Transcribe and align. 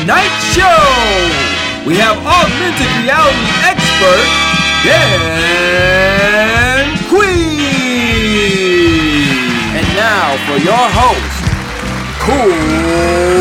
tonight's 0.00 0.44
show, 0.56 0.80
we 1.86 1.94
have 1.96 2.16
augmented 2.24 2.88
reality 3.04 3.36
expert 3.68 4.26
Dan 4.84 6.16
Cui. 7.08 7.28
And 9.76 9.86
now 9.96 10.36
for 10.46 10.58
your 10.58 10.88
host, 11.00 11.36
Cool 12.20 13.39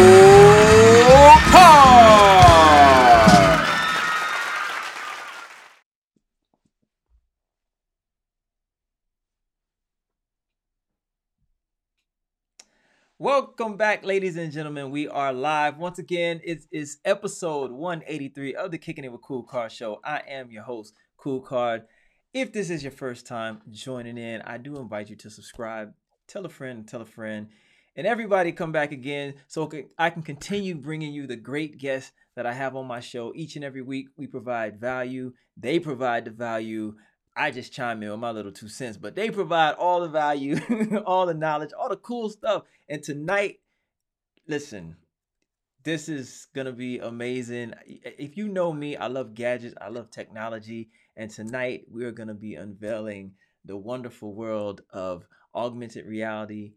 Welcome 13.21 13.75
back, 13.75 14.05
ladies 14.05 14.37
and 14.37 14.49
gentlemen. 14.49 14.91
We 14.91 15.09
are 15.09 15.33
live 15.33 15.77
once 15.77 15.99
again. 15.99 16.39
It 16.41 16.59
is 16.71 16.99
episode 17.03 17.69
183 17.69 18.55
of 18.55 18.71
the 18.71 18.77
Kicking 18.77 19.03
It 19.03 19.11
with 19.11 19.23
Kool 19.23 19.43
Kard 19.43 19.73
show. 19.73 19.99
I 20.05 20.21
am 20.25 20.49
your 20.51 20.63
host, 20.63 20.93
Kool 21.17 21.41
Kard. 21.41 21.81
If 22.33 22.53
this 22.53 22.69
is 22.69 22.81
your 22.81 22.93
first 22.93 23.27
time 23.27 23.59
joining 23.71 24.17
in, 24.17 24.41
I 24.43 24.57
do 24.57 24.77
invite 24.77 25.09
you 25.09 25.17
to 25.17 25.29
subscribe, 25.29 25.91
tell 26.29 26.45
a 26.45 26.49
friend, 26.49 26.87
tell 26.87 27.01
a 27.01 27.05
friend, 27.05 27.49
and 27.97 28.07
everybody 28.07 28.53
come 28.53 28.71
back 28.71 28.93
again 28.93 29.33
so 29.47 29.69
I 29.97 30.11
can 30.11 30.21
continue 30.21 30.75
bringing 30.75 31.11
you 31.11 31.27
the 31.27 31.35
great 31.35 31.77
guests 31.77 32.13
that 32.37 32.45
I 32.45 32.53
have 32.53 32.77
on 32.77 32.87
my 32.87 33.01
show 33.01 33.33
each 33.35 33.57
and 33.57 33.65
every 33.65 33.81
week. 33.81 34.07
We 34.15 34.27
provide 34.27 34.79
value, 34.79 35.33
they 35.57 35.77
provide 35.79 36.23
the 36.23 36.31
value. 36.31 36.95
I 37.39 37.51
just 37.51 37.71
chime 37.71 38.03
in 38.03 38.11
with 38.11 38.19
my 38.19 38.31
little 38.31 38.51
two 38.51 38.67
cents, 38.67 38.97
but 38.97 39.15
they 39.15 39.31
provide 39.31 39.75
all 39.75 40.01
the 40.01 40.09
value, 40.09 40.59
all 41.05 41.25
the 41.25 41.33
knowledge, 41.33 41.71
all 41.71 41.87
the 41.87 41.95
cool 41.95 42.29
stuff. 42.29 42.63
And 42.89 43.01
tonight, 43.01 43.61
listen, 44.45 44.97
this 45.85 46.09
is 46.09 46.47
gonna 46.53 46.73
be 46.73 46.99
amazing. 46.99 47.75
If 47.87 48.35
you 48.35 48.49
know 48.49 48.73
me, 48.73 48.97
I 48.97 49.07
love 49.07 49.35
gadgets, 49.35 49.73
I 49.79 49.87
love 49.87 50.11
technology, 50.11 50.89
and 51.15 51.31
tonight 51.31 51.85
we 51.89 52.03
are 52.03 52.11
gonna 52.11 52.33
be 52.33 52.55
unveiling 52.55 53.31
the 53.63 53.77
wonderful 53.77 54.33
world 54.33 54.81
of 54.91 55.25
augmented 55.55 56.05
reality, 56.05 56.73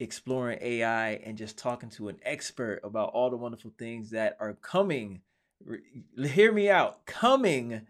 exploring 0.00 0.58
AI, 0.60 1.10
and 1.24 1.38
just 1.38 1.56
talking 1.56 1.90
to 1.90 2.08
an 2.08 2.18
expert 2.24 2.80
about 2.82 3.10
all 3.10 3.30
the 3.30 3.36
wonderful 3.36 3.72
things 3.78 4.10
that 4.10 4.36
are 4.40 4.54
coming. 4.54 5.20
Hear 6.18 6.50
me 6.50 6.70
out, 6.70 7.06
coming 7.06 7.82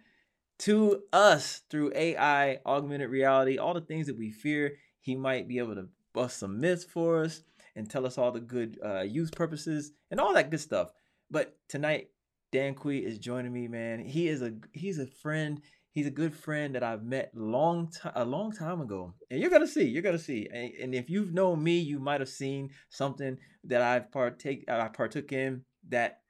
to 0.61 1.03
us 1.13 1.63
through 1.71 1.93
AI, 1.95 2.59
augmented 2.65 3.11
reality, 3.11 3.59
all 3.59 3.75
the 3.75 3.81
things 3.81 4.07
that 4.07 4.19
we 4.19 4.31
fear. 4.31 4.77
He 5.01 5.17
might 5.17 5.49
be 5.49 5.59
able 5.59 5.75
to 5.75 5.89
bust 6.13 6.39
some 6.39 6.61
myths 6.61 6.85
for 6.85 7.25
us 7.25 7.43
and 7.75 7.89
tell 7.89 8.07
us 8.07 8.19
all 8.19 8.33
the 8.33 8.41
good 8.41 8.79
uh, 8.85 9.01
use 9.01 9.31
purposes 9.31 9.93
and 10.11 10.21
all 10.21 10.35
that 10.35 10.51
good 10.51 10.61
stuff. 10.61 10.91
But 11.31 11.57
tonight, 11.69 12.09
Dan 12.53 12.75
Cui 12.75 12.99
is 12.99 13.19
joining 13.19 13.53
me, 13.53 13.67
man. 13.67 14.05
He 14.05 14.29
is 14.29 14.43
a 14.43 14.53
he's 14.73 14.99
a 14.99 15.07
friend. 15.07 15.61
He's 15.91 16.07
a 16.07 16.11
good 16.11 16.35
friend 16.35 16.75
that 16.75 16.83
I've 16.83 17.03
met 17.03 17.33
long 17.35 17.91
time 17.91 18.13
a 18.15 18.25
long 18.25 18.53
time 18.53 18.81
ago, 18.81 19.15
and 19.31 19.41
you're 19.41 19.51
gonna 19.51 19.67
see. 19.67 19.85
You're 19.85 20.03
gonna 20.03 20.19
see. 20.19 20.49
And, 20.53 20.73
and 20.81 20.95
if 20.95 21.11
you've 21.11 21.33
known 21.33 21.63
me, 21.63 21.79
you 21.79 21.99
might 21.99 22.21
have 22.21 22.29
seen 22.29 22.71
something 22.91 23.39
that 23.65 23.83
I've 23.83 24.11
partake 24.13 24.65
I 24.69 24.89
partook 24.89 25.33
in 25.33 25.65
that 25.89 26.22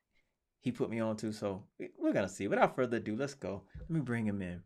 he 0.62 0.72
put 0.72 0.88
me 0.88 1.00
on 1.00 1.16
to. 1.18 1.32
So 1.32 1.62
we're 1.98 2.12
gonna 2.12 2.28
see. 2.28 2.48
Without 2.48 2.74
further 2.74 2.96
ado, 2.96 3.14
let's 3.16 3.34
go. 3.34 3.62
Let 3.78 3.90
me 3.90 4.00
bring 4.00 4.26
him 4.26 4.40
in. 4.40 4.62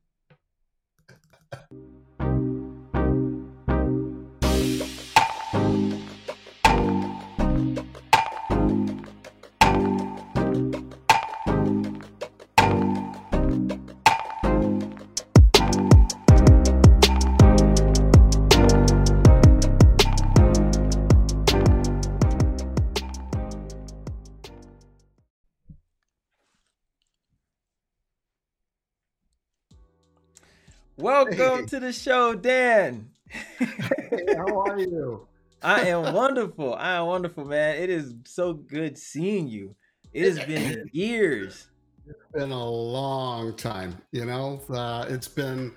Welcome 31.06 31.60
hey. 31.60 31.66
to 31.66 31.78
the 31.78 31.92
show, 31.92 32.34
Dan. 32.34 33.10
hey, 33.28 34.34
how 34.36 34.60
are 34.62 34.76
you? 34.76 35.28
I 35.62 35.82
am 35.82 36.12
wonderful. 36.12 36.74
I 36.74 36.94
am 36.96 37.06
wonderful, 37.06 37.44
man. 37.44 37.76
It 37.76 37.90
is 37.90 38.12
so 38.24 38.54
good 38.54 38.98
seeing 38.98 39.46
you. 39.46 39.76
It 40.12 40.24
has 40.24 40.44
been 40.44 40.90
years. 40.92 41.68
It's 42.08 42.18
been 42.34 42.50
a 42.50 42.68
long 42.68 43.54
time. 43.54 44.02
You 44.10 44.24
know, 44.24 44.60
uh, 44.68 45.06
it's 45.08 45.28
been 45.28 45.72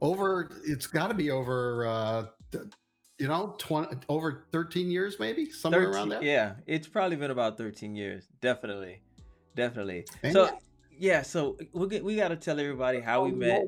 over. 0.00 0.48
It's 0.64 0.86
got 0.86 1.08
to 1.08 1.14
be 1.14 1.32
over. 1.32 1.88
Uh, 1.88 2.26
you 3.18 3.26
know, 3.26 3.56
20, 3.58 3.96
over 4.08 4.44
13 4.52 4.88
years, 4.88 5.16
maybe 5.18 5.50
somewhere 5.50 5.86
13, 5.86 5.94
around 5.96 6.08
there. 6.10 6.22
Yeah, 6.22 6.52
it's 6.68 6.86
probably 6.86 7.16
been 7.16 7.32
about 7.32 7.58
13 7.58 7.96
years. 7.96 8.28
Definitely, 8.40 9.02
definitely. 9.56 10.04
And 10.22 10.32
so, 10.32 10.56
yeah, 10.96 11.22
so 11.22 11.58
we 11.72 12.00
we 12.02 12.14
got 12.14 12.28
to 12.28 12.36
tell 12.36 12.60
everybody 12.60 13.00
how 13.00 13.24
we 13.24 13.32
met. 13.32 13.64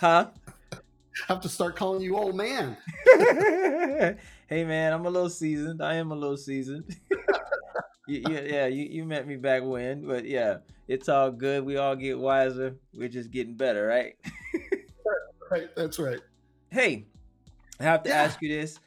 Huh? 0.00 0.28
I 0.72 1.32
have 1.32 1.40
to 1.42 1.48
start 1.48 1.76
calling 1.76 2.02
you 2.02 2.16
old 2.16 2.34
man. 2.34 2.76
hey 4.48 4.64
man, 4.64 4.92
I'm 4.92 5.06
a 5.06 5.10
little 5.10 5.30
seasoned. 5.30 5.82
I 5.82 5.94
am 5.94 6.10
a 6.10 6.14
little 6.14 6.36
seasoned. 6.36 6.96
you, 8.08 8.22
yeah, 8.28 8.40
yeah, 8.40 8.66
you, 8.66 8.84
you 8.84 9.04
met 9.04 9.26
me 9.26 9.36
back 9.36 9.62
when, 9.62 10.06
but 10.06 10.24
yeah, 10.24 10.58
it's 10.88 11.08
all 11.08 11.30
good. 11.30 11.64
We 11.64 11.76
all 11.76 11.94
get 11.94 12.18
wiser. 12.18 12.76
We're 12.92 13.08
just 13.08 13.30
getting 13.30 13.54
better, 13.54 13.86
right? 13.86 14.16
right, 15.50 15.68
that's 15.76 15.98
right. 15.98 16.20
Hey, 16.70 17.06
I 17.78 17.84
have 17.84 18.02
to 18.02 18.10
yeah. 18.10 18.22
ask 18.22 18.42
you 18.42 18.48
this. 18.48 18.80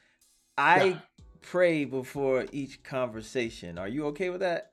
I 0.58 0.84
yeah. 0.84 1.00
pray 1.42 1.86
before 1.86 2.46
each 2.52 2.84
conversation. 2.84 3.78
Are 3.78 3.88
you 3.88 4.08
okay 4.08 4.30
with 4.30 4.42
that? 4.42 4.72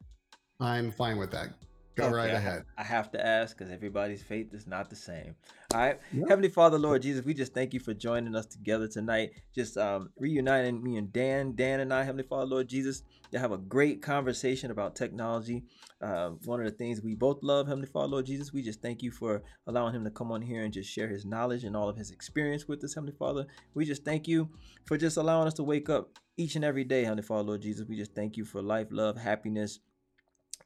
I'm 0.61 0.91
fine 0.91 1.19
with 1.19 1.31
that. 1.31 1.51
Go 1.95 2.07
okay, 2.07 2.15
right 2.15 2.31
ahead. 2.31 2.65
I 2.77 2.83
have 2.83 3.13
to 3.13 3.25
ask 3.25 3.57
because 3.57 3.73
everybody's 3.73 4.23
faith 4.23 4.53
is 4.53 4.67
not 4.67 4.91
the 4.91 4.97
same. 4.97 5.37
All 5.75 5.81
right. 5.81 5.99
Yep. 6.13 6.29
Heavenly 6.29 6.51
Father, 6.51 6.79
Lord 6.79 7.03
Jesus, 7.03 7.25
we 7.25 7.35
just 7.35 7.53
thank 7.53 7.75
you 7.75 7.81
for 7.81 7.93
joining 7.93 8.37
us 8.37 8.47
together 8.47 8.87
tonight. 8.87 9.33
Just 9.53 9.77
um, 9.77 10.11
reuniting 10.17 10.81
me 10.81 10.99
and 10.99 11.13
Dan, 11.13 11.57
Dan 11.57 11.81
and 11.81 11.93
I, 11.93 12.05
Heavenly 12.05 12.23
Father, 12.23 12.47
Lord 12.47 12.69
Jesus, 12.69 13.03
to 13.33 13.41
have 13.41 13.51
a 13.51 13.59
great 13.59 14.01
conversation 14.01 14.71
about 14.71 14.95
technology. 14.95 15.65
Uh, 16.01 16.31
one 16.45 16.61
of 16.61 16.67
the 16.67 16.71
things 16.71 17.03
we 17.03 17.17
both 17.17 17.43
love, 17.43 17.67
Heavenly 17.67 17.89
Father, 17.89 18.07
Lord 18.07 18.27
Jesus, 18.27 18.53
we 18.53 18.63
just 18.63 18.83
thank 18.83 19.03
you 19.03 19.11
for 19.11 19.43
allowing 19.67 19.97
him 19.97 20.05
to 20.05 20.13
come 20.13 20.31
on 20.31 20.43
here 20.43 20.63
and 20.63 20.73
just 20.73 20.89
share 20.89 21.09
his 21.09 21.25
knowledge 21.25 21.65
and 21.65 21.77
all 21.77 21.89
of 21.89 21.97
his 21.97 22.13
experience 22.13 22.69
with 22.69 22.85
us, 22.85 22.95
Heavenly 22.95 23.17
Father. 23.19 23.45
We 23.75 23.85
just 23.85 24.05
thank 24.05 24.29
you 24.29 24.51
for 24.85 24.97
just 24.97 25.17
allowing 25.17 25.49
us 25.49 25.55
to 25.55 25.65
wake 25.65 25.89
up 25.89 26.21
each 26.37 26.55
and 26.55 26.65
every 26.65 26.85
day, 26.85 27.03
Heavenly 27.03 27.25
Father, 27.25 27.49
Lord 27.49 27.63
Jesus. 27.63 27.89
We 27.89 27.97
just 27.97 28.15
thank 28.15 28.37
you 28.37 28.45
for 28.45 28.63
life, 28.63 28.89
love, 28.93 29.17
happiness 29.17 29.81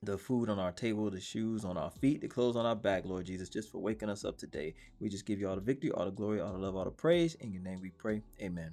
the 0.03 0.17
food 0.17 0.49
on 0.49 0.59
our 0.59 0.73
table, 0.73 1.11
the 1.11 1.21
shoes 1.21 1.65
on 1.65 1.77
our 1.77 1.91
feet, 1.91 2.21
the 2.21 2.29
clothes 2.29 2.57
on 2.57 2.65
our 2.65 2.77
back, 2.77 3.05
Lord 3.05 3.27
Jesus, 3.27 3.49
just 3.49 3.71
for 3.71 3.79
waking 3.79 4.09
us 4.09 4.25
up 4.25 4.39
today. 4.39 4.75
We 5.01 5.09
just 5.09 5.27
give 5.27 5.41
you 5.41 5.49
all 5.49 5.57
the 5.57 5.61
victory, 5.61 5.91
all 5.91 6.05
the 6.05 6.13
glory, 6.13 6.41
all 6.41 6.53
the 6.53 6.59
love, 6.59 6.77
all 6.77 6.85
the 6.85 6.91
praise. 6.91 7.35
In 7.37 7.53
your 7.53 7.63
name 7.63 7.81
we 7.83 7.91
pray. 7.91 8.23
Amen. 8.41 8.73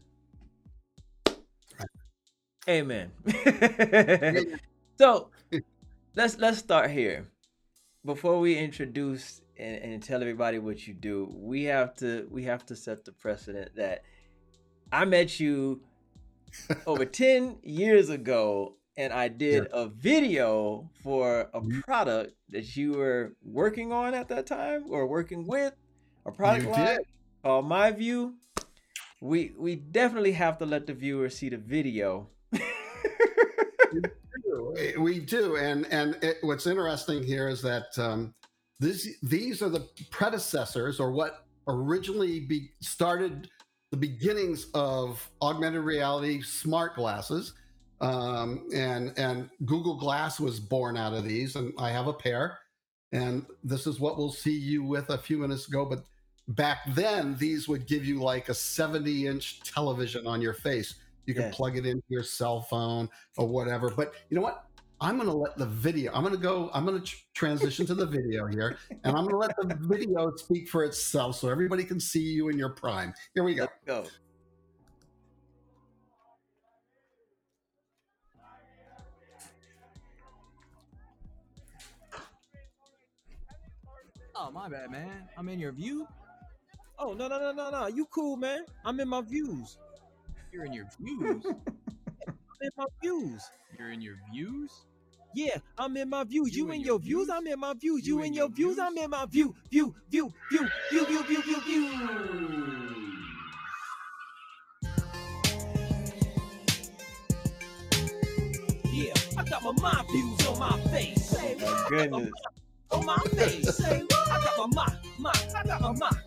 Amen. 2.67 3.11
so 4.97 5.29
let's 6.15 6.37
let's 6.37 6.57
start 6.57 6.91
here. 6.91 7.27
Before 8.03 8.39
we 8.39 8.57
introduce 8.57 9.41
and, 9.57 9.77
and 9.77 10.03
tell 10.03 10.21
everybody 10.21 10.59
what 10.59 10.87
you 10.87 10.93
do, 10.93 11.31
we 11.35 11.63
have 11.65 11.95
to 11.95 12.27
we 12.29 12.43
have 12.43 12.65
to 12.67 12.75
set 12.75 13.03
the 13.03 13.11
precedent 13.11 13.75
that 13.75 14.03
I 14.91 15.05
met 15.05 15.39
you 15.39 15.81
over 16.87 17.05
10 17.05 17.57
years 17.63 18.09
ago 18.09 18.75
and 18.97 19.11
I 19.11 19.27
did 19.27 19.67
yeah. 19.71 19.81
a 19.81 19.87
video 19.87 20.89
for 21.03 21.49
a 21.53 21.59
mm-hmm. 21.59 21.81
product 21.81 22.33
that 22.49 22.75
you 22.75 22.93
were 22.93 23.35
working 23.43 23.91
on 23.91 24.13
at 24.13 24.29
that 24.29 24.45
time 24.45 24.85
or 24.89 25.07
working 25.07 25.45
with 25.45 25.73
a 26.25 26.31
product 26.31 26.65
you 26.65 26.71
line 26.71 26.85
did. 26.85 26.99
called 27.43 27.67
My 27.67 27.91
View. 27.91 28.35
We 29.21 29.53
we 29.57 29.75
definitely 29.75 30.33
have 30.33 30.57
to 30.59 30.65
let 30.65 30.87
the 30.87 30.93
viewer 30.93 31.29
see 31.29 31.49
the 31.49 31.57
video. 31.57 32.27
we, 32.51 32.59
do. 34.43 34.73
we 34.99 35.19
do, 35.19 35.55
and 35.57 35.85
and 35.87 36.17
it, 36.21 36.37
what's 36.41 36.67
interesting 36.67 37.23
here 37.23 37.47
is 37.49 37.61
that 37.61 37.97
um, 37.97 38.33
this 38.79 39.07
these 39.23 39.61
are 39.61 39.69
the 39.69 39.87
predecessors 40.11 40.99
or 40.99 41.11
what 41.11 41.45
originally 41.67 42.41
be 42.41 42.71
started 42.81 43.49
the 43.91 43.97
beginnings 43.97 44.67
of 44.73 45.29
augmented 45.41 45.83
reality 45.83 46.41
smart 46.41 46.95
glasses 46.95 47.53
um, 48.01 48.67
and 48.73 49.17
and 49.17 49.49
Google 49.65 49.95
Glass 49.95 50.39
was 50.39 50.59
born 50.59 50.97
out 50.97 51.13
of 51.13 51.23
these, 51.23 51.55
and 51.55 51.73
I 51.77 51.91
have 51.91 52.07
a 52.07 52.13
pair, 52.13 52.59
and 53.11 53.45
this 53.63 53.87
is 53.87 53.99
what 53.99 54.17
we'll 54.17 54.31
see 54.31 54.57
you 54.57 54.83
with 54.83 55.09
a 55.09 55.17
few 55.17 55.37
minutes 55.37 55.67
ago. 55.67 55.85
But 55.85 56.03
back 56.49 56.79
then, 56.89 57.35
these 57.37 57.67
would 57.67 57.87
give 57.87 58.05
you 58.05 58.21
like 58.21 58.49
a 58.49 58.53
70 58.53 59.27
inch 59.27 59.61
television 59.61 60.27
on 60.27 60.41
your 60.41 60.53
face. 60.53 60.95
You 61.25 61.33
can 61.33 61.51
plug 61.51 61.75
it 61.75 61.85
into 61.85 62.03
your 62.07 62.23
cell 62.23 62.61
phone 62.61 63.09
or 63.37 63.47
whatever. 63.47 63.89
But 63.89 64.13
you 64.29 64.35
know 64.35 64.43
what? 64.43 64.65
I'm 65.01 65.17
going 65.17 65.27
to 65.27 65.35
let 65.35 65.57
the 65.57 65.65
video, 65.65 66.13
I'm 66.13 66.23
going 66.23 66.35
to 66.35 66.41
go, 66.41 66.69
I'm 66.73 66.85
going 66.85 66.99
to 66.99 67.05
tr- 67.05 67.17
transition 67.33 67.85
to 67.87 67.95
the 67.95 68.05
video 68.05 68.47
here, 68.47 68.77
and 69.03 69.15
I'm 69.15 69.25
going 69.25 69.31
to 69.31 69.37
let 69.37 69.55
the 69.57 69.75
video 69.81 70.31
speak 70.37 70.69
for 70.69 70.85
itself 70.85 71.35
so 71.35 71.49
everybody 71.49 71.83
can 71.83 71.99
see 71.99 72.21
you 72.21 72.47
in 72.47 72.57
your 72.57 72.69
prime. 72.69 73.13
Here 73.33 73.43
we 73.43 73.55
go. 73.55 73.63
Let's 73.63 73.73
go. 73.85 74.05
Oh 84.37 84.51
my 84.51 84.67
bad, 84.67 84.91
man. 84.91 85.29
I'm 85.37 85.47
in 85.47 85.59
your 85.59 85.71
view. 85.71 86.07
Oh 86.99 87.13
no 87.13 87.27
no 87.27 87.39
no 87.39 87.53
no 87.53 87.69
no. 87.69 87.87
You 87.87 88.05
cool, 88.07 88.35
man. 88.35 88.65
I'm 88.83 88.99
in 88.99 89.07
my 89.07 89.21
views. 89.21 89.77
You're 90.51 90.65
in 90.65 90.73
your 90.73 90.87
views. 90.99 91.45
I'm 92.27 92.61
in 92.61 92.69
my 92.77 92.85
views. 93.01 93.49
You're 93.77 93.91
in 93.91 94.01
your 94.01 94.15
views. 94.31 94.71
Yeah, 95.33 95.57
I'm 95.77 95.97
in 95.97 96.09
my 96.09 96.23
views. 96.23 96.55
You, 96.55 96.71
in 96.71 96.79
your 96.79 96.97
views? 96.97 97.29
I'm 97.29 97.45
in 97.47 97.59
my 97.59 97.73
views. 97.73 98.07
You, 98.07 98.21
in 98.23 98.33
your 98.33 98.47
views? 98.49 98.79
I'm 98.79 98.97
in 98.97 99.09
my 99.09 99.25
view. 99.25 99.53
View 99.69 99.93
view 100.09 100.31
view 100.49 100.67
view 100.89 101.05
view 101.05 101.23
view 101.23 101.41
view 101.41 101.61
view. 101.61 101.89
Yeah, 108.93 109.13
I 109.37 109.43
got 109.43 109.63
my 109.63 109.71
mind 109.81 110.07
views 110.09 110.47
on 110.47 110.59
my 110.59 110.79
face. 110.89 111.35
Oh, 111.37 111.85
goodness 111.89 112.31
on 112.95 113.05
my 113.05 113.17
face. 113.35 113.75
Say 113.77 114.03
what? 114.09 114.31
I 114.31 114.43
got 114.43 114.57
my 114.69 114.83
mind, 114.85 114.99
mind, 115.19 115.53
I 115.55 115.63
got 115.67 115.81
my 115.81 115.93
mind, 115.93 116.17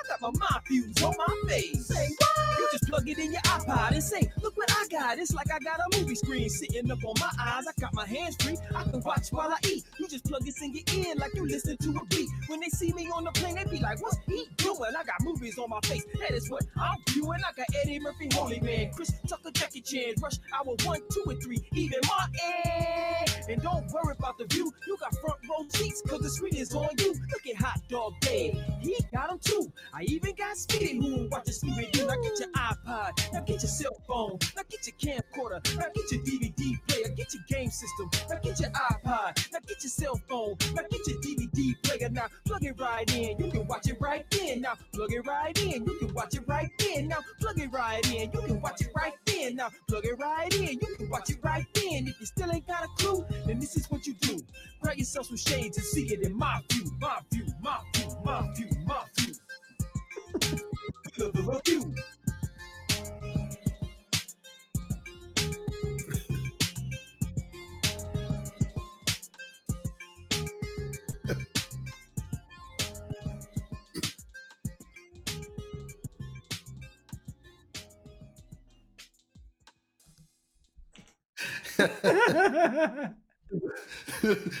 I 0.00 0.08
got 0.08 0.20
my 0.20 0.30
mind 0.38 0.62
views 0.66 1.02
on 1.02 1.14
my 1.18 1.48
face. 1.48 1.86
Say 1.86 2.08
what? 2.18 2.58
You 2.58 2.68
just 2.72 2.88
plug 2.88 3.08
it 3.08 3.18
in 3.18 3.32
your 3.32 3.42
iPod 3.42 3.92
and 3.92 4.02
say, 4.02 4.30
look 4.42 4.56
what 4.56 4.70
I 4.70 4.86
got. 4.90 5.18
It's 5.18 5.34
like 5.34 5.50
I 5.52 5.58
got 5.58 5.80
a 5.80 5.98
movie 5.98 6.14
screen 6.14 6.48
sitting 6.48 6.90
up 6.90 7.04
on 7.04 7.14
my 7.20 7.30
eyes. 7.40 7.66
I 7.66 7.72
got 7.80 7.94
my 7.94 8.06
hands 8.06 8.36
free. 8.40 8.56
I 8.74 8.84
can 8.84 9.00
watch 9.02 9.28
while 9.30 9.50
I 9.50 9.58
eat. 9.68 9.84
You 9.98 10.08
just 10.08 10.24
plug 10.24 10.44
this 10.44 10.60
in 10.62 10.72
your 10.74 10.84
ear 10.94 11.14
like 11.16 11.34
you 11.34 11.46
listen 11.46 11.76
to 11.78 11.90
a 11.90 12.04
beat. 12.06 12.28
When 12.46 12.60
they 12.60 12.68
see 12.68 12.92
me 12.92 13.10
on 13.14 13.24
the 13.24 13.32
plane, 13.32 13.56
they 13.56 13.64
be 13.64 13.80
like, 13.80 14.02
what's 14.02 14.18
he 14.26 14.46
doing? 14.56 14.92
I 14.96 15.04
got 15.04 15.22
movies 15.22 15.58
on 15.58 15.70
my 15.70 15.80
face. 15.84 16.04
That 16.20 16.32
is 16.32 16.50
what 16.50 16.64
I'm 16.76 16.96
viewing. 17.08 17.40
I 17.46 17.52
got 17.56 17.66
Eddie 17.82 18.00
Murphy, 18.00 18.28
Holy 18.32 18.60
Man, 18.60 18.90
Chris 18.94 19.12
Tucker, 19.28 19.50
Jackie 19.52 19.80
Chan, 19.80 20.14
Rush 20.22 20.38
Hour 20.54 20.74
1, 20.84 21.00
2, 21.12 21.30
and 21.30 21.42
3, 21.42 21.58
even 21.72 22.00
Martin. 22.06 23.44
And 23.48 23.62
don't 23.62 23.86
worry 23.92 24.14
about 24.18 24.38
the 24.38 24.46
view. 24.46 24.72
You 24.86 24.96
got 24.98 25.14
front 25.18 25.38
row 25.48 25.64
seats 25.68 26.02
because 26.02 26.20
the 26.20 26.30
screen 26.30 26.56
is 26.56 26.74
on 26.74 26.88
you. 26.98 27.14
Look 27.32 27.46
at 27.48 27.56
Hot 27.56 27.80
Dog 27.88 28.14
Dave. 28.20 28.58
He 28.80 28.96
got 29.12 29.30
them 29.30 29.38
too. 29.40 29.72
I 29.92 30.04
even 30.04 30.34
got 30.36 30.56
Speedy 30.56 30.96
who 30.98 31.28
watch 31.30 31.44
the 31.44 31.52
Scooby 31.52 32.06
Now 32.06 32.14
get 32.22 32.38
your 32.38 32.48
iPod. 32.50 33.32
Now 33.32 33.40
get 33.40 33.62
your 33.62 33.68
cell 33.68 33.96
phone. 34.06 34.38
Now 34.56 34.62
get 34.68 34.86
your 34.86 34.96
camcorder. 34.96 35.76
Now 35.76 35.86
get 35.94 36.12
your 36.12 36.22
DVD 36.22 36.78
player. 36.86 37.08
Get 37.08 37.34
your 37.34 37.42
game 37.48 37.70
system. 37.70 38.10
Now 38.28 38.38
get 38.38 38.60
your 38.60 38.70
iPod. 38.70 39.52
Now 39.52 39.58
get 39.66 39.82
your 39.82 39.90
cell 39.90 40.20
phone. 40.28 40.56
Now 40.74 40.82
get 40.90 41.06
your 41.06 41.20
DVD 41.20 41.74
player. 41.82 42.08
Now 42.08 42.26
plug 42.46 42.64
it 42.64 42.80
right 42.80 43.16
in. 43.16 43.38
You 43.38 43.50
can 43.50 43.66
watch 43.66 43.88
it 43.88 43.96
right 44.00 44.24
then. 44.30 44.60
Now 44.60 44.74
plug 44.92 45.12
it 45.12 45.26
right 45.26 45.58
in. 45.60 45.84
You 45.84 45.98
can 45.98 46.14
watch 46.14 46.34
it 46.36 46.44
right 46.46 46.70
then. 46.78 47.08
Now 47.08 47.18
plug 47.40 47.58
it 47.58 47.72
right 47.72 48.06
in. 48.14 48.30
You 48.32 48.40
can 48.42 48.60
watch 48.60 48.80
it 48.82 48.90
right 48.94 49.14
then. 49.26 49.56
Now 49.56 49.70
plug 49.88 50.04
it 50.04 50.18
right 50.18 50.54
in. 50.54 50.78
You 50.80 50.96
can 50.98 51.10
watch 51.10 51.30
it 51.30 51.38
right 51.42 51.66
then. 51.74 52.06
If 52.06 52.20
you 52.20 52.26
still 52.26 52.52
ain't 52.52 52.66
got 52.66 52.84
a 52.84 52.88
clue, 52.98 53.24
then 53.46 53.58
this 53.58 53.76
is 53.76 53.90
what 53.90 54.06
you 54.06 54.14
do. 54.14 54.40
Grab 54.82 54.96
yourself 54.96 55.26
some 55.26 55.36
shades 55.36 55.76
and 55.78 55.86
see 55.86 56.06
it 56.12 56.22
in 56.22 56.36
my 56.36 56.60
view, 56.70 56.90
my 57.00 57.18
view, 57.32 57.44
my 57.60 57.78
view, 57.94 58.16
my 58.24 58.54
view, 58.54 58.68
my 58.86 58.94
view. 59.04 59.09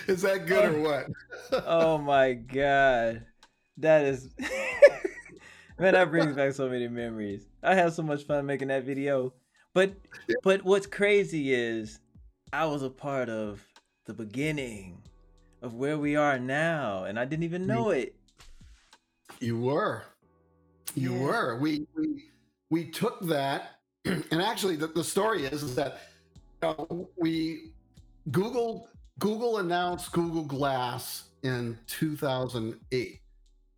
Is 0.06 0.22
that 0.22 0.46
good 0.46 0.74
or 0.74 0.80
what? 0.80 1.06
oh, 1.52 1.62
oh 1.66 1.98
my 1.98 2.32
god. 2.32 3.26
That 3.78 4.04
is 4.04 4.28
Man, 5.80 5.94
that 5.94 6.10
brings 6.10 6.36
back 6.36 6.52
so 6.52 6.68
many 6.68 6.88
memories. 6.88 7.46
I 7.62 7.74
had 7.74 7.94
so 7.94 8.02
much 8.02 8.24
fun 8.24 8.44
making 8.44 8.68
that 8.68 8.84
video. 8.84 9.32
But 9.72 9.94
but 10.42 10.62
what's 10.62 10.86
crazy 10.86 11.54
is 11.54 12.00
I 12.52 12.66
was 12.66 12.82
a 12.82 12.90
part 12.90 13.30
of 13.30 13.66
the 14.04 14.12
beginning 14.12 15.00
of 15.62 15.74
where 15.74 15.96
we 15.96 16.16
are 16.16 16.38
now 16.38 17.04
and 17.04 17.18
I 17.18 17.24
didn't 17.24 17.44
even 17.44 17.66
know 17.66 17.90
it. 17.90 18.14
You 19.40 19.58
were. 19.58 20.02
You 20.94 21.14
Yeah. 21.14 21.20
were. 21.22 21.58
We 21.58 21.86
we 21.96 22.24
we 22.68 22.90
took 22.90 23.20
that, 23.28 23.80
and 24.04 24.42
actually, 24.42 24.76
the, 24.76 24.88
the 24.88 25.02
story 25.02 25.44
is, 25.46 25.62
is 25.62 25.74
that 25.76 26.00
uh, 26.62 26.74
we 27.16 27.72
Google 28.30 28.88
Google 29.18 29.58
announced 29.58 30.12
Google 30.12 30.44
Glass 30.44 31.30
in 31.42 31.78
2008. 31.86 33.19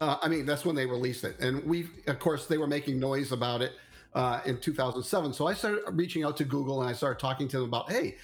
Uh, 0.03 0.19
I 0.21 0.27
mean, 0.27 0.45
that's 0.45 0.65
when 0.65 0.75
they 0.75 0.85
released 0.85 1.23
it, 1.23 1.39
and 1.39 1.65
we, 1.65 1.87
of 2.09 2.19
course, 2.19 2.47
they 2.47 2.59
were 2.59 2.67
making 2.67 2.99
noise 2.99 3.31
about 3.31 3.63
it 3.63 3.71
uh, 4.15 4.41
in 4.45 4.59
2007. 4.59 5.33
So 5.33 5.47
I 5.47 5.55
started 5.55 5.83
reaching 5.93 6.25
out 6.25 6.37
to 6.39 6.45
Google, 6.45 6.81
and 6.81 6.91
I 6.91 6.93
started 6.93 7.21
talking 7.21 7.47
to 7.47 7.59
them 7.59 7.69
about, 7.69 7.89
hey, 7.89 8.17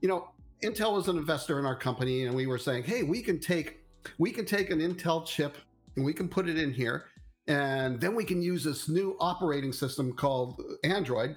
you 0.00 0.08
know, 0.08 0.30
Intel 0.64 0.94
was 0.94 1.08
an 1.08 1.18
investor 1.18 1.58
in 1.58 1.66
our 1.66 1.76
company, 1.76 2.24
and 2.24 2.34
we 2.34 2.46
were 2.46 2.56
saying, 2.56 2.84
hey, 2.84 3.02
we 3.02 3.20
can 3.20 3.38
take 3.38 3.80
we 4.16 4.30
can 4.30 4.46
take 4.46 4.70
an 4.70 4.78
Intel 4.78 5.26
chip 5.26 5.58
and 5.96 6.06
we 6.06 6.14
can 6.14 6.26
put 6.26 6.48
it 6.48 6.56
in 6.56 6.72
here. 6.72 7.04
And 7.48 8.00
then 8.00 8.14
we 8.14 8.24
can 8.24 8.40
use 8.40 8.64
this 8.64 8.88
new 8.88 9.14
operating 9.20 9.74
system 9.74 10.14
called 10.14 10.62
android. 10.84 11.36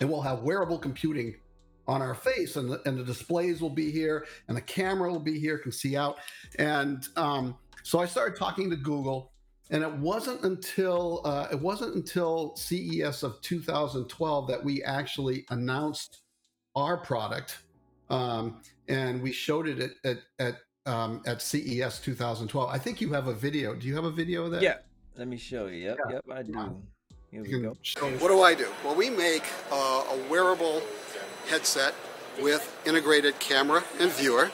And 0.00 0.10
we'll 0.10 0.22
have 0.22 0.40
wearable 0.40 0.78
computing 0.78 1.36
on 1.86 2.00
our 2.00 2.14
face 2.14 2.56
and 2.56 2.70
the, 2.70 2.82
and 2.86 2.98
the 2.98 3.04
displays 3.04 3.60
will 3.60 3.70
be 3.70 3.90
here 3.90 4.24
and 4.48 4.56
the 4.56 4.62
camera 4.62 5.10
will 5.10 5.20
be 5.20 5.38
here 5.38 5.58
can 5.58 5.72
see 5.72 5.96
out. 5.96 6.18
And 6.58 7.06
um, 7.16 7.56
so 7.82 7.98
i 7.98 8.06
started 8.06 8.36
talking 8.36 8.70
to 8.70 8.76
google 8.76 9.32
and 9.70 9.82
it 9.82 9.92
wasn't 9.92 10.42
until 10.42 11.22
uh, 11.24 11.48
it 11.50 11.60
wasn't 11.60 11.94
until 11.94 12.54
ces 12.56 13.22
of 13.22 13.40
2012 13.42 14.48
that 14.48 14.62
we 14.62 14.82
actually 14.82 15.44
announced 15.50 16.22
our 16.76 16.96
product 16.96 17.58
um, 18.10 18.60
and 18.88 19.22
we 19.22 19.32
showed 19.32 19.66
it 19.66 19.80
at, 19.80 19.90
at, 20.04 20.18
at 20.38 20.56
um, 20.86 21.22
at 21.26 21.40
CES 21.40 22.00
2012. 22.00 22.70
I 22.70 22.78
think 22.78 23.00
you 23.00 23.12
have 23.12 23.28
a 23.28 23.34
video. 23.34 23.74
Do 23.74 23.86
you 23.86 23.94
have 23.94 24.04
a 24.04 24.10
video 24.10 24.44
of 24.44 24.50
that? 24.52 24.62
Yeah. 24.62 24.78
Let 25.16 25.28
me 25.28 25.36
show 25.36 25.66
you. 25.66 25.84
Yep, 25.84 25.98
Yeah. 26.08 26.12
yep, 26.14 26.24
I 26.32 26.42
do. 26.42 26.82
Here 27.30 27.42
we 27.42 27.60
go. 27.60 27.76
show. 27.82 28.08
What 28.18 28.28
do 28.28 28.42
I 28.42 28.54
do? 28.54 28.68
Well, 28.84 28.94
we 28.94 29.08
make 29.10 29.44
uh, 29.70 30.04
a 30.10 30.30
wearable 30.30 30.82
headset 31.48 31.94
with 32.40 32.80
integrated 32.86 33.38
camera 33.38 33.84
and 34.00 34.10
viewer, 34.10 34.50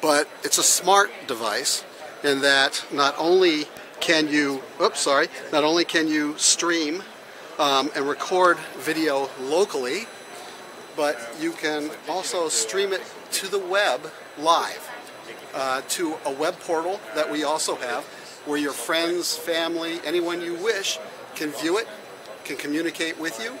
but 0.00 0.28
it's 0.42 0.58
a 0.58 0.62
smart 0.62 1.10
device 1.26 1.84
in 2.24 2.40
that 2.40 2.84
not 2.92 3.14
only 3.18 3.64
can 4.00 4.28
you, 4.28 4.62
oops, 4.80 5.00
sorry, 5.00 5.28
not 5.52 5.64
only 5.64 5.84
can 5.84 6.08
you 6.08 6.36
stream 6.38 7.02
um, 7.58 7.90
and 7.94 8.08
record 8.08 8.58
video 8.78 9.28
locally, 9.40 10.06
but 10.96 11.18
you 11.40 11.52
can 11.52 11.90
also 12.08 12.48
stream 12.48 12.92
it 12.92 13.02
to 13.30 13.48
the 13.48 13.58
web 13.58 14.10
live 14.38 14.90
uh, 15.54 15.82
to 15.88 16.16
a 16.24 16.32
web 16.32 16.58
portal 16.60 17.00
that 17.14 17.30
we 17.30 17.44
also 17.44 17.76
have 17.76 18.04
where 18.46 18.58
your 18.58 18.72
friends, 18.72 19.36
family, 19.36 20.00
anyone 20.04 20.40
you 20.40 20.54
wish 20.54 20.98
can 21.34 21.50
view 21.50 21.78
it, 21.78 21.86
can 22.44 22.56
communicate 22.56 23.18
with 23.20 23.38
you, 23.42 23.52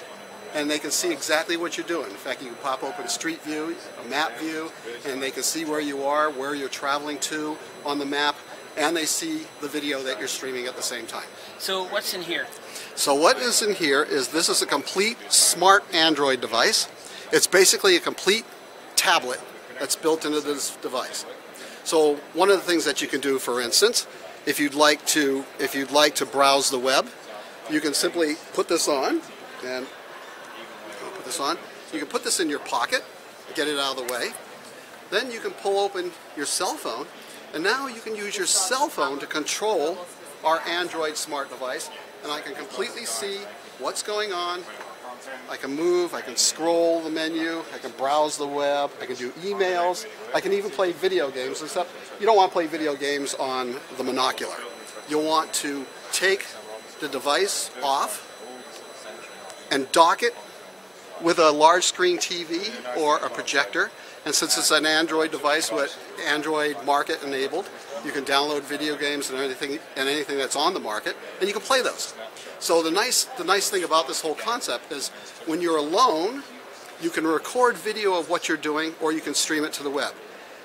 and 0.54 0.70
they 0.70 0.78
can 0.78 0.90
see 0.90 1.12
exactly 1.12 1.56
what 1.56 1.76
you're 1.76 1.86
doing. 1.86 2.10
In 2.10 2.16
fact, 2.16 2.42
you 2.42 2.48
can 2.48 2.56
pop 2.56 2.82
open 2.82 3.04
a 3.04 3.08
Street 3.08 3.42
View, 3.42 3.76
a 4.02 4.08
map 4.08 4.38
view, 4.38 4.72
and 5.06 5.22
they 5.22 5.30
can 5.30 5.42
see 5.42 5.64
where 5.64 5.80
you 5.80 6.04
are, 6.04 6.30
where 6.30 6.54
you're 6.54 6.70
traveling 6.70 7.18
to 7.18 7.58
on 7.84 7.98
the 7.98 8.06
map, 8.06 8.36
and 8.78 8.96
they 8.96 9.04
see 9.04 9.42
the 9.60 9.68
video 9.68 10.02
that 10.02 10.18
you're 10.18 10.28
streaming 10.28 10.66
at 10.66 10.76
the 10.76 10.82
same 10.82 11.06
time. 11.06 11.26
So 11.58 11.84
what's 11.84 12.14
in 12.14 12.22
here? 12.22 12.46
So 12.94 13.14
what 13.14 13.36
is 13.38 13.60
in 13.62 13.74
here 13.74 14.02
is 14.02 14.28
this 14.28 14.48
is 14.48 14.62
a 14.62 14.66
complete 14.66 15.18
smart 15.30 15.84
Android 15.92 16.40
device. 16.40 16.88
It's 17.32 17.46
basically 17.46 17.96
a 17.96 18.00
complete 18.00 18.44
tablet 18.96 19.40
that's 19.78 19.96
built 19.96 20.24
into 20.24 20.40
this 20.40 20.76
device. 20.76 21.26
So 21.84 22.16
one 22.34 22.50
of 22.50 22.56
the 22.56 22.62
things 22.62 22.84
that 22.84 23.02
you 23.02 23.08
can 23.08 23.20
do, 23.20 23.38
for 23.38 23.60
instance, 23.60 24.06
if 24.46 24.60
you'd 24.60 24.74
like 24.74 25.04
to 25.06 25.44
if 25.58 25.74
you'd 25.74 25.90
like 25.90 26.14
to 26.16 26.26
browse 26.26 26.70
the 26.70 26.78
web, 26.78 27.06
you 27.70 27.80
can 27.80 27.94
simply 27.94 28.36
put 28.54 28.68
this 28.68 28.88
on 28.88 29.20
and 29.64 29.86
I'll 31.04 31.10
put 31.10 31.24
this 31.24 31.40
on. 31.40 31.58
You 31.92 31.98
can 31.98 32.08
put 32.08 32.24
this 32.24 32.40
in 32.40 32.48
your 32.48 32.60
pocket, 32.60 33.04
get 33.54 33.68
it 33.68 33.78
out 33.78 33.98
of 33.98 34.06
the 34.06 34.12
way. 34.12 34.30
Then 35.10 35.30
you 35.30 35.40
can 35.40 35.52
pull 35.52 35.78
open 35.78 36.12
your 36.36 36.46
cell 36.46 36.74
phone, 36.74 37.06
and 37.54 37.62
now 37.62 37.86
you 37.86 38.00
can 38.00 38.14
use 38.14 38.36
your 38.36 38.46
cell 38.46 38.88
phone 38.88 39.18
to 39.20 39.26
control 39.26 39.98
our 40.44 40.60
Android 40.66 41.16
smart 41.16 41.48
device, 41.50 41.90
and 42.22 42.32
I 42.32 42.40
can 42.40 42.54
completely 42.54 43.04
see 43.04 43.38
what's 43.78 44.02
going 44.02 44.32
on 44.32 44.62
I 45.50 45.56
can 45.56 45.74
move, 45.74 46.14
I 46.14 46.20
can 46.20 46.36
scroll 46.36 47.00
the 47.00 47.10
menu, 47.10 47.62
I 47.74 47.78
can 47.78 47.90
browse 47.92 48.36
the 48.36 48.46
web, 48.46 48.90
I 49.00 49.06
can 49.06 49.16
do 49.16 49.30
emails, 49.32 50.06
I 50.34 50.40
can 50.40 50.52
even 50.52 50.70
play 50.70 50.92
video 50.92 51.30
games, 51.30 51.62
except 51.62 51.90
you 52.20 52.26
don't 52.26 52.36
want 52.36 52.50
to 52.50 52.52
play 52.52 52.66
video 52.66 52.94
games 52.94 53.34
on 53.34 53.72
the 53.72 54.04
monocular. 54.04 54.58
You'll 55.08 55.26
want 55.26 55.52
to 55.54 55.86
take 56.12 56.46
the 57.00 57.08
device 57.08 57.70
off 57.82 58.24
and 59.70 59.90
dock 59.92 60.22
it 60.22 60.34
with 61.22 61.38
a 61.38 61.50
large 61.50 61.84
screen 61.84 62.18
TV 62.18 62.70
or 62.96 63.16
a 63.18 63.30
projector. 63.30 63.90
And 64.28 64.34
since 64.34 64.58
it's 64.58 64.70
an 64.70 64.84
Android 64.84 65.30
device 65.30 65.72
with 65.72 65.98
Android 66.26 66.76
market 66.84 67.22
enabled, 67.22 67.66
you 68.04 68.12
can 68.12 68.26
download 68.26 68.60
video 68.60 68.94
games 68.94 69.30
and 69.30 69.38
anything 69.38 69.78
and 69.96 70.06
anything 70.06 70.36
that's 70.36 70.54
on 70.54 70.74
the 70.74 70.80
market, 70.80 71.16
and 71.38 71.48
you 71.48 71.54
can 71.54 71.62
play 71.62 71.80
those. 71.80 72.12
So 72.58 72.82
the 72.82 72.90
nice 72.90 73.24
the 73.38 73.44
nice 73.44 73.70
thing 73.70 73.84
about 73.84 74.06
this 74.06 74.20
whole 74.20 74.34
concept 74.34 74.92
is 74.92 75.08
when 75.46 75.62
you're 75.62 75.78
alone, 75.78 76.42
you 77.00 77.08
can 77.08 77.26
record 77.26 77.78
video 77.78 78.18
of 78.18 78.28
what 78.28 78.48
you're 78.50 78.58
doing, 78.58 78.94
or 79.00 79.12
you 79.12 79.22
can 79.22 79.32
stream 79.32 79.64
it 79.64 79.72
to 79.72 79.82
the 79.82 79.88
web. 79.88 80.12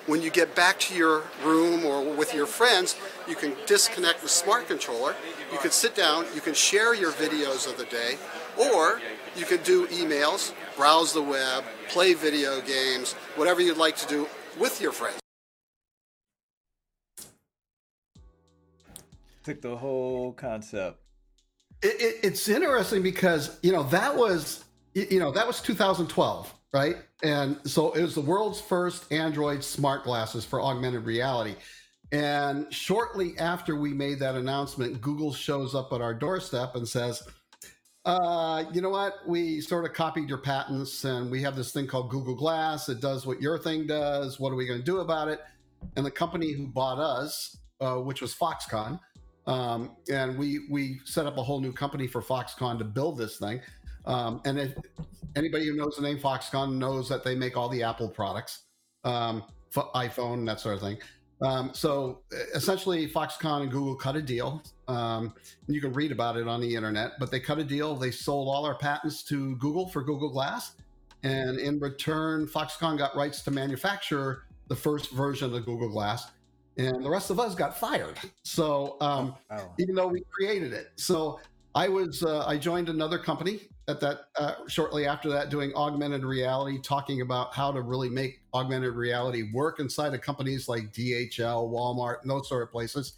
When 0.08 0.22
you 0.22 0.30
get 0.30 0.56
back 0.56 0.78
to 0.80 0.94
your 0.94 1.24
room 1.46 1.86
or 1.86 2.04
with 2.04 2.34
your 2.34 2.46
friends, 2.46 2.98
you 3.30 3.36
can 3.38 3.56
disconnect 3.66 4.24
the 4.24 4.28
smart 4.28 4.68
controller. 4.68 5.16
You 5.54 5.58
can 5.60 5.72
sit 5.72 5.96
down, 5.96 6.26
you 6.36 6.42
can 6.42 6.54
share 6.54 6.94
your 6.94 7.14
videos 7.14 7.66
of 7.66 7.78
the 7.78 7.86
day, 7.86 8.18
or 8.60 9.00
you 9.38 9.46
can 9.46 9.64
do 9.64 9.88
emails, 9.88 10.52
browse 10.76 11.14
the 11.14 11.22
web, 11.22 11.64
play 11.94 12.16
video 12.16 12.60
games, 12.62 13.14
whatever 13.36 13.62
you'd 13.62 13.78
like 13.78 13.96
to 13.96 14.08
do 14.08 14.28
with 14.60 14.82
your 14.82 14.92
friends. 14.92 15.20
Took 19.44 19.62
the 19.62 19.76
whole 19.76 20.34
concept. 20.34 21.00
It, 21.84 22.02
it, 22.02 22.16
it's 22.24 22.48
interesting 22.48 23.04
because 23.04 23.60
you 23.62 23.72
know 23.72 23.84
that 23.84 24.16
was 24.16 24.64
you 24.96 25.20
know 25.20 25.32
that 25.32 25.46
was 25.46 25.62
2012, 25.62 26.54
right? 26.74 26.96
And 27.22 27.60
so 27.66 27.92
it 27.92 28.02
was 28.02 28.16
the 28.16 28.22
world's 28.22 28.60
first 28.60 29.12
Android 29.12 29.64
smart 29.64 30.04
glasses 30.04 30.46
for 30.46 30.62
augmented 30.62 31.06
reality. 31.06 31.56
And 32.12 32.72
shortly 32.74 33.38
after 33.38 33.76
we 33.76 33.94
made 33.94 34.20
that 34.20 34.36
announcement, 34.36 35.02
Google 35.02 35.34
shows 35.34 35.76
up 35.76 35.92
at 35.94 36.02
our 36.02 36.14
doorstep 36.14 36.76
and 36.76 36.88
says, 36.88 37.24
uh, 38.06 38.66
you 38.74 38.82
know 38.82 38.90
what? 38.90 39.28
We 39.28 39.62
sort 39.62 39.86
of 39.86 39.94
copied 39.94 40.28
your 40.28 40.40
patents 40.40 41.06
and 41.06 41.32
we 41.32 41.42
have 41.42 41.56
this 41.56 41.72
thing 41.72 41.88
called 41.88 42.10
Google 42.10 42.36
Glass. 42.36 42.90
It 42.90 43.00
does 43.00 43.26
what 43.26 43.42
your 43.42 43.58
thing 43.58 43.88
does. 43.88 44.40
What 44.40 44.52
are 44.52 44.56
we 44.56 44.66
going 44.66 44.80
to 44.80 44.86
do 44.86 45.00
about 45.00 45.30
it? 45.30 45.40
And 45.96 46.06
the 46.06 46.12
company 46.12 46.52
who 46.52 46.68
bought 46.68 47.00
us, 47.00 47.58
uh, 47.80 47.96
which 47.96 48.22
was 48.22 48.34
Foxconn, 48.34 49.00
um, 49.48 49.92
and 50.12 50.38
we 50.38 50.62
we 50.70 51.00
set 51.06 51.26
up 51.26 51.38
a 51.38 51.44
whole 51.44 51.60
new 51.60 51.74
company 51.74 52.08
for 52.08 52.22
Foxconn 52.22 52.78
to 52.78 52.86
build 52.86 53.18
this 53.18 53.38
thing. 53.38 53.62
Um, 54.06 54.42
and 54.46 54.60
if 54.60 54.74
anybody 55.36 55.66
who 55.68 55.76
knows 55.76 55.96
the 55.96 56.02
name 56.02 56.20
Foxconn 56.20 56.78
knows 56.78 57.10
that 57.10 57.24
they 57.24 57.36
make 57.36 57.58
all 57.58 57.70
the 57.70 57.84
Apple 57.84 58.10
products, 58.10 58.64
um, 59.04 59.44
iPhone, 59.74 60.46
that 60.46 60.60
sort 60.60 60.76
of 60.76 60.82
thing. 60.82 60.98
Um, 61.42 61.72
so 61.74 62.22
essentially, 62.54 63.08
Foxconn 63.08 63.64
and 63.64 63.72
Google 63.72 63.96
cut 63.96 64.16
a 64.16 64.22
deal. 64.22 64.64
Um, 64.88 65.34
you 65.68 65.82
can 65.82 65.94
read 65.94 66.12
about 66.12 66.38
it 66.38 66.48
on 66.48 66.62
the 66.62 66.76
internet, 66.76 67.14
but 67.20 67.32
they 67.32 67.40
cut 67.40 67.60
a 67.60 67.64
deal. 67.64 67.96
They 67.96 68.12
sold 68.12 68.48
all 68.48 68.66
our 68.66 68.76
patents 68.76 69.24
to 69.24 69.56
Google 69.58 69.88
for 69.88 70.04
Google 70.04 70.30
Glass. 70.30 70.76
And 71.24 71.58
in 71.60 71.80
return, 71.80 72.48
Foxconn 72.48 72.98
got 72.98 73.16
rights 73.16 73.42
to 73.44 73.52
manufacture 73.52 74.44
the 74.68 74.76
first 74.76 75.12
version 75.12 75.54
of 75.54 75.66
Google 75.66 75.90
Glass. 75.90 76.32
And 76.78 77.04
the 77.04 77.10
rest 77.10 77.30
of 77.30 77.40
us 77.40 77.56
got 77.56 77.78
fired. 77.78 78.18
So 78.44 78.98
um, 79.00 79.36
oh. 79.52 79.72
even 79.80 79.96
though 79.96 80.08
we 80.08 80.24
created 80.32 80.74
it, 80.74 80.92
so 80.96 81.40
I 81.76 81.88
was 81.88 82.24
uh, 82.24 82.46
I 82.46 82.58
joined 82.58 82.90
another 82.90 83.18
company 83.18 83.62
at 83.88 84.00
that 84.00 84.26
uh, 84.38 84.56
shortly 84.68 85.06
after 85.06 85.30
that 85.30 85.50
doing 85.50 85.74
augmented 85.76 86.24
reality 86.24 86.80
talking 86.82 87.22
about 87.22 87.54
how 87.54 87.72
to 87.72 87.82
really 87.82 88.10
make 88.10 88.42
augmented 88.54 88.94
reality 88.96 89.52
work 89.54 89.80
inside 89.80 90.14
of 90.14 90.22
companies 90.22 90.70
like 90.70 90.94
dhl 90.94 91.70
walmart 91.70 92.22
and 92.22 92.32
those 92.32 92.48
sort 92.48 92.64
of 92.64 92.72
places 92.72 93.14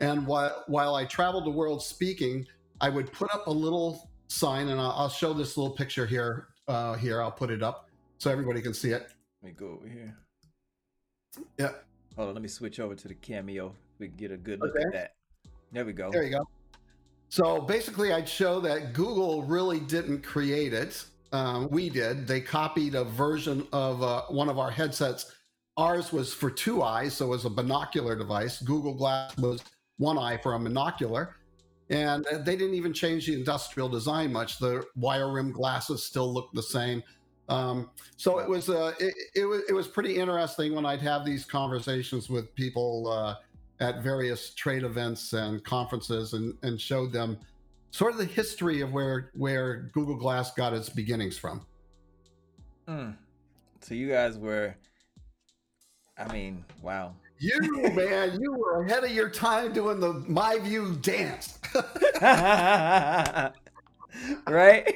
and 0.00 0.26
while, 0.26 0.64
while 0.66 0.94
i 0.94 1.04
traveled 1.04 1.44
the 1.44 1.50
world 1.50 1.82
speaking 1.82 2.46
i 2.80 2.88
would 2.88 3.10
put 3.12 3.32
up 3.34 3.46
a 3.46 3.50
little 3.50 4.08
sign 4.28 4.68
and 4.68 4.80
i'll, 4.80 4.92
I'll 4.92 5.08
show 5.08 5.32
this 5.32 5.56
little 5.56 5.74
picture 5.74 6.06
here 6.06 6.48
uh, 6.68 6.94
here 6.94 7.22
i'll 7.22 7.30
put 7.30 7.50
it 7.50 7.62
up 7.62 7.88
so 8.18 8.30
everybody 8.30 8.60
can 8.60 8.74
see 8.74 8.90
it 8.90 9.08
let 9.42 9.52
me 9.52 9.56
go 9.58 9.78
over 9.78 9.88
here 9.88 10.16
yeah 11.58 11.70
hold 12.16 12.28
on 12.28 12.34
let 12.34 12.42
me 12.42 12.48
switch 12.48 12.80
over 12.80 12.94
to 12.94 13.08
the 13.08 13.14
cameo 13.14 13.74
we 13.98 14.08
can 14.08 14.16
get 14.16 14.32
a 14.32 14.36
good 14.36 14.60
look 14.60 14.74
okay. 14.76 14.84
at 14.86 14.92
that 14.92 15.14
there 15.72 15.84
we 15.84 15.92
go 15.92 16.10
there 16.10 16.24
you 16.24 16.30
go 16.30 16.46
so 17.28 17.60
basically, 17.60 18.12
I'd 18.12 18.28
show 18.28 18.60
that 18.60 18.92
Google 18.92 19.42
really 19.42 19.80
didn't 19.80 20.22
create 20.22 20.72
it. 20.72 21.04
Um, 21.32 21.68
we 21.70 21.90
did. 21.90 22.26
They 22.26 22.40
copied 22.40 22.94
a 22.94 23.04
version 23.04 23.66
of 23.72 24.02
uh, 24.02 24.22
one 24.28 24.48
of 24.48 24.58
our 24.58 24.70
headsets. 24.70 25.32
Ours 25.76 26.12
was 26.12 26.32
for 26.32 26.50
two 26.50 26.82
eyes, 26.82 27.14
so 27.14 27.26
it 27.26 27.28
was 27.28 27.44
a 27.44 27.50
binocular 27.50 28.16
device. 28.16 28.62
Google 28.62 28.94
Glass 28.94 29.36
was 29.36 29.62
one 29.98 30.18
eye 30.18 30.36
for 30.36 30.54
a 30.54 30.58
monocular. 30.58 31.30
And 31.88 32.26
they 32.40 32.56
didn't 32.56 32.74
even 32.74 32.92
change 32.92 33.26
the 33.26 33.34
industrial 33.34 33.88
design 33.88 34.32
much. 34.32 34.58
The 34.58 34.84
wire 34.96 35.32
rim 35.32 35.52
glasses 35.52 36.02
still 36.02 36.32
look 36.32 36.50
the 36.52 36.62
same. 36.62 37.02
Um, 37.48 37.90
so 38.16 38.38
it 38.38 38.48
was 38.48 38.68
uh, 38.68 38.92
it, 38.98 39.14
it, 39.36 39.44
was 39.44 39.62
it 39.68 39.72
was 39.72 39.86
pretty 39.86 40.16
interesting 40.16 40.74
when 40.74 40.84
I'd 40.84 41.00
have 41.02 41.24
these 41.24 41.44
conversations 41.44 42.28
with 42.28 42.52
people 42.56 43.08
uh, 43.08 43.36
at 43.78 44.02
various 44.02 44.52
trade 44.54 44.82
events 44.82 45.32
and 45.32 45.62
conferences 45.64 46.32
and, 46.32 46.54
and 46.62 46.80
showed 46.80 47.12
them 47.12 47.38
sort 47.90 48.12
of 48.12 48.18
the 48.18 48.24
history 48.24 48.80
of 48.80 48.92
where 48.92 49.30
where 49.34 49.88
Google 49.92 50.16
Glass 50.16 50.52
got 50.54 50.72
its 50.72 50.88
beginnings 50.88 51.38
from. 51.38 51.64
Mm. 52.88 53.14
So 53.80 53.94
you 53.94 54.08
guys 54.08 54.38
were, 54.38 54.74
I 56.18 56.32
mean, 56.32 56.64
wow. 56.82 57.14
You 57.38 57.60
man, 57.94 58.40
you 58.40 58.52
were 58.52 58.82
ahead 58.84 59.04
of 59.04 59.10
your 59.10 59.28
time 59.28 59.72
doing 59.72 60.00
the 60.00 60.14
my 60.26 60.58
view 60.58 60.96
dance. 60.96 61.58
right? 64.48 64.94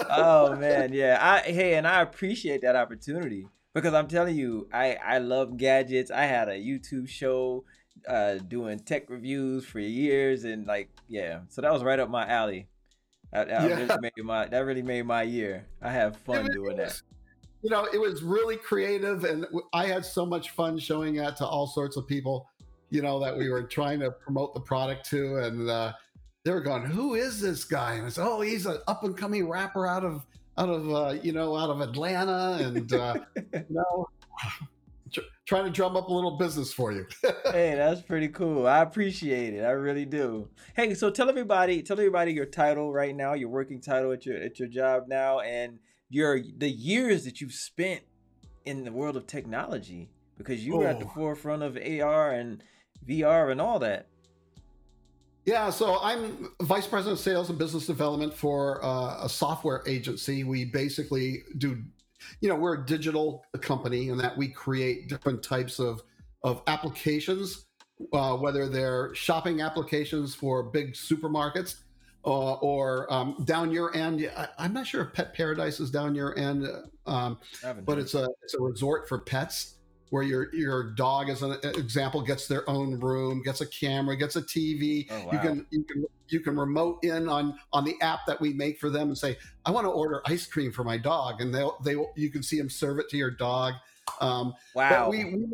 oh 0.10 0.56
man, 0.56 0.92
yeah. 0.92 1.18
I 1.20 1.40
hey, 1.40 1.74
and 1.74 1.86
I 1.86 2.00
appreciate 2.00 2.62
that 2.62 2.74
opportunity 2.74 3.46
because 3.74 3.92
I'm 3.92 4.08
telling 4.08 4.36
you, 4.36 4.68
I 4.72 4.94
I 4.94 5.18
love 5.18 5.56
gadgets. 5.56 6.10
I 6.10 6.24
had 6.24 6.48
a 6.48 6.58
YouTube 6.58 7.08
show 7.08 7.64
uh 8.08 8.36
doing 8.36 8.78
tech 8.78 9.10
reviews 9.10 9.66
for 9.66 9.78
years, 9.78 10.44
and 10.44 10.66
like 10.66 10.88
yeah, 11.08 11.40
so 11.48 11.60
that 11.60 11.72
was 11.72 11.82
right 11.82 11.98
up 11.98 12.08
my 12.08 12.26
alley. 12.26 12.68
That, 13.32 13.48
that 13.48 13.68
yeah. 13.68 13.76
really 13.76 14.00
made 14.00 14.24
my 14.24 14.46
that 14.46 14.60
really 14.60 14.82
made 14.82 15.06
my 15.06 15.22
year. 15.22 15.66
I 15.82 15.90
have 15.90 16.16
fun 16.16 16.46
doing 16.52 16.78
that. 16.78 17.00
You 17.62 17.70
know, 17.70 17.86
it 17.92 17.98
was 17.98 18.22
really 18.22 18.56
creative, 18.56 19.24
and 19.24 19.46
I 19.72 19.86
had 19.86 20.04
so 20.04 20.24
much 20.24 20.50
fun 20.50 20.78
showing 20.78 21.16
that 21.16 21.36
to 21.38 21.46
all 21.46 21.66
sorts 21.66 21.96
of 21.96 22.06
people. 22.06 22.48
You 22.88 23.02
know 23.02 23.20
that 23.20 23.36
we 23.36 23.48
were 23.50 23.62
trying 23.78 24.00
to 24.00 24.10
promote 24.10 24.54
the 24.54 24.60
product 24.60 25.08
to, 25.10 25.36
and 25.38 25.68
uh, 25.68 25.92
they 26.44 26.52
were 26.52 26.62
going, 26.62 26.84
"Who 26.84 27.14
is 27.14 27.40
this 27.40 27.64
guy?" 27.64 27.94
And 27.94 28.06
I 28.06 28.08
said, 28.08 28.26
"Oh, 28.26 28.40
he's 28.40 28.66
an 28.66 28.78
up 28.88 29.04
and 29.04 29.16
coming 29.16 29.48
rapper 29.48 29.86
out 29.86 30.04
of 30.04 30.26
out 30.56 30.68
of 30.68 30.90
uh, 30.90 31.20
you 31.22 31.32
know 31.32 31.56
out 31.56 31.70
of 31.70 31.80
Atlanta, 31.80 32.58
and 32.64 32.92
uh, 32.92 33.14
you 33.52 33.64
know, 33.70 34.08
tr- 35.12 35.20
trying 35.46 35.64
to 35.64 35.70
drum 35.70 35.96
up 35.96 36.08
a 36.08 36.12
little 36.12 36.36
business 36.36 36.72
for 36.72 36.92
you. 36.92 37.06
hey, 37.52 37.74
that's 37.74 38.02
pretty 38.02 38.28
cool. 38.28 38.66
I 38.66 38.82
appreciate 38.82 39.54
it. 39.54 39.64
I 39.64 39.70
really 39.70 40.04
do. 40.04 40.48
Hey, 40.74 40.94
so 40.94 41.10
tell 41.10 41.28
everybody, 41.28 41.82
tell 41.82 41.98
everybody 41.98 42.32
your 42.32 42.46
title 42.46 42.92
right 42.92 43.14
now, 43.14 43.34
your 43.34 43.48
working 43.48 43.80
title 43.80 44.12
at 44.12 44.26
your 44.26 44.36
at 44.36 44.58
your 44.58 44.68
job 44.68 45.04
now, 45.08 45.40
and 45.40 45.78
your 46.10 46.40
the 46.58 46.68
years 46.68 47.24
that 47.24 47.40
you've 47.40 47.54
spent 47.54 48.02
in 48.66 48.84
the 48.84 48.92
world 48.92 49.16
of 49.16 49.26
technology 49.26 50.10
because 50.36 50.64
you 50.64 50.76
were 50.76 50.86
at 50.86 50.98
the 50.98 51.06
oh. 51.06 51.12
forefront 51.14 51.62
of 51.62 51.76
AR 51.76 52.32
and 52.32 52.62
VR 53.06 53.50
and 53.50 53.60
all 53.60 53.78
that. 53.78 54.06
Yeah, 55.46 55.70
so 55.70 55.98
I'm 56.02 56.50
vice 56.62 56.86
president 56.86 57.18
of 57.18 57.24
sales 57.24 57.48
and 57.48 57.58
business 57.58 57.86
development 57.86 58.34
for 58.34 58.84
uh, 58.84 59.24
a 59.24 59.28
software 59.28 59.82
agency. 59.86 60.44
We 60.44 60.66
basically 60.66 61.44
do, 61.58 61.82
you 62.40 62.48
know, 62.48 62.56
we're 62.56 62.82
a 62.82 62.86
digital 62.86 63.44
company 63.60 64.08
in 64.08 64.18
that 64.18 64.36
we 64.36 64.48
create 64.48 65.08
different 65.08 65.42
types 65.42 65.78
of 65.78 66.02
of 66.42 66.62
applications, 66.66 67.66
uh, 68.12 68.34
whether 68.36 68.68
they're 68.68 69.14
shopping 69.14 69.60
applications 69.60 70.34
for 70.34 70.62
big 70.62 70.94
supermarkets 70.94 71.76
uh, 72.24 72.54
or 72.54 73.12
um, 73.12 73.36
down 73.44 73.70
your 73.70 73.94
end. 73.96 74.30
I, 74.36 74.64
am 74.64 74.72
not 74.72 74.86
sure 74.86 75.02
if 75.02 75.12
Pet 75.12 75.34
Paradise 75.34 75.80
is 75.80 75.90
down 75.90 76.14
your 76.14 76.38
end, 76.38 76.66
um, 77.06 77.38
but 77.84 77.98
it's 77.98 78.14
a 78.14 78.28
it's 78.42 78.54
a 78.54 78.60
resort 78.60 79.08
for 79.08 79.18
pets 79.18 79.76
where 80.10 80.22
your 80.22 80.54
your 80.54 80.90
dog, 80.94 81.30
as 81.30 81.42
an 81.42 81.56
example, 81.62 82.20
gets 82.20 82.46
their 82.46 82.68
own 82.68 82.98
room, 83.00 83.42
gets 83.42 83.60
a 83.60 83.66
camera, 83.66 84.16
gets 84.16 84.36
a 84.36 84.42
TV. 84.42 85.06
Oh, 85.10 85.24
wow. 85.24 85.32
You 85.32 85.38
can 85.38 85.66
you 85.70 85.84
can 85.84 86.04
you 86.28 86.40
can 86.40 86.56
remote 86.56 87.02
in 87.02 87.28
on 87.28 87.58
on 87.72 87.84
the 87.84 87.94
app 88.02 88.26
that 88.26 88.40
we 88.40 88.52
make 88.52 88.78
for 88.78 88.90
them 88.90 89.08
and 89.08 89.18
say, 89.18 89.38
I 89.64 89.70
want 89.70 89.86
to 89.86 89.90
order 89.90 90.20
ice 90.26 90.46
cream 90.46 90.72
for 90.72 90.84
my 90.84 90.98
dog, 90.98 91.40
and 91.40 91.54
they'll 91.54 91.78
they 91.84 91.96
will, 91.96 92.12
you 92.16 92.30
can 92.30 92.42
see 92.42 92.58
them 92.58 92.68
serve 92.68 92.98
it 92.98 93.08
to 93.10 93.16
your 93.16 93.30
dog. 93.30 93.74
Um, 94.20 94.54
wow. 94.74 95.08
we, 95.08 95.24
we 95.24 95.46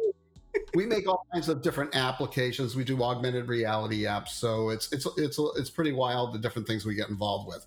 we 0.75 0.87
make 0.87 1.09
all 1.09 1.27
kinds 1.33 1.49
of 1.49 1.63
different 1.63 1.95
applications. 1.97 2.77
We 2.77 2.85
do 2.85 3.03
augmented 3.03 3.49
reality 3.49 4.05
apps, 4.05 4.29
so 4.29 4.71
it's 4.71 4.93
it's 4.93 5.07
it's 5.17 5.39
it's 5.57 5.71
pretty 5.71 5.93
wild 5.93 6.35
the 6.35 6.39
different 6.39 6.67
things 6.67 6.85
we 6.85 6.95
get 6.95 7.09
involved 7.09 7.49
with. 7.49 7.67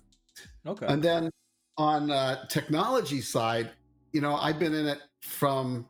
Okay. 0.66 0.86
And 0.86 1.02
then 1.02 1.30
on 1.76 2.10
uh, 2.10 2.46
technology 2.46 3.20
side, 3.20 3.70
you 4.12 4.20
know, 4.20 4.36
I've 4.36 4.58
been 4.58 4.74
in 4.74 4.86
it 4.86 5.00
from 5.20 5.86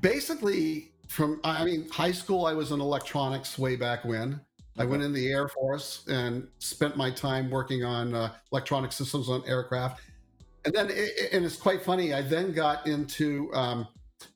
basically 0.00 0.92
from 1.08 1.40
I 1.44 1.64
mean, 1.64 1.88
high 1.90 2.12
school. 2.12 2.46
I 2.46 2.54
was 2.54 2.72
in 2.72 2.80
electronics 2.80 3.58
way 3.58 3.76
back 3.76 4.04
when. 4.04 4.40
I 4.76 4.84
went 4.84 5.04
in 5.04 5.12
the 5.12 5.28
Air 5.30 5.46
Force 5.46 6.04
and 6.08 6.48
spent 6.58 6.96
my 6.96 7.08
time 7.08 7.48
working 7.48 7.84
on 7.84 8.12
uh, 8.12 8.32
electronic 8.50 8.90
systems 8.90 9.28
on 9.28 9.44
aircraft. 9.46 10.00
And 10.64 10.74
then, 10.74 10.88
it, 10.90 11.32
and 11.32 11.44
it's 11.44 11.54
quite 11.54 11.82
funny. 11.82 12.12
I 12.12 12.22
then 12.22 12.52
got 12.52 12.86
into. 12.88 13.50
Um, 13.54 13.86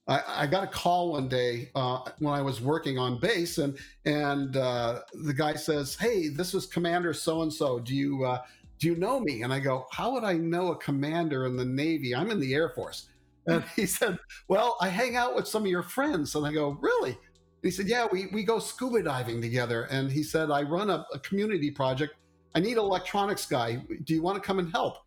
I, 0.09 0.23
I, 0.27 0.47
got 0.47 0.65
a 0.65 0.67
call 0.67 1.13
one 1.13 1.29
day 1.29 1.71
uh, 1.75 2.01
when 2.19 2.33
I 2.33 2.41
was 2.41 2.61
working 2.61 2.99
on 2.99 3.21
base, 3.21 3.59
and 3.59 3.79
and 4.05 4.57
uh, 4.57 5.01
the 5.13 5.35
guy 5.35 5.55
says, 5.55 5.95
"Hey, 5.95 6.29
this 6.29 6.55
is 6.55 6.67
Commander 6.67 7.13
so 7.13 7.43
and 7.43 7.53
so. 7.53 7.79
Do 7.79 7.95
you 7.95 8.25
uh, 8.25 8.43
do 8.79 8.87
you 8.87 8.97
know 8.97 9.21
me?" 9.21 9.43
And 9.43 9.53
I 9.53 9.61
go, 9.61 9.87
"How 9.93 10.13
would 10.13 10.25
I 10.25 10.35
know 10.35 10.73
a 10.73 10.77
commander 10.77 11.47
in 11.47 11.57
the 11.57 11.65
Navy? 11.65 12.15
I'm 12.15 12.31
in 12.31 12.41
the 12.41 12.55
Air 12.55 12.71
Force." 12.71 13.09
And 13.47 13.63
he 13.77 13.87
said, 13.99 14.19
"Well, 14.49 14.77
I 14.81 14.89
hang 14.89 15.17
out 15.17 15.37
with 15.37 15.47
some 15.47 15.63
of 15.63 15.69
your 15.69 15.83
friends." 15.83 16.35
And 16.35 16.47
I 16.47 16.53
go, 16.53 16.79
"Really?" 16.81 17.19
he 17.63 17.71
said, 17.71 17.89
Yeah, 17.89 18.07
we, 18.11 18.27
we 18.33 18.45
go 18.45 18.59
scuba 18.59 19.03
diving 19.03 19.41
together. 19.41 19.85
And 19.85 20.11
he 20.11 20.23
said, 20.23 20.51
I 20.51 20.63
run 20.63 20.91
a, 20.91 21.05
a 21.13 21.19
community 21.21 21.71
project. 21.71 22.15
I 22.55 22.61
need 22.61 22.73
an 22.73 22.79
electronics 22.79 23.47
guy. 23.47 23.83
Do 24.05 24.15
you 24.15 24.23
want 24.23 24.37
to 24.37 24.47
come 24.47 24.59
and 24.59 24.71
help? 24.71 24.99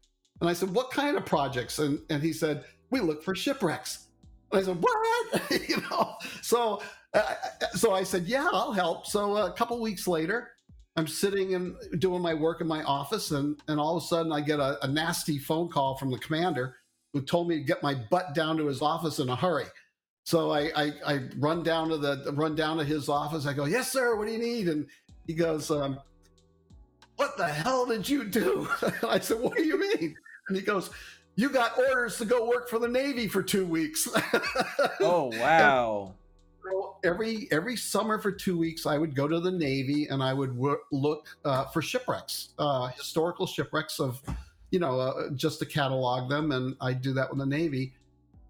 And 0.42 0.50
I 0.50 0.54
said, 0.54 0.70
What 0.74 0.92
kind 0.92 1.18
of 1.18 1.26
projects? 1.26 1.80
And, 1.80 2.00
and 2.10 2.22
he 2.22 2.34
said, 2.34 2.66
We 2.90 3.00
look 3.00 3.24
for 3.24 3.36
shipwrecks. 3.36 4.08
I 4.54 4.62
said, 4.62 4.78
What? 4.80 5.52
you 5.70 5.78
know, 5.90 6.16
so 6.42 6.82
uh, 7.14 7.36
so 7.74 7.94
I 7.94 8.04
said, 8.04 8.24
Yeah, 8.24 8.50
I'll 8.52 8.74
help. 8.74 9.08
So 9.08 9.38
a 9.38 9.52
couple 9.54 9.80
weeks 9.80 10.08
later, 10.08 10.52
I'm 10.96 11.08
sitting 11.08 11.56
and 11.56 11.76
doing 12.00 12.22
my 12.22 12.34
work 12.34 12.62
in 12.62 12.68
my 12.68 12.84
office, 12.84 13.32
and, 13.32 13.62
and 13.68 13.80
all 13.80 13.98
of 13.98 14.04
a 14.04 14.06
sudden 14.06 14.32
I 14.32 14.42
get 14.42 14.60
a, 14.60 14.84
a 14.84 14.88
nasty 14.88 15.40
phone 15.40 15.70
call 15.70 15.98
from 15.98 16.12
the 16.12 16.18
commander 16.20 16.76
who 17.14 17.22
told 17.22 17.48
me 17.48 17.58
to 17.58 17.64
get 17.64 17.82
my 17.84 17.96
butt 18.10 18.34
down 18.36 18.58
to 18.58 18.68
his 18.68 18.82
office 18.82 19.20
in 19.20 19.30
a 19.30 19.36
hurry. 19.36 19.66
So 20.24 20.52
I, 20.52 20.72
I, 20.76 20.92
I 21.06 21.20
run 21.38 21.64
down 21.64 21.90
to 21.90 21.98
the 21.98 22.32
run 22.36 22.56
down 22.56 22.78
to 22.78 22.84
his 22.84 23.10
office. 23.10 23.46
I 23.46 23.54
go, 23.54 23.66
yes, 23.66 23.92
sir. 23.92 24.16
What 24.16 24.28
do 24.28 24.34
you 24.34 24.40
need? 24.40 24.68
And 24.68 24.88
he 25.28 25.34
goes, 25.34 25.72
um, 25.72 26.00
what 27.16 27.38
the 27.38 27.48
hell 27.48 27.86
did 27.86 28.08
you 28.08 28.26
do? 28.26 28.68
I 29.08 29.20
said, 29.20 29.40
what 29.40 29.58
do 29.58 29.64
you 29.64 29.80
mean? 29.80 30.16
And 30.48 30.58
he 30.58 30.64
goes, 30.64 30.90
you 31.36 31.50
got 31.50 31.78
orders 31.78 32.18
to 32.18 32.26
go 32.26 32.48
work 32.48 32.70
for 32.70 32.80
the 32.80 32.88
Navy 32.88 33.28
for 33.28 33.42
two 33.42 33.66
weeks. 33.66 34.08
oh 35.00 35.32
wow! 35.40 36.14
So 36.64 36.98
every 37.04 37.48
every 37.52 37.76
summer 37.76 38.20
for 38.20 38.32
two 38.32 38.58
weeks, 38.58 38.86
I 38.86 38.98
would 38.98 39.16
go 39.16 39.28
to 39.28 39.40
the 39.40 39.52
Navy 39.52 40.08
and 40.08 40.22
I 40.22 40.34
would 40.34 40.56
work, 40.56 40.82
look 40.92 41.28
uh, 41.46 41.66
for 41.66 41.82
shipwrecks, 41.82 42.50
uh, 42.60 42.88
historical 42.88 43.48
shipwrecks 43.48 44.00
of, 44.00 44.22
you 44.72 44.80
know, 44.80 45.00
uh, 45.00 45.30
just 45.36 45.60
to 45.60 45.66
catalog 45.66 46.30
them, 46.30 46.52
and 46.52 46.76
I 46.82 46.94
do 46.94 47.14
that 47.14 47.30
with 47.30 47.40
the 47.40 47.46
Navy. 47.46 47.94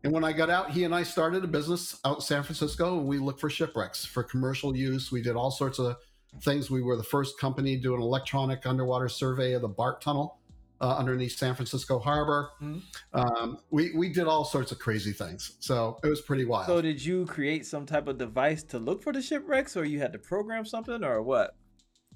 And 0.04 0.12
when 0.12 0.24
I 0.24 0.34
got 0.34 0.50
out, 0.50 0.72
he 0.72 0.84
and 0.84 0.96
I 0.96 1.04
started 1.04 1.44
a 1.44 1.48
business 1.48 2.00
out 2.04 2.18
in 2.18 2.22
San 2.22 2.42
Francisco, 2.42 2.98
and 2.98 3.08
we 3.08 3.20
looked 3.20 3.40
for 3.40 3.52
shipwrecks 3.52 4.04
for 4.04 4.24
commercial 4.24 4.76
use. 4.76 5.12
We 5.12 5.22
did 5.22 5.36
all 5.36 5.52
sorts 5.52 5.78
of 5.78 5.96
things. 6.42 6.72
We 6.72 6.82
were 6.82 6.98
the 6.98 7.04
first 7.04 7.38
company 7.38 7.76
to 7.76 7.82
do 7.82 7.94
an 7.94 8.02
electronic 8.02 8.66
underwater 8.66 9.10
survey 9.10 9.54
of 9.54 9.62
the 9.62 9.68
BART 9.68 10.02
tunnel 10.02 10.41
uh, 10.82 10.96
underneath 10.98 11.38
San 11.38 11.54
Francisco 11.54 12.00
Harbor. 12.00 12.50
Mm-hmm. 12.62 12.80
Um, 13.14 13.60
we 13.70 13.92
we 13.94 14.10
did 14.10 14.28
all 14.28 14.44
sorts 14.44 14.72
of 14.72 14.80
crazy 14.80 15.14
things. 15.14 15.54
So 15.60 16.00
it 16.04 16.08
was 16.08 16.22
pretty 16.22 16.44
wild. 16.44 16.66
So 16.66 16.82
did 16.82 17.04
you 17.04 17.26
create 17.28 17.66
some 17.66 17.86
type 17.86 18.08
of 18.08 18.18
device 18.18 18.64
to 18.64 18.80
look 18.80 19.04
for 19.04 19.14
the 19.14 19.22
shipwrecks, 19.22 19.78
or 19.78 19.86
you 19.86 20.00
had 20.00 20.12
to 20.14 20.20
program 20.20 20.66
something, 20.66 21.04
or 21.04 21.22
what? 21.22 21.56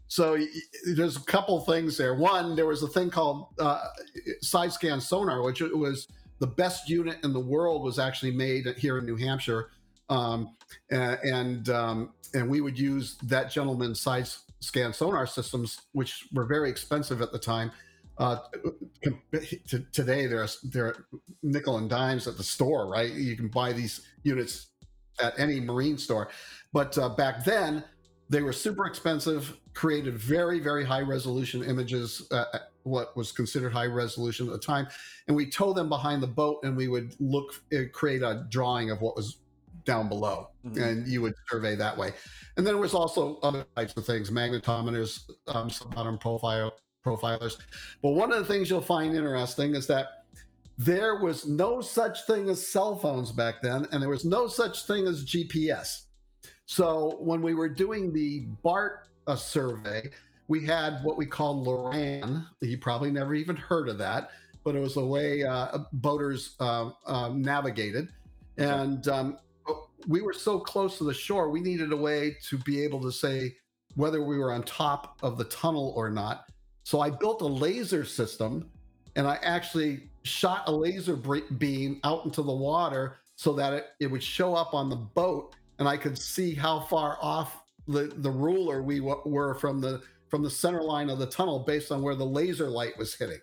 So 0.07 0.37
there's 0.95 1.17
a 1.17 1.21
couple 1.21 1.59
things 1.61 1.97
there. 1.97 2.15
One, 2.15 2.55
there 2.55 2.67
was 2.67 2.83
a 2.83 2.87
thing 2.87 3.09
called 3.09 3.47
uh, 3.59 3.81
side 4.41 4.71
scan 4.71 5.01
sonar, 5.01 5.41
which 5.41 5.61
was 5.61 6.07
the 6.39 6.47
best 6.47 6.89
unit 6.89 7.17
in 7.23 7.33
the 7.33 7.39
world 7.39 7.83
was 7.83 7.97
actually 7.97 8.31
made 8.31 8.67
here 8.77 8.97
in 8.97 9.05
New 9.05 9.15
Hampshire, 9.15 9.69
um, 10.09 10.55
and 10.89 11.69
um, 11.69 12.13
and 12.33 12.49
we 12.49 12.61
would 12.61 12.77
use 12.77 13.17
that 13.23 13.51
gentleman's 13.51 14.01
side 14.01 14.27
scan 14.59 14.91
sonar 14.91 15.27
systems, 15.27 15.81
which 15.91 16.27
were 16.33 16.45
very 16.45 16.69
expensive 16.69 17.21
at 17.21 17.31
the 17.31 17.39
time. 17.39 17.71
Uh, 18.17 18.37
today, 19.91 20.25
there 20.25 20.41
are 20.41 20.47
they're 20.63 20.95
nickel 21.43 21.77
and 21.77 21.89
dimes 21.89 22.27
at 22.27 22.37
the 22.37 22.43
store, 22.43 22.87
right? 22.87 23.11
You 23.11 23.35
can 23.35 23.49
buy 23.49 23.73
these 23.73 24.01
units 24.23 24.67
at 25.19 25.37
any 25.37 25.59
marine 25.59 25.97
store, 25.97 26.29
but 26.71 26.97
uh, 26.97 27.09
back 27.09 27.43
then 27.43 27.83
they 28.29 28.41
were 28.41 28.53
super 28.53 28.85
expensive, 28.85 29.57
created 29.73 30.17
very 30.17 30.59
very 30.59 30.85
high 30.85 31.01
resolution 31.01 31.63
images 31.63 32.25
uh, 32.31 32.45
what 32.83 33.15
was 33.17 33.31
considered 33.31 33.73
high 33.73 33.85
resolution 33.85 34.47
at 34.47 34.53
the 34.53 34.59
time, 34.59 34.87
and 35.27 35.35
we 35.35 35.49
tow 35.49 35.73
them 35.73 35.89
behind 35.89 36.23
the 36.23 36.27
boat, 36.27 36.59
and 36.63 36.77
we 36.77 36.87
would 36.87 37.13
look 37.19 37.63
uh, 37.73 37.81
create 37.91 38.21
a 38.21 38.45
drawing 38.49 38.91
of 38.91 39.01
what 39.01 39.17
was 39.17 39.37
down 39.83 40.07
below, 40.07 40.47
mm-hmm. 40.65 40.81
and 40.81 41.07
you 41.07 41.21
would 41.21 41.33
survey 41.49 41.75
that 41.75 41.97
way. 41.97 42.13
And 42.55 42.65
then 42.65 42.75
there 42.75 42.81
was 42.81 42.93
also 42.93 43.39
other 43.43 43.65
types 43.75 43.93
of 43.97 44.05
things, 44.05 44.31
magnetometers, 44.31 45.29
um, 45.47 45.69
bottom 45.93 46.17
profile 46.17 46.73
profilers. 47.05 47.57
But 48.01 48.11
one 48.11 48.31
of 48.31 48.39
the 48.39 48.51
things 48.51 48.69
you'll 48.69 48.81
find 48.81 49.15
interesting 49.15 49.75
is 49.75 49.87
that 49.87 50.25
there 50.77 51.17
was 51.17 51.47
no 51.47 51.79
such 51.79 52.25
thing 52.25 52.49
as 52.49 52.65
cell 52.65 52.97
phones 52.97 53.31
back 53.31 53.61
then, 53.61 53.87
and 53.91 54.01
there 54.01 54.09
was 54.09 54.25
no 54.25 54.47
such 54.47 54.85
thing 54.85 55.07
as 55.07 55.23
GPS. 55.23 56.03
So 56.65 57.17
when 57.19 57.41
we 57.41 57.53
were 57.53 57.69
doing 57.69 58.11
the 58.11 58.47
BART 58.63 59.07
uh, 59.27 59.35
survey, 59.35 60.09
we 60.47 60.65
had 60.65 61.03
what 61.03 61.17
we 61.17 61.25
called 61.25 61.65
Loran. 61.65 62.45
You 62.61 62.77
probably 62.77 63.11
never 63.11 63.33
even 63.35 63.55
heard 63.55 63.87
of 63.87 63.97
that, 63.99 64.31
but 64.63 64.75
it 64.75 64.79
was 64.79 64.95
the 64.95 65.05
way 65.05 65.43
uh, 65.43 65.79
boaters 65.93 66.55
uh, 66.59 66.89
navigated. 67.33 68.09
And 68.57 69.07
um, 69.07 69.37
we 70.07 70.21
were 70.21 70.33
so 70.33 70.59
close 70.59 70.97
to 70.97 71.03
the 71.03 71.13
shore, 71.13 71.49
we 71.49 71.61
needed 71.61 71.91
a 71.91 71.97
way 71.97 72.37
to 72.49 72.57
be 72.59 72.83
able 72.83 73.01
to 73.01 73.11
say 73.11 73.55
whether 73.95 74.21
we 74.23 74.37
were 74.37 74.51
on 74.51 74.63
top 74.63 75.17
of 75.23 75.37
the 75.37 75.45
tunnel 75.45 75.93
or 75.95 76.09
not. 76.09 76.45
So 76.85 77.01
I 77.01 77.09
built 77.09 77.41
a 77.41 77.47
laser 77.47 78.05
system 78.05 78.69
and 79.15 79.27
I 79.27 79.39
actually 79.41 80.03
shot 80.21 80.65
a 80.67 80.71
laser 80.71 81.15
beam 81.15 81.99
out 82.03 82.25
into 82.25 82.43
the 82.43 82.53
water 82.53 83.17
so 83.35 83.53
that 83.53 83.73
it, 83.73 83.87
it 83.99 84.07
would 84.07 84.21
show 84.21 84.53
up 84.53 84.75
on 84.75 84.89
the 84.91 84.95
boat 84.95 85.55
and 85.79 85.87
I 85.87 85.97
could 85.97 86.15
see 86.15 86.53
how 86.53 86.81
far 86.81 87.17
off 87.19 87.63
the, 87.87 88.13
the 88.17 88.29
ruler 88.29 88.83
we 88.83 88.99
w- 88.99 89.19
were 89.25 89.55
from 89.55 89.81
the 89.81 90.03
from 90.29 90.43
the 90.43 90.49
center 90.49 90.81
line 90.83 91.09
of 91.09 91.17
the 91.17 91.25
tunnel 91.25 91.59
based 91.59 91.91
on 91.91 92.03
where 92.03 92.13
the 92.13 92.25
laser 92.25 92.67
light 92.67 92.95
was 92.99 93.15
hitting. 93.15 93.41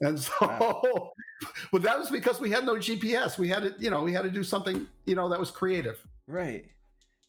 And 0.00 0.18
so, 0.18 0.32
wow. 0.40 1.12
but 1.72 1.82
that 1.82 1.98
was 1.98 2.10
because 2.10 2.40
we 2.40 2.50
had 2.50 2.64
no 2.64 2.76
GPS. 2.76 3.36
We 3.36 3.48
had 3.48 3.64
to, 3.64 3.74
you 3.78 3.90
know, 3.90 4.02
we 4.02 4.14
had 4.14 4.22
to 4.22 4.30
do 4.30 4.42
something, 4.42 4.86
you 5.04 5.14
know, 5.14 5.28
that 5.28 5.38
was 5.38 5.50
creative. 5.50 6.02
Right. 6.26 6.64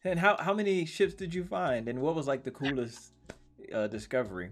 And 0.04 0.18
how 0.18 0.38
how 0.38 0.54
many 0.54 0.86
ships 0.86 1.12
did 1.12 1.34
you 1.34 1.44
find? 1.44 1.86
And 1.86 2.00
what 2.00 2.14
was 2.14 2.26
like 2.26 2.44
the 2.44 2.50
coolest 2.50 3.12
uh, 3.74 3.88
discovery? 3.88 4.50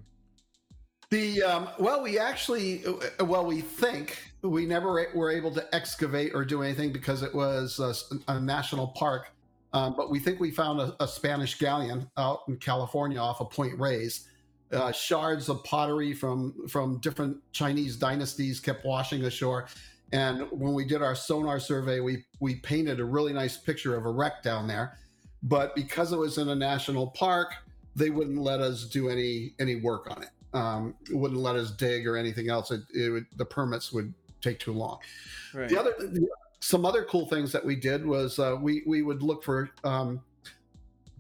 The 1.11 1.43
um, 1.43 1.69
well, 1.79 2.03
we 2.03 2.19
actually, 2.19 2.85
uh, 2.85 3.25
well, 3.25 3.47
we 3.47 3.63
think 3.63 4.23
we 4.43 4.67
never 4.67 5.09
were 5.15 5.31
able 5.31 5.51
to 5.53 5.75
excavate 5.75 6.33
or 6.35 6.45
do 6.45 6.63
anything 6.63 6.93
because 6.93 7.23
it 7.23 7.35
was 7.35 7.79
a, 7.79 7.95
a 8.31 8.39
national 8.39 8.89
park. 8.89 9.33
Um, 9.73 9.95
but 9.97 10.11
we 10.11 10.19
think 10.19 10.41
we 10.41 10.51
found 10.51 10.81
a, 10.81 10.97
a, 11.03 11.07
Spanish 11.07 11.59
galleon 11.59 12.11
out 12.17 12.41
in 12.49 12.57
California 12.57 13.19
off 13.19 13.43
of 13.43 13.51
Point 13.51 13.79
Reyes 13.79 14.27
uh, 14.73 14.93
shards 14.93 15.49
of 15.49 15.63
pottery 15.65 16.13
from 16.13 16.67
from 16.69 16.99
different 17.01 17.37
Chinese 17.53 17.97
dynasties 17.97 18.61
kept 18.61 18.85
washing 18.85 19.25
ashore. 19.25 19.67
And 20.13 20.51
when 20.51 20.73
we 20.73 20.85
did 20.85 21.03
our 21.03 21.15
sonar 21.15 21.61
survey, 21.61 22.01
we 22.01 22.25
we 22.41 22.57
painted 22.57 23.01
a 23.01 23.05
really 23.05 23.33
nice 23.33 23.57
picture 23.57 23.97
of 23.97 24.07
a 24.07 24.11
wreck 24.11 24.43
down 24.43 24.67
there. 24.67 24.99
But 25.43 25.75
because 25.75 26.13
it 26.13 26.19
was 26.19 26.39
in 26.39 26.49
a 26.49 26.55
national 26.55 27.09
park, 27.09 27.55
they 27.95 28.11
wouldn't 28.11 28.39
let 28.39 28.61
us 28.61 28.85
do 28.85 29.09
any 29.09 29.55
any 29.59 29.77
work 29.77 30.11
on 30.11 30.23
it. 30.23 30.31
Um, 30.55 30.95
wouldn't 31.11 31.41
let 31.41 31.57
us 31.57 31.73
dig 31.73 32.07
or 32.07 32.17
anything 32.17 32.49
else. 32.49 32.71
It, 32.71 32.81
it 32.95 33.11
would, 33.11 33.27
the 33.37 33.45
permits 33.45 33.93
would 33.93 34.15
take 34.41 34.59
too 34.59 34.73
long. 34.73 34.99
Right. 35.53 35.69
The 35.69 35.79
other 35.79 35.95
some 36.61 36.85
other 36.85 37.05
cool 37.05 37.27
things 37.27 37.53
that 37.53 37.65
we 37.65 37.77
did 37.77 38.05
was 38.05 38.39
uh, 38.39 38.57
we 38.61 38.83
we 38.87 39.03
would 39.03 39.23
look 39.23 39.45
for 39.45 39.71
um, 39.85 40.21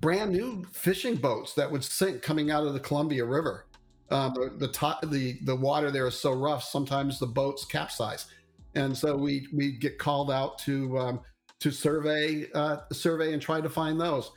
brand 0.01 0.33
new 0.33 0.65
fishing 0.73 1.17
boats 1.17 1.55
that 1.55 1.71
would 1.71 1.85
sink 1.85 2.23
coming 2.23 2.51
out 2.51 2.67
of 2.67 2.73
the 2.75 2.81
Columbia 2.81 3.25
River. 3.25 3.67
Um, 4.11 4.33
the 4.35 4.53
the, 4.57 4.69
top, 4.69 5.03
the 5.11 5.39
the 5.45 5.55
water 5.55 5.91
there 5.91 6.07
is 6.07 6.19
so 6.19 6.33
rough. 6.33 6.65
Sometimes 6.65 7.19
the 7.19 7.27
boats 7.27 7.65
capsize, 7.65 8.27
and 8.75 8.97
so 8.97 9.17
we 9.17 9.47
we 9.53 9.73
get 9.73 9.99
called 9.99 10.31
out 10.31 10.59
to 10.61 10.99
um, 10.99 11.21
to 11.61 11.71
survey 11.71 12.47
uh, 12.55 12.79
survey 12.93 13.33
and 13.33 13.43
try 13.43 13.61
to 13.61 13.69
find 13.69 14.01
those. 14.01 14.31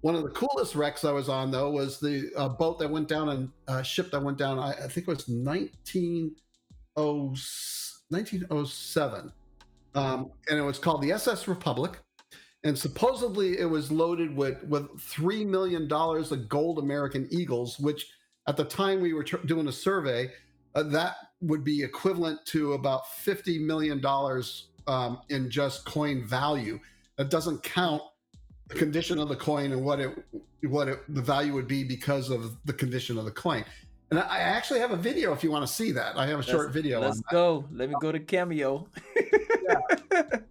One 0.00 0.14
of 0.14 0.22
the 0.22 0.30
coolest 0.30 0.74
wrecks 0.74 1.04
I 1.04 1.12
was 1.12 1.28
on 1.28 1.50
though 1.50 1.70
was 1.70 1.98
the 1.98 2.30
uh, 2.36 2.48
boat 2.48 2.78
that 2.78 2.88
went 2.88 3.08
down 3.08 3.28
and 3.30 3.50
uh, 3.66 3.82
ship 3.82 4.10
that 4.12 4.22
went 4.22 4.38
down. 4.38 4.58
I, 4.58 4.72
I 4.72 4.88
think 4.88 5.08
it 5.08 5.08
was 5.08 5.28
19, 5.28 6.34
1907, 6.94 9.32
um, 9.94 10.30
and 10.48 10.58
it 10.58 10.62
was 10.62 10.78
called 10.78 11.02
the 11.02 11.12
SS 11.12 11.48
Republic 11.48 11.98
and 12.64 12.76
supposedly 12.76 13.58
it 13.58 13.64
was 13.64 13.92
loaded 13.92 14.36
with 14.36 14.62
with 14.64 15.00
three 15.00 15.44
million 15.44 15.86
dollars 15.86 16.32
of 16.32 16.48
gold 16.48 16.78
American 16.78 17.28
Eagles, 17.30 17.78
which 17.78 18.08
at 18.46 18.56
the 18.56 18.64
time 18.64 19.00
we 19.00 19.12
were 19.12 19.24
tr- 19.24 19.46
doing 19.46 19.68
a 19.68 19.72
survey, 19.72 20.30
uh, 20.74 20.82
that 20.82 21.16
would 21.40 21.62
be 21.62 21.82
equivalent 21.82 22.44
to 22.46 22.72
about 22.72 23.08
fifty 23.12 23.58
million 23.58 24.00
dollars 24.00 24.68
um, 24.86 25.20
in 25.28 25.50
just 25.50 25.84
coin 25.84 26.26
value. 26.26 26.80
That 27.16 27.30
doesn't 27.30 27.62
count 27.62 28.02
the 28.68 28.74
condition 28.74 29.18
of 29.18 29.28
the 29.28 29.36
coin 29.36 29.72
and 29.72 29.84
what 29.84 30.00
it 30.00 30.10
what 30.62 30.88
it, 30.88 30.98
the 31.14 31.22
value 31.22 31.52
would 31.54 31.68
be 31.68 31.84
because 31.84 32.30
of 32.30 32.56
the 32.64 32.72
condition 32.72 33.16
of 33.18 33.24
the 33.24 33.30
coin. 33.30 33.64
And 34.10 34.18
I 34.18 34.38
actually 34.38 34.80
have 34.80 34.90
a 34.90 34.96
video 34.96 35.32
if 35.32 35.44
you 35.44 35.50
want 35.50 35.66
to 35.66 35.72
see 35.72 35.92
that. 35.92 36.16
I 36.16 36.26
have 36.26 36.38
a 36.38 36.42
short 36.42 36.66
Let's- 36.66 36.74
video. 36.74 37.00
Let's 37.00 37.16
on 37.18 37.22
that. 37.30 37.32
go. 37.32 37.64
Let 37.70 37.88
me 37.88 37.94
go 38.00 38.10
to 38.12 38.18
Cameo. 38.20 38.88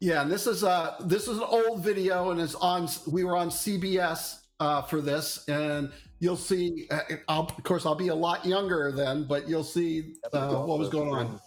Yeah, 0.00 0.22
and 0.22 0.30
this 0.32 0.48
is 0.48 0.64
uh 0.64 0.96
this 1.04 1.28
is 1.28 1.38
an 1.38 1.44
old 1.44 1.84
video, 1.84 2.32
and 2.32 2.40
it's 2.40 2.56
on. 2.56 2.88
We 3.06 3.22
were 3.22 3.36
on 3.36 3.50
CBS 3.50 4.40
uh, 4.58 4.82
for 4.82 5.00
this, 5.00 5.46
and 5.46 5.92
you'll 6.18 6.36
see. 6.36 6.88
Uh, 6.90 6.98
I'll, 7.28 7.42
of 7.56 7.62
course, 7.62 7.86
I'll 7.86 7.94
be 7.94 8.08
a 8.08 8.14
lot 8.14 8.44
younger 8.44 8.90
then, 8.90 9.22
but 9.22 9.48
you'll 9.48 9.62
see 9.62 10.14
uh, 10.32 10.56
what 10.64 10.80
was 10.80 10.88
going 10.88 11.10
on. 11.14 11.38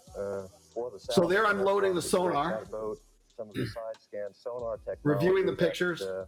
So 1.00 1.28
they're 1.28 1.44
unloading 1.52 1.96
the 1.96 2.02
sonar. 2.02 2.66
Some 3.38 3.50
of 3.50 3.56
the 3.56 3.66
side 3.68 3.96
scan 4.00 4.34
sonar 4.34 4.78
technology 4.78 5.00
Reviewing 5.04 5.46
the 5.46 5.52
that, 5.52 5.60
pictures. 5.60 6.02
uh, 6.02 6.26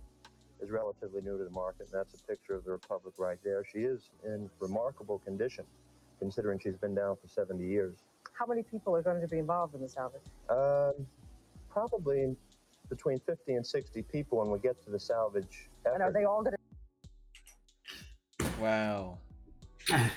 is 0.61 0.69
relatively 0.71 1.21
new 1.21 1.37
to 1.37 1.43
the 1.43 1.49
market. 1.51 1.87
And 1.91 1.99
that's 1.99 2.13
a 2.15 2.23
picture 2.27 2.53
of 2.55 2.65
the 2.65 2.71
Republic 2.71 3.13
right 3.17 3.37
there. 3.43 3.63
She 3.71 3.79
is 3.79 4.09
in 4.25 4.49
remarkable 4.59 5.19
condition, 5.19 5.63
considering 6.19 6.59
she's 6.59 6.75
been 6.75 6.95
down 6.95 7.15
for 7.21 7.27
70 7.27 7.65
years. 7.65 7.97
How 8.33 8.45
many 8.45 8.63
people 8.63 8.95
are 8.95 9.01
going 9.01 9.21
to 9.21 9.27
be 9.27 9.39
involved 9.39 9.75
in 9.75 9.81
the 9.81 9.89
salvage? 9.89 10.21
Um, 10.49 10.93
probably 11.69 12.35
between 12.89 13.19
50 13.19 13.53
and 13.53 13.65
60 13.65 14.01
people 14.03 14.39
when 14.39 14.49
we 14.51 14.59
get 14.59 14.83
to 14.85 14.91
the 14.91 14.99
salvage. 14.99 15.69
And 15.85 16.01
are 16.01 16.11
they 16.11 16.25
all 16.25 16.43
going 16.43 16.55
to? 18.39 18.45
wow. 18.59 19.17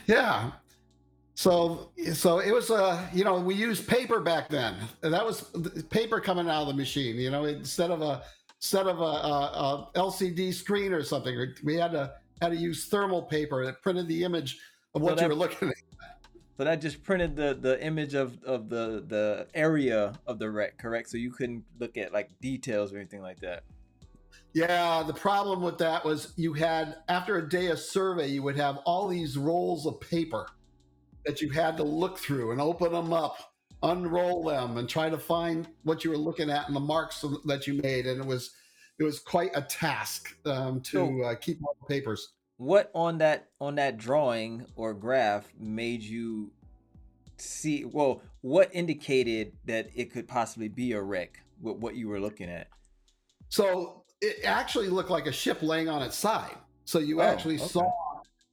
Yeah. 0.07 0.51
So 1.41 1.89
so 2.13 2.41
it 2.41 2.53
was 2.53 2.71
uh 2.71 3.03
you 3.15 3.25
know 3.25 3.41
we 3.41 3.55
used 3.55 3.89
paper 3.89 4.21
back 4.21 4.51
then. 4.51 4.77
That 5.01 5.25
was 5.25 5.41
paper 5.89 6.21
coming 6.21 6.51
out 6.51 6.61
of 6.61 6.69
the 6.69 6.75
machine. 6.75 7.17
You 7.17 7.31
know 7.31 7.47
instead 7.47 7.91
of 7.91 8.03
a 8.03 8.21
instead 8.59 8.87
of 8.87 9.01
a, 9.01 9.03
a, 9.03 9.91
a 9.95 9.99
LCD 9.99 10.53
screen 10.53 10.93
or 10.93 11.03
something, 11.03 11.55
we 11.65 11.77
had 11.77 11.93
to 11.93 12.13
had 12.43 12.51
to 12.51 12.57
use 12.57 12.89
thermal 12.89 13.23
paper 13.23 13.65
that 13.65 13.81
printed 13.81 14.07
the 14.07 14.23
image 14.23 14.59
of 14.95 15.01
what 15.01 15.19
So 15.19 15.25
you 15.25 15.29
were 15.31 15.35
looking 15.35 15.69
at. 15.69 15.75
So 16.59 16.65
that 16.65 16.79
just 16.79 17.03
printed 17.03 17.37
the 17.37 17.57
the 17.59 17.83
image 17.83 18.13
of 18.13 18.37
of 18.45 18.69
the 18.69 19.03
the 19.09 19.47
area 19.55 20.13
of 20.27 20.39
the 20.39 20.51
wreck, 20.51 20.77
correct? 20.77 21.09
So 21.09 21.17
you 21.17 21.31
couldn't 21.31 21.65
look 21.79 21.97
at 21.97 22.13
like 22.13 22.39
details 22.43 22.93
or 22.93 22.99
anything 22.99 23.23
like 23.23 23.41
that. 23.41 23.63
Yeah, 24.53 25.03
the 25.07 25.15
problem 25.15 25.63
with 25.63 25.79
that 25.79 26.05
was 26.05 26.35
you 26.37 26.53
had 26.53 26.97
after 27.09 27.39
a 27.39 27.49
day 27.49 27.69
of 27.69 27.79
survey, 27.79 28.27
you 28.29 28.43
would 28.43 28.57
have 28.57 28.77
all 28.85 29.09
these 29.09 29.39
rolls 29.39 29.87
of 29.87 29.99
paper 30.03 30.47
that 31.27 31.41
you 31.41 31.51
had 31.51 31.77
to 31.77 31.83
look 31.83 32.19
through 32.19 32.53
and 32.53 32.61
open 32.61 32.93
them 32.93 33.13
up, 33.13 33.37
unroll 33.83 34.45
them, 34.45 34.77
and 34.79 34.89
try 34.89 35.11
to 35.11 35.19
find 35.19 35.69
what 35.85 36.05
you 36.05 36.11
were 36.11 36.17
looking 36.17 36.51
at 36.51 36.67
and 36.67 36.77
the 36.77 36.81
marks 36.81 37.25
that 37.45 37.67
you 37.67 37.75
made, 37.75 38.07
and 38.07 38.21
it 38.21 38.27
was 38.27 38.51
it 38.99 39.05
was 39.05 39.19
quite 39.19 39.51
a 39.55 39.63
task 39.63 40.37
um, 40.47 40.81
to 40.83 40.91
So- 40.93 41.23
uh, 41.23 41.35
keep 41.35 41.59
all 41.65 41.77
the 41.81 41.87
papers. 41.87 42.33
What 42.59 42.91
on 42.95 43.17
that 43.19 43.49
on 43.59 43.77
that 43.77 43.97
drawing 43.97 44.67
or 44.77 44.93
graph 44.93 45.51
made 45.59 46.03
you 46.03 46.53
see? 47.39 47.87
Well, 47.87 48.21
what 48.43 48.69
indicated 48.75 49.53
that 49.65 49.89
it 49.95 50.13
could 50.13 50.29
possibly 50.29 50.69
be 50.69 50.93
a 50.93 51.01
wreck? 51.01 51.41
What 51.63 51.79
what 51.79 51.95
you 51.97 52.09
were 52.09 52.21
looking 52.21 52.51
at? 52.51 52.69
So 53.49 54.05
it 54.21 54.45
actually 54.45 54.89
looked 54.91 55.09
like 55.09 55.27
a 55.27 55.33
ship 55.33 55.63
laying 55.63 55.89
on 55.89 56.03
its 56.03 56.17
side. 56.17 56.55
So 56.85 56.99
you 56.99 57.21
Oh, 57.23 57.25
actually 57.25 57.55
okay. 57.57 57.67
saw 57.67 57.91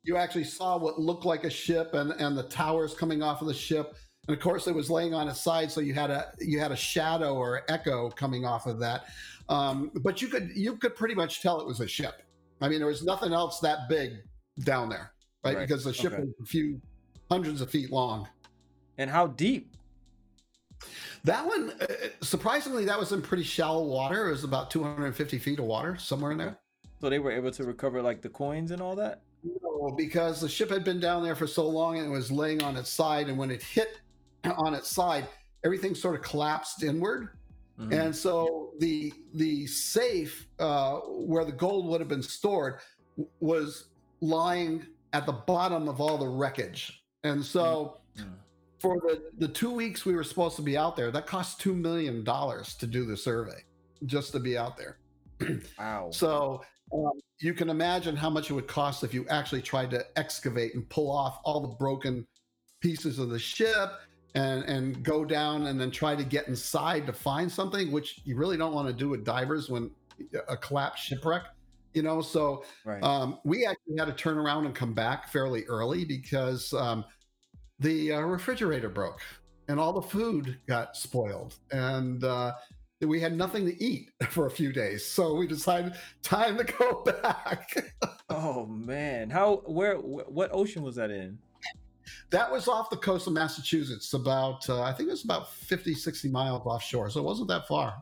you 0.07 0.15
actually 0.15 0.45
saw 0.45 0.77
what 0.77 0.99
looked 0.99 1.25
like 1.25 1.43
a 1.43 1.49
ship 1.49 1.93
and 1.93 2.11
and 2.13 2.37
the 2.37 2.43
towers 2.43 2.93
coming 2.93 3.21
off 3.21 3.41
of 3.41 3.47
the 3.47 3.53
ship. 3.53 3.95
And 4.27 4.35
of 4.35 4.41
course, 4.41 4.67
it 4.67 4.73
was 4.73 4.89
laying 4.89 5.13
on 5.13 5.27
its 5.27 5.41
side, 5.41 5.71
so 5.71 5.81
you 5.81 5.93
had 5.93 6.09
a 6.09 6.31
you 6.39 6.59
had 6.59 6.71
a 6.71 6.75
shadow 6.75 7.35
or 7.35 7.63
echo 7.69 8.09
coming 8.09 8.45
off 8.45 8.65
of 8.65 8.79
that. 8.79 9.05
Um, 9.49 9.91
but 10.01 10.21
you 10.21 10.29
could 10.29 10.51
you 10.55 10.77
could 10.77 10.95
pretty 10.95 11.13
much 11.13 11.41
tell 11.41 11.59
it 11.59 11.67
was 11.67 11.81
a 11.81 11.87
ship. 11.87 12.23
I 12.61 12.69
mean, 12.69 12.79
there 12.79 12.87
was 12.87 13.03
nothing 13.03 13.33
else 13.33 13.59
that 13.59 13.87
big 13.89 14.13
down 14.63 14.89
there, 14.89 15.11
right? 15.43 15.57
Right. 15.57 15.67
Because 15.67 15.83
the 15.83 15.93
ship 15.93 16.13
Okay. 16.13 16.23
was 16.23 16.33
a 16.41 16.45
few 16.45 16.81
hundreds 17.29 17.61
of 17.61 17.69
feet 17.69 17.91
long. 17.91 18.27
And 18.97 19.09
how 19.09 19.27
deep? 19.27 19.73
That 21.23 21.45
one, 21.45 21.71
uh, 21.81 21.85
surprisingly, 22.21 22.85
that 22.85 22.97
was 22.97 23.11
in 23.11 23.21
pretty 23.21 23.43
shallow 23.43 23.83
water. 23.83 24.27
It 24.27 24.31
was 24.31 24.43
about 24.43 24.71
250 24.71 25.37
feet 25.37 25.59
of 25.59 25.65
water, 25.65 25.97
somewhere 25.97 26.31
in 26.31 26.37
there. 26.37 26.57
So 27.01 27.09
they 27.09 27.19
were 27.19 27.31
able 27.31 27.51
to 27.51 27.63
recover 27.63 28.01
like 28.01 28.21
the 28.21 28.29
coins 28.29 28.71
and 28.71 28.81
all 28.81 28.95
that. 28.95 29.21
No, 29.87 29.95
because 29.95 30.41
the 30.41 30.49
ship 30.49 30.69
had 30.69 30.83
been 30.83 30.99
down 30.99 31.23
there 31.23 31.35
for 31.35 31.47
so 31.47 31.67
long 31.67 31.97
and 31.97 32.07
it 32.07 32.09
was 32.09 32.31
laying 32.31 32.61
on 32.63 32.75
its 32.75 32.89
side. 32.89 33.29
And 33.29 33.37
when 33.37 33.51
it 33.51 33.61
hit 33.63 33.99
on 34.57 34.73
its 34.73 34.89
side, 34.89 35.27
everything 35.63 35.95
sort 35.95 36.15
of 36.15 36.21
collapsed 36.21 36.83
inward. 36.83 37.29
Mhm. 37.79 38.05
And 38.05 38.15
so 38.15 38.71
the 38.79 39.13
the 39.35 39.67
safe 39.67 40.47
uh, 40.59 40.95
where 41.05 41.45
the 41.45 41.51
gold 41.51 41.87
would 41.87 42.01
have 42.01 42.07
been 42.07 42.23
stored 42.23 42.79
was 43.39 43.89
lying 44.19 44.85
at 45.13 45.25
the 45.25 45.31
bottom 45.33 45.87
of 45.87 46.01
all 46.01 46.17
the 46.17 46.27
wreckage. 46.27 47.03
And 47.23 47.43
so 47.43 48.01
Mhm. 48.17 48.33
for 48.79 48.99
the, 49.01 49.21
the 49.37 49.47
two 49.47 49.71
weeks 49.71 50.05
we 50.05 50.15
were 50.15 50.23
supposed 50.23 50.55
to 50.55 50.61
be 50.63 50.75
out 50.75 50.95
there, 50.95 51.11
that 51.11 51.27
cost 51.27 51.61
$2 51.61 51.75
million 51.75 52.25
to 52.25 52.87
do 52.87 53.05
the 53.05 53.15
survey 53.15 53.63
just 54.05 54.31
to 54.31 54.39
be 54.39 54.57
out 54.57 54.75
there. 54.77 54.97
Wow. 55.79 56.09
So 56.11 56.63
um, 56.93 57.11
you 57.39 57.53
can 57.53 57.69
imagine 57.69 58.15
how 58.15 58.29
much 58.29 58.49
it 58.49 58.53
would 58.53 58.67
cost 58.67 59.03
if 59.03 59.13
you 59.13 59.25
actually 59.29 59.61
tried 59.61 59.91
to 59.91 60.05
excavate 60.15 60.73
and 60.73 60.87
pull 60.89 61.11
off 61.11 61.39
all 61.43 61.61
the 61.61 61.75
broken 61.75 62.25
pieces 62.81 63.19
of 63.19 63.29
the 63.29 63.39
ship 63.39 63.91
and 64.35 64.63
and 64.65 65.03
go 65.03 65.23
down 65.25 65.67
and 65.67 65.79
then 65.79 65.91
try 65.91 66.15
to 66.15 66.23
get 66.23 66.47
inside 66.47 67.05
to 67.05 67.13
find 67.13 67.51
something, 67.51 67.91
which 67.91 68.21
you 68.23 68.35
really 68.35 68.57
don't 68.57 68.73
want 68.73 68.87
to 68.87 68.93
do 68.93 69.09
with 69.09 69.23
divers 69.23 69.69
when 69.69 69.89
a 70.47 70.57
collapsed 70.57 71.03
shipwreck. 71.03 71.43
You 71.93 72.03
know, 72.03 72.21
so 72.21 72.63
right. 72.85 73.01
um, 73.01 73.39
we 73.43 73.65
actually 73.65 73.95
had 73.97 74.05
to 74.05 74.13
turn 74.13 74.37
around 74.37 74.65
and 74.65 74.75
come 74.75 74.93
back 74.93 75.31
fairly 75.31 75.63
early 75.65 76.05
because 76.05 76.71
um, 76.73 77.03
the 77.79 78.13
uh, 78.13 78.19
refrigerator 78.21 78.89
broke 78.89 79.21
and 79.67 79.79
all 79.79 79.93
the 79.93 80.01
food 80.01 80.59
got 80.67 80.95
spoiled 80.95 81.55
and 81.71 82.23
uh, 82.23 82.53
we 83.01 83.19
had 83.19 83.35
nothing 83.37 83.65
to 83.65 83.83
eat 83.83 84.09
for 84.29 84.47
a 84.47 84.51
few 84.51 84.71
days. 84.73 85.05
So 85.05 85.35
we 85.35 85.47
decided 85.47 85.93
time 86.23 86.57
to 86.57 86.63
go 86.63 87.03
back. 87.21 87.93
oh 88.29 88.65
man. 88.65 89.29
How? 89.29 89.57
Where? 89.65 89.95
wh- 89.97 90.31
What 90.31 90.49
ocean 90.51 90.83
was 90.83 90.95
that 90.95 91.11
in? 91.11 91.37
that 92.31 92.49
was 92.49 92.67
off 92.69 92.89
the 92.89 92.95
coast 92.97 93.27
of 93.27 93.33
Massachusetts, 93.33 94.13
about, 94.13 94.67
uh, 94.69 94.81
I 94.81 94.93
think 94.93 95.09
it 95.09 95.11
was 95.11 95.25
about 95.25 95.51
50, 95.51 95.93
60 95.93 96.29
miles 96.29 96.61
offshore. 96.65 97.09
So 97.09 97.19
it 97.19 97.23
wasn't 97.23 97.49
that 97.49 97.67
far. 97.67 97.93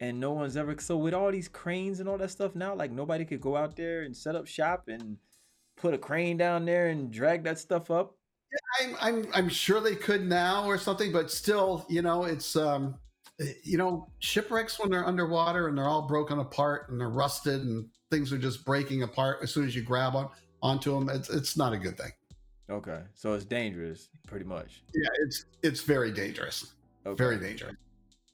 and 0.00 0.18
no 0.18 0.32
one's 0.32 0.56
ever 0.56 0.74
so 0.80 0.96
with 0.96 1.14
all 1.14 1.30
these 1.30 1.48
cranes 1.48 2.00
and 2.00 2.08
all 2.08 2.18
that 2.18 2.30
stuff 2.30 2.54
now 2.54 2.72
like 2.74 2.90
nobody 2.92 3.24
could 3.24 3.40
go 3.40 3.56
out 3.56 3.74
there 3.76 4.02
and 4.02 4.16
set 4.16 4.36
up 4.36 4.46
shop 4.46 4.84
and 4.88 5.16
put 5.76 5.92
a 5.94 5.98
crane 5.98 6.36
down 6.36 6.64
there 6.64 6.88
and 6.88 7.10
drag 7.12 7.42
that 7.44 7.58
stuff 7.58 7.90
up 7.90 8.14
I'm, 8.80 8.96
I'm 9.00 9.26
I'm 9.34 9.48
sure 9.48 9.80
they 9.80 9.94
could 9.96 10.26
now 10.26 10.64
or 10.64 10.78
something, 10.78 11.12
but 11.12 11.30
still, 11.30 11.84
you 11.90 12.00
know, 12.02 12.24
it's 12.24 12.56
um, 12.56 12.94
you 13.62 13.78
know, 13.78 14.08
shipwrecks 14.18 14.78
when 14.80 14.90
they're 14.90 15.06
underwater 15.06 15.68
and 15.68 15.76
they're 15.78 15.88
all 15.88 16.06
broken 16.08 16.38
apart 16.40 16.88
and 16.90 17.00
they're 17.00 17.08
rusted 17.10 17.62
and 17.62 17.86
things 18.10 18.32
are 18.32 18.38
just 18.38 18.64
breaking 18.64 19.02
apart 19.02 19.38
as 19.42 19.52
soon 19.52 19.66
as 19.66 19.74
you 19.76 19.82
grab 19.82 20.14
on 20.16 20.28
onto 20.62 20.92
them. 20.92 21.08
It's 21.08 21.30
it's 21.30 21.56
not 21.56 21.72
a 21.72 21.76
good 21.78 21.96
thing. 21.96 22.10
okay 22.70 23.02
so 23.14 23.34
it's 23.34 23.44
dangerous 23.44 24.08
pretty 24.26 24.44
much 24.44 24.82
Yeah, 24.94 25.08
it's 25.24 25.44
it's 25.62 25.80
very 25.82 26.10
dangerous, 26.10 26.74
okay. 27.06 27.16
very 27.16 27.38
dangerous. 27.38 27.76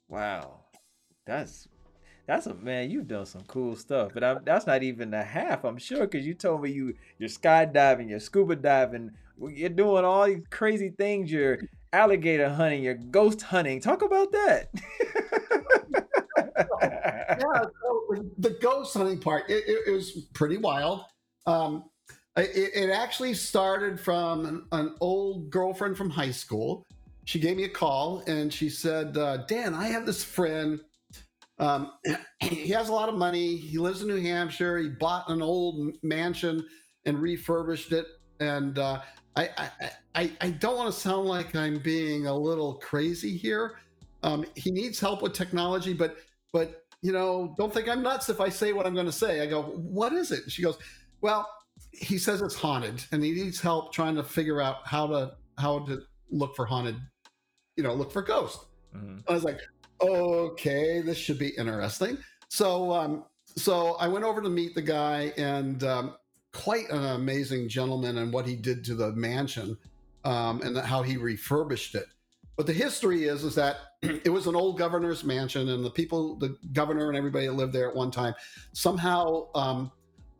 wow 0.09 0.61
that's 1.27 1.69
that's 2.27 2.47
a 2.47 2.55
man 2.55 2.91
you've 2.91 3.07
done 3.09 3.27
some 3.27 3.43
cool 3.47 3.77
stuff 3.77 4.13
but 4.15 4.25
I'm, 4.25 4.39
that's 4.45 4.67
not 4.67 4.83
even 4.83 5.13
a 5.15 5.23
half 5.23 5.65
i'm 5.65 5.79
sure 5.79 6.01
because 6.07 6.27
you 6.27 6.35
told 6.35 6.63
me 6.63 6.71
you 6.73 6.95
you're 7.19 7.29
skydiving 7.29 8.09
you're 8.11 8.21
scuba 8.21 8.57
diving 8.57 9.11
you're 9.51 9.69
doing 9.69 10.05
all 10.05 10.27
these 10.27 10.43
crazy 10.51 10.91
things 10.97 11.31
you're 11.31 11.59
alligator 11.95 12.49
hunting 12.49 12.83
you're 12.83 12.95
ghost 12.95 13.43
hunting 13.43 13.81
talk 13.81 14.03
about 14.03 14.31
that 14.33 14.69
yeah, 17.39 17.63
so 17.63 18.25
the 18.39 18.51
ghost 18.61 18.95
hunting 18.95 19.19
part, 19.19 19.49
it, 19.49 19.65
it, 19.67 19.89
it 19.89 19.91
was 19.91 20.27
pretty 20.35 20.57
wild. 20.57 21.03
Um, 21.47 21.85
it, 22.37 22.71
it 22.75 22.91
actually 22.91 23.35
started 23.35 24.01
from 24.01 24.47
an, 24.47 24.67
an 24.73 24.95
old 25.01 25.51
girlfriend 25.51 25.97
from 25.97 26.11
high 26.11 26.31
school. 26.31 26.85
She 27.25 27.39
gave 27.39 27.57
me 27.57 27.65
a 27.65 27.69
call 27.69 28.23
and 28.27 28.53
she 28.53 28.69
said, 28.69 29.17
uh, 29.17 29.39
Dan, 29.49 29.75
I 29.75 29.89
have 29.89 30.05
this 30.05 30.25
friend. 30.25 30.81
Um, 31.59 31.93
he 32.41 32.71
has 32.71 32.89
a 32.89 32.93
lot 32.93 33.09
of 33.09 33.15
money. 33.15 33.57
He 33.57 33.79
lives 33.79 34.03
in 34.03 34.09
New 34.09 34.21
Hampshire. 34.21 34.79
He 34.79 34.89
bought 34.89 35.29
an 35.31 35.43
old 35.43 35.95
mansion 36.03 36.67
and 37.07 37.21
refurbished 37.21 37.93
it. 37.93 38.07
And 38.45 38.79
uh, 38.79 39.01
I, 39.37 39.49
I, 39.57 39.69
I, 40.15 40.33
I 40.47 40.51
don't 40.51 40.77
want 40.77 40.93
to 40.95 41.01
sound 41.01 41.27
like 41.27 41.55
I'm 41.57 41.79
being 41.79 42.27
a 42.27 42.35
little 42.49 42.75
crazy 42.75 43.37
here, 43.37 43.77
Um, 44.25 44.45
he 44.57 44.71
needs 44.71 44.99
help 44.99 45.23
with 45.23 45.35
technology, 45.35 45.93
but 45.93 46.17
but 46.53 46.85
you 47.03 47.13
know, 47.13 47.55
don't 47.59 47.73
think 47.73 47.89
I'm 47.89 48.03
nuts 48.03 48.29
if 48.31 48.41
I 48.41 48.49
say 48.49 48.73
what 48.73 48.87
I'm 48.87 48.95
going 48.95 49.07
to 49.07 49.13
say. 49.13 49.43
I 49.43 49.47
go, 49.47 49.63
what 49.63 50.13
is 50.15 50.33
it? 50.33 50.51
She 50.51 50.63
goes, 50.63 50.79
well, 51.21 51.47
he 51.93 52.17
says 52.17 52.41
it's 52.41 52.55
haunted, 52.55 53.05
and 53.13 53.23
he 53.23 53.33
needs 53.33 53.61
help 53.61 53.93
trying 53.93 54.17
to 54.17 54.25
figure 54.25 54.61
out 54.63 54.77
how 54.85 55.07
to 55.09 55.35
how 55.59 55.81
to 55.87 56.01
look 56.31 56.57
for 56.57 56.65
haunted, 56.65 56.97
you 57.77 57.85
know, 57.85 57.93
look 57.93 58.11
for 58.11 58.23
ghosts. 58.23 58.65
Mhm. 58.97 59.23
I 59.29 59.33
was 59.35 59.45
like, 59.45 59.61
okay, 60.01 61.03
this 61.03 61.19
should 61.19 61.39
be 61.39 61.51
interesting. 61.59 62.17
So, 62.49 62.93
um, 62.93 63.25
so 63.57 63.97
I 63.97 64.09
went 64.09 64.25
over 64.25 64.41
to 64.41 64.49
meet 64.49 64.75
the 64.75 64.83
guy, 64.83 65.33
and 65.37 65.85
um, 65.85 66.17
quite 66.55 66.89
an 66.89 67.05
amazing 67.05 67.69
gentleman, 67.69 68.19
and 68.19 68.33
what 68.33 68.47
he 68.47 68.57
did 68.57 68.85
to 68.87 68.95
the 68.95 69.13
mansion, 69.13 69.77
um, 70.25 70.63
and 70.63 70.79
how 70.79 71.03
he 71.03 71.17
refurbished 71.19 71.95
it. 71.95 72.07
But 72.57 72.67
the 72.67 72.73
history 72.73 73.25
is, 73.25 73.45
is 73.45 73.55
that 73.57 73.77
it 74.03 74.33
was 74.33 74.47
an 74.47 74.57
old 74.57 74.79
governor's 74.79 75.25
mansion, 75.25 75.69
and 75.69 75.85
the 75.85 75.91
people, 75.91 76.37
the 76.37 76.57
governor, 76.73 77.09
and 77.09 77.17
everybody 77.17 77.47
that 77.47 77.53
lived 77.53 77.73
there 77.73 77.89
at 77.89 77.95
one 77.95 78.11
time, 78.11 78.35
somehow 78.73 79.49
um, 79.55 79.91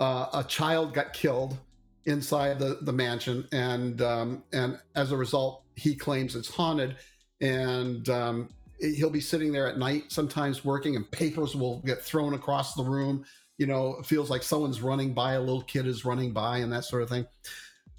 uh, 0.01 0.27
a 0.33 0.45
child 0.45 0.95
got 0.95 1.13
killed 1.13 1.59
inside 2.07 2.59
the, 2.59 2.79
the 2.83 2.93
mansion, 2.93 3.47
and 3.53 4.01
um, 4.01 4.45
and 4.53 4.79
as 4.95 5.13
a 5.13 5.17
result, 5.17 5.65
he 5.75 5.95
claims 5.95 6.37
it's 6.37 6.49
haunted, 6.49 6.97
and 7.41 8.09
um, 8.09 8.49
he'll 8.79 9.11
be 9.11 9.21
sitting 9.21 9.53
there 9.53 9.67
at 9.67 9.79
night 9.79 10.05
sometimes 10.09 10.65
working, 10.65 10.97
and 10.97 11.11
papers 11.11 11.57
will 11.57 11.81
get 11.81 12.03
thrown 12.03 12.35
across 12.35 12.75
the 12.75 12.83
room. 12.83 13.25
You 13.59 13.67
know, 13.67 13.97
it 14.01 14.07
feels 14.07 14.31
like 14.31 14.43
someone's 14.43 14.83
running 14.83 15.15
by, 15.15 15.35
a 15.35 15.41
little 15.41 15.63
kid 15.63 15.87
is 15.87 16.05
running 16.05 16.33
by, 16.33 16.59
and 16.59 16.73
that 16.73 16.85
sort 16.85 17.03
of 17.03 17.09
thing. 17.09 17.27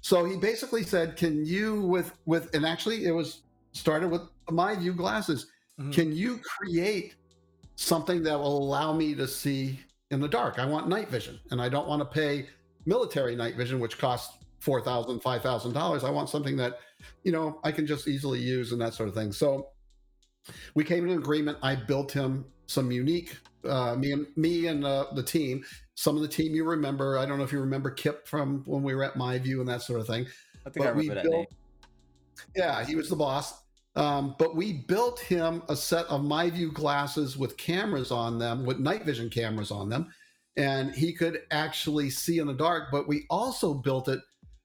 So 0.00 0.24
he 0.24 0.36
basically 0.36 0.82
said, 0.82 1.16
"Can 1.16 1.44
you 1.44 1.82
with 1.82 2.12
with?" 2.26 2.54
And 2.54 2.66
actually, 2.66 3.06
it 3.06 3.12
was 3.12 3.42
started 3.72 4.10
with 4.10 4.22
my 4.50 4.74
view 4.74 4.92
glasses. 4.92 5.46
Mhm. 5.80 5.92
Can 5.92 6.12
you 6.12 6.38
create 6.38 7.14
something 7.76 8.22
that 8.22 8.38
will 8.38 8.58
allow 8.58 8.92
me 8.92 9.14
to 9.14 9.26
see 9.26 9.80
in 10.10 10.20
the 10.20 10.28
dark? 10.28 10.58
I 10.58 10.66
want 10.66 10.88
night 10.88 11.08
vision, 11.08 11.40
and 11.50 11.60
I 11.60 11.68
don't 11.68 11.88
want 11.88 12.00
to 12.00 12.06
pay 12.06 12.48
military 12.84 13.34
night 13.34 13.56
vision, 13.56 13.80
which 13.80 13.98
costs 13.98 14.38
four 14.60 14.80
thousand, 14.80 15.20
five 15.20 15.42
thousand 15.42 15.72
dollars. 15.72 16.04
I 16.04 16.10
want 16.10 16.28
something 16.28 16.56
that, 16.56 16.80
you 17.24 17.32
know, 17.32 17.60
I 17.64 17.72
can 17.72 17.86
just 17.86 18.08
easily 18.08 18.40
use 18.40 18.72
and 18.72 18.80
that 18.80 18.94
sort 18.94 19.08
of 19.08 19.14
thing. 19.14 19.32
So 19.32 19.70
we 20.74 20.84
came 20.84 21.06
to 21.06 21.12
an 21.12 21.18
agreement. 21.18 21.58
I 21.62 21.74
built 21.74 22.12
him 22.12 22.44
some 22.66 22.90
unique. 22.90 23.36
Uh, 23.68 23.96
me 23.96 24.12
and 24.12 24.26
me 24.36 24.66
and 24.66 24.84
uh, 24.84 25.06
the 25.14 25.22
team. 25.22 25.64
Some 25.94 26.16
of 26.16 26.22
the 26.22 26.28
team 26.28 26.54
you 26.54 26.64
remember. 26.64 27.18
I 27.18 27.26
don't 27.26 27.38
know 27.38 27.44
if 27.44 27.52
you 27.52 27.60
remember 27.60 27.90
Kip 27.90 28.26
from 28.28 28.62
when 28.66 28.82
we 28.82 28.94
were 28.94 29.02
at 29.04 29.16
My 29.16 29.38
View 29.38 29.60
and 29.60 29.68
that 29.68 29.82
sort 29.82 30.00
of 30.00 30.06
thing. 30.06 30.26
I 30.66 30.70
think 30.70 30.84
I 30.86 30.90
But 30.90 30.96
we 30.96 31.08
remember 31.08 31.14
that 31.14 31.22
built- 31.22 31.34
name. 31.34 31.46
Yeah, 32.54 32.84
he 32.84 32.96
was 32.96 33.08
the 33.08 33.16
boss. 33.16 33.54
Um, 33.94 34.34
but 34.38 34.54
we 34.54 34.74
built 34.74 35.18
him 35.20 35.62
a 35.70 35.76
set 35.76 36.04
of 36.06 36.22
My 36.22 36.50
View 36.50 36.70
glasses 36.70 37.38
with 37.38 37.56
cameras 37.56 38.10
on 38.10 38.38
them, 38.38 38.66
with 38.66 38.78
night 38.78 39.04
vision 39.06 39.30
cameras 39.30 39.70
on 39.70 39.88
them, 39.88 40.12
and 40.58 40.94
he 40.94 41.14
could 41.14 41.40
actually 41.50 42.10
see 42.10 42.38
in 42.38 42.46
the 42.46 42.52
dark. 42.52 42.90
But 42.92 43.08
we 43.08 43.24
also 43.30 43.72
built 43.72 44.08
it. 44.08 44.20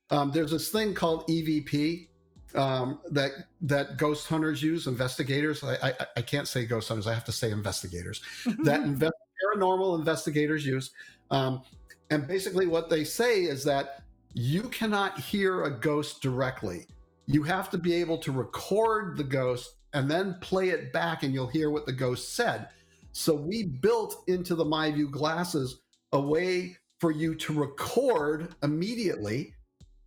Um, 0.10 0.32
there's 0.34 0.52
this 0.52 0.70
thing 0.70 0.94
called 0.94 1.26
EVP 1.30 2.10
um, 2.56 3.00
that 3.12 3.32
that 3.62 3.98
ghost 3.98 4.28
hunters 4.28 4.62
use, 4.62 4.88
investigators. 4.88 5.64
I, 5.64 5.76
I 5.82 5.94
I 6.18 6.22
can't 6.22 6.48
say 6.48 6.66
ghost 6.66 6.88
hunters. 6.88 7.08
I 7.08 7.14
have 7.14 7.26
to 7.26 7.32
say 7.32 7.52
investigators. 7.52 8.22
that 8.64 8.82
invest, 8.82 9.14
paranormal 9.44 10.00
investigators 10.00 10.66
use. 10.66 10.92
Um, 11.30 11.62
and 12.10 12.28
basically, 12.28 12.68
what 12.68 12.90
they 12.90 13.04
say 13.04 13.44
is 13.44 13.64
that 13.64 14.04
you 14.34 14.64
cannot 14.64 15.20
hear 15.20 15.64
a 15.64 15.72
ghost 15.72 16.22
directly. 16.22 16.88
You 17.26 17.44
have 17.44 17.70
to 17.72 17.78
be 17.78 17.94
able 17.94 18.18
to 18.20 18.32
record 18.32 19.18
the 19.18 19.24
ghost 19.24 19.76
and 19.94 20.10
then 20.10 20.38
play 20.42 20.70
it 20.70 20.94
back, 20.94 21.24
and 21.24 21.34
you'll 21.34 21.48
hear 21.48 21.70
what 21.70 21.86
the 21.86 21.94
ghost 21.94 22.36
said. 22.36 22.70
So 23.14 23.34
we 23.34 23.64
built 23.64 24.24
into 24.28 24.56
the 24.56 24.64
MyView 24.66 25.12
glasses 25.12 25.82
a 26.14 26.20
way 26.20 26.78
for 27.00 27.12
you 27.12 27.36
to 27.36 27.54
record 27.54 28.56
immediately 28.64 29.54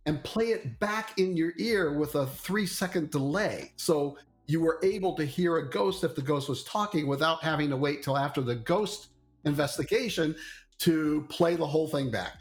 and 0.05 0.23
play 0.23 0.47
it 0.47 0.79
back 0.79 1.17
in 1.19 1.35
your 1.35 1.53
ear 1.57 1.93
with 1.93 2.15
a 2.15 2.27
three 2.27 2.67
second 2.67 3.11
delay. 3.11 3.71
So 3.75 4.17
you 4.47 4.59
were 4.59 4.79
able 4.83 5.15
to 5.15 5.25
hear 5.25 5.57
a 5.57 5.69
ghost 5.69 6.03
if 6.03 6.15
the 6.15 6.21
ghost 6.21 6.47
was 6.47 6.63
talking 6.63 7.07
without 7.07 7.43
having 7.43 7.69
to 7.69 7.77
wait 7.77 8.03
till 8.03 8.17
after 8.17 8.41
the 8.41 8.55
ghost 8.55 9.07
investigation 9.45 10.35
to 10.79 11.25
play 11.29 11.55
the 11.55 11.65
whole 11.65 11.87
thing 11.87 12.11
back. 12.11 12.33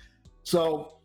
So 0.43 0.99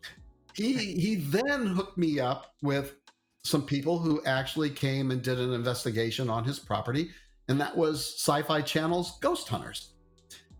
he 0.53 0.73
he 0.73 1.15
then 1.15 1.67
hooked 1.67 1.97
me 1.97 2.19
up 2.19 2.55
with 2.61 2.95
some 3.43 3.65
people 3.65 3.99
who 3.99 4.21
actually 4.25 4.69
came 4.69 5.11
and 5.11 5.21
did 5.21 5.39
an 5.39 5.53
investigation 5.53 6.29
on 6.29 6.43
his 6.43 6.59
property, 6.59 7.11
and 7.47 7.59
that 7.61 7.75
was 7.75 8.15
Sci-Fi 8.17 8.61
Channel's 8.61 9.17
Ghost 9.19 9.47
Hunters. 9.47 9.93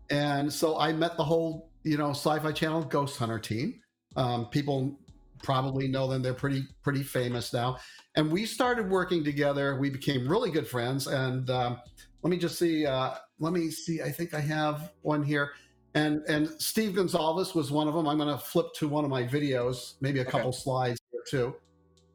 And 0.08 0.52
so 0.52 0.78
I 0.78 0.92
met 0.92 1.16
the 1.16 1.24
whole, 1.24 1.70
you 1.84 1.98
know, 1.98 2.10
Sci-Fi 2.10 2.52
Channel 2.52 2.82
Ghost 2.84 3.18
Hunter 3.18 3.38
team. 3.38 3.80
Um, 4.16 4.46
people 4.46 4.98
probably 5.42 5.88
know 5.88 6.06
them; 6.08 6.22
they're 6.22 6.34
pretty 6.34 6.64
pretty 6.82 7.02
famous 7.02 7.52
now. 7.52 7.78
And 8.16 8.30
we 8.30 8.46
started 8.46 8.90
working 8.90 9.22
together. 9.24 9.78
We 9.78 9.90
became 9.90 10.28
really 10.28 10.50
good 10.50 10.66
friends. 10.66 11.06
And 11.06 11.48
um, 11.50 11.80
let 12.22 12.30
me 12.30 12.36
just 12.38 12.58
see. 12.58 12.86
Uh, 12.86 13.14
let 13.38 13.52
me 13.52 13.70
see. 13.70 14.02
I 14.02 14.10
think 14.10 14.34
I 14.34 14.40
have 14.40 14.92
one 15.02 15.22
here. 15.22 15.52
And 15.94 16.22
and 16.28 16.48
Steve 16.60 16.94
Gonzales 16.94 17.54
was 17.54 17.72
one 17.72 17.88
of 17.88 17.94
them. 17.94 18.06
I'm 18.06 18.16
going 18.16 18.28
to 18.28 18.38
flip 18.38 18.66
to 18.76 18.88
one 18.88 19.04
of 19.04 19.10
my 19.10 19.24
videos, 19.24 19.94
maybe 20.00 20.20
a 20.20 20.22
Okay. 20.22 20.30
couple 20.30 20.52
slides 20.52 21.00
here 21.10 21.22
too, 21.26 21.54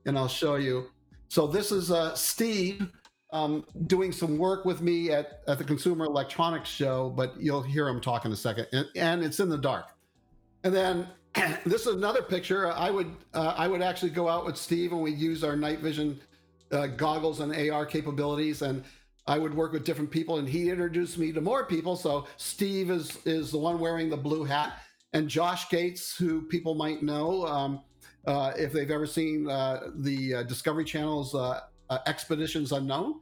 and 0.06 0.18
I'll 0.18 0.30
show 0.30 0.56
you. 0.56 0.88
So 1.28 1.46
this 1.46 1.72
is 1.74 1.92
uh, 1.92 2.16
Steve 2.16 2.88
um, 3.34 3.66
doing 3.88 4.14
some 4.14 4.38
work 4.38 4.64
with 4.64 4.82
me 4.82 5.12
at, 5.12 5.42
at 5.50 5.58
the 5.58 5.64
Consumer 5.66 6.06
Electronics 6.06 6.70
Show, 6.70 7.10
but 7.10 7.34
you'll 7.38 7.64
hear 7.64 7.90
him 7.90 8.00
talk 8.00 8.24
in 8.24 8.32
a 8.32 8.36
second, 8.36 8.68
and, 8.72 8.86
and 8.96 9.24
it's 9.24 9.42
in 9.42 9.50
the 9.50 9.58
dark. 9.58 9.88
And 10.64 10.74
then 10.74 11.08
this 11.66 11.86
is 11.86 11.96
another 11.96 12.22
picture. 12.22 12.72
I 12.72 12.90
would 12.90 13.14
uh, 13.34 13.54
I 13.58 13.68
would 13.68 13.82
actually 13.82 14.12
go 14.12 14.30
out 14.30 14.46
with 14.46 14.58
Steve 14.58 14.92
and 14.92 15.02
we 15.02 15.12
use 15.12 15.44
our 15.44 15.56
night 15.56 15.80
vision 15.80 16.20
uh, 16.72 16.88
goggles 16.88 17.40
and 17.40 17.54
AR 17.70 17.86
capabilities, 17.86 18.62
and 18.62 18.84
I 19.28 19.38
would 19.38 19.54
work 19.54 19.74
with 19.74 19.84
different 19.84 20.12
people, 20.12 20.38
and 20.38 20.48
he 20.48 20.70
introduced 20.70 21.18
me 21.18 21.32
to 21.32 21.42
more 21.42 21.66
people. 21.66 21.96
So 21.96 22.28
Steve 22.38 22.90
is 22.90 23.18
is 23.26 23.52
the 23.52 23.58
one 23.58 23.80
wearing 23.80 24.10
the 24.10 24.18
blue 24.18 24.44
hat, 24.44 24.80
and 25.14 25.28
Josh 25.28 25.70
Gates, 25.70 26.16
who 26.16 26.44
people 26.44 26.76
might 26.76 27.04
know 27.04 27.46
um, 27.46 27.82
uh, 28.26 28.54
if 28.58 28.72
they've 28.72 28.92
ever 28.92 29.06
seen 29.06 29.50
uh, 29.50 29.88
the 29.96 30.36
uh, 30.36 30.44
Discovery 30.44 30.86
Channel's 30.86 31.36
uh, 31.36 31.62
Expeditions 32.08 32.72
Unknown, 32.72 33.20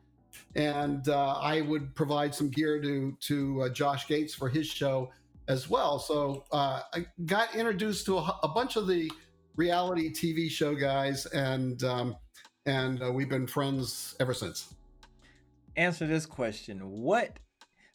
and 0.56 1.10
I 1.10 1.62
would 1.62 1.95
provide 1.95 2.36
some 2.36 2.49
gear 2.49 2.80
to 2.82 3.17
to 3.21 3.69
Josh 3.69 4.08
Gates 4.08 4.36
for 4.36 4.49
his 4.49 4.67
show 4.67 5.12
as 5.47 5.69
well. 5.69 5.99
So 5.99 6.45
uh, 6.51 6.82
I 6.93 7.06
got 7.25 7.56
introduced 7.56 8.06
to 8.08 8.17
a, 8.17 8.39
a 8.43 8.47
bunch 8.47 8.75
of 8.75 8.88
the 8.88 9.12
reality 9.56 10.12
TV 10.12 10.49
show 10.49 10.75
guys, 10.75 11.25
and 11.27 11.84
um, 11.84 12.15
and 12.65 13.01
uh, 13.03 13.12
we've 13.12 13.29
been 13.29 13.47
friends 13.47 14.15
ever 14.19 14.34
since. 14.34 14.73
Answer 15.75 16.08
this 16.08 16.25
question. 16.25 16.79
What? 16.79 17.39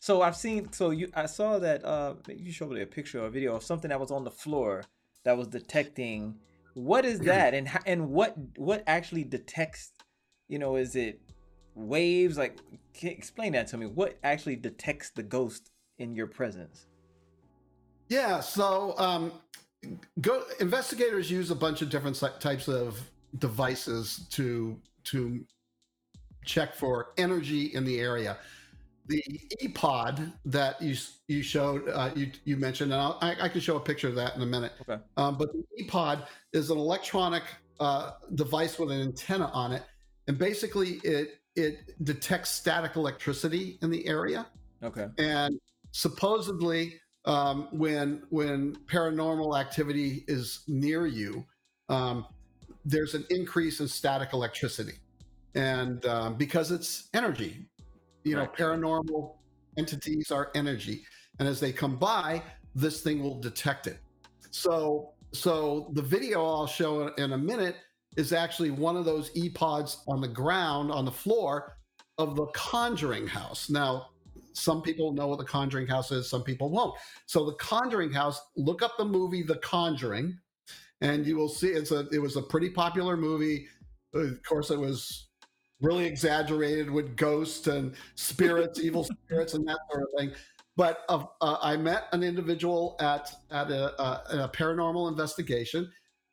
So 0.00 0.22
I've 0.22 0.36
seen. 0.36 0.72
So 0.72 0.90
you, 0.90 1.10
I 1.14 1.26
saw 1.26 1.58
that. 1.58 1.84
Uh, 1.84 2.14
you 2.28 2.52
showed 2.52 2.70
me 2.70 2.82
a 2.82 2.86
picture 2.86 3.22
or 3.22 3.26
a 3.26 3.30
video 3.30 3.56
of 3.56 3.62
something 3.62 3.88
that 3.88 4.00
was 4.00 4.10
on 4.10 4.24
the 4.24 4.30
floor 4.30 4.84
that 5.24 5.36
was 5.36 5.48
detecting. 5.48 6.36
What 6.74 7.04
is 7.04 7.20
that, 7.20 7.54
and 7.54 7.68
ho- 7.68 7.82
and 7.86 8.10
what 8.10 8.34
what 8.56 8.84
actually 8.86 9.24
detects? 9.24 9.92
You 10.48 10.58
know, 10.58 10.76
is 10.76 10.96
it 10.96 11.20
waves? 11.74 12.38
Like, 12.38 12.58
explain 13.02 13.52
that 13.52 13.68
to 13.68 13.76
me. 13.76 13.86
What 13.86 14.18
actually 14.22 14.56
detects 14.56 15.10
the 15.10 15.22
ghost 15.22 15.70
in 15.98 16.14
your 16.14 16.26
presence? 16.26 16.87
Yeah, 18.08 18.40
so 18.40 18.94
um, 18.98 19.32
go 20.20 20.42
investigators 20.60 21.30
use 21.30 21.50
a 21.50 21.54
bunch 21.54 21.82
of 21.82 21.90
different 21.90 22.20
types 22.40 22.68
of 22.68 23.00
devices 23.38 24.26
to 24.30 24.78
to 25.04 25.44
check 26.44 26.74
for 26.74 27.08
energy 27.18 27.66
in 27.74 27.84
the 27.84 28.00
area. 28.00 28.38
The 29.06 29.22
EPOD 29.62 30.32
that 30.46 30.80
you 30.82 30.96
you 31.28 31.42
showed 31.42 31.88
uh, 31.88 32.10
you 32.14 32.30
you 32.44 32.56
mentioned, 32.56 32.92
and 32.92 33.00
I'll, 33.00 33.18
I, 33.20 33.36
I 33.42 33.48
can 33.48 33.60
show 33.60 33.76
a 33.76 33.80
picture 33.80 34.08
of 34.08 34.14
that 34.16 34.36
in 34.36 34.42
a 34.42 34.46
minute. 34.46 34.72
Okay. 34.82 35.00
Um, 35.16 35.38
but 35.38 35.50
the 35.52 35.84
EPOD 35.84 36.26
is 36.52 36.70
an 36.70 36.78
electronic 36.78 37.42
uh, 37.80 38.12
device 38.34 38.78
with 38.78 38.90
an 38.90 39.00
antenna 39.00 39.46
on 39.54 39.72
it, 39.72 39.82
and 40.26 40.36
basically 40.38 41.00
it 41.04 41.40
it 41.56 42.04
detects 42.04 42.50
static 42.50 42.96
electricity 42.96 43.78
in 43.82 43.90
the 43.90 44.06
area 44.06 44.46
Okay. 44.82 45.08
and 45.18 45.58
supposedly 45.90 47.00
um, 47.24 47.68
when 47.72 48.22
when 48.30 48.74
paranormal 48.86 49.58
activity 49.58 50.24
is 50.28 50.62
near 50.68 51.06
you 51.06 51.44
um, 51.88 52.26
there's 52.84 53.14
an 53.14 53.24
increase 53.30 53.80
in 53.80 53.88
static 53.88 54.32
electricity 54.32 54.94
and 55.54 56.04
um, 56.06 56.36
because 56.36 56.70
it's 56.70 57.08
energy 57.14 57.66
you 58.24 58.34
know 58.34 58.42
Right. 58.42 58.52
paranormal 58.54 59.36
entities 59.76 60.30
are 60.30 60.50
energy 60.54 61.04
and 61.38 61.48
as 61.48 61.60
they 61.60 61.72
come 61.72 61.96
by 61.96 62.42
this 62.74 63.00
thing 63.02 63.22
will 63.22 63.40
detect 63.40 63.86
it 63.86 63.98
so 64.50 65.12
so 65.32 65.90
the 65.92 66.02
video 66.02 66.44
i'll 66.44 66.66
show 66.66 67.08
in 67.18 67.32
a 67.32 67.38
minute 67.38 67.76
is 68.16 68.32
actually 68.32 68.70
one 68.70 68.96
of 68.96 69.04
those 69.04 69.30
epods 69.34 69.98
on 70.08 70.20
the 70.20 70.28
ground 70.28 70.90
on 70.90 71.04
the 71.04 71.12
floor 71.12 71.78
of 72.18 72.34
the 72.34 72.46
Conjuring 72.46 73.26
House. 73.26 73.70
Now, 73.70 74.08
some 74.52 74.82
people 74.82 75.12
know 75.12 75.28
what 75.28 75.38
the 75.38 75.44
Conjuring 75.44 75.86
House 75.86 76.10
is, 76.10 76.28
some 76.28 76.42
people 76.42 76.70
won't. 76.70 76.94
So, 77.26 77.46
the 77.46 77.54
Conjuring 77.54 78.12
House, 78.12 78.40
look 78.56 78.82
up 78.82 78.96
the 78.98 79.04
movie 79.04 79.42
The 79.42 79.56
Conjuring, 79.56 80.38
and 81.00 81.26
you 81.26 81.36
will 81.36 81.48
see 81.48 81.68
it's 81.68 81.92
a 81.92 82.08
it 82.12 82.18
was 82.18 82.36
a 82.36 82.42
pretty 82.42 82.70
popular 82.70 83.16
movie. 83.16 83.66
Of 84.14 84.42
course, 84.42 84.70
it 84.70 84.78
was 84.78 85.28
really 85.80 86.06
exaggerated 86.06 86.90
with 86.90 87.16
ghosts 87.16 87.66
and 87.66 87.94
spirits, 88.14 88.80
evil 88.80 89.04
spirits, 89.26 89.54
and 89.54 89.66
that 89.68 89.78
sort 89.90 90.02
of 90.02 90.08
thing. 90.18 90.32
But 90.76 91.00
uh, 91.08 91.24
uh, 91.40 91.58
I 91.60 91.76
met 91.76 92.04
an 92.12 92.22
individual 92.22 92.96
at 93.00 93.30
at 93.50 93.70
a, 93.70 94.00
uh, 94.00 94.44
a 94.44 94.48
paranormal 94.48 95.08
investigation, 95.08 95.90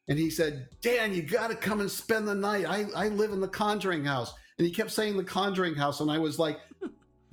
and 0.08 0.20
he 0.20 0.30
said, 0.30 0.68
"Dan, 0.82 1.14
you 1.14 1.24
got 1.24 1.50
to 1.50 1.56
come 1.56 1.82
and 1.82 1.90
spend 1.90 2.28
the 2.28 2.36
night. 2.36 2.66
I 2.68 2.86
I 2.96 3.08
live 3.10 3.32
in 3.32 3.42
the 3.42 3.48
Conjuring 3.48 4.06
House." 4.06 4.34
And 4.58 4.66
he 4.66 4.72
kept 4.72 4.92
saying 4.92 5.18
the 5.18 5.24
Conjuring 5.24 5.76
House, 5.76 6.00
and 6.00 6.10
I 6.10 6.18
was 6.18 6.40
like. 6.40 6.60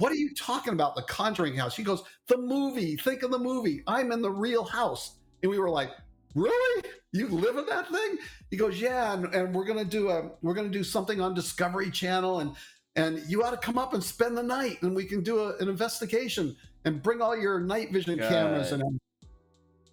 What 0.02 0.10
are 0.10 0.16
you 0.16 0.34
talking 0.34 0.72
about? 0.72 0.96
The 0.96 1.02
Conjuring 1.02 1.54
House? 1.54 1.76
He 1.76 1.84
goes, 1.84 2.02
The 2.26 2.36
movie. 2.36 2.96
Think 2.96 3.22
of 3.22 3.30
the 3.30 3.38
movie. 3.38 3.84
I'm 3.86 4.10
in 4.10 4.20
the 4.20 4.32
real 4.32 4.64
house. 4.64 5.18
And 5.44 5.50
we 5.52 5.60
were 5.60 5.70
like, 5.70 5.90
Really? 6.34 6.88
You 7.12 7.28
live 7.28 7.56
in 7.56 7.66
that 7.66 7.88
thing? 7.88 8.18
He 8.50 8.56
goes, 8.56 8.80
Yeah, 8.80 9.12
and, 9.12 9.32
and 9.32 9.54
we're 9.54 9.64
gonna 9.64 9.84
do 9.84 10.10
a 10.10 10.32
we're 10.42 10.54
gonna 10.54 10.70
do 10.70 10.82
something 10.82 11.20
on 11.20 11.34
Discovery 11.34 11.88
Channel, 11.88 12.40
and 12.40 12.56
and 12.96 13.22
you 13.28 13.44
ought 13.44 13.52
to 13.52 13.56
come 13.56 13.78
up 13.78 13.94
and 13.94 14.02
spend 14.02 14.36
the 14.36 14.42
night, 14.42 14.82
and 14.82 14.92
we 14.96 15.04
can 15.04 15.22
do 15.22 15.38
a, 15.38 15.56
an 15.58 15.68
investigation 15.68 16.56
and 16.84 17.00
bring 17.00 17.22
all 17.22 17.36
your 17.36 17.60
night 17.60 17.92
vision 17.92 18.18
God. 18.18 18.28
cameras 18.28 18.72
and 18.72 18.82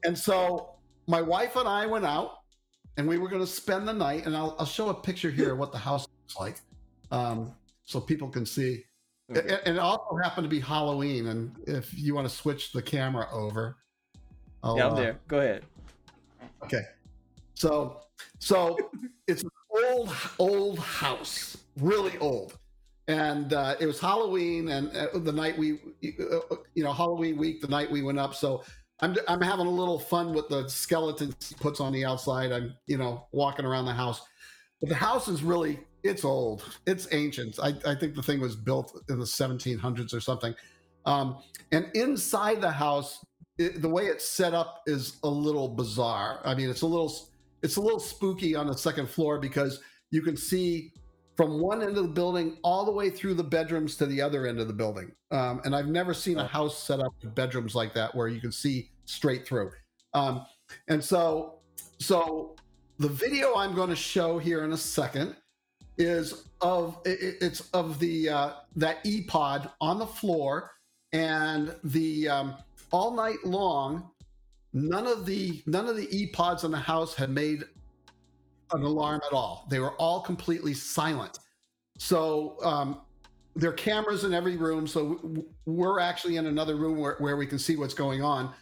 and 0.06 0.18
so 0.18 0.72
my 1.06 1.22
wife 1.22 1.56
and 1.56 1.68
I 1.68 1.86
went 1.86 2.06
out, 2.06 2.40
and 2.98 3.08
we 3.08 3.20
were 3.20 3.30
going 3.30 3.44
to 3.44 3.52
spend 3.52 3.88
the 3.88 3.94
night, 3.94 4.26
and 4.26 4.36
I'll, 4.36 4.56
I'll 4.58 4.66
show 4.66 4.90
a 4.90 4.94
picture 4.96 5.30
here 5.30 5.52
of 5.52 5.60
what 5.60 5.72
the 5.72 5.78
house 5.78 6.08
looks 6.24 6.40
like, 6.40 6.62
um, 7.12 7.54
so 7.84 8.02
people 8.02 8.28
can 8.28 8.48
see. 8.48 8.86
Okay. 9.32 9.54
It, 9.54 9.62
it 9.66 9.78
also 9.78 10.16
happened 10.24 10.46
to 10.46 10.50
be 10.50 10.60
Halloween, 10.60 11.28
and 11.28 11.56
if 11.68 11.98
you 11.98 12.16
want 12.16 12.28
to 12.28 12.34
switch 12.34 12.72
the 12.72 12.82
camera 12.82 13.28
over, 13.32 13.78
I'll, 14.64 14.78
Yeah, 14.78 14.88
I'm 14.88 14.94
uh, 14.94 14.96
there. 14.96 15.20
Go 15.28 15.40
ahead. 15.40 15.66
Okay. 16.64 16.82
So 17.54 18.02
so 18.40 18.78
it's 19.28 19.44
an 19.44 19.50
old 19.86 20.16
old 20.40 20.80
house, 20.80 21.58
really 21.78 22.18
old. 22.20 22.58
And 23.08 23.54
uh, 23.54 23.76
it 23.80 23.88
was 23.88 24.00
Halloween, 24.00 24.70
and 24.70 24.96
uh, 24.96 25.08
the 25.18 25.32
night 25.32 25.58
we, 25.58 25.74
uh, 25.74 26.56
you 26.76 26.84
know, 26.84 26.94
Halloween 26.94 27.38
week, 27.38 27.60
the 27.60 27.68
night 27.68 27.90
we 27.90 28.04
went 28.04 28.20
up. 28.20 28.36
So 28.36 28.64
I'm 29.00 29.16
I'm 29.28 29.42
having 29.42 29.66
a 29.66 29.72
little 29.72 29.98
fun 29.98 30.34
with 30.34 30.48
the 30.48 30.68
skeletons 30.68 31.36
he 31.50 31.56
puts 31.56 31.80
on 31.80 31.92
the 31.92 32.06
outside. 32.06 32.52
I'm 32.52 32.76
you 32.86 32.98
know 32.98 33.28
walking 33.32 33.66
around 33.66 33.86
the 33.86 33.94
house, 33.94 34.22
but 34.80 34.90
the 34.90 34.96
house 34.96 35.28
is 35.28 35.42
really 35.42 35.80
it's 36.04 36.24
old, 36.24 36.64
it's 36.86 37.08
ancient. 37.12 37.60
I 37.62 37.74
I 37.86 37.96
think 37.96 38.16
the 38.16 38.24
thing 38.24 38.40
was 38.40 38.56
built 38.56 39.04
in 39.10 39.20
the 39.20 39.26
1700s 39.26 40.14
or 40.14 40.20
something. 40.20 40.56
Um, 41.06 41.38
and 41.72 41.90
inside 41.94 42.62
the 42.62 42.72
house, 42.72 43.24
it, 43.58 43.82
the 43.82 43.90
way 43.90 44.06
it's 44.06 44.28
set 44.28 44.54
up 44.54 44.84
is 44.86 45.18
a 45.24 45.30
little 45.30 45.68
bizarre. 45.68 46.42
I 46.46 46.56
mean, 46.56 46.70
it's 46.70 46.82
a 46.82 46.88
little 46.88 47.30
it's 47.62 47.76
a 47.76 47.82
little 47.82 48.00
spooky 48.00 48.56
on 48.56 48.68
the 48.68 48.78
second 48.78 49.10
floor 49.10 49.40
because 49.40 49.82
you 50.12 50.22
can 50.22 50.38
see 50.38 50.94
from 51.36 51.62
one 51.62 51.82
end 51.82 51.96
of 51.96 52.04
the 52.04 52.10
building 52.10 52.58
all 52.64 52.84
the 52.84 52.92
way 52.92 53.10
through 53.10 53.34
the 53.34 53.44
bedrooms 53.44 53.96
to 53.96 54.06
the 54.06 54.22
other 54.22 54.46
end 54.46 54.60
of 54.60 54.68
the 54.68 54.74
building. 54.74 55.12
Um, 55.32 55.62
and 55.64 55.76
I've 55.76 55.88
never 55.88 56.14
seen 56.14 56.38
a 56.38 56.46
house 56.46 56.84
set 56.84 57.00
up 57.00 57.14
with 57.22 57.34
bedrooms 57.34 57.76
like 57.76 57.94
that 57.94 58.14
where 58.14 58.28
you 58.28 58.42
can 58.42 58.52
see 58.52 58.92
straight 59.06 59.48
through. 59.48 59.72
Um, 60.14 60.46
and 60.90 61.02
so, 61.02 61.60
so 62.00 62.58
the 62.98 63.08
video 63.08 63.56
I'm 63.56 63.74
going 63.74 63.90
to 63.90 63.96
show 63.96 64.38
here 64.38 64.66
in 64.66 64.74
a 64.74 64.78
second 64.78 65.36
is 66.00 66.46
of 66.62 66.98
it's 67.06 67.62
of 67.74 68.00
the 68.00 68.30
uh, 68.30 68.54
that 68.76 69.00
E 69.04 69.22
pod 69.22 69.70
on 69.80 70.00
the 70.00 70.08
floor 70.08 70.72
and 71.14 71.76
the 71.84 72.28
um, 72.28 72.56
all 72.92 73.12
night 73.12 73.38
long 73.46 74.10
none 74.74 75.08
of 75.08 75.26
the 75.26 75.62
none 75.66 75.88
of 75.88 75.96
the 75.96 76.08
e 76.16 76.28
pods 76.28 76.64
in 76.64 76.72
the 76.72 76.78
house 76.78 77.16
had 77.16 77.30
made 77.30 77.64
an 78.72 78.84
alarm 78.84 79.22
at 79.26 79.34
all. 79.34 79.68
They 79.70 79.80
were 79.80 79.94
all 79.94 80.22
completely 80.22 80.74
silent. 80.74 81.40
So 81.98 82.58
um, 82.64 83.02
there 83.56 83.72
are 83.72 83.74
cameras 83.74 84.24
in 84.24 84.34
every 84.34 84.58
room 84.58 84.88
so 84.88 85.20
we're 85.66 86.00
actually 86.00 86.38
in 86.38 86.46
another 86.46 86.76
room 86.76 87.00
where, 87.00 87.16
where 87.20 87.36
we 87.36 87.46
can 87.48 87.60
see 87.60 87.76
what's 87.76 87.96
going 87.96 88.22
on. 88.22 88.54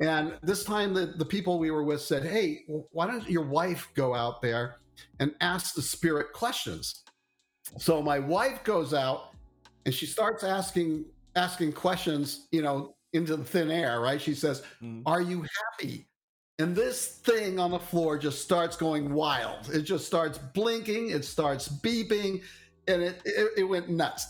And 0.00 0.38
this 0.42 0.64
time 0.64 0.94
the, 0.94 1.06
the 1.06 1.26
people 1.26 1.58
we 1.58 1.70
were 1.70 1.84
with 1.84 2.00
said 2.00 2.24
hey 2.24 2.64
why 2.66 3.06
don't 3.06 3.28
your 3.28 3.44
wife 3.44 3.88
go 3.94 4.14
out 4.14 4.40
there 4.40 4.76
and 5.18 5.34
ask 5.40 5.74
the 5.74 5.82
spirit 5.82 6.32
questions. 6.32 7.02
So 7.78 8.02
my 8.02 8.18
wife 8.18 8.64
goes 8.64 8.92
out 8.94 9.30
and 9.86 9.94
she 9.94 10.06
starts 10.06 10.42
asking 10.44 11.04
asking 11.36 11.72
questions 11.72 12.48
you 12.50 12.60
know 12.62 12.94
into 13.12 13.36
the 13.36 13.44
thin 13.44 13.70
air 13.70 14.00
right? 14.00 14.20
She 14.20 14.34
says 14.34 14.62
Mhm. 14.82 15.02
are 15.06 15.22
you 15.22 15.44
happy? 15.78 16.06
And 16.58 16.76
this 16.76 17.18
thing 17.20 17.58
on 17.58 17.70
the 17.70 17.78
floor 17.78 18.18
just 18.18 18.42
starts 18.42 18.76
going 18.76 19.14
wild. 19.14 19.70
It 19.70 19.82
just 19.82 20.06
starts 20.06 20.38
blinking 20.38 21.10
it 21.10 21.24
starts 21.24 21.68
beeping 21.68 22.42
and 22.88 23.02
it 23.02 23.22
it, 23.24 23.52
it 23.58 23.64
went 23.64 23.88
nuts. 23.88 24.26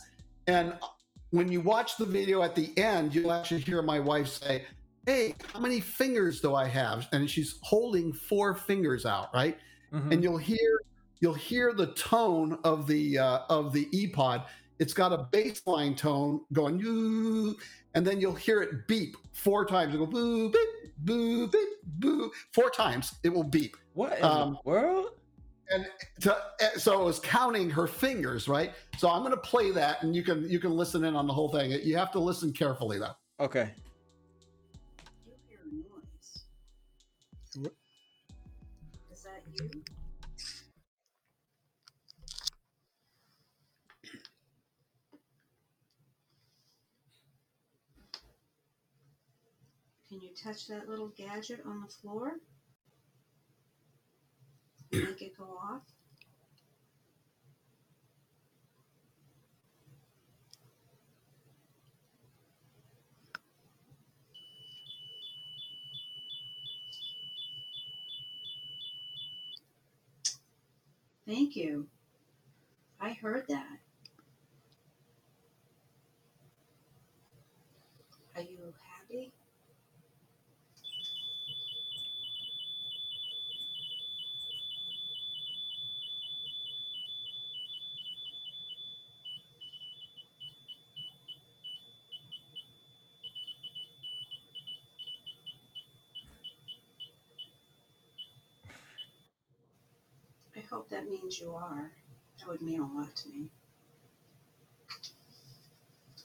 And 0.46 0.74
when 1.30 1.50
you 1.50 1.60
watch 1.60 1.96
the 1.96 2.04
video 2.06 2.42
at 2.42 2.54
the 2.54 2.76
end 2.76 3.14
you'll 3.14 3.32
actually 3.32 3.60
hear 3.60 3.80
my 3.82 4.00
wife 4.00 4.28
say 4.28 4.64
hey 5.06 5.34
how 5.52 5.60
many 5.60 5.80
fingers 5.80 6.40
do 6.42 6.54
i 6.54 6.66
have? 6.66 7.08
And 7.12 7.28
she's 7.30 7.58
holding 7.62 8.12
four 8.12 8.54
fingers 8.54 9.06
out 9.06 9.32
right 9.32 9.56
Mhm. 9.92 10.12
and 10.12 10.22
you'll 10.22 10.38
hear 10.38 10.80
you'll 11.20 11.34
hear 11.34 11.72
the 11.72 11.88
tone 11.88 12.58
of 12.64 12.86
the 12.86 13.18
uh, 13.18 13.40
of 13.48 13.72
the 13.72 13.86
epod. 13.86 14.44
It's 14.78 14.94
got 14.94 15.12
a 15.12 15.28
baseline 15.30 15.96
tone 15.96 16.40
going 16.52 16.80
and 17.94 18.06
then 18.06 18.20
you'll 18.20 18.34
hear 18.34 18.62
it 18.62 18.86
beep 18.86 19.16
four 19.32 19.66
times. 19.66 19.94
It'll 19.94 20.06
go 20.06 20.12
boo 20.12 20.50
beep 20.50 20.94
boo 20.98 21.48
beep 21.48 21.68
boo 21.98 22.30
four 22.52 22.70
times. 22.70 23.14
It 23.22 23.28
will 23.28 23.44
beep. 23.44 23.76
What 23.94 24.18
in 24.18 24.24
um, 24.24 24.58
the 24.64 24.70
world? 24.70 25.06
and 25.72 25.86
to, 26.20 26.36
eh, 26.60 26.70
so 26.76 27.00
it 27.00 27.04
was 27.04 27.20
counting 27.20 27.70
her 27.70 27.86
fingers 27.86 28.48
right? 28.48 28.72
So 28.98 29.08
i'm 29.08 29.20
going 29.20 29.30
to 29.30 29.36
play 29.36 29.70
that 29.70 30.02
and 30.02 30.16
you 30.16 30.22
can 30.24 30.48
you 30.48 30.58
can 30.58 30.72
listen 30.72 31.04
in 31.04 31.14
on 31.14 31.26
the 31.26 31.32
whole 31.32 31.48
thing. 31.48 31.70
You 31.70 31.96
have 31.96 32.10
to 32.12 32.18
listen 32.18 32.52
carefully 32.52 32.98
though. 32.98 33.14
Okay. 33.38 33.70
Can 39.60 39.70
you 50.22 50.30
touch 50.42 50.66
that 50.68 50.88
little 50.88 51.12
gadget 51.16 51.60
on 51.66 51.82
the 51.82 51.88
floor? 51.88 52.32
Make 54.90 55.22
it 55.22 55.36
go 55.36 55.44
off? 55.44 55.82
Thank 71.30 71.56
you. 71.56 71.88
I 73.00 73.12
heard 73.14 73.46
that. 73.48 73.78
Are 78.36 78.42
you 78.42 78.74
happy? 78.98 79.32
I 100.56 100.60
hope 100.70 100.79
that 100.90 101.08
means 101.08 101.40
you 101.40 101.52
are. 101.54 101.92
That 102.38 102.48
would 102.48 102.62
mean 102.62 102.80
a 102.80 102.86
lot 102.86 103.14
to 103.16 103.28
me. 103.28 103.46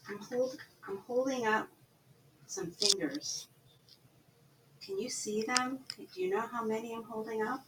I'm 0.09 0.19
hold 0.19 0.57
I'm 0.87 0.97
holding 1.07 1.47
up 1.47 1.67
some 2.47 2.71
fingers. 2.71 3.47
Can 4.85 4.99
you 4.99 5.09
see 5.09 5.43
them? 5.43 5.79
Do 5.97 6.21
you 6.21 6.29
know 6.29 6.41
how 6.41 6.63
many 6.63 6.93
I'm 6.93 7.03
holding 7.03 7.41
up? 7.41 7.65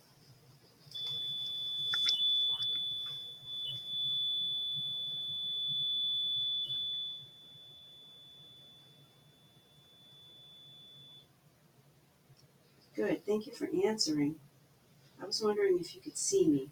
Good. 12.95 13.25
Thank 13.25 13.45
you 13.45 13.53
for 13.53 13.67
answering. 13.85 14.35
I 15.21 15.25
was 15.25 15.41
wondering 15.41 15.77
if 15.79 15.95
you 15.95 16.01
could 16.01 16.17
see 16.17 16.47
me. 16.47 16.69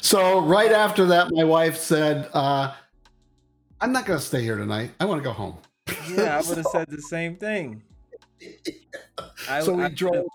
So 0.00 0.40
right 0.40 0.72
after 0.72 1.06
that, 1.06 1.28
my 1.32 1.44
wife 1.44 1.76
said, 1.76 2.28
uh, 2.32 2.74
"I'm 3.80 3.92
not 3.92 4.06
going 4.06 4.18
to 4.18 4.24
stay 4.24 4.42
here 4.42 4.56
tonight. 4.56 4.90
I 5.00 5.04
want 5.04 5.20
to 5.20 5.24
go 5.24 5.32
home." 5.32 5.58
Yeah, 6.08 6.38
I 6.38 6.42
would 6.48 6.56
have 6.58 6.66
said 6.72 6.88
the 6.90 7.02
same 7.02 7.36
thing. 7.36 7.82
I, 9.48 9.60
so 9.60 9.74
we 9.74 9.84
I- 9.84 9.88
drove 9.88 10.26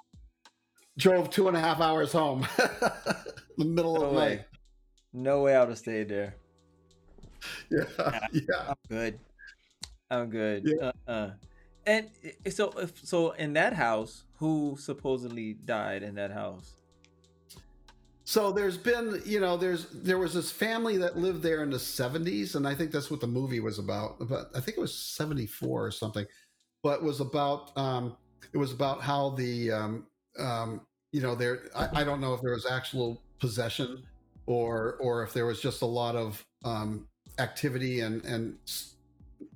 drove 0.98 1.30
two 1.30 1.48
and 1.48 1.58
a 1.58 1.60
half 1.60 1.82
hours 1.82 2.12
home, 2.12 2.48
the 2.58 3.66
middle 3.66 3.96
No 3.96 4.04
of 4.06 4.12
the 4.14 4.18
way. 4.20 4.30
night. 4.36 4.46
No 5.14 5.42
way 5.42 5.56
I 5.56 5.60
would 5.62 5.70
have 5.70 5.78
stayed 5.78 6.10
there. 6.10 6.36
Yeah, 7.70 7.84
yeah. 8.32 8.42
I'm 8.70 8.76
good. 8.90 9.20
I'm 10.12 10.30
good. 10.30 10.64
Yeah. 10.66 10.92
Uh-uh. 11.08 11.32
And 11.88 12.10
so, 12.50 12.72
if, 12.80 13.06
so 13.06 13.32
in 13.32 13.54
that 13.54 13.74
house, 13.74 14.24
who 14.38 14.76
supposedly 14.80 15.54
died 15.54 16.02
in 16.04 16.16
that 16.16 16.32
house? 16.32 16.76
So 18.28 18.52
there's 18.52 18.78
been, 18.78 19.22
you 19.24 19.40
know, 19.40 19.56
there's 19.56 19.86
there 19.92 20.18
was 20.18 20.34
this 20.34 20.52
family 20.52 20.98
that 20.98 21.16
lived 21.16 21.44
there 21.44 21.62
in 21.62 21.70
the 21.70 21.78
70s, 21.78 22.56
and 22.56 22.68
I 22.68 22.74
think 22.74 22.92
that's 22.92 23.12
what 23.12 23.22
the 23.22 23.28
movie 23.28 23.60
was 23.60 23.78
about. 23.78 24.16
But 24.20 24.50
I 24.56 24.60
think 24.60 24.78
it 24.78 24.82
was 24.82 24.96
74 24.96 25.86
or 25.86 25.92
something. 25.92 26.26
But 26.82 27.04
was 27.04 27.20
about 27.20 27.78
um, 27.78 28.18
it 28.52 28.58
was 28.58 28.72
about 28.72 29.02
how 29.02 29.30
the 29.30 29.72
um, 29.72 30.08
um, 30.40 30.82
you 31.12 31.22
know 31.22 31.36
there. 31.36 31.70
I, 31.76 32.02
I 32.02 32.04
don't 32.04 32.20
know 32.20 32.34
if 32.34 32.42
there 32.42 32.54
was 32.54 32.66
actual 32.66 33.22
possession 33.40 34.02
or 34.48 34.98
or 35.00 35.22
if 35.22 35.32
there 35.32 35.46
was 35.46 35.62
just 35.62 35.84
a 35.84 35.86
lot 35.86 36.16
of 36.16 36.44
um, 36.64 37.08
activity 37.38 38.00
and 38.00 38.26
and 38.26 38.58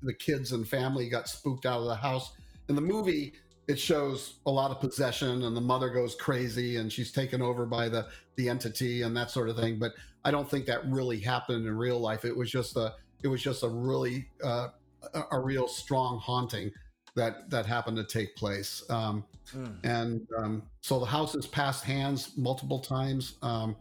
the 0.04 0.14
kids 0.14 0.52
and 0.52 0.68
family 0.68 1.10
got 1.10 1.28
spooked 1.28 1.66
out 1.66 1.80
of 1.80 1.88
the 1.88 1.96
house. 1.96 2.34
In 2.68 2.76
the 2.76 2.82
movie, 2.82 3.34
it 3.70 3.80
shows 3.80 4.40
a 4.48 4.52
lot 4.52 4.72
of 4.72 4.80
possession, 4.80 5.44
and 5.44 5.56
the 5.56 5.62
mother 5.62 5.90
goes 5.90 6.16
crazy, 6.16 6.78
and 6.78 6.92
she's 6.92 7.12
taken 7.12 7.42
over 7.42 7.66
by 7.66 7.88
the 7.88 8.08
the 8.36 8.50
entity 8.50 9.04
and 9.04 9.16
that 9.16 9.30
sort 9.30 9.48
of 9.48 9.56
thing. 9.56 9.78
But 9.80 9.94
I 10.26 10.32
don't 10.32 10.50
think 10.50 10.66
that 10.66 10.86
really 10.90 11.20
happened 11.20 11.66
in 11.68 11.78
real 11.78 12.00
life. 12.00 12.26
It 12.26 12.36
was 12.36 12.50
just 12.50 12.76
a 12.76 12.96
it 13.24 13.28
was 13.28 13.42
just 13.42 13.64
a 13.64 13.70
really 13.70 14.28
uh, 14.44 14.70
a, 15.14 15.22
a 15.34 15.40
real 15.40 15.68
strong 15.68 16.20
haunting 16.20 16.72
that 17.16 17.50
that 17.52 17.66
happened 17.66 17.98
to 17.98 18.04
take 18.04 18.36
place. 18.36 18.84
Um, 18.90 19.24
Mm. 19.56 19.84
and 19.84 20.28
um, 20.38 20.62
so 20.82 21.00
the 21.00 21.08
house 21.08 21.34
has 21.34 21.48
passed 21.48 21.84
hands 21.84 22.38
multiple 22.38 22.78
times. 22.78 23.34
Um, 23.42 23.76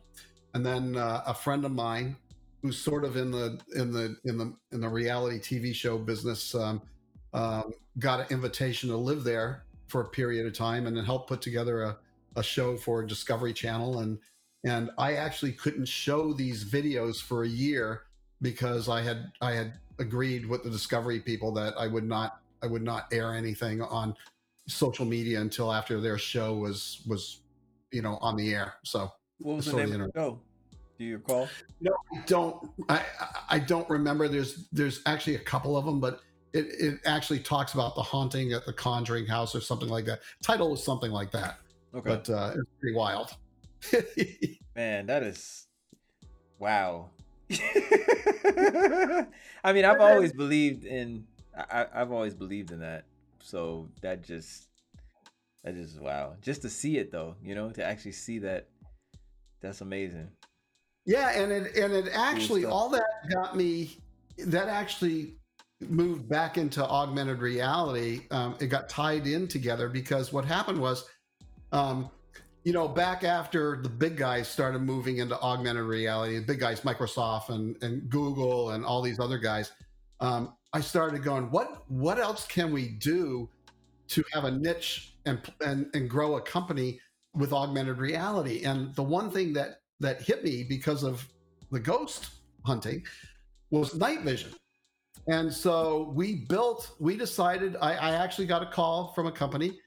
and 0.54 0.64
then 0.64 0.96
uh, 0.96 1.22
a 1.26 1.34
friend 1.34 1.62
of 1.66 1.72
mine 1.72 2.16
who's 2.62 2.78
sort 2.78 3.04
of 3.04 3.18
in 3.18 3.30
the 3.30 3.60
in 3.76 3.92
the 3.92 4.16
in 4.24 4.38
the 4.38 4.54
in 4.72 4.80
the 4.80 4.88
reality 4.88 5.38
TV 5.38 5.74
show 5.74 5.98
business 5.98 6.54
um, 6.54 6.80
um, 7.34 7.70
got 7.98 8.20
an 8.20 8.26
invitation 8.30 8.88
to 8.88 8.96
live 8.96 9.24
there 9.24 9.64
for 9.88 10.02
a 10.02 10.08
period 10.08 10.46
of 10.46 10.52
time 10.52 10.86
and 10.86 10.96
then 10.96 11.04
help 11.04 11.26
put 11.26 11.42
together 11.42 11.82
a, 11.82 11.98
a 12.36 12.42
show 12.42 12.76
for 12.76 13.02
Discovery 13.02 13.52
Channel 13.52 14.00
and 14.00 14.18
and 14.64 14.90
I 14.98 15.14
actually 15.14 15.52
couldn't 15.52 15.86
show 15.86 16.32
these 16.32 16.64
videos 16.64 17.22
for 17.22 17.44
a 17.44 17.48
year 17.48 18.02
because 18.42 18.88
I 18.88 19.02
had 19.02 19.32
I 19.40 19.52
had 19.52 19.74
agreed 19.98 20.46
with 20.46 20.64
the 20.64 20.70
Discovery 20.70 21.20
people 21.20 21.52
that 21.52 21.74
I 21.78 21.86
would 21.86 22.04
not 22.04 22.40
I 22.62 22.66
would 22.66 22.82
not 22.82 23.06
air 23.12 23.34
anything 23.34 23.82
on 23.82 24.14
social 24.66 25.04
media 25.04 25.40
until 25.40 25.72
after 25.72 26.00
their 26.00 26.18
show 26.18 26.54
was 26.54 27.02
was 27.06 27.40
you 27.92 28.02
know 28.02 28.18
on 28.20 28.36
the 28.36 28.54
air. 28.54 28.74
So 28.82 29.12
What 29.38 29.56
was 29.56 29.66
the 29.66 29.76
name 29.76 29.92
of 29.92 30.12
the 30.12 30.20
show? 30.20 30.40
Do 30.98 31.04
you 31.04 31.16
recall? 31.18 31.48
no, 31.80 31.92
I 32.12 32.22
don't 32.26 32.70
I 32.88 33.04
I 33.48 33.58
don't 33.58 33.88
remember. 33.88 34.28
There's 34.28 34.68
there's 34.72 35.00
actually 35.06 35.36
a 35.36 35.40
couple 35.40 35.76
of 35.76 35.84
them, 35.84 36.00
but 36.00 36.20
it, 36.52 36.66
it 36.78 37.00
actually 37.04 37.40
talks 37.40 37.74
about 37.74 37.94
the 37.94 38.02
haunting 38.02 38.52
at 38.52 38.64
the 38.64 38.72
Conjuring 38.72 39.26
House 39.26 39.54
or 39.54 39.60
something 39.60 39.88
like 39.88 40.04
that. 40.06 40.20
Title 40.42 40.70
was 40.70 40.82
something 40.82 41.10
like 41.10 41.30
that, 41.32 41.58
Okay. 41.94 42.08
but 42.08 42.30
uh, 42.30 42.52
it's 42.54 42.70
pretty 42.80 42.96
wild. 42.96 43.36
Man, 44.76 45.06
that 45.06 45.22
is 45.22 45.66
wow. 46.58 47.10
I 49.64 49.72
mean, 49.72 49.84
I've 49.84 50.00
always 50.00 50.32
believed 50.32 50.84
in. 50.84 51.26
I, 51.56 51.86
I've 51.94 52.12
always 52.12 52.34
believed 52.34 52.70
in 52.70 52.80
that. 52.80 53.04
So 53.42 53.88
that 54.02 54.22
just, 54.22 54.68
that 55.64 55.74
just 55.74 56.00
wow. 56.00 56.34
Just 56.42 56.62
to 56.62 56.68
see 56.68 56.98
it 56.98 57.10
though, 57.10 57.36
you 57.42 57.54
know, 57.54 57.70
to 57.70 57.84
actually 57.84 58.12
see 58.12 58.38
that, 58.40 58.68
that's 59.60 59.80
amazing. 59.80 60.28
Yeah, 61.06 61.30
and 61.30 61.50
it 61.50 61.74
and 61.76 61.92
it 61.94 62.10
actually 62.12 62.64
all 62.64 62.88
that 62.90 63.06
got 63.32 63.56
me. 63.56 63.96
That 64.38 64.68
actually 64.68 65.34
moved 65.80 66.28
back 66.28 66.58
into 66.58 66.84
augmented 66.84 67.40
reality. 67.40 68.22
Um, 68.30 68.56
it 68.60 68.66
got 68.66 68.88
tied 68.88 69.26
in 69.26 69.46
together 69.46 69.88
because 69.88 70.32
what 70.32 70.44
happened 70.44 70.80
was, 70.80 71.08
um, 71.72 72.10
you 72.64 72.72
know, 72.72 72.88
back 72.88 73.24
after 73.24 73.80
the 73.80 73.88
big 73.88 74.16
guys 74.16 74.48
started 74.48 74.80
moving 74.80 75.18
into 75.18 75.40
augmented 75.40 75.84
reality, 75.84 76.36
the 76.38 76.44
big 76.44 76.60
guys, 76.60 76.80
Microsoft 76.80 77.50
and 77.50 77.80
and 77.82 78.08
Google 78.10 78.70
and 78.70 78.84
all 78.84 79.00
these 79.00 79.20
other 79.20 79.38
guys, 79.38 79.72
um, 80.20 80.54
I 80.72 80.80
started 80.80 81.22
going, 81.22 81.50
what 81.50 81.84
what 81.88 82.18
else 82.18 82.46
can 82.46 82.72
we 82.72 82.88
do 82.88 83.48
to 84.08 84.24
have 84.32 84.44
a 84.44 84.50
niche 84.50 85.14
and 85.24 85.40
and 85.64 85.86
and 85.94 86.10
grow 86.10 86.36
a 86.36 86.40
company 86.40 87.00
with 87.34 87.52
augmented 87.52 87.98
reality? 87.98 88.64
And 88.64 88.94
the 88.94 89.02
one 89.02 89.30
thing 89.30 89.52
that 89.54 89.80
that 90.00 90.20
hit 90.20 90.44
me 90.44 90.64
because 90.68 91.04
of 91.04 91.26
the 91.70 91.80
ghost 91.80 92.30
hunting 92.64 93.04
was 93.70 93.94
night 93.94 94.22
vision. 94.22 94.52
And 95.28 95.52
so 95.52 96.10
we 96.14 96.46
built, 96.48 96.96
we 96.98 97.16
decided, 97.16 97.76
I, 97.82 97.92
I 97.94 98.10
actually 98.12 98.46
got 98.46 98.62
a 98.62 98.66
call 98.66 99.12
from 99.14 99.26
a 99.26 99.32
company 99.32 99.78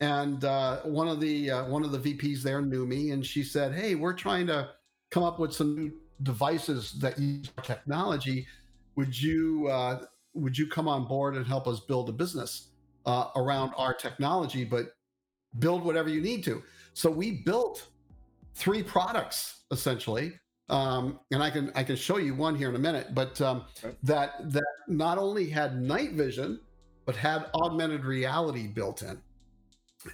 and 0.00 0.44
uh, 0.44 0.80
one 0.82 1.08
of 1.08 1.20
the 1.20 1.50
uh, 1.50 1.64
one 1.66 1.82
of 1.84 1.90
the 1.90 1.98
VPs 1.98 2.42
there 2.42 2.60
knew 2.60 2.86
me 2.86 3.12
and 3.12 3.24
she 3.24 3.42
said, 3.42 3.74
Hey, 3.74 3.94
we're 3.94 4.12
trying 4.12 4.46
to 4.48 4.70
come 5.10 5.22
up 5.22 5.38
with 5.38 5.54
some 5.54 5.74
new 5.74 5.92
devices 6.22 6.92
that 7.00 7.18
use 7.18 7.50
our 7.56 7.64
technology. 7.64 8.46
Would 8.96 9.20
you 9.20 9.68
uh, 9.68 10.04
would 10.34 10.56
you 10.56 10.66
come 10.66 10.88
on 10.88 11.06
board 11.06 11.36
and 11.36 11.46
help 11.46 11.66
us 11.66 11.80
build 11.80 12.08
a 12.08 12.12
business 12.12 12.68
uh, 13.06 13.28
around 13.36 13.72
our 13.76 13.94
technology, 13.94 14.64
but 14.64 14.96
build 15.58 15.82
whatever 15.84 16.10
you 16.10 16.20
need 16.20 16.44
to? 16.44 16.62
So 16.92 17.10
we 17.10 17.42
built 17.44 17.88
three 18.54 18.82
products 18.82 19.62
essentially 19.70 20.34
um, 20.68 21.20
and 21.30 21.42
I 21.42 21.50
can 21.50 21.70
I 21.74 21.84
can 21.84 21.96
show 21.96 22.16
you 22.16 22.34
one 22.34 22.54
here 22.56 22.68
in 22.68 22.74
a 22.74 22.80
minute. 22.80 23.14
But 23.14 23.40
um, 23.40 23.64
that 24.02 24.50
that 24.52 24.64
not 24.88 25.18
only 25.18 25.48
had 25.48 25.80
night 25.80 26.12
vision, 26.12 26.60
but 27.04 27.16
had 27.16 27.46
augmented 27.54 28.04
reality 28.04 28.66
built 28.66 29.02
in, 29.02 29.20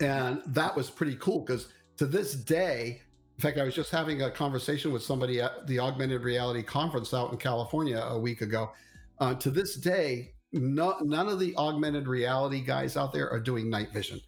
and 0.01 0.43
that 0.47 0.77
was 0.77 0.91
pretty 0.91 1.17
cool 1.17 1.41
because 1.41 1.69
to 1.97 2.07
this 2.07 2.35
day, 2.35 3.01
in 3.37 3.41
fact, 3.41 3.59
I 3.59 3.65
was 3.65 3.75
just 3.75 3.91
having 3.91 4.23
a 4.23 4.31
conversation 4.31 4.93
with 4.93 5.03
somebody 5.03 5.41
at 5.41 5.67
the 5.67 5.79
augmented 5.79 6.23
reality 6.23 6.63
conference 6.63 7.15
out 7.15 7.33
in 7.33 7.39
California 7.39 7.99
a 7.99 8.19
week 8.19 8.43
ago. 8.43 8.73
Uh, 9.19 9.35
to 9.35 9.51
this 9.51 9.77
day, 9.77 10.33
no, 10.53 10.97
none 11.01 11.29
of 11.29 11.39
the 11.39 11.55
augmented 11.57 12.07
reality 12.07 12.61
guys 12.61 12.97
out 12.97 13.13
there 13.13 13.31
are 13.31 13.41
doing 13.41 13.71
night 13.71 13.93
vision, 13.93 14.21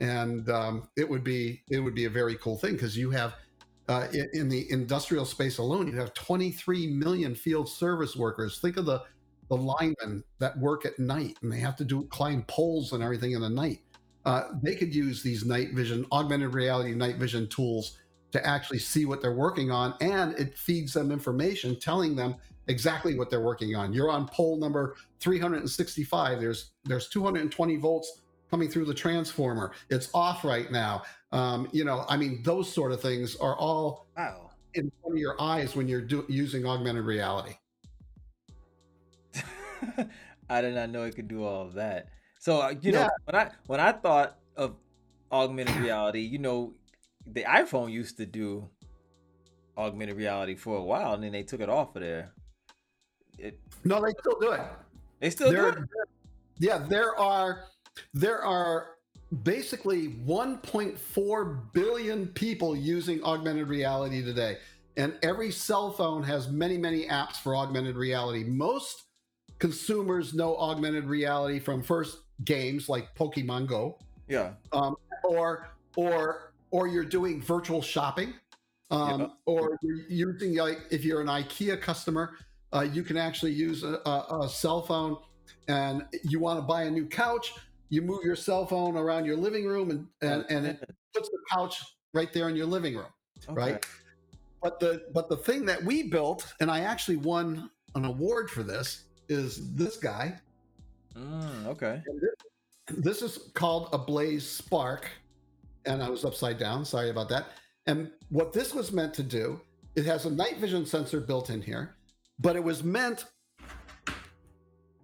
and 0.00 0.48
um, 0.48 0.88
it 0.96 1.08
would 1.08 1.24
be 1.24 1.62
it 1.70 1.80
would 1.80 1.94
be 1.94 2.04
a 2.04 2.10
very 2.10 2.36
cool 2.36 2.56
thing 2.56 2.74
because 2.74 2.96
you 2.96 3.10
have 3.10 3.34
uh, 3.92 4.08
in, 4.12 4.28
in 4.32 4.48
the 4.48 4.70
industrial 4.70 5.24
space 5.24 5.58
alone, 5.58 5.86
you 5.86 5.96
have 5.98 6.14
23 6.14 6.86
million 6.88 7.34
field 7.34 7.68
service 7.68 8.16
workers. 8.16 8.58
Think 8.58 8.76
of 8.76 8.86
the 8.86 9.02
the 9.48 9.56
linemen 9.56 10.24
that 10.38 10.56
work 10.58 10.86
at 10.86 10.98
night 10.98 11.36
and 11.42 11.52
they 11.52 11.58
have 11.58 11.76
to 11.76 11.84
do 11.84 12.04
climb 12.04 12.42
poles 12.44 12.94
and 12.94 13.02
everything 13.02 13.32
in 13.32 13.42
the 13.42 13.50
night. 13.50 13.80
Uh, 14.24 14.44
they 14.62 14.74
could 14.74 14.94
use 14.94 15.22
these 15.22 15.44
night 15.44 15.74
vision, 15.74 16.06
augmented 16.10 16.54
reality 16.54 16.94
night 16.94 17.16
vision 17.16 17.46
tools 17.48 17.98
to 18.30 18.46
actually 18.46 18.78
see 18.78 19.04
what 19.04 19.20
they're 19.20 19.34
working 19.34 19.70
on, 19.70 19.94
and 20.00 20.32
it 20.38 20.56
feeds 20.56 20.94
them 20.94 21.12
information 21.12 21.78
telling 21.78 22.16
them 22.16 22.34
exactly 22.68 23.18
what 23.18 23.28
they're 23.28 23.42
working 23.42 23.76
on. 23.76 23.92
You're 23.92 24.10
on 24.10 24.26
pole 24.26 24.56
number 24.56 24.96
365. 25.20 26.40
There's 26.40 26.70
there's 26.84 27.08
220 27.08 27.76
volts 27.76 28.21
coming 28.52 28.68
through 28.68 28.84
the 28.84 28.92
transformer. 28.94 29.72
It's 29.88 30.10
off 30.12 30.44
right 30.44 30.70
now. 30.70 31.02
Um, 31.32 31.66
you 31.72 31.84
know, 31.84 32.04
I 32.06 32.18
mean, 32.18 32.42
those 32.42 32.70
sort 32.70 32.92
of 32.92 33.00
things 33.00 33.34
are 33.36 33.56
all 33.56 34.06
Wow. 34.14 34.50
in 34.74 34.92
front 35.00 35.14
of 35.16 35.18
your 35.18 35.40
eyes 35.40 35.74
when 35.74 35.88
you're 35.88 36.02
do- 36.02 36.26
using 36.28 36.66
augmented 36.66 37.04
reality. 37.06 37.54
I 40.50 40.60
did 40.60 40.74
not 40.74 40.90
know 40.90 41.04
it 41.04 41.16
could 41.16 41.28
do 41.28 41.44
all 41.44 41.62
of 41.62 41.72
that. 41.74 42.08
So 42.40 42.60
uh, 42.60 42.74
you 42.82 42.92
know 42.92 43.08
when 43.24 43.36
I 43.36 43.50
when 43.66 43.80
I 43.80 43.92
thought 43.92 44.36
of 44.56 44.74
augmented 45.30 45.76
reality, 45.76 46.20
you 46.20 46.38
know, 46.38 46.74
the 47.26 47.44
iPhone 47.44 47.90
used 47.90 48.18
to 48.18 48.26
do 48.26 48.68
augmented 49.78 50.16
reality 50.16 50.56
for 50.56 50.76
a 50.76 50.82
while, 50.82 51.14
and 51.14 51.24
then 51.24 51.32
they 51.32 51.42
took 51.42 51.60
it 51.60 51.70
off 51.70 51.96
of 51.96 52.02
there. 52.02 52.32
It, 53.38 53.58
No, 53.84 54.02
they 54.04 54.12
still 54.20 54.38
do 54.40 54.52
it. 54.52 54.60
they 55.20 55.30
still 55.30 55.50
do 55.50 55.68
it. 55.68 55.78
yeah, 56.58 56.78
there 56.78 57.18
are 57.18 57.64
there 58.14 58.42
are 58.42 58.90
basically 59.42 60.08
1.4 60.26 61.72
billion 61.72 62.26
people 62.28 62.76
using 62.76 63.22
augmented 63.24 63.68
reality 63.68 64.22
today, 64.24 64.58
and 64.96 65.14
every 65.22 65.50
cell 65.50 65.90
phone 65.92 66.22
has 66.22 66.48
many 66.50 66.76
many 66.78 67.06
apps 67.06 67.36
for 67.36 67.56
augmented 67.56 67.96
reality. 67.96 68.44
Most 68.44 69.04
consumers 69.58 70.34
know 70.34 70.56
augmented 70.56 71.04
reality 71.06 71.58
from 71.60 71.82
first 71.82 72.18
games 72.44 72.88
like 72.88 73.14
Pokemon 73.14 73.66
Go, 73.68 73.98
Yeah. 74.28 74.52
um, 74.72 74.96
or 75.24 75.68
or 75.96 76.52
or 76.70 76.88
you're 76.88 77.04
doing 77.04 77.40
virtual 77.42 77.82
shopping 77.82 78.34
Um, 78.90 79.20
Yep. 79.20 79.30
Or 79.46 79.78
you're 79.82 80.06
using 80.10 80.54
like 80.56 80.80
if 80.90 81.04
you're 81.04 81.22
an 81.22 81.28
IKEA 81.28 81.80
customer, 81.80 82.36
uh, 82.74 82.82
you 82.82 83.02
can 83.02 83.16
actually 83.16 83.52
use 83.52 83.82
a, 83.84 84.00
a, 84.04 84.40
a 84.42 84.48
cell 84.50 84.82
phone, 84.82 85.16
and 85.68 86.04
you 86.24 86.38
want 86.40 86.58
to 86.58 86.62
buy 86.62 86.82
a 86.82 86.90
new 86.90 87.06
couch. 87.06 87.54
You 87.92 88.00
move 88.00 88.24
your 88.24 88.36
cell 88.36 88.64
phone 88.64 88.96
around 88.96 89.26
your 89.26 89.36
living 89.36 89.66
room, 89.66 89.90
and 89.90 90.08
and, 90.22 90.46
and 90.48 90.66
it 90.66 90.80
puts 91.14 91.28
the 91.28 91.38
couch 91.50 91.82
right 92.14 92.32
there 92.32 92.48
in 92.48 92.56
your 92.56 92.64
living 92.64 92.96
room 92.96 93.12
Okay. 93.46 93.54
right? 93.54 93.86
But 94.62 94.80
the 94.80 95.02
but 95.12 95.28
the 95.28 95.36
thing 95.36 95.66
that 95.66 95.84
we 95.84 96.04
built, 96.04 96.50
and 96.60 96.70
I 96.70 96.80
actually 96.80 97.16
won 97.18 97.68
an 97.94 98.06
award 98.06 98.48
for 98.50 98.62
this, 98.62 99.04
is 99.28 99.74
this 99.74 99.98
guy. 99.98 100.40
Mm, 101.14 101.66
okay. 101.66 102.02
This 102.88 103.20
is 103.20 103.50
called 103.52 103.90
a 103.92 103.98
Blaze 103.98 104.48
Spark, 104.48 105.10
and 105.84 106.02
I 106.02 106.08
was 106.08 106.24
upside 106.24 106.58
down. 106.58 106.86
Sorry 106.86 107.10
about 107.10 107.28
that. 107.28 107.48
And 107.86 108.10
what 108.30 108.54
this 108.54 108.72
was 108.72 108.90
meant 108.90 109.12
to 109.14 109.22
do, 109.22 109.60
it 109.96 110.06
has 110.06 110.24
a 110.24 110.30
night 110.30 110.56
vision 110.56 110.86
sensor 110.86 111.20
built 111.20 111.50
in 111.50 111.60
here, 111.60 111.94
but 112.38 112.56
it 112.56 112.64
was 112.64 112.82
meant 112.82 113.26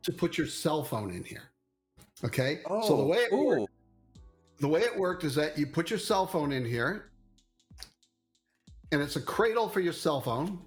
to 0.04 0.12
put 0.12 0.38
your 0.38 0.46
cell 0.46 0.82
phone 0.82 1.10
in 1.10 1.22
here. 1.22 1.50
Okay. 2.24 2.60
so 2.64 2.96
the 2.96 3.02
Oh, 3.02 3.06
way 3.06 3.18
it 3.18 3.32
worked, 3.32 3.72
the 4.60 4.68
way 4.68 4.80
it 4.80 4.98
worked 4.98 5.24
is 5.24 5.34
that 5.36 5.56
you 5.58 5.66
put 5.66 5.90
your 5.90 5.98
cell 5.98 6.26
phone 6.26 6.52
in 6.52 6.64
here 6.64 7.10
and 8.90 9.00
it's 9.00 9.16
a 9.16 9.20
cradle 9.20 9.68
for 9.68 9.80
your 9.80 9.92
cell 9.92 10.20
phone. 10.20 10.58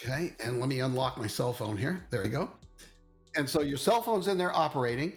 Okay? 0.00 0.34
And 0.42 0.58
let 0.58 0.68
me 0.68 0.80
unlock 0.80 1.18
my 1.18 1.26
cell 1.26 1.52
phone 1.52 1.76
here. 1.76 2.04
There 2.10 2.24
you 2.24 2.30
go. 2.30 2.50
And 3.36 3.48
so 3.48 3.60
your 3.62 3.78
cell 3.78 4.02
phone's 4.02 4.28
in 4.28 4.36
there 4.38 4.54
operating 4.56 5.14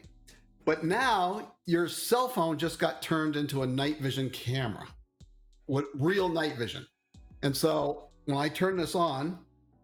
but 0.65 0.83
now 0.83 1.53
your 1.67 1.87
cell 1.87 2.27
phone 2.27 2.57
just 2.57 2.79
got 2.79 3.01
turned 3.01 3.35
into 3.35 3.61
a 3.61 3.67
night 3.67 3.99
vision 3.99 4.29
camera 4.31 4.85
what 5.67 5.85
real 5.95 6.27
night 6.29 6.57
vision. 6.57 6.85
And 7.43 7.55
so 7.55 8.09
when 8.25 8.37
i 8.37 8.49
turn 8.49 8.75
this 8.77 8.95
on 8.95 9.37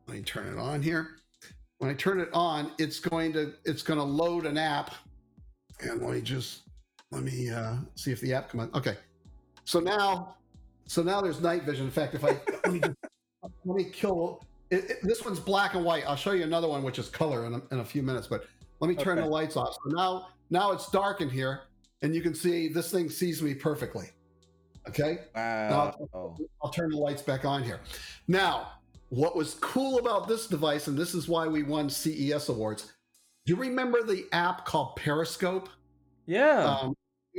let 0.07 0.17
me 0.17 0.23
turn 0.23 0.47
it 0.51 0.59
on 0.59 0.81
here. 0.81 1.17
When 1.77 1.89
i 1.89 1.93
turn 1.93 2.19
it 2.19 2.29
on 2.33 2.71
it's 2.77 2.99
going 2.99 3.33
to 3.33 3.53
it's 3.65 3.81
going 3.83 3.99
to 3.99 4.03
load 4.05 4.45
an 4.45 4.57
app 4.57 4.91
and 5.81 6.01
let 6.01 6.13
me 6.15 6.21
just 6.21 6.61
let 7.11 7.23
me 7.23 7.49
uh, 7.49 7.75
see 7.95 8.11
if 8.11 8.21
the 8.21 8.33
app 8.33 8.49
comes 8.49 8.63
on. 8.63 8.71
Okay, 8.79 8.97
so 9.65 9.79
now, 9.79 10.35
so 10.85 11.01
now 11.03 11.21
there's 11.21 11.41
night 11.41 11.63
vision. 11.63 11.85
In 11.85 11.91
fact, 11.91 12.15
if 12.15 12.23
I 12.23 12.29
let 12.65 12.71
me 12.71 12.79
just, 12.79 12.95
let 13.65 13.75
me 13.77 13.83
kill 13.85 14.43
it, 14.69 14.89
it- 14.89 14.97
this 15.03 15.23
one's 15.25 15.39
black 15.39 15.73
and 15.73 15.83
white. 15.83 16.03
I'll 16.07 16.15
show 16.15 16.31
you 16.31 16.43
another 16.43 16.67
one 16.67 16.83
which 16.83 16.99
is 16.99 17.09
color 17.09 17.45
in 17.45 17.53
a, 17.55 17.61
in 17.71 17.79
a 17.79 17.85
few 17.85 18.03
minutes. 18.03 18.27
But 18.27 18.45
let 18.79 18.87
me 18.87 18.95
turn 18.95 19.17
Okay. 19.17 19.27
the 19.27 19.31
lights 19.33 19.57
off. 19.57 19.73
So 19.83 19.89
now 19.95 20.27
now 20.49 20.71
it's 20.71 20.89
dark 20.89 21.21
in 21.21 21.29
here, 21.29 21.61
and 22.01 22.13
you 22.15 22.21
can 22.21 22.33
see 22.33 22.67
this 22.67 22.91
thing 22.91 23.09
sees 23.09 23.41
me 23.41 23.53
perfectly. 23.53 24.07
Okay, 24.89 25.19
Wow. 25.35 25.95
I'll 26.63 26.69
turn 26.71 26.89
the 26.89 26.97
lights 26.97 27.21
back 27.21 27.45
on 27.45 27.61
here. 27.63 27.79
Now, 28.27 28.71
what 29.09 29.35
was 29.35 29.53
cool 29.61 29.99
about 29.99 30.27
this 30.27 30.47
device, 30.47 30.87
and 30.87 30.97
this 30.97 31.13
is 31.13 31.27
why 31.27 31.45
we 31.47 31.61
won 31.61 31.87
CES 31.87 32.49
awards. 32.49 32.91
Do 33.45 33.53
you 33.53 33.59
remember 33.59 34.03
the 34.03 34.25
app 34.31 34.65
called 34.65 34.95
Periscope? 34.95 35.69
Yeah. 36.27 36.63
um, 36.81 36.95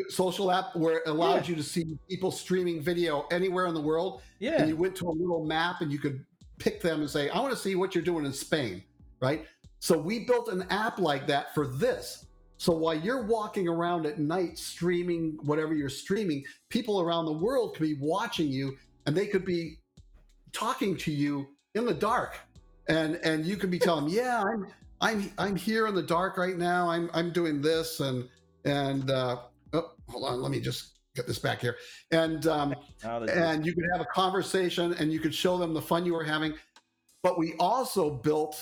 social 0.09 0.51
app 0.51 0.75
where 0.75 0.97
it 0.99 1.03
allowed 1.07 1.43
Yeah. 1.45 1.51
you 1.51 1.55
to 1.57 1.63
see 1.63 1.85
people 2.09 2.31
streaming 2.31 2.81
video 2.83 3.27
anywhere 3.31 3.67
in 3.67 3.75
the 3.75 3.81
world. 3.81 4.23
yeah. 4.39 4.61
And 4.61 4.69
you 4.69 4.77
went 4.77 4.97
to 4.97 5.09
a 5.09 5.13
little 5.13 5.45
map 5.45 5.81
and 5.81 5.93
you 5.93 5.99
could 5.99 6.25
pick 6.59 6.81
them 6.81 7.01
and 7.01 7.11
say, 7.11 7.29
I 7.29 7.39
want 7.41 7.53
to 7.53 7.59
see 7.59 7.75
what 7.77 7.95
you're 7.95 8.05
doing 8.05 8.25
in 8.25 8.33
Spain, 8.33 8.83
right? 9.21 9.47
So 9.81 9.97
we 9.99 10.21
built 10.21 10.49
an 10.49 10.63
app 10.71 10.99
like 10.99 11.27
that 11.27 11.55
for 11.55 11.67
this. 11.67 12.27
So 12.57 12.73
while 12.73 12.95
you're 12.95 13.25
walking 13.25 13.69
around 13.69 14.07
at 14.07 14.19
night 14.19 14.57
streaming 14.59 15.37
whatever 15.43 15.75
you're 15.75 15.89
streaming, 15.89 16.45
people 16.69 17.01
around 17.01 17.25
the 17.27 17.33
world 17.33 17.75
could 17.75 17.83
be 17.83 17.97
watching 18.01 18.49
you 18.49 18.77
and 19.07 19.17
they 19.17 19.27
could 19.27 19.45
be 19.45 19.79
talking 20.53 20.97
to 20.99 21.11
you 21.13 21.49
in 21.75 21.85
the 21.85 21.95
dark. 21.95 22.39
And 22.89 23.17
and 23.25 23.45
you 23.45 23.57
could 23.57 23.71
be 23.71 23.79
telling 23.79 24.05
them, 24.07 24.15
yeah, 24.15 24.43
I'm 24.43 24.67
I'm 25.03 25.31
I'm 25.37 25.57
here 25.57 25.87
in 25.89 25.95
the 25.95 26.03
dark 26.03 26.39
right 26.39 26.57
now. 26.57 26.89
I'm 26.89 27.11
I'm 27.13 27.33
doing 27.33 27.61
this 27.61 28.01
and 28.01 28.29
and 28.65 29.11
uh 29.11 29.37
oh, 29.75 29.91
hold 30.09 30.25
on, 30.25 30.41
let 30.41 30.51
me 30.51 30.61
just 30.61 30.93
get 31.17 31.27
this 31.27 31.39
back 31.39 31.61
here. 31.61 31.77
And 32.13 32.47
um 32.47 32.75
and 33.33 33.67
you 33.67 33.75
could 33.75 33.85
have 33.93 34.01
a 34.01 34.07
conversation 34.07 34.95
and 34.95 35.13
you 35.13 35.19
could 35.21 35.35
show 35.35 35.59
them 35.59 35.75
the 35.75 35.83
fun 35.83 36.07
you 36.07 36.15
were 36.15 36.25
having. 36.25 36.55
But 37.23 37.39
we 37.39 37.55
also 37.59 38.11
built 38.11 38.61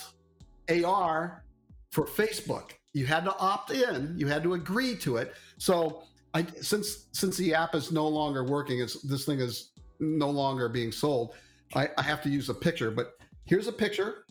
AR 0.69 1.45
for 1.93 2.07
Facebook. 2.07 2.73
You 2.93 3.07
had 3.07 3.25
to 3.25 3.37
opt 3.39 3.71
in, 3.71 4.15
you 4.17 4.27
had 4.27 4.43
to 4.43 4.55
agree 4.55 4.97
to 4.97 5.19
it. 5.19 5.35
So 5.59 6.03
I 6.33 6.47
since 6.61 7.09
since 7.13 7.37
the 7.37 7.55
app 7.55 7.75
is 7.75 7.93
no 7.93 8.09
longer 8.09 8.45
working, 8.45 8.81
it's 8.81 9.01
this 9.03 9.27
thing 9.27 9.41
is 9.41 9.71
no 10.01 10.31
longer 10.31 10.69
being 10.71 10.91
sold. 10.91 11.35
I, 11.75 11.89
I 11.99 12.03
have 12.03 12.23
to 12.23 12.31
use 12.31 12.49
a 12.49 12.55
picture, 12.55 12.91
but 12.91 13.13
here's 13.45 13.69
a 13.69 13.73
picture 13.73 14.25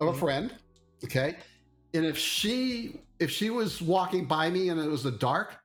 of 0.00 0.08
a 0.08 0.12
Mhm. 0.12 0.20
friend. 0.20 0.54
Okay. 1.04 1.36
And 1.94 2.04
if 2.04 2.18
she 2.18 3.00
if 3.18 3.30
she 3.30 3.50
was 3.50 3.80
walking 3.80 4.26
by 4.26 4.50
me 4.50 4.68
and 4.68 4.80
it 4.80 4.88
was 4.88 5.06
a 5.06 5.10
dark, 5.10 5.56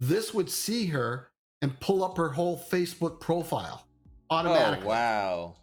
this 0.00 0.34
would 0.34 0.50
see 0.50 0.86
her 0.86 1.30
and 1.62 1.78
pull 1.80 2.04
up 2.04 2.16
her 2.16 2.28
whole 2.28 2.58
Facebook 2.70 3.20
profile 3.20 3.86
oh, 4.30 4.36
automatically. 4.36 4.86
wow. 4.86 5.56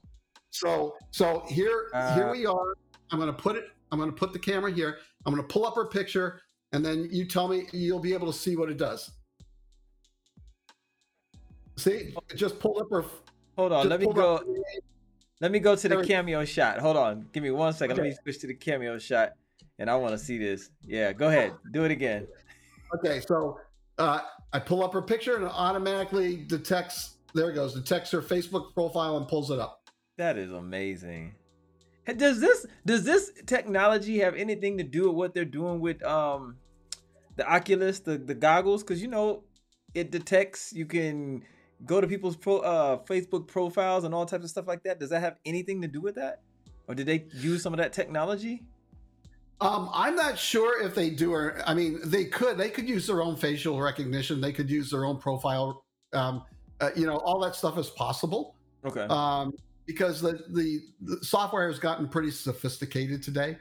So 0.49 0.95
so 1.11 1.43
here 1.47 1.89
here 2.15 2.27
Uh, 2.27 2.31
we 2.31 2.45
are. 2.45 2.75
I'm 3.11 3.19
gonna 3.19 3.33
put 3.33 3.55
it. 3.55 3.69
I'm 3.91 3.99
gonna 3.99 4.11
put 4.11 4.33
the 4.33 4.39
camera 4.39 4.71
here. 4.71 4.97
I'm 5.25 5.33
gonna 5.33 5.47
pull 5.47 5.65
up 5.65 5.75
her 5.75 5.85
picture, 5.85 6.41
and 6.71 6.83
then 6.83 7.07
you 7.11 7.25
tell 7.25 7.47
me 7.47 7.67
you'll 7.71 7.99
be 7.99 8.13
able 8.13 8.31
to 8.31 8.37
see 8.37 8.55
what 8.55 8.69
it 8.69 8.77
does. 8.77 9.11
See, 11.77 12.13
it 12.29 12.35
just 12.35 12.59
pulled 12.59 12.81
up 12.81 12.89
her. 12.91 13.05
Hold 13.57 13.71
on. 13.71 13.89
Let 13.89 13.99
me 13.99 14.11
go. 14.13 14.43
Let 15.41 15.51
me 15.51 15.59
go 15.59 15.75
to 15.75 15.89
the 15.89 16.03
cameo 16.03 16.45
shot. 16.45 16.79
Hold 16.79 16.97
on. 16.97 17.27
Give 17.33 17.41
me 17.41 17.49
one 17.49 17.73
second. 17.73 17.97
Let 17.97 18.03
me 18.03 18.15
switch 18.21 18.39
to 18.41 18.47
the 18.47 18.53
cameo 18.53 18.99
shot. 18.99 19.31
And 19.79 19.89
I 19.89 19.95
want 19.95 20.11
to 20.11 20.17
see 20.19 20.37
this. 20.37 20.69
Yeah, 20.85 21.11
go 21.13 21.29
ahead. 21.29 21.53
Do 21.73 21.83
it 21.83 21.91
again. 21.91 22.27
Okay, 22.95 23.19
so 23.21 23.59
uh, 23.97 24.19
I 24.53 24.59
pull 24.59 24.83
up 24.83 24.93
her 24.93 25.01
picture 25.01 25.35
and 25.35 25.45
it 25.45 25.51
automatically 25.51 26.45
detects. 26.45 27.15
There 27.33 27.49
it 27.49 27.55
goes. 27.55 27.73
Detects 27.73 28.11
her 28.11 28.21
Facebook 28.21 28.75
profile 28.75 29.17
and 29.17 29.27
pulls 29.27 29.49
it 29.49 29.57
up. 29.57 29.89
That 30.17 30.37
is 30.37 30.51
amazing. 30.51 31.33
Does 32.17 32.39
this 32.39 32.67
does 32.85 33.03
this 33.03 33.31
technology 33.47 34.19
have 34.19 34.35
anything 34.35 34.77
to 34.77 34.83
do 34.83 35.07
with 35.07 35.15
what 35.15 35.33
they're 35.33 35.45
doing 35.45 35.79
with 35.79 36.03
um 36.03 36.57
the 37.35 37.47
Oculus, 37.51 37.99
the, 37.99 38.17
the 38.17 38.35
goggles? 38.35 38.83
Because 38.83 39.01
you 39.01 39.07
know, 39.07 39.43
it 39.95 40.11
detects 40.11 40.73
you 40.73 40.85
can 40.85 41.43
go 41.85 42.01
to 42.01 42.07
people's 42.07 42.35
pro 42.35 42.59
uh 42.59 42.97
Facebook 43.05 43.47
profiles 43.47 44.03
and 44.03 44.13
all 44.13 44.25
types 44.25 44.43
of 44.43 44.49
stuff 44.49 44.67
like 44.67 44.83
that. 44.83 44.99
Does 44.99 45.09
that 45.09 45.21
have 45.21 45.37
anything 45.45 45.81
to 45.81 45.87
do 45.87 46.01
with 46.01 46.15
that? 46.15 46.41
Or 46.87 46.95
did 46.95 47.05
they 47.05 47.25
use 47.33 47.63
some 47.63 47.73
of 47.73 47.77
that 47.77 47.93
technology? 47.93 48.63
Um, 49.61 49.89
I'm 49.93 50.15
not 50.15 50.39
sure 50.39 50.83
if 50.83 50.95
they 50.95 51.11
do 51.11 51.33
or 51.33 51.61
I 51.65 51.73
mean 51.73 51.99
they 52.03 52.25
could 52.25 52.57
they 52.57 52.69
could 52.69 52.89
use 52.89 53.07
their 53.07 53.21
own 53.21 53.35
facial 53.35 53.79
recognition. 53.79 54.41
They 54.41 54.51
could 54.51 54.69
use 54.69 54.89
their 54.89 55.05
own 55.05 55.17
profile. 55.17 55.83
Um, 56.13 56.43
uh, 56.79 56.89
you 56.95 57.05
know, 57.05 57.17
all 57.17 57.39
that 57.41 57.55
stuff 57.55 57.77
is 57.77 57.89
possible. 57.91 58.55
Okay. 58.83 59.05
um, 59.09 59.53
because 59.85 60.21
the, 60.21 60.39
the 60.49 60.79
the 61.01 61.23
software 61.23 61.67
has 61.67 61.79
gotten 61.79 62.07
pretty 62.07 62.31
sophisticated 62.31 63.21
today, 63.21 63.57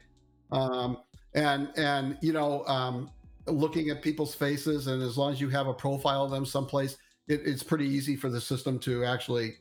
um, 0.53 0.99
and 1.35 1.69
and 1.77 2.19
you 2.23 2.33
know 2.33 2.65
um, 2.67 3.11
looking 3.47 3.91
at 3.91 4.03
people's 4.03 4.35
faces 4.35 4.87
and 4.87 5.03
as 5.03 5.19
long 5.19 5.33
as 5.33 5.41
you 5.41 5.49
have 5.49 5.67
a 5.67 5.75
profile 5.75 6.25
of 6.25 6.31
them 6.31 6.47
someplace, 6.47 6.97
it, 7.31 7.43
it's 7.45 7.63
pretty 7.63 7.87
easy 7.87 8.17
for 8.17 8.29
the 8.29 8.41
system 8.41 8.79
to 8.81 9.05
actually 9.05 9.57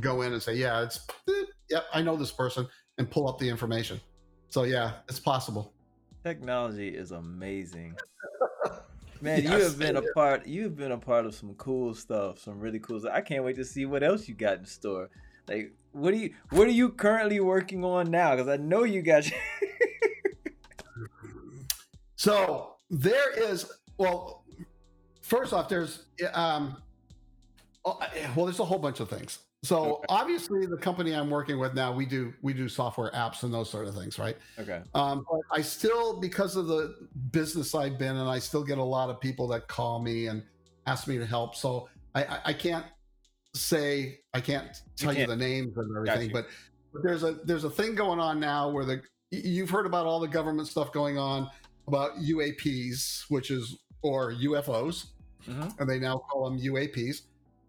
go 0.00 0.22
in 0.22 0.32
and 0.32 0.42
say, 0.42 0.54
yeah, 0.54 0.82
it's 0.82 1.06
eh, 1.28 1.44
yep, 1.68 1.84
I 1.92 2.02
know 2.02 2.16
this 2.16 2.30
person, 2.30 2.66
and 2.98 3.10
pull 3.10 3.28
up 3.28 3.38
the 3.38 3.48
information. 3.48 4.00
So 4.48 4.64
yeah, 4.64 4.92
it's 5.08 5.20
possible. 5.20 5.72
Technology 6.24 6.88
is 6.88 7.12
amazing. 7.12 7.96
Man, 9.20 9.42
you 9.42 9.50
have 9.50 9.78
been 9.78 9.96
a 9.96 10.02
part. 10.14 10.46
You've 10.46 10.76
been 10.76 10.92
a 10.92 10.98
part 10.98 11.26
of 11.26 11.34
some 11.34 11.54
cool 11.54 11.94
stuff, 11.94 12.38
some 12.38 12.58
really 12.58 12.78
cool 12.78 13.00
stuff. 13.00 13.12
I 13.14 13.20
can't 13.20 13.44
wait 13.44 13.56
to 13.56 13.64
see 13.64 13.84
what 13.84 14.02
else 14.02 14.26
you 14.28 14.34
got 14.34 14.58
in 14.58 14.64
store. 14.64 15.10
Like, 15.46 15.72
what 15.92 16.12
do 16.12 16.16
you? 16.16 16.34
What 16.50 16.66
are 16.68 16.72
you 16.72 16.88
currently 16.88 17.38
working 17.40 17.84
on 17.84 18.10
now? 18.10 18.34
Because 18.34 18.48
I 18.48 18.56
know 18.56 18.84
you 18.84 19.02
got. 19.02 19.30
So 22.20 22.74
there 22.90 23.32
is 23.32 23.64
well, 23.96 24.44
first 25.22 25.54
off, 25.54 25.70
there's 25.70 26.04
um, 26.34 26.76
well, 27.84 28.46
there's 28.46 28.60
a 28.60 28.64
whole 28.64 28.78
bunch 28.78 29.00
of 29.00 29.08
things. 29.08 29.38
So 29.62 29.96
Okay. 29.96 30.06
obviously, 30.08 30.66
the 30.66 30.76
company 30.76 31.12
I'm 31.14 31.28
working 31.28 31.58
with 31.58 31.74
now, 31.74 31.92
we 31.92 32.06
do 32.06 32.32
we 32.42 32.54
do 32.54 32.68
software 32.68 33.10
apps 33.12 33.42
and 33.42 33.52
those 33.52 33.68
sort 33.68 33.86
of 33.86 33.94
things, 33.94 34.18
right? 34.18 34.36
okay. 34.58 34.82
Um, 34.94 35.24
but 35.30 35.40
I 35.52 35.60
still, 35.60 36.18
because 36.18 36.56
of 36.56 36.66
the 36.66 36.94
business 37.30 37.74
I've 37.74 37.98
been 37.98 38.16
and 38.16 38.28
I 38.28 38.38
still 38.38 38.64
get 38.64 38.78
a 38.78 38.82
lot 38.82 39.10
of 39.10 39.20
people 39.20 39.46
that 39.48 39.68
call 39.68 39.98
me 40.00 40.28
and 40.28 40.42
ask 40.86 41.06
me 41.06 41.18
to 41.18 41.26
help. 41.26 41.54
So 41.56 41.88
I, 42.14 42.24
I, 42.24 42.38
I 42.46 42.52
can't 42.54 42.86
say 43.54 44.20
I 44.32 44.40
can't 44.40 44.68
tell 44.96 45.12
you, 45.12 45.26
can't. 45.26 45.30
the 45.30 45.36
names 45.36 45.76
and 45.76 45.94
everything, 45.96 46.32
but, 46.32 46.46
but 46.92 47.02
there's 47.02 47.22
a 47.22 47.32
there's 47.44 47.64
a 47.64 47.70
thing 47.70 47.94
going 47.94 48.18
on 48.20 48.40
now 48.40 48.70
where 48.70 48.84
the 48.86 49.02
you've 49.30 49.70
heard 49.70 49.86
about 49.86 50.06
all 50.06 50.20
the 50.20 50.28
government 50.28 50.68
stuff 50.68 50.90
going 50.92 51.18
on 51.18 51.48
about 51.86 52.16
UAPs, 52.16 53.24
which 53.28 53.50
is 53.50 53.78
or 54.02 54.32
UFOs, 54.32 55.08
Mhm. 55.46 55.78
and 55.78 55.88
they 55.90 55.98
now 55.98 56.16
call 56.18 56.48
them 56.48 56.58
UAPs. 56.58 57.22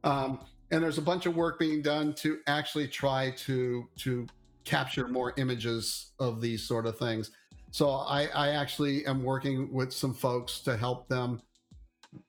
Um, 0.04 0.40
and 0.72 0.84
there's 0.84 0.98
a 0.98 1.02
bunch 1.02 1.26
of 1.26 1.36
work 1.36 1.60
being 1.60 1.82
done 1.82 2.14
to 2.16 2.40
actually 2.48 2.88
try 2.88 3.32
to 3.38 3.88
to 3.98 4.28
capture 4.64 5.08
more 5.08 5.34
images 5.38 6.12
of 6.20 6.40
these 6.40 6.64
sort 6.64 6.86
of 6.86 6.98
things. 6.98 7.32
So 7.72 7.90
I, 7.90 8.26
I 8.28 8.50
actually 8.50 9.06
am 9.06 9.24
working 9.24 9.72
with 9.72 9.94
some 9.94 10.14
folks 10.14 10.60
to 10.62 10.78
help 10.78 11.08
them 11.08 11.42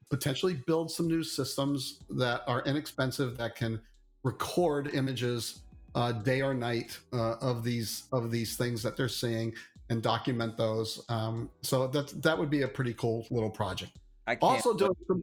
potentially 0.08 0.54
build 0.66 0.90
some 0.90 1.08
new 1.08 1.22
systems 1.22 2.00
that 2.10 2.42
are 2.46 2.62
inexpensive 2.62 3.36
that 3.38 3.56
can 3.56 3.80
record 4.24 4.94
images 4.94 5.60
uh, 5.94 6.12
day 6.12 6.42
or 6.42 6.54
night 6.54 6.98
uh, 7.12 7.34
of 7.40 7.64
these 7.64 8.04
of 8.12 8.30
these 8.30 8.56
things 8.56 8.82
that 8.82 8.96
they're 8.96 9.08
seeing 9.08 9.52
and 9.90 10.02
document 10.02 10.56
those. 10.56 11.04
Um, 11.08 11.50
so 11.62 11.86
that 11.88 12.22
that 12.22 12.38
would 12.38 12.50
be 12.50 12.62
a 12.62 12.68
pretty 12.68 12.94
cool 12.94 13.26
little 13.30 13.50
project. 13.50 13.92
I 14.26 14.36
can't. 14.36 14.42
Also 14.42 14.74
doing 14.74 14.94
some, 15.06 15.22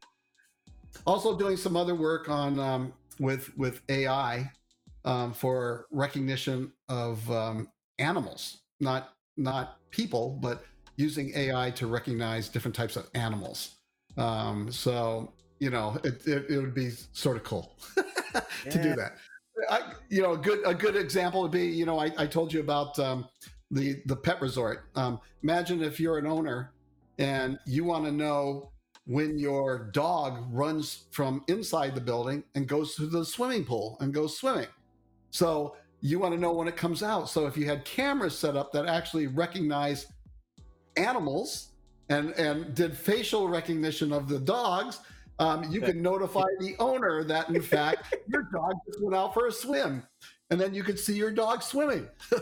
also 1.06 1.36
doing 1.36 1.56
some 1.56 1.76
other 1.76 1.94
work 1.94 2.28
on 2.28 2.58
um, 2.58 2.92
with 3.18 3.56
with 3.56 3.80
AI 3.88 4.50
um, 5.04 5.32
for 5.32 5.86
recognition 5.90 6.72
of 6.88 7.30
um, 7.30 7.68
animals, 7.98 8.58
not 8.80 9.10
not 9.36 9.78
people, 9.90 10.38
but 10.42 10.64
using 10.96 11.32
AI 11.34 11.70
to 11.70 11.86
recognize 11.86 12.48
different 12.48 12.74
types 12.74 12.96
of 12.96 13.08
animals. 13.14 13.76
Um, 14.16 14.70
so 14.70 15.32
you 15.58 15.70
know, 15.70 15.98
it, 16.04 16.26
it, 16.26 16.46
it 16.50 16.58
would 16.58 16.74
be 16.74 16.90
sort 17.12 17.36
of 17.36 17.44
cool 17.44 17.76
to 17.94 18.82
do 18.82 18.94
that. 18.94 19.12
I, 19.68 19.92
you 20.08 20.22
know, 20.22 20.32
a 20.32 20.38
good 20.38 20.60
a 20.66 20.74
good 20.74 20.96
example 20.96 21.42
would 21.42 21.50
be, 21.50 21.66
you 21.66 21.84
know, 21.84 21.98
I, 21.98 22.10
I 22.16 22.26
told 22.26 22.52
you 22.52 22.60
about 22.60 22.98
um, 22.98 23.28
the 23.70 24.02
the 24.06 24.16
pet 24.16 24.40
resort. 24.40 24.86
Um, 24.94 25.20
imagine 25.42 25.82
if 25.82 26.00
you're 26.00 26.18
an 26.18 26.26
owner 26.26 26.72
and 27.18 27.58
you 27.66 27.84
want 27.84 28.06
to 28.06 28.12
know 28.12 28.72
when 29.10 29.36
your 29.36 29.90
dog 29.90 30.38
runs 30.52 31.06
from 31.10 31.42
inside 31.48 31.96
the 31.96 32.00
building 32.00 32.44
and 32.54 32.68
goes 32.68 32.94
to 32.94 33.06
the 33.08 33.24
swimming 33.24 33.64
pool 33.64 33.96
and 33.98 34.14
goes 34.14 34.38
swimming. 34.38 34.68
So 35.32 35.74
you 36.00 36.20
want 36.20 36.32
to 36.32 36.40
know 36.40 36.52
when 36.52 36.68
it 36.68 36.76
comes 36.76 37.02
out. 37.02 37.28
So 37.28 37.44
if 37.48 37.56
you 37.56 37.66
had 37.66 37.84
cameras 37.84 38.38
set 38.38 38.56
up 38.56 38.70
that 38.70 38.86
actually 38.86 39.26
recognize 39.26 40.06
animals 40.96 41.72
and 42.08 42.30
and 42.34 42.72
did 42.72 42.96
facial 42.96 43.48
recognition 43.48 44.12
of 44.12 44.28
the 44.28 44.38
dogs, 44.38 45.00
um, 45.40 45.64
you 45.72 45.80
can 45.80 46.00
notify 46.00 46.46
the 46.60 46.76
owner 46.78 47.24
that 47.24 47.48
in 47.48 47.62
fact 47.62 48.14
your 48.28 48.42
dog 48.52 48.74
just 48.86 49.02
went 49.02 49.16
out 49.16 49.34
for 49.34 49.48
a 49.48 49.52
swim, 49.52 50.04
and 50.50 50.60
then 50.60 50.72
you 50.72 50.84
could 50.84 51.00
see 51.00 51.16
your 51.16 51.32
dog 51.32 51.64
swimming. 51.64 52.06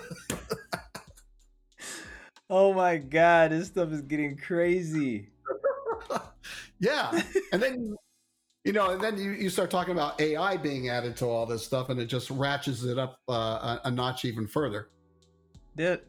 Oh 2.50 2.72
my 2.72 2.96
god, 2.96 3.50
this 3.50 3.66
stuff 3.66 3.92
is 3.92 4.00
getting 4.00 4.34
crazy. 4.34 5.28
yeah, 6.80 7.22
and 7.52 7.62
then 7.62 7.96
you 8.64 8.72
know, 8.72 8.90
and 8.90 9.00
then 9.00 9.18
you, 9.18 9.30
you 9.30 9.48
start 9.48 9.70
talking 9.70 9.92
about 9.92 10.20
AI 10.20 10.56
being 10.56 10.88
added 10.88 11.16
to 11.18 11.26
all 11.26 11.46
this 11.46 11.64
stuff, 11.64 11.88
and 11.88 11.98
it 11.98 12.06
just 12.06 12.30
ratchets 12.30 12.84
it 12.84 12.98
up 12.98 13.18
uh, 13.28 13.32
a, 13.32 13.80
a 13.84 13.90
notch 13.90 14.24
even 14.24 14.46
further. 14.46 14.90
That 15.76 16.04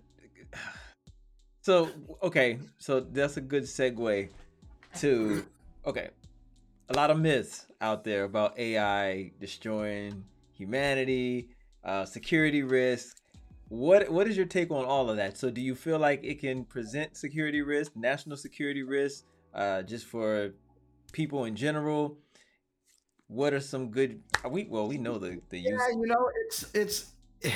so 1.61 1.89
okay, 2.23 2.59
so 2.77 2.99
that's 2.99 3.37
a 3.37 3.41
good 3.41 3.63
segue 3.63 4.29
to 4.99 5.45
okay. 5.85 6.09
A 6.89 6.93
lot 6.93 7.11
of 7.11 7.19
myths 7.19 7.67
out 7.81 8.03
there 8.03 8.23
about 8.23 8.57
AI 8.57 9.31
destroying 9.39 10.23
humanity, 10.51 11.49
uh, 11.83 12.05
security 12.05 12.63
risk. 12.63 13.17
What 13.67 14.09
what 14.09 14.27
is 14.27 14.35
your 14.35 14.47
take 14.47 14.71
on 14.71 14.85
all 14.85 15.09
of 15.09 15.17
that? 15.17 15.37
So 15.37 15.51
do 15.51 15.61
you 15.61 15.75
feel 15.75 15.99
like 15.99 16.23
it 16.23 16.39
can 16.39 16.65
present 16.65 17.15
security 17.15 17.61
risk, 17.61 17.95
national 17.95 18.37
security 18.37 18.81
risks, 18.81 19.25
uh, 19.53 19.81
just 19.83 20.05
for 20.05 20.51
people 21.11 21.45
in 21.45 21.55
general? 21.55 22.17
What 23.27 23.53
are 23.53 23.59
some 23.59 23.91
good? 23.91 24.21
We 24.49 24.65
well 24.65 24.87
we 24.87 24.97
know 24.97 25.17
the 25.17 25.39
the 25.49 25.59
use. 25.59 25.81
You 25.93 26.07
know, 26.07 26.29
it's 26.45 26.65
it's 26.73 27.11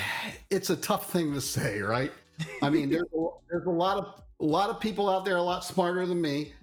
it's 0.49 0.69
a 0.69 0.75
tough 0.75 1.11
thing 1.11 1.33
to 1.33 1.41
say, 1.41 1.79
right? 1.81 2.11
I 2.61 2.69
mean, 2.69 2.89
there's 2.89 3.03
a, 3.15 3.27
there's 3.49 3.65
a 3.65 3.69
lot 3.71 3.97
of 3.97 4.23
a 4.39 4.45
lot 4.45 4.69
of 4.69 4.79
people 4.79 5.09
out 5.09 5.25
there 5.25 5.37
a 5.37 5.41
lot 5.41 5.63
smarter 5.63 6.05
than 6.05 6.21
me 6.21 6.53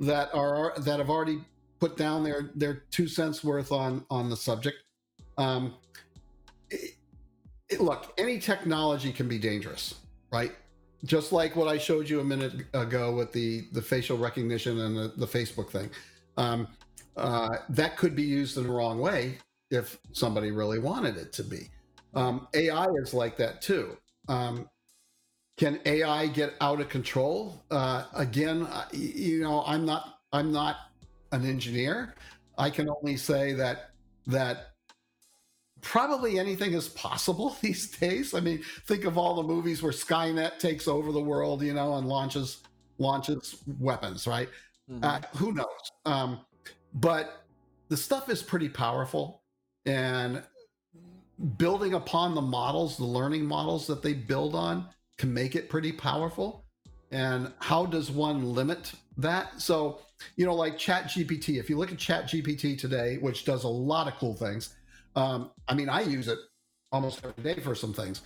that 0.00 0.34
are 0.34 0.74
that 0.78 0.98
have 0.98 1.10
already 1.10 1.40
put 1.80 1.96
down 1.96 2.22
their 2.24 2.50
their 2.54 2.84
two 2.90 3.06
cents 3.08 3.44
worth 3.44 3.72
on 3.72 4.04
on 4.10 4.30
the 4.30 4.36
subject. 4.36 4.78
Um, 5.38 5.74
it- 6.70 6.96
it- 7.68 7.80
look, 7.80 8.12
any 8.18 8.38
technology 8.38 9.12
can 9.12 9.28
be 9.28 9.38
dangerous, 9.38 9.94
right? 10.32 10.52
Just 11.04 11.32
like 11.32 11.56
what 11.56 11.68
I 11.68 11.78
showed 11.78 12.08
you 12.08 12.20
a 12.20 12.24
minute 12.24 12.66
ago 12.72 13.14
with 13.14 13.32
the 13.32 13.64
the 13.72 13.82
facial 13.82 14.16
recognition 14.16 14.80
and 14.80 14.96
the, 14.96 15.12
the 15.16 15.26
Facebook 15.26 15.70
thing. 15.70 15.90
Um, 16.36 16.68
uh, 17.16 17.56
that 17.70 17.96
could 17.96 18.14
be 18.14 18.22
used 18.22 18.56
in 18.56 18.64
the 18.64 18.70
wrong 18.70 18.98
way 18.98 19.38
if 19.70 19.98
somebody 20.12 20.50
really 20.50 20.78
wanted 20.78 21.16
it 21.16 21.32
to 21.34 21.42
be. 21.42 21.68
Um, 22.14 22.48
AI 22.54 22.86
is 23.02 23.14
like 23.14 23.36
that 23.38 23.62
too. 23.62 23.96
Um, 24.28 24.68
can 25.56 25.80
AI 25.86 26.26
get 26.26 26.54
out 26.60 26.80
of 26.80 26.88
control? 26.88 27.62
Uh, 27.70 28.04
again, 28.14 28.68
you 28.92 29.40
know, 29.40 29.64
I'm 29.66 29.86
not 29.86 30.18
I'm 30.32 30.52
not 30.52 30.76
an 31.32 31.46
engineer. 31.46 32.14
I 32.58 32.70
can 32.70 32.88
only 32.90 33.16
say 33.16 33.52
that 33.54 33.90
that 34.26 34.72
probably 35.86 36.38
anything 36.38 36.72
is 36.72 36.88
possible 36.88 37.56
these 37.62 37.88
days. 37.88 38.34
I 38.34 38.40
mean, 38.40 38.62
think 38.86 39.04
of 39.04 39.16
all 39.16 39.36
the 39.36 39.42
movies 39.42 39.82
where 39.82 39.92
Skynet 39.92 40.58
takes 40.58 40.88
over 40.88 41.12
the 41.12 41.20
world, 41.20 41.62
you 41.62 41.72
know, 41.72 41.94
and 41.94 42.08
launches 42.08 42.58
launches 42.98 43.62
weapons, 43.78 44.26
right? 44.26 44.48
Mhm. 44.90 45.04
Uh, 45.04 45.20
who 45.36 45.52
knows? 45.52 45.90
Um, 46.04 46.40
but 46.94 47.44
the 47.88 47.96
stuff 47.96 48.28
is 48.28 48.42
pretty 48.42 48.68
powerful, 48.68 49.42
and 49.84 50.42
building 51.58 51.94
upon 51.94 52.34
the 52.34 52.42
models, 52.42 52.96
the 52.96 53.04
learning 53.04 53.44
models 53.44 53.86
that 53.86 54.02
they 54.02 54.14
build 54.14 54.54
on, 54.54 54.88
can 55.18 55.32
make 55.32 55.54
it 55.54 55.68
pretty 55.68 55.92
powerful. 55.92 56.64
And 57.12 57.52
how 57.60 57.86
does 57.86 58.10
one 58.10 58.54
limit 58.54 58.92
that? 59.18 59.60
So, 59.60 60.00
you 60.36 60.46
know, 60.46 60.54
like 60.54 60.78
Chat 60.78 61.04
GPT. 61.04 61.60
If 61.60 61.70
you 61.70 61.76
look 61.76 61.92
at 61.92 61.98
Chat 61.98 62.28
GPT 62.28 62.78
today, 62.78 63.18
which 63.18 63.44
does 63.44 63.64
a 63.64 63.68
lot 63.68 64.08
of 64.08 64.14
cool 64.14 64.34
things, 64.34 64.74
um, 65.16 65.50
I 65.66 65.74
mean, 65.74 65.88
I 65.88 66.02
use 66.02 66.28
it 66.28 66.38
almost 66.92 67.24
every 67.24 67.54
day 67.54 67.60
for 67.60 67.74
some 67.74 67.92
things. 67.92 68.22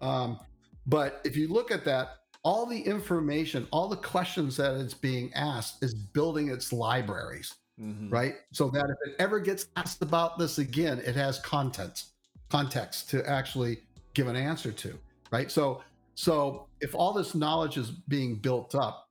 Um, 0.00 0.38
but 0.86 1.20
if 1.24 1.36
you 1.36 1.48
look 1.48 1.70
at 1.70 1.84
that, 1.86 2.18
all 2.42 2.66
the 2.66 2.78
information, 2.78 3.66
all 3.70 3.88
the 3.88 3.96
questions 3.96 4.56
that 4.58 4.74
it's 4.76 4.92
being 4.94 5.32
asked 5.32 5.82
is 5.82 5.94
building 5.94 6.48
its 6.50 6.72
libraries, 6.72 7.54
Mhm. 7.80 8.12
right? 8.12 8.34
So 8.52 8.68
that 8.68 8.84
if 8.84 9.08
it 9.08 9.16
ever 9.18 9.40
gets 9.40 9.66
asked 9.76 10.02
about 10.02 10.38
this 10.38 10.58
again, 10.58 10.98
it 10.98 11.16
has 11.16 11.38
content, 11.40 12.04
context 12.50 13.08
to 13.10 13.26
actually 13.28 13.82
give 14.12 14.28
an 14.28 14.36
answer 14.36 14.70
to, 14.70 14.98
right? 15.30 15.50
So, 15.50 15.82
so 16.14 16.68
if 16.80 16.94
all 16.94 17.14
this 17.14 17.34
knowledge 17.34 17.78
is 17.78 17.90
being 17.90 18.36
built 18.36 18.74
up, 18.74 19.08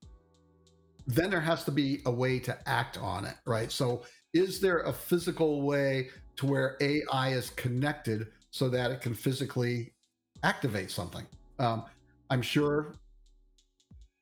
then 1.08 1.32
there 1.32 1.42
has 1.42 1.64
to 1.66 1.72
be 1.72 2.02
a 2.06 2.12
way 2.12 2.40
to 2.40 2.70
act 2.70 2.98
on 3.00 3.26
it, 3.26 3.36
right? 3.46 3.72
So, 3.72 4.04
is 4.34 4.60
there 4.62 4.80
a 4.80 4.94
physical 4.94 5.64
way 5.64 6.10
to 6.38 6.46
where 6.46 6.78
AI 6.82 7.30
is 7.30 7.50
connected 7.52 8.28
so 8.52 8.70
that 8.70 8.92
it 8.92 9.02
can 9.02 9.14
physically 9.14 9.94
activate 10.44 10.92
something? 10.92 11.26
Um, 11.60 11.84
I'm 12.30 12.42
sure 12.42 12.96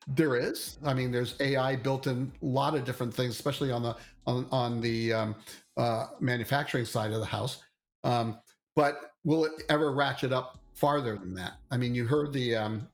there 0.06 0.36
is. 0.36 0.78
I 0.84 0.94
mean, 0.94 1.10
there's 1.12 1.34
AI 1.40 1.76
built 1.76 2.06
in 2.06 2.32
a 2.42 2.46
lot 2.46 2.74
of 2.74 2.84
different 2.84 3.14
things, 3.14 3.34
especially 3.34 3.70
on 3.70 3.82
the 3.82 3.96
on 4.26 4.46
on 4.50 4.80
the 4.80 5.12
um, 5.12 5.34
uh, 5.76 6.06
manufacturing 6.20 6.84
side 6.84 7.12
of 7.12 7.20
the 7.20 7.26
house. 7.26 7.62
Um, 8.04 8.38
but 8.74 9.12
will 9.24 9.44
it 9.44 9.52
ever 9.68 9.92
ratchet 9.92 10.32
up 10.32 10.58
farther 10.74 11.16
than 11.16 11.34
that? 11.34 11.54
I 11.70 11.76
mean, 11.76 11.94
you 11.94 12.06
heard 12.06 12.32
the 12.32 12.56
um, 12.56 12.88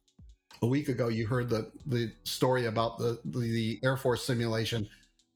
a 0.62 0.66
week 0.66 0.88
ago. 0.88 1.08
You 1.08 1.26
heard 1.26 1.48
the 1.48 1.70
the 1.86 2.12
story 2.24 2.66
about 2.66 2.98
the 2.98 3.20
the, 3.24 3.38
the 3.38 3.80
Air 3.82 3.96
Force 3.96 4.24
simulation 4.24 4.88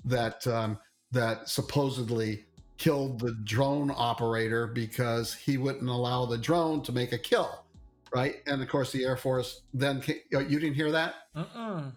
that 0.05 0.47
um, 0.47 0.79
that 1.13 1.49
supposedly 1.49 2.45
killed 2.83 3.21
the 3.21 3.31
drone 3.45 3.93
operator 3.95 4.67
because 4.67 5.33
he 5.33 5.57
wouldn't 5.57 5.89
allow 5.89 6.27
the 6.27 6.37
drone 6.37 6.83
to 6.83 6.91
make 6.91 7.13
a 7.13 7.19
kill, 7.19 7.65
right? 8.13 8.43
And 8.49 8.61
of 8.61 8.69
course, 8.69 8.91
the 8.91 9.05
Air 9.05 9.17
Force 9.17 9.63
then 9.73 10.03
ca- 10.03 10.21
you 10.33 10.59
didn't 10.59 10.75
hear 10.75 10.91
that. 10.91 11.15
Mm-mm. 11.37 11.93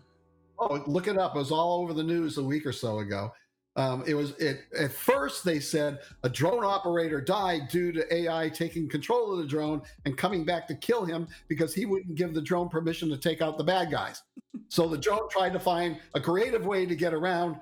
Oh, 0.60 0.84
look 0.86 1.08
it 1.08 1.18
up. 1.18 1.36
It 1.36 1.40
was 1.40 1.52
all 1.52 1.82
over 1.82 1.92
the 1.92 2.04
news 2.04 2.38
a 2.38 2.44
week 2.44 2.68
or 2.68 2.72
so 2.72 3.00
ago. 3.00 3.34
Um, 3.76 4.04
it 4.06 4.14
was 4.14 4.34
it 4.38 4.66
at 4.80 4.92
first 4.92 5.44
they 5.44 5.60
said 5.60 6.02
a 6.22 6.30
drone 6.30 6.64
operator 6.64 7.20
died 7.20 7.68
due 7.68 7.92
to 7.92 8.14
AI 8.14 8.50
taking 8.50 8.88
control 8.88 9.34
of 9.34 9.40
the 9.40 9.48
drone 9.48 9.82
and 10.06 10.16
coming 10.16 10.46
back 10.46 10.68
to 10.68 10.76
kill 10.76 11.04
him 11.04 11.28
because 11.48 11.74
he 11.74 11.88
wouldn't 11.88 12.14
give 12.14 12.36
the 12.36 12.42
drone 12.44 12.70
permission 12.70 13.10
to 13.10 13.18
take 13.18 13.42
out 13.42 13.58
the 13.58 13.64
bad 13.64 13.90
guys. 13.90 14.22
So 14.70 14.88
the 14.88 14.98
drone 14.98 15.30
tried 15.30 15.54
to 15.54 15.60
find 15.60 16.00
a 16.16 16.20
creative 16.20 16.66
way 16.66 16.88
to 16.88 16.96
get 16.96 17.14
around 17.14 17.58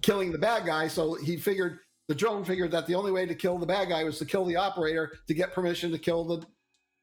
killing 0.00 0.32
the 0.32 0.38
bad 0.38 0.64
guy. 0.64 0.88
So 0.88 1.14
he 1.14 1.36
figured 1.36 1.80
the 2.08 2.14
drone 2.14 2.44
figured 2.44 2.70
that 2.70 2.86
the 2.86 2.94
only 2.94 3.12
way 3.12 3.26
to 3.26 3.34
kill 3.34 3.58
the 3.58 3.66
bad 3.66 3.88
guy 3.88 4.04
was 4.04 4.18
to 4.18 4.24
kill 4.24 4.44
the 4.44 4.56
operator 4.56 5.12
to 5.26 5.34
get 5.34 5.52
permission 5.52 5.90
to 5.90 5.98
kill 5.98 6.24
the, 6.24 6.46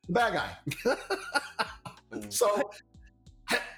the 0.08 0.14
bad 0.14 0.34
guy. 0.34 0.96
so 2.30 2.72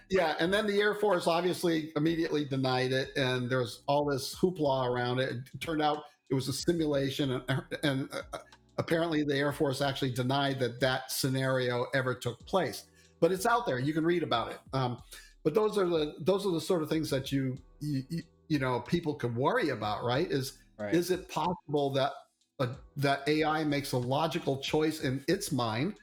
yeah, 0.10 0.36
and 0.40 0.54
then 0.54 0.68
the 0.68 0.80
Air 0.80 0.94
Force 0.94 1.28
obviously 1.28 1.92
immediately 1.96 2.46
denied 2.46 2.92
it, 2.92 3.10
and 3.18 3.50
there 3.50 3.60
was 3.60 3.82
all 3.88 4.06
this 4.06 4.36
hoopla 4.36 4.88
around 4.88 5.20
it. 5.20 5.30
It 5.32 5.60
turned 5.60 5.82
out 5.82 6.04
it 6.30 6.36
was 6.36 6.48
a 6.48 6.54
simulation, 6.54 7.42
and, 7.50 7.64
and 7.84 8.10
uh, 8.14 8.38
apparently 8.78 9.24
the 9.24 9.36
Air 9.36 9.52
Force 9.52 9.82
actually 9.82 10.12
denied 10.12 10.60
that 10.60 10.80
that 10.80 11.12
scenario 11.12 11.88
ever 11.94 12.14
took 12.14 12.46
place, 12.46 12.84
but 13.20 13.32
it's 13.32 13.46
out 13.46 13.66
there. 13.66 13.80
You 13.80 13.94
can 13.94 14.06
read 14.06 14.22
about 14.22 14.52
it. 14.52 14.60
Um, 14.74 15.02
but 15.44 15.54
those 15.54 15.78
are 15.78 15.88
the 15.88 16.16
those 16.20 16.46
are 16.46 16.52
the 16.52 16.62
sort 16.62 16.84
of 16.84 16.90
things 16.90 17.10
that 17.10 17.32
you 17.32 17.58
you, 17.80 18.24
you 18.48 18.60
know 18.60 18.82
people 18.82 19.16
could 19.16 19.36
worry 19.36 19.70
about, 19.70 20.04
right? 20.04 20.30
Is 20.30 20.60
Right. 20.78 20.94
is 20.94 21.10
it 21.12 21.30
possible 21.30 21.92
that 21.92 22.12
a, 22.60 22.70
that 22.98 23.28
AI 23.28 23.64
makes 23.64 23.94
a 23.94 23.98
logical 23.98 24.58
choice 24.58 25.02
in 25.02 25.24
its 25.28 25.52
mind 25.52 25.96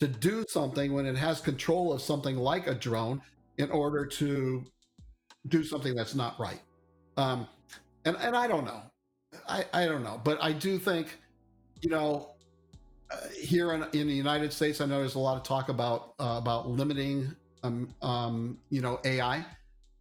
to 0.00 0.08
do 0.08 0.44
something 0.48 0.92
when 0.92 1.06
it 1.06 1.16
has 1.16 1.40
control 1.40 1.92
of 1.92 2.00
something 2.00 2.36
like 2.36 2.66
a 2.66 2.74
drone 2.74 3.20
in 3.58 3.70
order 3.70 4.06
to 4.06 4.64
do 5.48 5.64
something 5.64 5.94
that's 5.94 6.14
not 6.14 6.38
right? 6.38 6.60
Um, 7.16 7.46
and 8.04 8.16
and 8.20 8.36
I 8.36 8.46
don't 8.46 8.64
know, 8.64 8.82
I 9.48 9.64
I 9.72 9.86
don't 9.86 10.02
know, 10.02 10.20
but 10.22 10.42
I 10.42 10.52
do 10.52 10.78
think, 10.78 11.18
you 11.80 11.90
know, 11.90 12.30
uh, 13.10 13.16
here 13.40 13.72
in, 13.72 13.82
in 13.92 14.06
the 14.06 14.14
United 14.14 14.52
States, 14.52 14.80
I 14.80 14.86
know 14.86 15.00
there's 15.00 15.14
a 15.14 15.18
lot 15.18 15.36
of 15.36 15.42
talk 15.42 15.68
about 15.68 16.14
uh, 16.20 16.36
about 16.38 16.68
limiting, 16.68 17.34
um, 17.62 17.94
um, 18.02 18.58
you 18.70 18.80
know, 18.82 19.00
AI. 19.04 19.44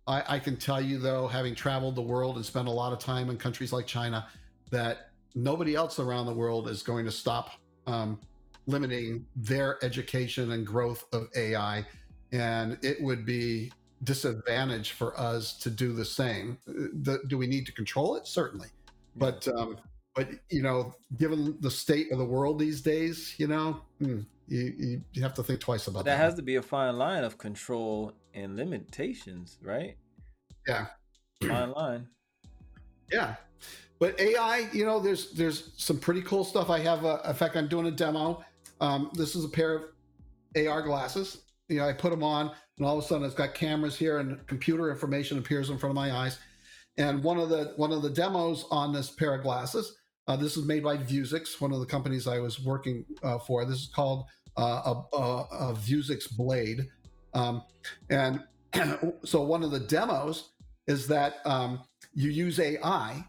I, 0.07 0.23
I 0.35 0.39
can 0.39 0.55
tell 0.55 0.81
you 0.81 0.97
though, 0.97 1.27
having 1.27 1.53
traveled 1.53 1.95
the 1.95 2.01
world 2.01 2.37
and 2.37 2.45
spent 2.45 2.67
a 2.67 2.71
lot 2.71 2.93
of 2.93 2.99
time 2.99 3.29
in 3.29 3.37
countries 3.37 3.73
like 3.73 3.85
China, 3.85 4.27
that 4.71 5.11
nobody 5.35 5.75
else 5.75 5.99
around 5.99 6.25
the 6.25 6.33
world 6.33 6.69
is 6.69 6.81
going 6.81 7.05
to 7.05 7.11
stop 7.11 7.51
um, 7.85 8.19
limiting 8.65 9.25
their 9.35 9.83
education 9.83 10.51
and 10.51 10.65
growth 10.65 11.05
of 11.13 11.27
AI, 11.35 11.85
and 12.31 12.77
it 12.81 13.01
would 13.01 13.25
be 13.25 13.71
disadvantage 14.03 14.91
for 14.91 15.19
us 15.19 15.57
to 15.59 15.69
do 15.69 15.93
the 15.93 16.05
same. 16.05 16.57
The, 16.65 17.19
do 17.27 17.37
we 17.37 17.47
need 17.47 17.65
to 17.65 17.71
control 17.71 18.15
it? 18.15 18.27
Certainly, 18.27 18.67
but 19.15 19.47
um, 19.47 19.77
but 20.15 20.29
you 20.49 20.61
know, 20.61 20.93
given 21.17 21.57
the 21.59 21.71
state 21.71 22.11
of 22.11 22.17
the 22.17 22.25
world 22.25 22.59
these 22.59 22.81
days, 22.81 23.35
you 23.37 23.47
know, 23.47 23.81
hmm, 23.99 24.19
you, 24.47 24.73
you 24.77 25.01
you 25.13 25.21
have 25.21 25.33
to 25.35 25.43
think 25.43 25.59
twice 25.59 25.87
about 25.87 26.05
that 26.05 26.11
that. 26.11 26.17
has 26.17 26.35
to 26.35 26.41
be 26.41 26.55
a 26.55 26.61
fine 26.61 26.97
line 26.97 27.23
of 27.23 27.37
control 27.37 28.13
and 28.37 28.55
limitations, 28.55 29.57
right? 29.61 29.97
Yeah. 30.67 30.87
Online. 31.49 32.07
Yeah, 33.11 33.35
but 33.99 34.19
AI, 34.19 34.69
you 34.73 34.85
know, 34.85 34.99
there's 34.99 35.31
there's 35.31 35.71
some 35.77 35.99
pretty 35.99 36.21
cool 36.21 36.43
stuff. 36.43 36.69
I 36.69 36.79
have, 36.79 37.05
a, 37.05 37.21
in 37.27 37.33
fact, 37.33 37.55
I'm 37.55 37.67
doing 37.67 37.87
a 37.87 37.91
demo. 37.91 38.43
Um, 38.81 39.09
this 39.13 39.35
is 39.35 39.45
a 39.45 39.49
pair 39.49 39.75
of 39.75 39.83
AR 40.55 40.81
glasses. 40.81 41.43
You 41.69 41.79
know, 41.79 41.87
I 41.87 41.93
put 41.93 42.11
them 42.11 42.23
on, 42.23 42.51
and 42.77 42.85
all 42.85 42.97
of 42.97 43.03
a 43.03 43.07
sudden, 43.07 43.25
it's 43.25 43.35
got 43.35 43.53
cameras 43.53 43.95
here, 43.95 44.19
and 44.19 44.45
computer 44.47 44.91
information 44.91 45.37
appears 45.37 45.69
in 45.69 45.77
front 45.77 45.91
of 45.91 45.95
my 45.95 46.11
eyes. 46.11 46.37
And 46.97 47.23
one 47.23 47.37
of 47.37 47.49
the 47.49 47.73
one 47.77 47.91
of 47.91 48.01
the 48.01 48.09
demos 48.09 48.65
on 48.71 48.93
this 48.93 49.09
pair 49.09 49.33
of 49.35 49.43
glasses, 49.43 49.95
uh, 50.27 50.35
this 50.35 50.57
is 50.57 50.65
made 50.65 50.83
by 50.83 50.97
Vuzix, 50.97 51.61
one 51.61 51.71
of 51.71 51.79
the 51.79 51.85
companies 51.85 52.27
I 52.27 52.39
was 52.39 52.59
working 52.59 53.05
uh, 53.23 53.39
for. 53.39 53.65
This 53.65 53.79
is 53.79 53.91
called 53.93 54.25
uh, 54.57 54.93
a, 55.13 55.15
a, 55.15 55.47
a 55.69 55.73
Vuzix 55.75 56.35
Blade, 56.35 56.87
um, 57.37 57.63
and 58.09 58.43
so 59.23 59.41
one 59.41 59.63
of 59.63 59.71
the 59.71 59.79
demos 59.79 60.49
is 60.87 61.07
that 61.07 61.35
um, 61.45 61.81
you 62.13 62.31
use 62.31 62.59
AI, 62.59 63.23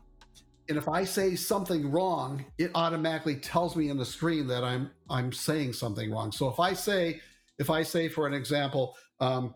and 0.68 0.78
if 0.78 0.88
I 0.88 1.04
say 1.04 1.34
something 1.34 1.90
wrong, 1.90 2.44
it 2.58 2.70
automatically 2.74 3.36
tells 3.36 3.76
me 3.76 3.90
in 3.90 3.96
the 3.96 4.04
screen 4.04 4.46
that 4.48 4.64
I'm 4.64 4.90
I'm 5.08 5.32
saying 5.32 5.74
something 5.74 6.10
wrong. 6.10 6.32
So 6.32 6.48
if 6.48 6.58
I 6.58 6.72
say 6.72 7.20
if 7.58 7.70
I 7.70 7.82
say 7.82 8.08
for 8.08 8.26
an 8.26 8.34
example, 8.34 8.96
um, 9.20 9.54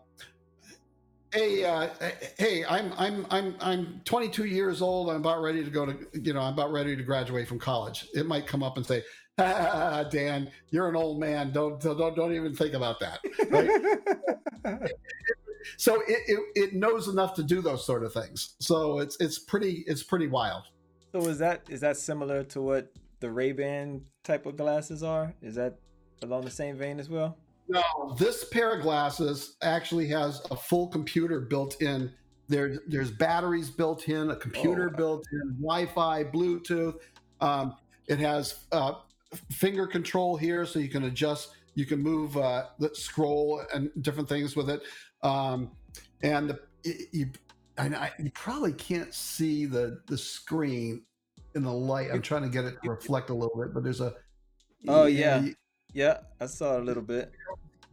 hey 1.33 1.65
uh, 1.65 1.89
hey 2.37 2.63
I'm 2.65 2.93
I'm 2.97 3.25
I'm 3.29 3.55
I'm 3.59 4.01
22 4.05 4.45
years 4.45 4.81
old. 4.81 5.09
I'm 5.09 5.17
about 5.17 5.41
ready 5.41 5.63
to 5.63 5.69
go 5.69 5.85
to 5.85 5.97
you 6.13 6.33
know 6.33 6.41
I'm 6.41 6.53
about 6.53 6.71
ready 6.71 6.95
to 6.95 7.03
graduate 7.03 7.47
from 7.47 7.59
college. 7.59 8.07
It 8.13 8.27
might 8.27 8.45
come 8.45 8.63
up 8.63 8.77
and 8.77 8.85
say. 8.85 9.03
Ah, 9.37 10.03
Dan, 10.11 10.51
you're 10.69 10.89
an 10.89 10.95
old 10.95 11.19
man. 11.19 11.51
Don't 11.51 11.79
don't 11.81 12.15
don't 12.15 12.33
even 12.33 12.53
think 12.55 12.73
about 12.73 12.99
that. 12.99 13.19
Right? 13.49 14.91
so 15.77 16.01
it, 16.07 16.19
it, 16.27 16.39
it 16.55 16.73
knows 16.73 17.07
enough 17.07 17.33
to 17.35 17.43
do 17.43 17.61
those 17.61 17.85
sort 17.85 18.03
of 18.03 18.13
things. 18.13 18.55
So 18.59 18.99
it's 18.99 19.17
it's 19.19 19.39
pretty 19.39 19.83
it's 19.87 20.03
pretty 20.03 20.27
wild. 20.27 20.63
So 21.11 21.19
is 21.27 21.39
that 21.39 21.61
is 21.69 21.79
that 21.81 21.97
similar 21.97 22.43
to 22.45 22.61
what 22.61 22.91
the 23.19 23.29
Ray 23.31 23.51
Ban 23.51 24.01
type 24.23 24.45
of 24.45 24.57
glasses 24.57 25.03
are? 25.03 25.33
Is 25.41 25.55
that 25.55 25.75
along 26.21 26.45
the 26.45 26.51
same 26.51 26.77
vein 26.77 26.99
as 26.99 27.09
well? 27.09 27.37
No, 27.69 27.81
this 28.19 28.43
pair 28.45 28.75
of 28.75 28.81
glasses 28.81 29.55
actually 29.61 30.07
has 30.09 30.41
a 30.51 30.55
full 30.55 30.87
computer 30.89 31.39
built 31.39 31.81
in. 31.81 32.11
There, 32.49 32.79
there's 32.87 33.09
batteries 33.09 33.69
built 33.69 34.09
in, 34.09 34.29
a 34.29 34.35
computer 34.35 34.91
Oh. 34.93 34.97
built 34.97 35.25
in, 35.31 35.55
Wi-Fi, 35.61 36.25
Bluetooth. 36.25 36.95
Um, 37.39 37.75
it 38.07 38.19
has 38.19 38.65
uh, 38.73 38.95
finger 39.51 39.87
control 39.87 40.37
here, 40.37 40.65
so 40.65 40.79
you 40.79 40.89
can 40.89 41.03
adjust. 41.05 41.49
You 41.75 41.85
can 41.85 41.99
move, 41.99 42.37
uh, 42.37 42.65
the 42.79 42.93
scroll, 42.93 43.61
and 43.73 43.89
different 44.01 44.29
things 44.29 44.55
with 44.55 44.69
it. 44.69 44.81
Um, 45.23 45.71
and 46.21 46.49
the, 46.49 46.59
you, 47.11 47.29
I, 47.77 48.11
you 48.19 48.29
probably 48.31 48.73
can't 48.73 49.13
see 49.13 49.65
the 49.65 49.99
the 50.07 50.17
screen 50.17 51.03
in 51.55 51.63
the 51.63 51.71
light. 51.71 52.09
I'm 52.13 52.21
trying 52.21 52.43
to 52.43 52.49
get 52.49 52.65
it 52.65 52.75
to 52.83 52.89
reflect 52.89 53.29
a 53.29 53.33
little 53.33 53.57
bit, 53.57 53.73
but 53.73 53.83
there's 53.83 54.01
a 54.01 54.13
Oh, 54.87 55.05
yeah. 55.05 55.45
Yeah, 55.93 56.19
I 56.41 56.47
saw 56.47 56.77
a 56.77 56.81
little 56.81 57.03
bit. 57.03 57.31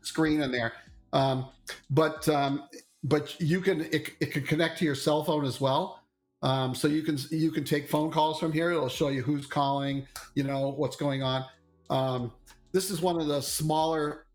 screen 0.02 0.40
in 0.42 0.50
there. 0.50 0.72
Um, 1.12 1.48
but 1.90 2.28
um, 2.28 2.64
but 3.04 3.38
you 3.40 3.60
can 3.60 3.82
it, 3.82 4.10
it 4.20 4.32
can 4.32 4.42
connect 4.42 4.78
to 4.78 4.84
your 4.84 4.94
cell 4.94 5.22
phone 5.24 5.44
as 5.44 5.60
well. 5.60 5.99
Um, 6.42 6.74
so 6.74 6.88
you 6.88 7.02
can 7.02 7.18
you 7.30 7.50
can 7.50 7.64
take 7.64 7.88
phone 7.88 8.10
calls 8.10 8.38
from 8.38 8.52
here. 8.52 8.70
It'll 8.70 8.88
show 8.88 9.08
you 9.08 9.22
who's 9.22 9.46
calling, 9.46 10.06
you 10.34 10.42
know 10.42 10.68
what's 10.70 10.96
going 10.96 11.22
on. 11.22 11.44
Um, 11.90 12.32
this 12.72 12.90
is 12.90 13.00
one 13.00 13.20
of 13.20 13.26
the 13.26 13.40
smaller, 13.40 14.26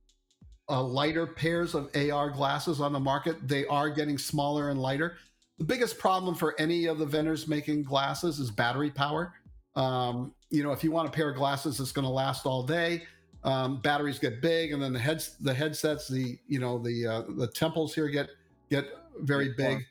uh, 0.69 0.83
lighter 0.83 1.25
pairs 1.25 1.73
of 1.73 1.89
AR 1.95 2.29
glasses 2.29 2.81
on 2.81 2.93
the 2.93 2.99
market. 2.99 3.47
They 3.47 3.65
are 3.67 3.89
getting 3.89 4.17
smaller 4.17 4.69
and 4.69 4.79
lighter. 4.79 5.17
The 5.57 5.63
biggest 5.63 5.97
problem 5.97 6.35
for 6.35 6.53
any 6.59 6.85
of 6.85 6.97
the 6.97 7.05
vendors 7.05 7.47
making 7.47 7.83
glasses 7.83 8.39
is 8.39 8.51
battery 8.51 8.91
power. 8.91 9.33
Um, 9.75 10.33
you 10.49 10.63
know, 10.63 10.71
if 10.71 10.83
you 10.83 10.91
want 10.91 11.07
a 11.07 11.11
pair 11.11 11.29
of 11.29 11.35
glasses 11.35 11.77
that's 11.77 11.91
going 11.91 12.05
to 12.05 12.11
last 12.11 12.45
all 12.45 12.61
day, 12.61 13.03
um, 13.43 13.79
batteries 13.81 14.19
get 14.19 14.41
big, 14.41 14.73
and 14.73 14.81
then 14.81 14.93
the 14.93 14.99
heads, 14.99 15.37
the 15.39 15.53
headsets, 15.53 16.07
the 16.07 16.37
you 16.47 16.59
know 16.59 16.77
the 16.77 17.07
uh, 17.07 17.23
the 17.37 17.47
temples 17.47 17.95
here 17.95 18.09
get 18.09 18.29
get 18.69 18.85
very 19.21 19.53
big. 19.53 19.85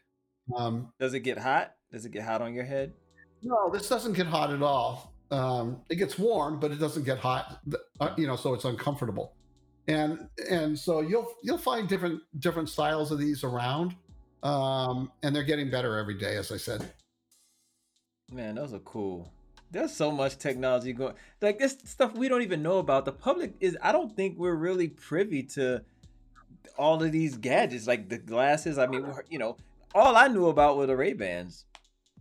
Um, 0.56 0.92
Does 1.00 1.14
it 1.14 1.20
get 1.20 1.38
hot? 1.38 1.74
Does 1.95 2.05
it 2.05 2.12
get 2.12 2.24
hot 2.24 2.42
on 2.42 2.53
your 2.53 2.64
head? 2.64 2.92
no, 3.45 3.70
this 3.70 3.88
doesn't 3.88 4.14
get 4.14 4.26
hot 4.26 4.53
at 4.53 4.62
all. 4.62 5.12
Um, 5.30 5.80
it 5.90 5.97
gets 5.97 6.18
warm, 6.18 6.59
but 6.59 6.70
it 6.70 6.80
doesn't 6.80 7.05
get 7.05 7.18
hot. 7.18 7.61
Uh, 8.01 8.11
you 8.16 8.26
know, 8.26 8.36
so 8.36 8.55
it's 8.55 8.64
uncomfortable. 8.64 9.34
And 9.86 10.28
and 10.51 10.78
so 10.78 11.01
you'll 11.01 11.30
you'll 11.42 11.59
find 11.59 11.88
different 11.88 12.22
different 12.38 12.68
styles 12.68 13.12
of 13.12 13.18
these 13.18 13.45
around, 13.45 13.95
um, 14.42 15.12
and 15.22 15.36
they're 15.36 15.45
getting 15.45 15.70
better 15.70 15.99
every 15.99 16.14
day, 16.14 16.36
as 16.36 16.51
I 16.51 16.57
said. 16.57 16.90
Man, 18.32 18.55
those 18.55 18.72
are 18.72 18.78
cool. 18.80 19.30
There's 19.70 19.92
so 19.92 20.11
much 20.11 20.38
technology 20.38 20.92
going. 20.95 21.14
Like 21.42 21.59
this 21.59 21.76
stuff 21.84 22.14
we 22.14 22.28
don't 22.28 22.42
even 22.42 22.62
know 22.62 22.78
about. 22.78 23.05
The 23.05 23.12
public 23.12 23.55
is. 23.61 23.76
I 23.82 23.92
don't 23.92 24.16
think 24.16 24.38
we're 24.38 24.55
really 24.55 24.88
privy 24.88 25.42
to 25.55 25.84
all 26.78 27.03
of 27.03 27.12
these 27.12 27.36
gadgets, 27.36 27.86
like 27.86 28.09
the 28.09 28.18
glasses. 28.18 28.78
I 28.78 28.86
mean, 28.86 29.07
you 29.28 29.38
know, 29.38 29.59
all 29.95 30.16
I 30.16 30.28
knew 30.28 30.47
about 30.47 30.78
were 30.78 30.86
the 30.86 30.97
Ray 30.97 31.12
Bans. 31.12 31.66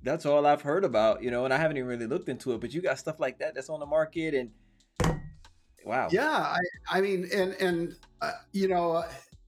That's 0.04 0.26
all 0.26 0.46
I've 0.46 0.62
heard 0.62 0.84
about, 0.84 1.24
you 1.24 1.32
know, 1.32 1.46
and 1.46 1.54
I 1.54 1.58
haven't 1.58 1.78
even 1.78 1.88
really 1.88 2.08
looked 2.08 2.28
into 2.28 2.52
it. 2.54 2.62
But 2.62 2.74
you 2.74 2.82
got 2.82 3.00
stuff 3.00 3.20
like 3.20 3.40
that 3.40 3.56
that's 3.56 3.70
on 3.70 3.80
the 3.80 3.86
market, 3.86 4.34
and 4.34 4.52
wow, 5.86 6.10
Yeah, 6.12 6.30
I, 6.30 6.60
I 6.92 7.02
mean, 7.02 7.30
and 7.34 7.54
and 7.54 7.96
uh, 8.22 8.32
you 8.52 8.68
know, 8.68 9.04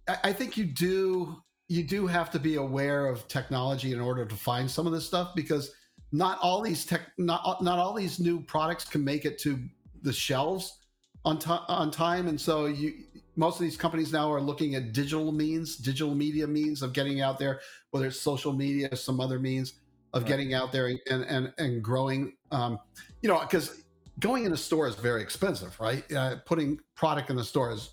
I, 0.08 0.18
I 0.26 0.34
think 0.34 0.56
you 0.56 0.66
do 0.66 1.42
you 1.68 1.84
do 1.84 2.08
have 2.08 2.32
to 2.32 2.40
be 2.40 2.56
aware 2.56 3.08
of 3.08 3.28
technology 3.28 3.92
in 3.92 4.00
order 4.00 4.26
to 4.26 4.36
find 4.36 4.70
some 4.70 4.88
of 4.88 4.94
this 4.94 5.06
stuff 5.06 5.36
because 5.36 5.72
not 6.12 6.40
all 6.42 6.62
these 6.62 6.86
tech 6.86 7.02
not 7.18 7.62
not 7.62 7.78
all 7.78 7.94
these 7.94 8.20
new 8.20 8.42
products 8.42 8.86
can 8.86 9.04
make 9.04 9.26
it 9.26 9.38
to 9.40 9.60
the 10.04 10.14
shelves 10.14 10.80
on 11.26 11.38
time 11.38 11.64
on 11.68 11.92
time, 11.92 12.28
and 12.28 12.40
so 12.40 12.68
you 12.68 12.94
most 13.36 13.56
of 13.56 13.62
these 13.62 13.76
companies 13.76 14.14
now 14.14 14.32
are 14.32 14.40
looking 14.40 14.76
at 14.76 14.94
digital 14.94 15.34
means, 15.34 15.76
digital 15.76 16.16
media 16.16 16.48
means 16.48 16.82
of 16.82 16.94
getting 16.94 17.20
out 17.20 17.38
there, 17.38 17.60
whether 17.92 18.08
it's 18.08 18.22
social 18.22 18.54
media 18.54 18.88
or 18.90 18.96
some 18.96 19.20
other 19.20 19.40
means 19.40 19.74
of 20.16 20.24
Right. 20.24 20.30
getting 20.30 20.54
out 20.54 20.72
there 20.72 20.88
and 20.88 21.24
and 21.24 21.54
and 21.58 21.84
growing. 21.84 22.36
Um, 22.52 22.80
you 23.22 23.30
know, 23.30 23.40
because 23.42 23.84
going 24.20 24.46
in 24.46 24.54
a 24.54 24.58
store 24.58 24.88
is 24.88 24.96
very 24.96 25.22
expensive, 25.22 25.80
right? 25.80 26.10
Uh, 26.12 26.38
putting 26.46 26.80
product 26.96 27.30
in 27.30 27.36
the 27.36 27.44
store 27.44 27.72
is 27.72 27.92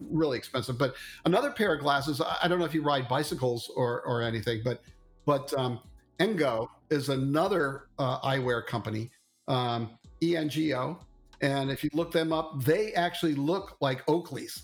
really 0.00 0.38
expensive. 0.38 0.78
But 0.78 0.94
another 1.26 1.50
pair 1.50 1.74
of 1.74 1.80
glasses, 1.80 2.20
I 2.20 2.48
don't 2.48 2.58
know 2.58 2.64
if 2.64 2.74
you 2.74 2.82
ride 2.82 3.08
bicycles 3.08 3.70
or 3.76 4.00
or 4.02 4.22
anything, 4.22 4.62
but 4.64 4.82
but 5.26 5.52
um, 5.54 5.80
Engo 6.18 6.70
is 6.88 7.10
another 7.10 7.88
uh, 7.98 8.20
eyewear 8.20 8.66
company, 8.66 9.10
um, 9.46 9.90
ENGO, 10.22 10.98
and 11.42 11.70
if 11.70 11.84
you 11.84 11.90
look 11.92 12.10
them 12.10 12.32
up, 12.32 12.64
they 12.64 12.92
actually 12.94 13.34
look 13.34 13.76
like 13.82 14.02
Oakley's, 14.08 14.62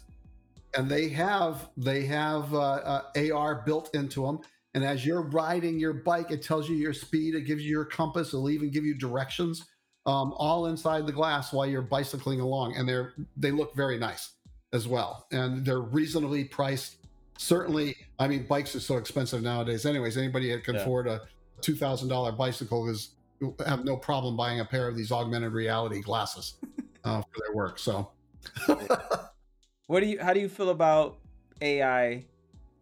and 0.75 0.89
they 0.89 1.11
have 1.11 1.69
they 1.77 2.07
have 2.07 2.53
uh, 2.55 2.59
uh, 2.59 3.33
AR 3.35 3.63
built 3.67 3.95
into 3.95 4.23
them. 4.23 4.41
And 4.77 4.85
as 4.85 5.07
you're 5.07 5.23
riding 5.23 5.81
your 5.81 5.95
bike, 5.95 6.31
it 6.31 6.43
tells 6.43 6.69
you 6.69 6.77
your 6.77 6.93
speed, 6.93 7.35
it 7.35 7.47
gives 7.47 7.65
you 7.65 7.71
your 7.71 7.87
compass, 7.87 8.29
it'll 8.29 8.51
even 8.51 8.71
give 8.71 8.85
you 8.85 8.95
directions 8.95 9.65
um, 10.05 10.35
all 10.37 10.67
inside 10.67 11.07
the 11.07 11.13
glass 11.13 11.51
while 11.51 11.67
you're 11.67 11.81
bicycling 11.81 12.41
along, 12.41 12.77
and 12.77 12.87
they're 12.87 13.15
they 13.39 13.51
look 13.51 13.75
very 13.75 13.99
nice 13.99 14.35
as 14.75 14.87
well, 14.87 15.27
and 15.33 15.65
they're 15.65 15.81
reasonably 15.81 16.45
priced. 16.45 16.97
Certainly, 17.39 17.97
I 18.19 18.29
mean, 18.29 18.47
bikes 18.47 18.77
are 18.77 18.81
so 18.81 18.99
expensive 18.99 19.43
nowadays. 19.43 19.87
Anyways, 19.87 20.19
anybody 20.19 20.53
that 20.53 20.63
can 20.63 20.75
Yeah. 20.75 20.83
afford 20.83 21.09
a 21.09 21.23
two 21.63 21.75
thousand 21.75 22.09
dollar 22.09 22.31
bicycle 22.31 22.87
is 22.87 23.13
have 23.67 23.83
no 23.85 23.97
problem 23.97 24.37
buying 24.37 24.61
a 24.61 24.65
pair 24.65 24.89
of 24.89 24.95
these 24.95 25.11
augmented 25.11 25.55
reality 25.55 26.03
glasses 26.03 26.55
uh, 27.03 27.23
for 27.23 27.41
their 27.41 27.57
work. 27.57 27.79
So, 27.79 28.11
What 29.87 30.01
do 30.01 30.07
you? 30.07 30.21
How 30.21 30.35
do 30.35 30.41
you 30.41 30.51
feel 30.51 30.69
about 30.69 31.17
AI 31.63 32.27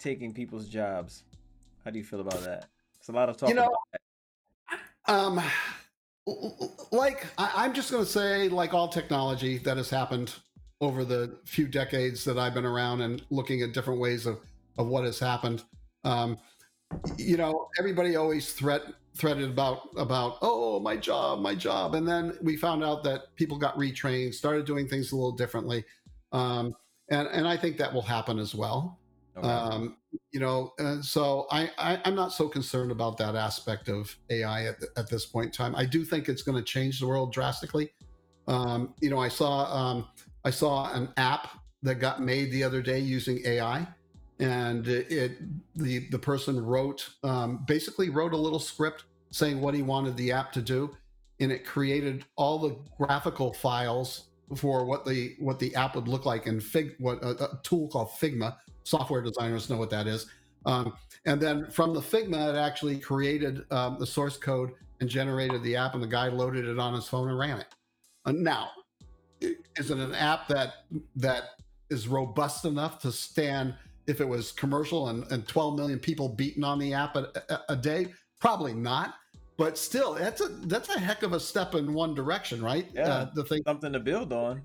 taking 0.01 0.35
people's 0.35 0.67
jobs? 0.67 1.23
How 1.85 1.91
do 1.91 1.99
you 1.99 2.05
feel 2.05 2.21
about 2.21 2.43
that? 2.43 2.67
It's 2.99 3.09
a 3.09 3.13
lot 3.13 3.29
of 3.29 3.37
talk. 3.37 3.51
You 3.51 3.55
know, 3.55 3.77
um, 5.07 5.41
like 6.91 7.27
I, 7.37 7.53
I'm 7.57 7.75
just 7.75 7.91
going 7.91 8.05
to 8.05 8.11
say, 8.11 8.49
like 8.49 8.73
all 8.73 8.89
technology 8.89 9.59
that 9.59 9.77
has 9.77 9.91
happened 9.91 10.35
over 10.81 11.05
the 11.05 11.39
few 11.45 11.69
decades 11.69 12.25
that 12.25 12.39
I've 12.39 12.55
been 12.55 12.65
around 12.65 13.03
and 13.03 13.23
looking 13.31 13.63
at 13.63 13.73
different 13.73 14.01
ways 14.01 14.25
of 14.25 14.39
of 14.79 14.87
what 14.87 15.05
has 15.05 15.19
happened. 15.19 15.63
Um, 16.05 16.39
you 17.19 17.37
know, 17.37 17.69
everybody 17.79 18.17
always 18.17 18.53
threat 18.53 18.83
threatened 19.17 19.53
about 19.53 19.89
about 19.99 20.39
oh 20.41 20.81
my 20.81 20.97
job, 20.97 21.41
my 21.41 21.55
job, 21.55 21.95
and 21.95 22.09
then 22.09 22.39
we 22.41 22.57
found 22.57 22.83
out 22.83 23.05
that 23.05 23.35
people 23.37 23.59
got 23.59 23.77
retrained, 23.77 24.33
started 24.33 24.65
doing 24.65 24.89
things 24.89 25.13
a 25.13 25.17
little 25.17 25.33
differently, 25.33 25.85
um, 26.33 26.75
and 27.11 27.29
and 27.29 27.47
I 27.47 27.59
think 27.59 27.77
that 27.77 27.93
will 27.93 28.03
happen 28.03 28.39
as 28.39 28.55
well. 28.55 28.99
Okay. 29.37 29.49
Um, 29.49 29.97
you 30.31 30.39
know, 30.41 30.73
and 30.79 31.05
so 31.05 31.47
I, 31.51 31.71
I 31.77 32.01
I'm 32.05 32.15
not 32.15 32.33
so 32.33 32.49
concerned 32.49 32.93
about 32.93 33.17
that 33.19 33.35
aspect 33.35 33.89
of 33.89 34.15
AI 34.31 34.67
at, 34.67 34.77
at 34.97 35.11
this 35.11 35.27
point 35.27 35.47
in 35.47 35.53
time. 35.53 35.75
I 35.75 35.85
do 35.85 36.05
think 36.05 36.29
it's 36.29 36.43
going 36.43 36.57
to 36.57 36.63
change 36.63 37.01
the 37.01 37.07
world 37.07 37.33
drastically. 37.33 37.93
Um, 38.47 38.95
you 39.01 39.11
know, 39.11 39.19
I 39.19 39.29
saw 39.29 39.65
um, 39.75 40.09
I 40.45 40.51
saw 40.51 40.93
an 40.93 41.09
app 41.17 41.49
that 41.83 41.97
got 41.97 42.23
made 42.23 42.53
the 42.53 42.63
other 42.63 42.81
day 42.81 42.99
using 42.99 43.41
AI, 43.45 43.87
and 44.39 44.87
it, 44.87 45.11
it 45.11 45.33
the 45.75 46.09
the 46.11 46.19
person 46.19 46.65
wrote 46.65 47.09
um, 47.25 47.65
basically 47.67 48.11
wrote 48.11 48.35
a 48.35 48.37
little 48.37 48.61
script 48.61 49.05
saying 49.31 49.61
what 49.61 49.75
he 49.75 49.83
wanted 49.83 50.17
the 50.17 50.31
app 50.31 50.53
to 50.53 50.63
do, 50.63 50.97
and 51.41 51.51
it 51.51 51.65
created 51.65 52.25
all 52.37 52.59
the 52.59 52.77
graphical 52.99 53.53
files 53.53 54.29
for 54.57 54.85
what 54.85 55.05
the 55.05 55.35
what 55.39 55.59
the 55.59 55.75
app 55.75 55.97
would 55.97 56.09
look 56.09 56.27
like 56.27 56.47
in 56.47 56.61
Fig 56.61 56.95
what 56.99 57.23
a, 57.23 57.31
a 57.45 57.61
tool 57.63 57.89
called 57.89 58.11
Figma. 58.11 58.57
Software 58.85 59.23
designers 59.23 59.69
know 59.69 59.77
what 59.77 59.91
that 59.91 60.07
is. 60.07 60.27
Um, 60.67 60.95
and 61.27 61.41
then 61.41 61.71
from 61.71 61.95
the 61.95 62.01
Figma, 62.01 62.55
it 62.55 62.57
actually 62.57 62.99
created 62.99 63.65
um, 63.71 63.97
the 63.99 64.07
source 64.07 64.37
code 64.37 64.73
and 65.01 65.09
generated 65.09 65.63
the 65.63 65.77
app, 65.77 65.95
and 65.95 66.03
the 66.03 66.09
guy 66.09 66.29
loaded 66.29 66.67
it 66.67 66.79
on 66.79 66.95
his 66.95 67.09
phone 67.09 67.29
and 67.29 67.39
ran 67.39 67.61
it. 67.61 67.67
Uh, 68.25 68.33
now, 68.33 68.71
is 69.41 69.91
it 69.91 69.99
an 69.99 70.15
app 70.15 70.49
that 70.49 70.75
that 71.17 71.51
is 71.91 72.09
robust 72.09 72.65
enough 72.65 73.01
to 73.01 73.13
stand 73.13 73.75
if 74.07 74.21
it 74.21 74.29
was 74.29 74.53
commercial 74.53 75.09
and, 75.09 75.31
and 75.31 75.47
12 75.47 75.77
million 75.77 75.99
people 75.99 76.29
beating 76.29 76.65
on 76.65 76.79
the 76.79 76.95
app 76.95 77.17
a, 77.17 77.29
a, 77.49 77.61
a 77.71 77.77
day? 77.77 78.09
Probably 78.41 78.75
not. 78.75 79.15
But 79.57 79.79
still, 79.79 80.15
that's 80.15 80.41
a 80.41 80.49
that's 80.49 80.89
a 80.89 80.99
heck 80.99 81.23
of 81.23 81.33
a 81.33 81.39
step 81.39 81.75
in 81.75 81.95
one 81.95 82.15
direction, 82.15 82.63
right? 82.63 82.89
Yeah. 82.93 83.03
Uh, 83.03 83.31
the 83.35 83.45
thing 83.45 83.63
Something 83.65 83.93
to 83.93 84.01
build 84.01 84.33
on. 84.33 84.63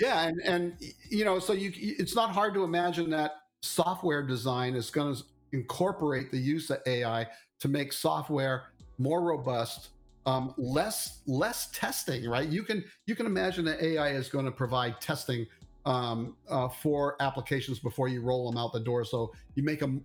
Yeah, 0.00 0.22
and 0.26 0.40
and 0.44 0.74
you 1.08 1.24
know, 1.24 1.38
so 1.38 1.52
you 1.52 1.72
it's 1.76 2.14
not 2.16 2.30
hard 2.30 2.54
to 2.54 2.64
imagine 2.64 3.10
that 3.10 3.32
software 3.62 4.22
design 4.26 4.74
is 4.74 4.90
going 4.90 5.14
to 5.14 5.22
incorporate 5.52 6.30
the 6.30 6.38
use 6.38 6.70
of 6.70 6.78
AI 6.86 7.26
to 7.60 7.68
make 7.68 7.92
software 7.92 8.72
more 8.98 9.22
robust, 9.22 9.90
um, 10.24 10.54
less 10.56 11.20
less 11.26 11.70
testing. 11.72 12.28
Right? 12.28 12.48
You 12.48 12.62
can 12.62 12.82
you 13.06 13.14
can 13.14 13.26
imagine 13.26 13.64
that 13.66 13.82
AI 13.82 14.10
is 14.10 14.28
going 14.28 14.46
to 14.46 14.50
provide 14.52 15.00
testing 15.00 15.46
um, 15.84 16.36
uh, 16.48 16.68
for 16.68 17.16
applications 17.20 17.78
before 17.78 18.08
you 18.08 18.22
roll 18.22 18.50
them 18.50 18.58
out 18.58 18.72
the 18.72 18.80
door, 18.80 19.04
so 19.04 19.32
you 19.54 19.62
make 19.62 19.80
them 19.80 20.04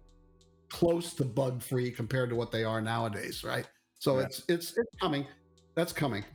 close 0.70 1.14
to 1.14 1.24
bug 1.24 1.62
free 1.62 1.89
compared 1.89 2.30
to 2.30 2.36
what 2.36 2.52
they 2.52 2.66
are 2.66 2.82
nowadays. 2.82 3.43
Right? 3.46 3.68
So 4.00 4.20
Yeah. 4.20 4.26
it's 4.26 4.43
it's 4.50 4.78
it's 4.78 4.96
coming. 5.02 5.26
That's 5.76 5.93
coming. 5.93 6.26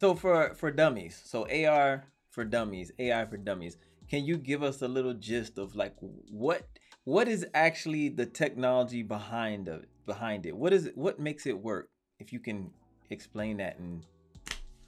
So 0.00 0.14
for 0.14 0.54
for 0.54 0.72
dummies, 0.72 1.20
so 1.24 1.46
AR 1.48 2.04
for 2.40 2.44
dummies, 2.46 2.90
AI 2.98 3.26
for 3.26 3.36
dummies. 3.36 3.76
Can 4.08 4.24
you 4.24 4.38
give 4.38 4.62
us 4.62 4.80
a 4.80 4.88
little 4.88 5.12
gist 5.12 5.58
of 5.58 5.76
like 5.76 5.94
what 6.30 6.62
what 7.04 7.28
is 7.28 7.46
actually 7.52 8.08
the 8.08 8.24
technology 8.24 9.02
behind 9.02 9.68
of 9.68 9.84
behind 10.06 10.46
it? 10.46 10.56
What 10.56 10.72
is 10.72 10.86
it? 10.86 10.96
What 10.96 11.20
makes 11.20 11.44
it 11.44 11.58
work? 11.58 11.90
If 12.18 12.32
you 12.32 12.40
can 12.40 12.70
explain 13.10 13.58
that 13.58 13.76
in 13.78 14.02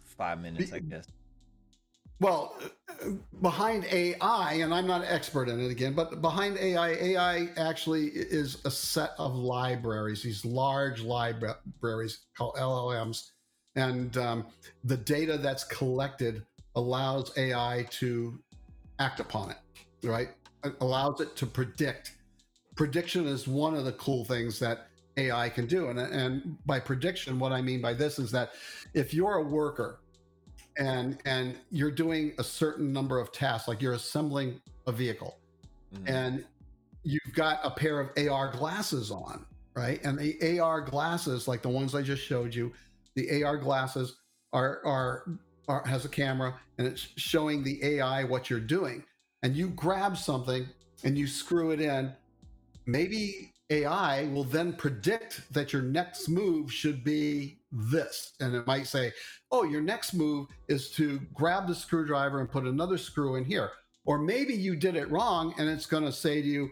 five 0.02 0.40
minutes, 0.40 0.72
I 0.72 0.78
guess. 0.78 1.06
Well, 2.20 2.56
behind 3.42 3.84
AI, 3.84 4.52
and 4.54 4.72
I'm 4.72 4.86
not 4.86 5.02
an 5.02 5.08
expert 5.08 5.50
in 5.50 5.60
it 5.60 5.70
again, 5.70 5.92
but 5.92 6.22
behind 6.22 6.56
AI, 6.56 6.90
AI 6.92 7.48
actually 7.58 8.06
is 8.06 8.64
a 8.64 8.70
set 8.70 9.10
of 9.18 9.34
libraries, 9.34 10.22
these 10.22 10.44
large 10.44 11.02
libraries 11.02 12.20
called 12.34 12.54
LLMs. 12.54 13.32
And 13.74 14.16
um, 14.16 14.46
the 14.84 14.96
data 14.96 15.36
that's 15.36 15.64
collected 15.64 16.46
allows 16.74 17.36
AI 17.36 17.86
to 17.90 18.38
act 18.98 19.20
upon 19.20 19.50
it, 19.50 19.58
right? 20.06 20.28
It 20.64 20.74
allows 20.80 21.20
it 21.20 21.36
to 21.36 21.46
predict. 21.46 22.16
Prediction 22.76 23.26
is 23.26 23.46
one 23.46 23.74
of 23.74 23.84
the 23.84 23.92
cool 23.92 24.24
things 24.24 24.58
that 24.60 24.88
AI 25.16 25.48
can 25.48 25.66
do. 25.66 25.88
And, 25.88 25.98
and 25.98 26.56
by 26.64 26.80
prediction, 26.80 27.38
what 27.38 27.52
I 27.52 27.60
mean 27.60 27.80
by 27.82 27.92
this 27.92 28.18
is 28.18 28.30
that 28.32 28.52
if 28.94 29.12
you're 29.12 29.34
a 29.34 29.42
worker 29.42 30.00
and 30.78 31.18
and 31.26 31.58
you're 31.70 31.90
doing 31.90 32.32
a 32.38 32.44
certain 32.44 32.94
number 32.94 33.18
of 33.18 33.30
tasks 33.30 33.68
like 33.68 33.82
you're 33.82 33.92
assembling 33.92 34.58
a 34.86 34.92
vehicle 34.92 35.38
Mhm. 35.94 36.08
and 36.08 36.44
you've 37.02 37.34
got 37.34 37.60
a 37.62 37.70
pair 37.70 38.00
of 38.00 38.08
AR 38.16 38.50
glasses 38.50 39.10
on 39.10 39.44
right 39.76 40.02
and 40.02 40.18
the 40.18 40.58
AR 40.58 40.80
glasses 40.80 41.46
like 41.46 41.60
the 41.60 41.68
ones 41.68 41.94
I 41.94 42.00
just 42.00 42.22
showed 42.22 42.54
you 42.54 42.72
the 43.16 43.42
AR 43.42 43.58
glasses 43.58 44.16
are 44.54 44.80
are, 44.86 45.38
are 45.68 45.84
has 45.86 46.04
a 46.04 46.08
camera 46.08 46.54
and 46.78 46.86
it's 46.86 47.08
showing 47.16 47.62
the 47.62 47.82
AI 47.84 48.24
what 48.24 48.50
you're 48.50 48.60
doing 48.60 49.04
and 49.42 49.56
you 49.56 49.68
grab 49.68 50.16
something 50.16 50.66
and 51.04 51.16
you 51.16 51.26
screw 51.26 51.70
it 51.70 51.80
in 51.80 52.12
maybe 52.86 53.52
AI 53.70 54.24
will 54.32 54.44
then 54.44 54.74
predict 54.74 55.52
that 55.52 55.72
your 55.72 55.82
next 55.82 56.28
move 56.28 56.72
should 56.72 57.02
be 57.02 57.58
this. 57.70 58.32
And 58.40 58.54
it 58.54 58.66
might 58.66 58.86
say, 58.86 59.12
oh, 59.50 59.64
your 59.64 59.80
next 59.80 60.12
move 60.12 60.48
is 60.68 60.90
to 60.92 61.20
grab 61.32 61.66
the 61.66 61.74
screwdriver 61.74 62.40
and 62.40 62.50
put 62.50 62.64
another 62.64 62.98
screw 62.98 63.36
in 63.36 63.44
here. 63.44 63.70
Or 64.04 64.18
maybe 64.18 64.52
you 64.52 64.76
did 64.76 64.96
it 64.96 65.10
wrong 65.10 65.54
and 65.58 65.68
it's 65.68 65.86
going 65.86 66.04
to 66.04 66.12
say 66.12 66.42
to 66.42 66.48
you, 66.48 66.70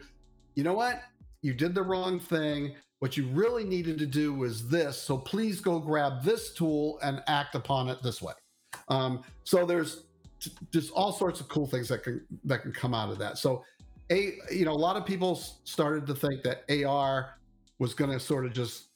you 0.54 0.64
know 0.64 0.74
what? 0.74 1.02
You 1.42 1.54
did 1.54 1.74
the 1.74 1.82
wrong 1.82 2.20
thing. 2.20 2.74
What 2.98 3.16
you 3.16 3.26
really 3.28 3.64
needed 3.64 3.98
to 3.98 4.06
do 4.06 4.34
was 4.34 4.68
this. 4.68 5.00
So 5.00 5.16
please 5.16 5.60
go 5.60 5.78
grab 5.78 6.22
this 6.22 6.52
tool 6.52 6.98
and 7.02 7.22
act 7.28 7.54
upon 7.54 7.88
it 7.88 8.02
this 8.02 8.20
way. 8.20 8.34
Um, 8.90 9.22
so 9.44 9.64
there's 9.64 10.04
just 10.72 10.90
all 10.92 11.12
sorts 11.12 11.40
of 11.40 11.48
cool 11.48 11.66
things 11.66 11.88
that 11.88 12.02
can 12.02 12.24
that 12.44 12.62
can 12.62 12.72
come 12.72 12.94
out 12.94 13.10
of 13.10 13.18
that. 13.18 13.38
So 13.38 13.64
a 14.10 14.34
you 14.50 14.64
know 14.64 14.72
a 14.72 14.82
lot 14.88 14.96
of 14.96 15.06
people 15.06 15.36
started 15.64 16.06
to 16.06 16.14
think 16.14 16.42
that 16.42 16.64
AR 16.84 17.38
was 17.78 17.94
going 17.94 18.10
to 18.10 18.20
sort 18.20 18.44
of 18.44 18.52
just 18.52 18.88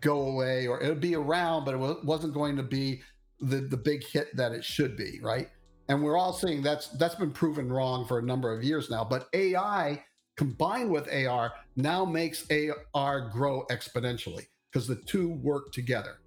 go 0.00 0.28
away 0.28 0.66
or 0.66 0.82
it 0.82 0.88
would 0.88 1.00
be 1.00 1.14
around, 1.14 1.64
but 1.64 1.74
it 1.74 2.04
wasn't 2.04 2.34
going 2.34 2.56
to 2.56 2.62
be 2.62 3.00
the 3.40 3.60
the 3.60 3.76
big 3.76 4.04
hit 4.04 4.34
that 4.36 4.52
it 4.52 4.64
should 4.64 4.96
be, 4.96 5.20
right? 5.22 5.48
And 5.88 6.02
we're 6.02 6.16
all 6.16 6.32
seeing 6.32 6.62
that's 6.62 6.88
that's 6.88 7.14
been 7.14 7.30
proven 7.30 7.72
wrong 7.72 8.06
for 8.06 8.18
a 8.18 8.22
number 8.22 8.52
of 8.52 8.64
years 8.64 8.90
now. 8.90 9.04
But 9.04 9.28
AI 9.32 10.02
combined 10.36 10.90
with 10.90 11.08
AR 11.12 11.52
now 11.76 12.04
makes 12.04 12.46
AR 12.94 13.30
grow 13.30 13.64
exponentially 13.70 14.46
because 14.70 14.86
the 14.86 14.96
two 14.96 15.30
work 15.42 15.72
together. 15.72 16.18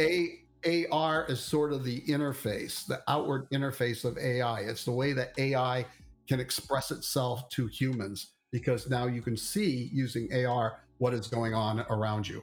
A 0.00 0.40
AR 0.64 1.26
is 1.28 1.40
sort 1.40 1.72
of 1.72 1.84
the 1.84 2.00
interface, 2.02 2.86
the 2.86 3.02
outward 3.08 3.48
interface 3.50 4.04
of 4.04 4.18
AI. 4.18 4.60
It's 4.60 4.84
the 4.84 4.92
way 4.92 5.12
that 5.12 5.32
AI 5.38 5.86
can 6.28 6.40
express 6.40 6.90
itself 6.90 7.48
to 7.50 7.66
humans 7.66 8.32
because 8.50 8.88
now 8.88 9.06
you 9.06 9.22
can 9.22 9.36
see 9.36 9.90
using 9.92 10.28
AR 10.44 10.80
what 10.98 11.14
is 11.14 11.26
going 11.28 11.54
on 11.54 11.84
around 11.90 12.28
you. 12.28 12.42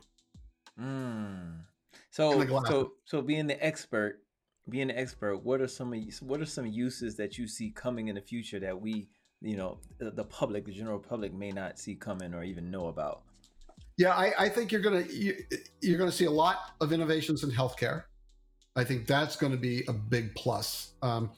Mm. 0.79 1.59
So 2.11 2.45
so 2.65 2.93
so 3.03 3.21
being 3.21 3.47
the 3.47 3.63
expert, 3.63 4.21
being 4.69 4.87
the 4.87 4.97
expert, 4.97 5.37
what 5.43 5.61
are 5.61 5.67
some 5.67 5.93
of 5.93 5.99
what 6.21 6.41
are 6.41 6.45
some 6.45 6.65
uses 6.65 7.15
that 7.17 7.37
you 7.37 7.47
see 7.47 7.71
coming 7.71 8.07
in 8.07 8.15
the 8.15 8.21
future 8.21 8.59
that 8.59 8.79
we, 8.79 9.09
you 9.41 9.57
know, 9.57 9.79
the 9.99 10.23
public, 10.23 10.65
the 10.65 10.71
general 10.71 10.99
public 10.99 11.33
may 11.33 11.51
not 11.51 11.77
see 11.77 11.95
coming 11.95 12.33
or 12.33 12.43
even 12.43 12.71
know 12.71 12.87
about? 12.87 13.23
Yeah, 13.97 14.13
I, 14.13 14.33
I 14.37 14.49
think 14.49 14.71
you're 14.71 14.81
gonna 14.81 15.05
you, 15.09 15.35
you're 15.81 15.97
gonna 15.97 16.11
see 16.11 16.25
a 16.25 16.31
lot 16.31 16.71
of 16.81 16.91
innovations 16.91 17.43
in 17.43 17.51
healthcare. 17.51 18.03
I 18.75 18.83
think 18.83 19.07
that's 19.07 19.35
going 19.35 19.53
to 19.53 19.57
be 19.57 19.83
a 19.87 19.93
big 19.93 20.35
plus. 20.35 20.91
Um, 21.01 21.31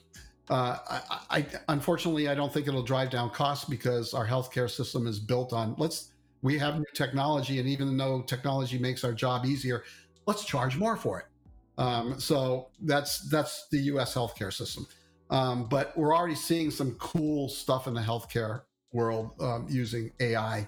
uh, 0.50 0.78
I, 0.90 1.38
I, 1.38 1.46
unfortunately, 1.68 2.28
I 2.28 2.34
don't 2.34 2.52
think 2.52 2.66
it'll 2.66 2.82
drive 2.82 3.10
down 3.10 3.30
costs 3.30 3.64
because 3.64 4.12
our 4.12 4.26
healthcare 4.26 4.68
system 4.68 5.06
is 5.06 5.20
built 5.20 5.52
on 5.52 5.74
let's 5.78 6.12
we 6.42 6.58
have 6.58 6.76
new 6.76 6.84
technology, 6.94 7.58
and 7.58 7.68
even 7.68 7.96
though 7.96 8.22
technology 8.22 8.78
makes 8.78 9.04
our 9.04 9.12
job 9.12 9.44
easier, 9.44 9.84
let's 10.26 10.44
charge 10.44 10.76
more 10.76 10.96
for 10.96 11.20
it. 11.20 11.26
Um, 11.78 12.18
so 12.18 12.68
that's 12.82 13.28
that's 13.28 13.68
the 13.70 13.78
U.S. 13.92 14.14
healthcare 14.14 14.52
system. 14.52 14.86
Um, 15.30 15.68
but 15.68 15.96
we're 15.96 16.16
already 16.16 16.34
seeing 16.34 16.70
some 16.70 16.94
cool 16.94 17.48
stuff 17.48 17.86
in 17.86 17.94
the 17.94 18.00
healthcare 18.00 18.62
world 18.92 19.32
um, 19.40 19.66
using 19.68 20.10
AI 20.20 20.66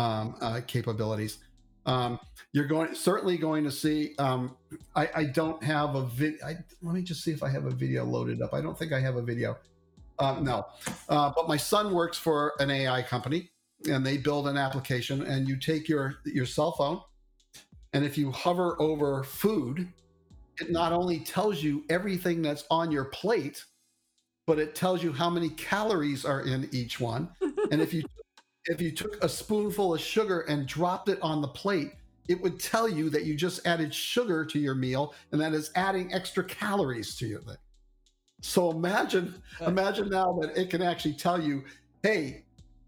um, 0.00 0.34
uh, 0.40 0.60
capabilities. 0.66 1.38
Um, 1.86 2.18
you're 2.52 2.66
going 2.66 2.94
certainly 2.94 3.36
going 3.36 3.64
to 3.64 3.70
see. 3.70 4.14
Um, 4.18 4.56
I, 4.96 5.08
I 5.14 5.24
don't 5.24 5.62
have 5.62 5.94
a 5.94 6.06
vid. 6.06 6.42
I, 6.42 6.56
let 6.82 6.94
me 6.94 7.02
just 7.02 7.22
see 7.22 7.32
if 7.32 7.42
I 7.42 7.48
have 7.50 7.66
a 7.66 7.70
video 7.70 8.04
loaded 8.04 8.42
up. 8.42 8.54
I 8.54 8.60
don't 8.60 8.78
think 8.78 8.92
I 8.92 9.00
have 9.00 9.16
a 9.16 9.22
video. 9.22 9.56
Um, 10.18 10.44
no, 10.44 10.66
uh, 11.08 11.32
but 11.34 11.48
my 11.48 11.56
son 11.56 11.94
works 11.94 12.18
for 12.18 12.52
an 12.58 12.70
AI 12.70 13.02
company, 13.02 13.50
and 13.90 14.04
they 14.04 14.18
build 14.18 14.48
an 14.48 14.56
application. 14.56 15.22
And 15.22 15.48
you 15.48 15.56
take 15.56 15.88
your 15.88 16.16
your 16.24 16.46
cell 16.46 16.72
phone, 16.72 17.00
and 17.92 18.04
if 18.04 18.18
you 18.18 18.30
hover 18.30 18.80
over 18.80 19.22
food, 19.22 19.88
it 20.60 20.70
not 20.70 20.92
only 20.92 21.20
tells 21.20 21.62
you 21.62 21.84
everything 21.88 22.42
that's 22.42 22.64
on 22.70 22.90
your 22.90 23.06
plate, 23.06 23.64
but 24.46 24.58
it 24.58 24.74
tells 24.74 25.02
you 25.02 25.12
how 25.12 25.30
many 25.30 25.50
calories 25.50 26.24
are 26.24 26.42
in 26.42 26.68
each 26.72 27.00
one. 27.00 27.28
and 27.70 27.80
if 27.80 27.94
you 27.94 28.02
if 28.66 28.80
you 28.80 28.90
took 28.90 29.22
a 29.22 29.28
spoonful 29.28 29.94
of 29.94 30.00
sugar 30.00 30.40
and 30.42 30.66
dropped 30.66 31.08
it 31.08 31.18
on 31.22 31.40
the 31.40 31.48
plate, 31.48 31.92
it 32.28 32.40
would 32.40 32.60
tell 32.60 32.88
you 32.88 33.10
that 33.10 33.24
you 33.24 33.34
just 33.34 33.66
added 33.66 33.92
sugar 33.92 34.44
to 34.44 34.58
your 34.58 34.74
meal 34.74 35.14
and 35.32 35.40
that 35.40 35.52
is 35.52 35.70
adding 35.74 36.12
extra 36.12 36.44
calories 36.44 37.16
to 37.16 37.26
your 37.26 37.40
thing. 37.40 37.56
So 38.42 38.70
imagine, 38.70 39.34
imagine 39.66 40.08
now 40.08 40.38
that 40.40 40.56
it 40.56 40.70
can 40.70 40.80
actually 40.80 41.14
tell 41.14 41.42
you, 41.42 41.64
hey, 42.02 42.44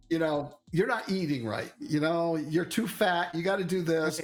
you 0.08 0.18
know, 0.18 0.58
you're 0.70 0.86
not 0.86 1.10
eating 1.10 1.46
right. 1.46 1.72
You 1.78 2.00
know, 2.00 2.36
you're 2.36 2.64
too 2.64 2.86
fat. 2.86 3.34
You 3.34 3.42
got 3.42 3.56
to 3.56 3.64
do 3.64 3.82
this. 3.82 4.20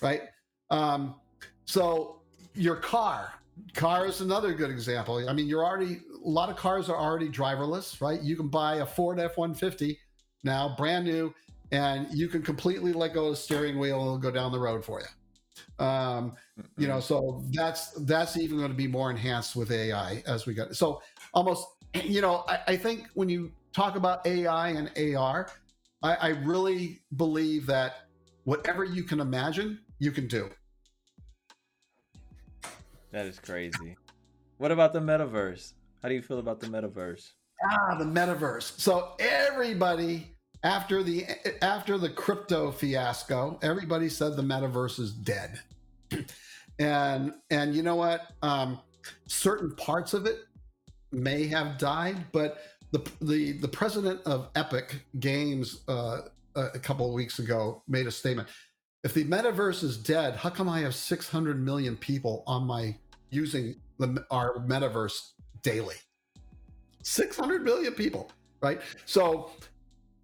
Right? 0.00 0.22
Um, 0.70 1.16
so 1.64 2.22
your 2.54 2.76
car, 2.76 3.32
car 3.74 4.06
is 4.06 4.20
another 4.20 4.52
good 4.52 4.70
example. 4.70 5.28
I 5.28 5.32
mean, 5.32 5.46
you're 5.46 5.64
already 5.64 6.00
a 6.24 6.28
lot 6.28 6.50
of 6.50 6.56
cars 6.56 6.88
are 6.88 6.96
already 6.96 7.28
driverless, 7.28 8.00
right? 8.00 8.20
You 8.20 8.36
can 8.36 8.48
buy 8.48 8.76
a 8.76 8.86
Ford 8.86 9.20
F-150 9.20 9.96
now, 10.42 10.74
brand 10.76 11.04
new, 11.04 11.32
and 11.72 12.08
you 12.12 12.28
can 12.28 12.42
completely 12.42 12.92
let 12.92 13.14
go 13.14 13.26
of 13.26 13.30
the 13.30 13.36
steering 13.36 13.78
wheel 13.78 13.98
and 14.00 14.06
it'll 14.06 14.18
go 14.18 14.30
down 14.30 14.52
the 14.52 14.58
road 14.58 14.84
for 14.84 15.00
you. 15.00 15.84
Um, 15.84 16.34
you 16.76 16.86
know, 16.86 17.00
so 17.00 17.44
that's 17.50 17.90
that's 17.90 18.36
even 18.36 18.58
going 18.58 18.70
to 18.70 18.76
be 18.76 18.86
more 18.86 19.10
enhanced 19.10 19.56
with 19.56 19.70
AI 19.70 20.22
as 20.26 20.46
we 20.46 20.54
go. 20.54 20.70
So 20.72 21.02
almost, 21.34 21.66
you 22.04 22.20
know, 22.20 22.44
I, 22.48 22.58
I 22.68 22.76
think 22.76 23.08
when 23.14 23.28
you 23.28 23.52
talk 23.72 23.96
about 23.96 24.26
AI 24.26 24.68
and 24.70 25.16
AR, 25.16 25.50
I, 26.02 26.14
I 26.14 26.28
really 26.28 27.00
believe 27.16 27.66
that 27.66 28.06
whatever 28.44 28.84
you 28.84 29.02
can 29.02 29.20
imagine, 29.20 29.80
you 29.98 30.12
can 30.12 30.26
do. 30.26 30.50
That 33.12 33.26
is 33.26 33.38
crazy. 33.38 33.96
What 34.58 34.72
about 34.72 34.92
the 34.92 35.00
metaverse? 35.00 35.72
How 36.02 36.08
do 36.08 36.14
you 36.14 36.22
feel 36.22 36.38
about 36.38 36.60
the 36.60 36.66
metaverse? 36.66 37.32
Ah, 37.64 37.96
the 37.98 38.04
metaverse. 38.04 38.78
So 38.78 39.12
everybody 39.18 40.36
after 40.62 41.02
the 41.02 41.26
after 41.62 41.98
the 41.98 42.08
crypto 42.08 42.70
fiasco, 42.70 43.58
everybody 43.62 44.08
said 44.08 44.36
the 44.36 44.42
metaverse 44.42 44.98
is 44.98 45.12
dead. 45.12 45.60
and 46.78 47.32
and 47.50 47.74
you 47.74 47.82
know 47.82 47.96
what? 47.96 48.22
Um, 48.42 48.80
certain 49.28 49.74
parts 49.76 50.12
of 50.14 50.26
it 50.26 50.40
may 51.12 51.46
have 51.46 51.78
died, 51.78 52.16
but 52.32 52.58
the 52.92 53.10
the 53.20 53.52
the 53.52 53.68
president 53.68 54.20
of 54.26 54.50
Epic 54.56 55.02
Games 55.20 55.82
uh, 55.88 56.22
a 56.56 56.78
couple 56.78 57.06
of 57.06 57.12
weeks 57.12 57.38
ago 57.38 57.82
made 57.88 58.06
a 58.06 58.10
statement. 58.10 58.48
If 59.06 59.14
the 59.14 59.24
metaverse 59.24 59.84
is 59.84 59.96
dead, 59.96 60.34
how 60.34 60.50
come 60.50 60.68
I 60.68 60.80
have 60.80 60.92
600 60.92 61.64
million 61.64 61.96
people 61.96 62.42
on 62.44 62.66
my 62.66 62.96
using 63.30 63.76
the 64.00 64.26
our 64.32 64.54
metaverse 64.66 65.30
daily? 65.62 65.94
600 67.04 67.62
million 67.62 67.92
people, 67.92 68.32
right? 68.60 68.80
So 69.04 69.52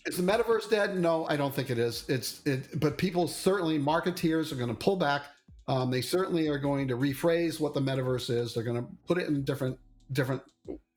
is 0.05 0.17
the 0.17 0.25
metaverse 0.25 0.69
dead? 0.69 0.99
No, 0.99 1.29
I 1.29 1.37
don't 1.37 1.55
think 1.55 1.71
it 1.71 1.79
is. 1.79 2.05
It's 2.09 2.45
it, 2.45 2.81
but 2.81 2.99
people 2.99 3.29
certainly 3.29 3.79
marketeers 3.79 4.51
are 4.51 4.57
going 4.57 4.69
to 4.69 4.75
pull 4.75 4.97
back. 4.97 5.27
Um, 5.69 5.93
they 5.93 6.01
certainly 6.01 6.49
are 6.49 6.59
going 6.59 6.89
to 6.89 6.97
rephrase 6.97 7.61
what 7.61 7.75
the 7.75 7.81
metaverse 7.81 8.31
is. 8.37 8.53
They're 8.53 8.65
going 8.65 8.83
to 8.83 8.89
put 9.07 9.17
it 9.17 9.29
in 9.29 9.45
different 9.45 9.79
different 10.11 10.43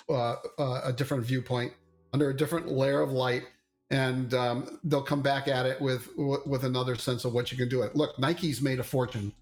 uh, 0.09 0.37
uh, 0.57 0.81
a 0.85 0.91
different 0.91 1.23
viewpoint 1.23 1.71
under 2.13 2.31
a 2.31 2.35
different 2.35 2.67
layer 2.67 3.01
of 3.01 3.11
light, 3.11 3.43
and 3.91 4.33
um, 4.33 4.79
they'll 4.83 5.01
come 5.03 5.21
back 5.21 5.47
at 5.47 5.65
it 5.65 5.79
with 5.79 6.09
with 6.17 6.63
another 6.63 6.95
sense 6.95 7.25
of 7.25 7.33
what 7.33 7.51
you 7.51 7.57
can 7.57 7.69
do. 7.69 7.81
It 7.83 7.95
look, 7.95 8.17
Nike's 8.19 8.61
made 8.61 8.79
a 8.79 8.83
fortune 8.83 9.33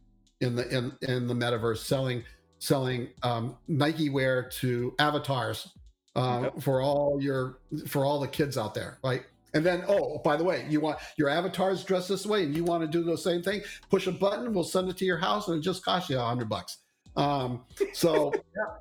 in 0.41 0.56
the 0.56 0.68
in 0.76 0.91
in 1.02 1.28
the 1.28 1.34
metaverse 1.34 1.78
selling 1.78 2.24
selling 2.60 3.10
um, 3.24 3.58
Nike 3.68 4.10
wear 4.10 4.44
to 4.62 4.94
avatars 5.00 5.70
uh, 6.16 6.41
Yep. 6.44 6.62
for 6.62 6.82
all 6.82 7.20
your 7.22 7.60
for 7.88 8.06
all 8.06 8.20
the 8.20 8.28
kids 8.28 8.58
out 8.58 8.74
there, 8.74 9.00
right? 9.04 9.24
And 9.56 9.64
then, 9.64 9.84
oh, 9.88 10.18
by 10.24 10.36
the 10.36 10.44
way, 10.44 10.66
you 10.68 10.80
want 10.80 10.98
your 11.16 11.30
avatars 11.30 11.84
dressed 11.84 12.10
this 12.10 12.26
way, 12.26 12.44
and 12.44 12.56
you 12.56 12.64
want 12.64 12.82
to 12.82 12.88
do 12.88 13.04
the 13.04 13.18
same 13.18 13.44
thing. 13.44 13.62
Push 13.89 14.08
a 14.08 14.12
button, 14.12 14.52
we'll 14.52 14.64
send 14.64 14.89
it 14.89 14.98
to 14.98 15.06
your 15.06 15.18
house, 15.18 15.48
and 15.48 15.58
it 15.58 15.62
just 15.62 15.86
costs 15.86 16.10
you 16.10 16.18
a 16.18 16.24
hundred 16.24 16.50
bucks. 16.50 16.80
Um, 17.16 17.64
so 17.94 18.32
yeah, 18.58 18.76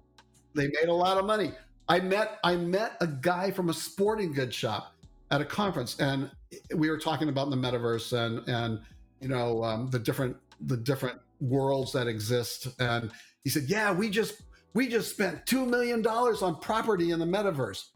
they 0.54 0.68
made 0.68 0.88
a 0.88 0.94
lot 0.94 1.18
of 1.18 1.26
money. 1.26 1.52
I 1.88 2.00
met 2.00 2.38
I 2.42 2.56
met 2.56 2.96
a 3.00 3.06
guy 3.06 3.50
from 3.50 3.68
a 3.68 3.74
sporting 3.74 4.32
goods 4.32 4.56
shop 4.56 4.94
at 5.32 5.40
a 5.40 5.44
conference, 5.44 5.98
and 5.98 6.30
we 6.76 6.90
were 6.90 6.98
talking 6.98 7.28
about 7.28 7.50
the 7.50 7.56
metaverse 7.56 8.12
and 8.12 8.46
and 8.48 8.80
you 9.20 9.28
know 9.28 9.64
um, 9.64 9.90
the 9.90 9.98
different 9.98 10.36
the 10.60 10.76
different 10.76 11.18
worlds 11.40 11.92
that 11.92 12.06
exist. 12.06 12.68
And 12.78 13.10
he 13.42 13.50
said, 13.50 13.64
"Yeah, 13.66 13.92
we 13.92 14.10
just 14.10 14.42
we 14.74 14.86
just 14.88 15.10
spent 15.10 15.44
two 15.46 15.64
million 15.66 16.02
dollars 16.02 16.42
on 16.42 16.60
property 16.60 17.10
in 17.10 17.18
the 17.18 17.26
metaverse." 17.26 17.86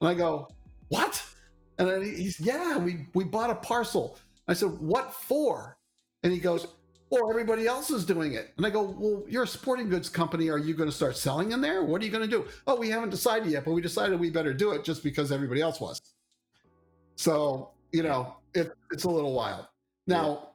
And 0.00 0.10
I 0.10 0.14
go, 0.14 0.48
"What?" 0.88 1.22
And 1.78 2.04
he's, 2.04 2.38
"Yeah, 2.40 2.76
we 2.76 3.06
we 3.14 3.24
bought 3.24 3.50
a 3.50 3.54
parcel." 3.54 4.18
I 4.48 4.54
said, 4.54 4.70
"What 4.80 5.14
for?" 5.14 5.78
And 6.24 6.32
he 6.32 6.40
goes, 6.40 6.66
"Well, 7.08 7.30
everybody 7.30 7.68
else 7.68 7.90
is 7.90 8.04
doing 8.04 8.34
it." 8.34 8.52
And 8.56 8.66
I 8.66 8.70
go, 8.70 8.82
"Well, 8.98 9.22
you're 9.28 9.44
a 9.44 9.46
sporting 9.46 9.88
goods 9.88 10.08
company. 10.08 10.50
Are 10.50 10.58
you 10.58 10.74
going 10.74 10.90
to 10.90 10.94
start 10.96 11.16
selling 11.16 11.52
in 11.52 11.60
there? 11.60 11.84
What 11.84 12.02
are 12.02 12.04
you 12.04 12.10
going 12.10 12.28
to 12.28 12.36
do?" 12.36 12.48
"Oh, 12.66 12.74
we 12.74 12.90
haven't 12.90 13.10
decided 13.10 13.48
yet, 13.48 13.64
but 13.64 13.74
we 13.74 13.80
decided 13.80 14.18
we 14.18 14.30
better 14.30 14.52
do 14.52 14.72
it 14.72 14.82
just 14.82 15.04
because 15.04 15.30
everybody 15.30 15.60
else 15.60 15.80
was." 15.80 16.00
So 17.20 17.68
you 17.92 18.02
know, 18.02 18.36
it, 18.54 18.72
it's 18.90 19.04
a 19.04 19.10
little 19.10 19.34
wild. 19.34 19.66
Now, 20.06 20.52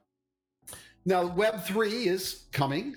now 1.04 1.24
Web 1.26 1.62
three 1.62 2.08
is 2.08 2.46
coming. 2.50 2.96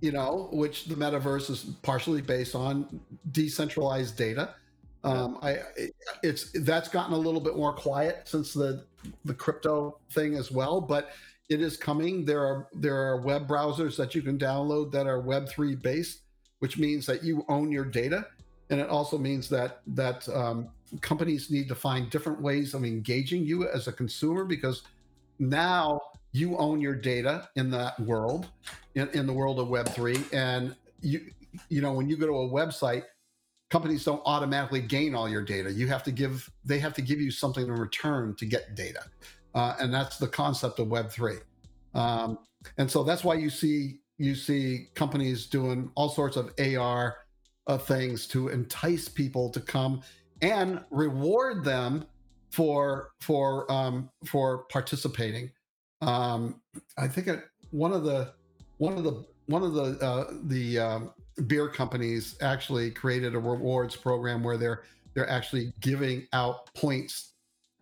You 0.00 0.12
know, 0.12 0.48
which 0.50 0.86
the 0.86 0.94
metaverse 0.94 1.50
is 1.50 1.60
partially 1.82 2.22
based 2.22 2.54
on 2.54 3.00
decentralized 3.30 4.16
data. 4.16 4.54
Um, 5.04 5.38
I 5.42 5.58
it's 6.22 6.52
that's 6.62 6.88
gotten 6.88 7.12
a 7.12 7.18
little 7.18 7.40
bit 7.40 7.54
more 7.54 7.74
quiet 7.74 8.22
since 8.24 8.54
the 8.54 8.84
the 9.26 9.34
crypto 9.34 9.98
thing 10.12 10.34
as 10.34 10.50
well, 10.50 10.80
but 10.80 11.10
it 11.50 11.60
is 11.60 11.76
coming. 11.76 12.24
There 12.24 12.40
are 12.40 12.66
there 12.72 12.96
are 12.96 13.20
web 13.20 13.46
browsers 13.46 13.94
that 13.98 14.14
you 14.14 14.22
can 14.22 14.38
download 14.38 14.90
that 14.92 15.06
are 15.06 15.20
Web 15.20 15.50
three 15.50 15.74
based, 15.74 16.22
which 16.60 16.78
means 16.78 17.04
that 17.06 17.22
you 17.22 17.44
own 17.50 17.70
your 17.70 17.84
data, 17.84 18.26
and 18.72 18.80
it 18.80 18.88
also 18.88 19.18
means 19.18 19.48
that 19.50 19.82
that 19.86 20.26
um, 20.30 20.68
companies 21.02 21.50
need 21.50 21.68
to 21.68 21.74
find 21.74 22.10
different 22.10 22.40
ways 22.40 22.72
of 22.74 22.84
engaging 22.84 23.44
you 23.44 23.68
as 23.68 23.86
a 23.86 23.92
consumer 23.92 24.44
because 24.44 24.82
now 25.38 26.00
you 26.32 26.56
own 26.56 26.80
your 26.80 26.94
data 26.94 27.48
in 27.56 27.70
that 27.70 28.00
world, 28.00 28.48
in, 28.94 29.08
in 29.10 29.26
the 29.26 29.32
world 29.32 29.60
of 29.60 29.68
Web 29.68 29.88
three, 29.90 30.24
and 30.32 30.74
you 31.02 31.20
you 31.68 31.82
know 31.82 31.92
when 31.92 32.08
you 32.08 32.16
go 32.16 32.26
to 32.26 32.32
a 32.32 32.48
website 32.48 33.04
companies 33.70 34.04
don't 34.04 34.22
automatically 34.26 34.80
gain 34.80 35.14
all 35.14 35.28
your 35.28 35.42
data. 35.42 35.70
You 35.70 35.86
have 35.88 36.02
to 36.04 36.10
give 36.10 36.50
they 36.64 36.78
have 36.78 36.94
to 36.94 37.02
give 37.02 37.20
you 37.20 37.30
something 37.30 37.64
in 37.64 37.72
return 37.72 38.34
to 38.36 38.46
get 38.46 38.74
data, 38.74 39.04
uh, 39.54 39.74
and 39.80 39.92
that's 39.92 40.16
the 40.16 40.28
concept 40.28 40.78
of 40.78 40.88
Web 40.88 41.10
three. 41.10 41.38
Um, 41.94 42.38
and 42.78 42.90
so 42.90 43.04
that's 43.04 43.22
why 43.22 43.34
you 43.34 43.50
see 43.50 43.98
you 44.16 44.34
see 44.34 44.88
companies 44.94 45.46
doing 45.46 45.90
all 45.94 46.08
sorts 46.08 46.38
of 46.38 46.54
AR 46.58 47.16
uh, 47.66 47.78
things 47.78 48.26
to 48.28 48.48
entice 48.48 49.08
people 49.08 49.50
to 49.50 49.60
come 49.60 50.02
and 50.40 50.80
reward 50.90 51.64
them 51.64 52.04
for 52.50 53.10
for 53.20 53.70
um, 53.70 54.10
for 54.26 54.64
participating. 54.64 55.50
Um, 56.00 56.60
I 56.98 57.08
think 57.08 57.28
it, 57.28 57.44
one 57.70 57.92
of 57.92 58.04
the 58.04 58.32
one 58.78 58.94
of 58.94 59.04
the 59.04 59.24
one 59.46 59.62
of 59.62 59.74
the 59.74 59.98
uh, 60.04 60.32
the 60.44 60.78
um, 60.78 61.10
beer 61.46 61.68
companies 61.68 62.36
actually 62.40 62.90
created 62.90 63.34
a 63.34 63.38
rewards 63.38 63.96
program 63.96 64.42
where 64.42 64.56
they're 64.56 64.82
they're 65.14 65.30
actually 65.30 65.72
giving 65.80 66.26
out 66.32 66.72
points 66.74 67.32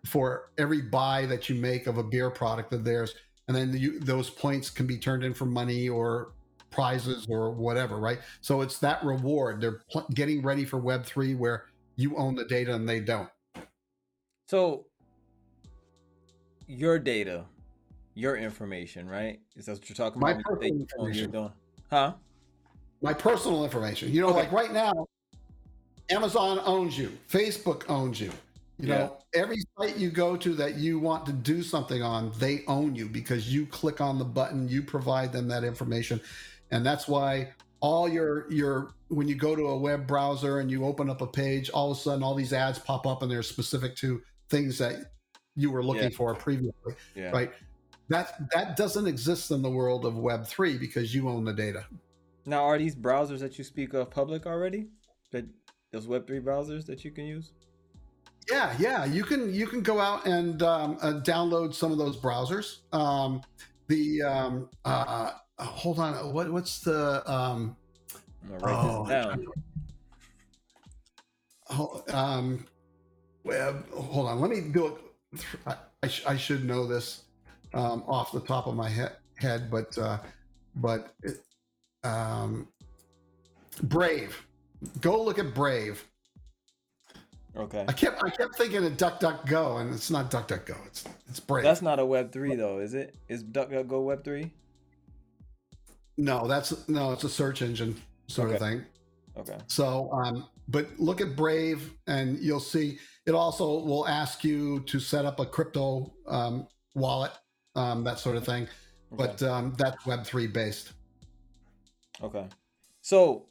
for 0.06 0.50
every 0.56 0.80
buy 0.80 1.26
that 1.26 1.48
you 1.48 1.54
make 1.54 1.86
of 1.86 1.98
a 1.98 2.02
beer 2.02 2.30
product 2.30 2.72
of 2.72 2.84
theirs, 2.84 3.14
and 3.48 3.56
then 3.56 3.76
you, 3.76 3.98
those 4.00 4.30
points 4.30 4.70
can 4.70 4.86
be 4.86 4.96
turned 4.96 5.24
in 5.24 5.34
for 5.34 5.46
money 5.46 5.88
or 5.88 6.32
prizes 6.70 7.26
or 7.28 7.50
whatever, 7.50 7.98
right? 7.98 8.18
So 8.40 8.60
it's 8.60 8.78
that 8.78 9.04
reward. 9.04 9.60
They're 9.60 9.80
pl- 9.90 10.06
getting 10.14 10.42
ready 10.42 10.64
for 10.64 10.78
Web 10.78 11.04
three 11.04 11.34
where 11.34 11.66
you 11.96 12.16
own 12.16 12.34
the 12.34 12.44
data 12.44 12.74
and 12.74 12.88
they 12.88 13.00
don't. 13.00 13.28
So 14.46 14.86
your 16.66 16.98
data, 16.98 17.44
your 18.14 18.36
information, 18.36 19.08
right? 19.08 19.40
Is 19.56 19.66
that 19.66 19.72
what 19.72 19.88
you're 19.88 19.96
talking 19.96 20.20
My 20.20 20.32
about? 20.32 20.60
when 20.60 20.72
you 20.72 20.86
say 20.86 20.86
personal 20.96 20.98
you 20.98 21.04
own 21.06 21.14
your 21.14 21.24
information. 21.24 21.52
Huh? 21.90 22.12
My 23.02 23.14
personal 23.14 23.64
information. 23.64 24.12
You 24.12 24.22
know, 24.22 24.28
Okay. 24.28 24.40
like 24.40 24.52
right 24.52 24.72
now, 24.72 24.92
Amazon 26.10 26.60
owns 26.64 26.98
you, 26.98 27.16
Facebook 27.28 27.88
owns 27.88 28.20
you. 28.20 28.30
You 28.78 28.88
know, 28.88 29.18
every 29.34 29.58
site 29.78 29.98
you 29.98 30.10
go 30.10 30.36
to 30.38 30.54
that 30.54 30.76
you 30.76 30.98
want 30.98 31.26
to 31.26 31.32
do 31.34 31.62
something 31.62 32.02
on, 32.02 32.32
they 32.38 32.62
own 32.66 32.96
you 32.96 33.10
because 33.10 33.52
you 33.52 33.66
click 33.66 34.00
on 34.00 34.18
the 34.18 34.24
button, 34.24 34.68
you 34.70 34.82
provide 34.82 35.32
them 35.34 35.48
that 35.48 35.64
information. 35.64 36.18
And 36.70 36.84
that's 36.84 37.08
why 37.08 37.52
all 37.80 38.08
your 38.08 38.50
your 38.50 38.92
when 39.08 39.26
you 39.26 39.34
go 39.34 39.56
to 39.56 39.68
a 39.68 39.76
web 39.76 40.06
browser 40.06 40.60
and 40.60 40.70
you 40.70 40.84
open 40.84 41.10
up 41.10 41.20
a 41.20 41.26
page, 41.26 41.70
all 41.70 41.90
of 41.90 41.96
a 41.96 42.00
sudden 42.00 42.22
all 42.22 42.34
these 42.34 42.52
ads 42.52 42.78
pop 42.78 43.06
up 43.06 43.22
and 43.22 43.30
they're 43.30 43.42
specific 43.42 43.96
to 43.96 44.22
things 44.48 44.78
that 44.78 45.12
you 45.56 45.70
were 45.70 45.82
looking 45.82 46.10
Yeah. 46.10 46.16
for 46.16 46.34
previously. 46.34 46.94
Yeah. 47.14 47.30
Right. 47.30 47.52
That 48.08 48.50
that 48.52 48.76
doesn't 48.76 49.06
exist 49.06 49.50
in 49.50 49.62
the 49.62 49.70
world 49.70 50.04
of 50.04 50.16
web 50.16 50.46
three 50.46 50.76
because 50.78 51.14
you 51.14 51.28
own 51.28 51.44
the 51.44 51.52
data. 51.52 51.86
Now, 52.46 52.64
are 52.64 52.78
these 52.78 52.96
browsers 52.96 53.40
that 53.40 53.58
you 53.58 53.64
speak 53.64 53.94
of 53.94 54.10
public 54.10 54.46
already? 54.46 54.88
That 55.30 55.44
those 55.92 56.06
Web 56.06 56.26
three 56.26 56.40
browsers 56.40 56.86
that 56.86 57.04
you 57.04 57.10
can 57.10 57.26
use? 57.26 57.52
Yeah, 58.50 58.74
yeah, 58.78 59.04
you 59.04 59.22
can 59.22 59.52
you 59.54 59.66
can 59.66 59.82
go 59.82 60.00
out 60.00 60.26
and 60.26 60.62
um, 60.62 60.98
uh, 61.02 61.20
download 61.24 61.74
some 61.74 61.92
of 61.92 61.98
those 61.98 62.16
browsers. 62.16 62.78
Um, 62.92 63.42
the 63.88 64.22
um, 64.22 64.68
uh, 64.84 65.32
uh, 65.60 65.64
hold 65.64 65.98
on, 65.98 66.32
what 66.32 66.50
what's 66.52 66.80
the 66.80 67.22
um, 67.30 67.76
write 68.48 68.74
Oh, 68.74 69.04
this 69.04 69.10
down. 69.26 69.46
ho- 71.66 72.02
um, 72.12 72.66
web? 73.44 73.88
Hold 73.92 74.28
on, 74.28 74.40
let 74.40 74.50
me 74.50 74.60
do 74.60 74.86
it. 74.86 75.44
I, 75.66 75.74
I, 76.02 76.08
sh- 76.08 76.24
I 76.26 76.36
should 76.36 76.64
know 76.64 76.86
this 76.86 77.22
um, 77.74 78.02
off 78.08 78.32
the 78.32 78.40
top 78.40 78.66
of 78.66 78.74
my 78.74 78.88
he- 78.88 79.04
head, 79.36 79.70
but 79.70 79.96
uh, 79.98 80.18
but 80.76 81.14
it, 81.22 81.42
um, 82.04 82.68
Brave. 83.84 84.46
Go 85.00 85.22
look 85.22 85.38
at 85.38 85.54
Brave. 85.54 86.04
Okay. 87.56 87.84
I 87.86 87.92
kept 87.92 88.22
I 88.24 88.30
kept 88.30 88.56
thinking 88.56 88.84
of 88.86 88.96
Duck 88.96 89.20
Duck 89.20 89.44
Go, 89.46 89.76
and 89.78 89.92
it's 89.92 90.10
not 90.10 90.30
DuckDuckGo. 90.30 90.76
It's 90.86 91.04
it's 91.28 91.40
Brave. 91.40 91.64
That's 91.64 91.82
not 91.82 91.98
a 91.98 92.06
Web 92.06 92.32
three 92.32 92.54
though, 92.54 92.78
is 92.78 92.94
it? 92.94 93.14
Is 93.28 93.42
Duck 93.42 93.70
Duck 93.70 93.88
Go 93.88 94.00
Web 94.02 94.24
three? 94.24 94.52
No, 96.20 96.46
that's 96.46 96.86
no, 96.86 97.12
it's 97.12 97.24
a 97.24 97.30
search 97.30 97.62
engine 97.62 97.96
sort 98.26 98.50
of 98.50 98.58
thing. 98.58 98.84
Okay. 99.38 99.56
So, 99.68 100.12
um, 100.12 100.46
but 100.68 100.86
look 100.98 101.22
at 101.22 101.34
Brave, 101.34 101.94
and 102.06 102.38
you'll 102.38 102.60
see 102.60 102.98
it 103.24 103.34
also 103.34 103.80
will 103.80 104.06
ask 104.06 104.44
you 104.44 104.80
to 104.80 105.00
set 105.00 105.24
up 105.24 105.40
a 105.40 105.46
crypto 105.46 106.12
um, 106.26 106.66
wallet, 106.94 107.32
um, 107.74 108.04
that 108.04 108.18
sort 108.18 108.36
of 108.36 108.44
thing. 108.44 108.68
But 109.10 109.42
um, 109.42 109.74
that's 109.78 110.04
Web 110.04 110.26
three 110.26 110.46
based. 110.46 110.92
Okay. 112.22 112.46
So, 113.00 113.46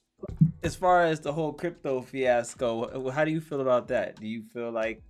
as 0.61 0.75
far 0.75 1.05
as 1.05 1.19
the 1.21 1.33
whole 1.33 1.53
crypto 1.53 2.01
fiasco, 2.01 3.09
how 3.09 3.25
do 3.25 3.31
you 3.31 3.41
feel 3.41 3.61
about 3.61 3.87
that? 3.87 4.19
Do 4.19 4.27
you 4.27 4.43
feel 4.53 4.69
like 4.69 5.01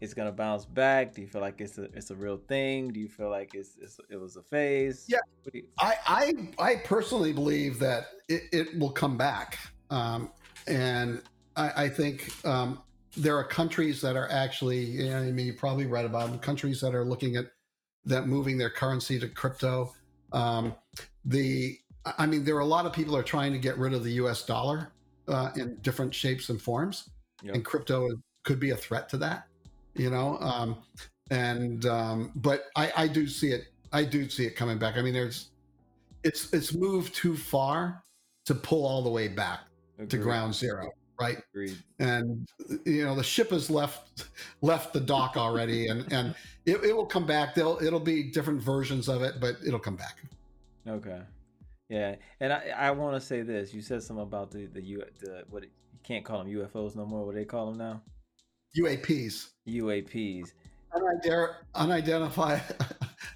it's 0.00 0.14
gonna 0.14 0.32
bounce 0.32 0.64
back? 0.64 1.14
Do 1.14 1.20
you 1.22 1.26
feel 1.26 1.40
like 1.40 1.60
it's 1.60 1.78
a 1.78 1.84
it's 1.94 2.10
a 2.10 2.14
real 2.14 2.36
thing? 2.36 2.88
Do 2.92 3.00
you 3.00 3.08
feel 3.08 3.30
like 3.30 3.54
it's, 3.54 3.76
it's 3.80 3.98
it 4.10 4.16
was 4.20 4.36
a 4.36 4.42
phase? 4.42 5.06
Yeah. 5.08 5.18
You- 5.52 5.64
I 5.78 5.94
I, 6.06 6.32
I 6.58 6.76
personally 6.84 7.32
believe 7.32 7.78
that 7.78 8.06
it, 8.28 8.42
it 8.52 8.78
will 8.78 8.90
come 8.90 9.16
back, 9.16 9.58
um, 9.90 10.30
and 10.66 11.22
I, 11.56 11.84
I 11.84 11.88
think 11.88 12.30
um, 12.44 12.82
there 13.16 13.36
are 13.36 13.44
countries 13.44 14.00
that 14.02 14.16
are 14.16 14.28
actually. 14.30 14.80
You 14.80 15.10
know, 15.10 15.18
I 15.18 15.32
mean, 15.32 15.46
you 15.46 15.54
probably 15.54 15.86
read 15.86 16.04
about 16.04 16.30
them. 16.30 16.38
Countries 16.38 16.80
that 16.80 16.94
are 16.94 17.04
looking 17.04 17.36
at 17.36 17.46
that 18.04 18.26
moving 18.26 18.58
their 18.58 18.70
currency 18.70 19.18
to 19.20 19.28
crypto. 19.28 19.94
Um, 20.32 20.74
the 21.24 21.78
I 22.18 22.26
mean, 22.26 22.44
there 22.44 22.56
are 22.56 22.60
a 22.60 22.64
lot 22.66 22.86
of 22.86 22.92
people 22.92 23.16
are 23.16 23.22
trying 23.22 23.52
to 23.52 23.58
get 23.58 23.78
rid 23.78 23.92
of 23.94 24.04
the 24.04 24.12
U.S. 24.14 24.44
dollar 24.44 24.92
uh, 25.28 25.50
in 25.56 25.76
different 25.82 26.14
shapes 26.14 26.50
and 26.50 26.60
forms, 26.60 27.08
Yeah. 27.42 27.52
and 27.54 27.64
crypto 27.64 28.08
could 28.44 28.60
be 28.60 28.70
a 28.70 28.76
threat 28.76 29.08
to 29.10 29.16
that. 29.18 29.46
You 29.96 30.10
know, 30.10 30.38
um, 30.40 30.76
and 31.30 31.84
um, 31.86 32.32
but 32.36 32.64
I, 32.76 32.92
I 32.96 33.08
do 33.08 33.26
see 33.26 33.48
it. 33.48 33.64
I 33.92 34.04
do 34.04 34.28
see 34.28 34.44
it 34.44 34.56
coming 34.56 34.78
back. 34.78 34.96
I 34.96 35.02
mean, 35.02 35.14
there's 35.14 35.50
it's 36.22 36.52
it's 36.52 36.74
moved 36.74 37.14
too 37.14 37.36
far 37.36 38.02
to 38.44 38.54
pull 38.54 38.86
all 38.86 39.02
the 39.02 39.10
way 39.10 39.28
back 39.28 39.60
to 40.08 40.18
ground 40.18 40.54
zero, 40.54 40.90
right? 41.20 41.38
Agreed. 41.54 41.76
And 41.98 42.46
you 42.84 43.04
know, 43.04 43.14
the 43.14 43.24
ship 43.24 43.50
has 43.50 43.70
left 43.70 44.28
left 44.62 44.92
the 44.92 45.00
dock 45.00 45.36
already, 45.36 45.88
and 45.88 46.10
and 46.12 46.34
it, 46.66 46.82
it 46.84 46.96
will 46.96 47.06
come 47.06 47.26
back. 47.26 47.54
They'll 47.54 47.78
it'll 47.82 48.00
be 48.00 48.24
different 48.24 48.60
versions 48.60 49.08
of 49.08 49.22
it, 49.22 49.40
but 49.40 49.56
it'll 49.66 49.80
come 49.80 49.96
back. 49.96 50.18
Okay. 50.88 51.20
Yeah, 51.88 52.16
and 52.40 52.52
I 52.52 52.72
I 52.76 52.90
want 52.90 53.14
to 53.14 53.20
say 53.20 53.42
this. 53.42 53.72
You 53.72 53.80
said 53.80 54.02
something 54.02 54.22
about 54.22 54.50
the 54.50 54.66
the 54.66 54.82
U 54.82 55.02
the 55.20 55.44
what 55.50 55.62
you 55.62 55.70
can't 56.02 56.24
call 56.24 56.42
them 56.42 56.52
UFOs 56.52 56.96
no 56.96 57.06
more. 57.06 57.24
What 57.24 57.32
do 57.32 57.38
they 57.38 57.44
call 57.44 57.66
them 57.66 57.78
now? 57.78 58.02
UAPs, 58.78 59.50
UAPs. 59.66 60.52
Unidentified, 60.94 61.54
unidentified, 61.74 62.62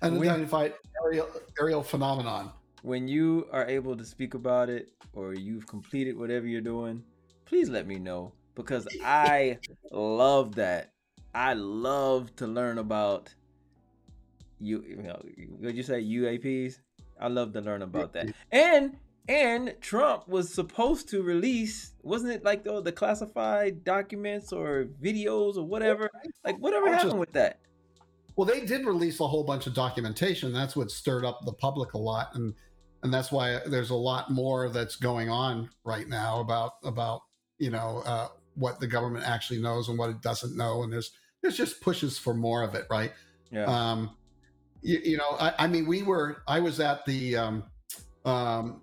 unidentified 0.02 0.74
aerial 1.04 1.28
aerial 1.58 1.82
phenomenon. 1.82 2.50
when 2.82 3.06
you 3.08 3.46
are 3.52 3.66
able 3.66 3.96
to 3.96 4.04
speak 4.04 4.34
about 4.34 4.70
it 4.70 4.90
or 5.12 5.34
you've 5.34 5.66
completed 5.66 6.16
whatever 6.16 6.46
you're 6.46 6.60
doing, 6.62 7.02
please 7.44 7.68
let 7.68 7.86
me 7.86 7.98
know 7.98 8.32
because 8.54 8.86
I 9.04 9.58
love 9.92 10.54
that. 10.56 10.92
I 11.34 11.52
love 11.54 12.34
to 12.36 12.46
learn 12.46 12.78
about 12.78 13.34
you. 14.58 14.82
you 14.86 14.96
know, 15.02 15.20
Would 15.60 15.76
you 15.76 15.82
say 15.82 16.02
UAPs? 16.02 16.78
I 17.20 17.28
love 17.28 17.52
to 17.52 17.60
learn 17.60 17.82
about 17.82 18.12
that. 18.14 18.32
And 18.50 18.96
and 19.30 19.76
Trump 19.80 20.26
was 20.26 20.52
supposed 20.52 21.08
to 21.10 21.22
release, 21.22 21.92
wasn't 22.02 22.32
it 22.32 22.44
like 22.44 22.64
the, 22.64 22.82
the 22.82 22.90
classified 22.90 23.84
documents 23.84 24.52
or 24.52 24.88
videos 25.00 25.56
or 25.56 25.62
whatever? 25.62 26.10
Like 26.44 26.56
whatever 26.58 26.92
happened 26.92 27.20
with 27.20 27.32
that? 27.34 27.60
Well, 28.34 28.44
they 28.44 28.66
did 28.66 28.84
release 28.84 29.20
a 29.20 29.28
whole 29.28 29.44
bunch 29.44 29.68
of 29.68 29.74
documentation. 29.74 30.52
That's 30.52 30.74
what 30.74 30.90
stirred 30.90 31.24
up 31.24 31.44
the 31.44 31.52
public 31.52 31.92
a 31.92 31.98
lot, 31.98 32.34
and 32.34 32.54
and 33.04 33.14
that's 33.14 33.30
why 33.30 33.60
there's 33.66 33.90
a 33.90 33.94
lot 33.94 34.32
more 34.32 34.68
that's 34.68 34.96
going 34.96 35.30
on 35.30 35.70
right 35.84 36.08
now 36.08 36.40
about 36.40 36.72
about 36.82 37.20
you 37.58 37.70
know 37.70 38.02
uh, 38.04 38.28
what 38.54 38.80
the 38.80 38.86
government 38.88 39.24
actually 39.24 39.60
knows 39.60 39.88
and 39.88 39.96
what 39.96 40.10
it 40.10 40.22
doesn't 40.22 40.56
know, 40.56 40.82
and 40.82 40.92
there's 40.92 41.12
there's 41.40 41.56
just 41.56 41.80
pushes 41.80 42.18
for 42.18 42.34
more 42.34 42.64
of 42.64 42.74
it, 42.74 42.86
right? 42.90 43.12
Yeah. 43.52 43.66
Um, 43.66 44.16
you, 44.82 44.98
you 45.04 45.16
know, 45.18 45.36
I, 45.38 45.52
I 45.60 45.66
mean, 45.68 45.86
we 45.86 46.02
were 46.02 46.42
I 46.48 46.58
was 46.58 46.80
at 46.80 47.04
the 47.04 47.36
um, 47.36 47.64
um, 48.24 48.82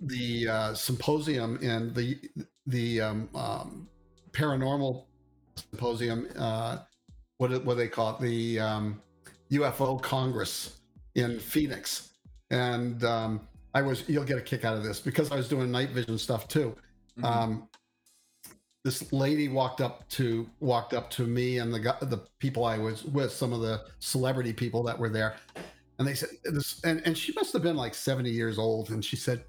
the 0.00 0.48
uh, 0.48 0.74
symposium 0.74 1.58
in 1.62 1.92
the 1.94 2.18
the 2.66 3.00
um, 3.00 3.28
um, 3.34 3.88
paranormal 4.32 5.04
symposium. 5.56 6.28
Uh, 6.36 6.78
what 7.38 7.50
what 7.64 7.74
do 7.74 7.78
they 7.78 7.88
call 7.88 8.16
it? 8.16 8.20
The 8.20 8.60
um, 8.60 9.02
UFO 9.50 10.00
Congress 10.00 10.78
in 11.14 11.38
Phoenix, 11.38 12.10
and 12.50 13.02
um, 13.04 13.40
I 13.74 13.82
was. 13.82 14.08
You'll 14.08 14.24
get 14.24 14.38
a 14.38 14.42
kick 14.42 14.64
out 14.64 14.76
of 14.76 14.82
this 14.84 15.00
because 15.00 15.32
I 15.32 15.36
was 15.36 15.48
doing 15.48 15.70
night 15.70 15.90
vision 15.90 16.18
stuff 16.18 16.48
too. 16.48 16.76
Mhm. 17.18 17.24
Um, 17.24 17.68
this 18.84 19.12
lady 19.12 19.48
walked 19.48 19.80
up 19.80 20.08
to 20.08 20.48
walked 20.60 20.94
up 20.94 21.10
to 21.10 21.26
me 21.26 21.58
and 21.58 21.72
the 21.74 21.78
the 22.02 22.18
people 22.38 22.64
I 22.64 22.78
was 22.78 23.04
with, 23.04 23.32
some 23.32 23.52
of 23.52 23.60
the 23.60 23.84
celebrity 23.98 24.52
people 24.52 24.82
that 24.84 24.98
were 24.98 25.08
there, 25.08 25.36
and 25.98 26.06
they 26.06 26.14
said 26.14 26.30
this, 26.44 26.80
and 26.84 27.02
and 27.04 27.16
she 27.16 27.32
must 27.32 27.52
have 27.52 27.62
been 27.62 27.76
like 27.76 27.94
seventy 27.94 28.30
years 28.30 28.58
old, 28.58 28.90
and 28.90 29.04
she 29.04 29.16
said, 29.16 29.44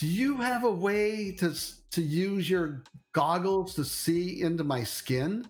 "Do 0.00 0.06
you 0.06 0.38
have 0.38 0.64
a 0.64 0.70
way 0.70 1.30
to 1.32 1.54
to 1.90 2.00
use 2.00 2.48
your 2.48 2.82
goggles 3.12 3.74
to 3.74 3.84
see 3.84 4.40
into 4.40 4.64
my 4.64 4.82
skin?" 4.82 5.46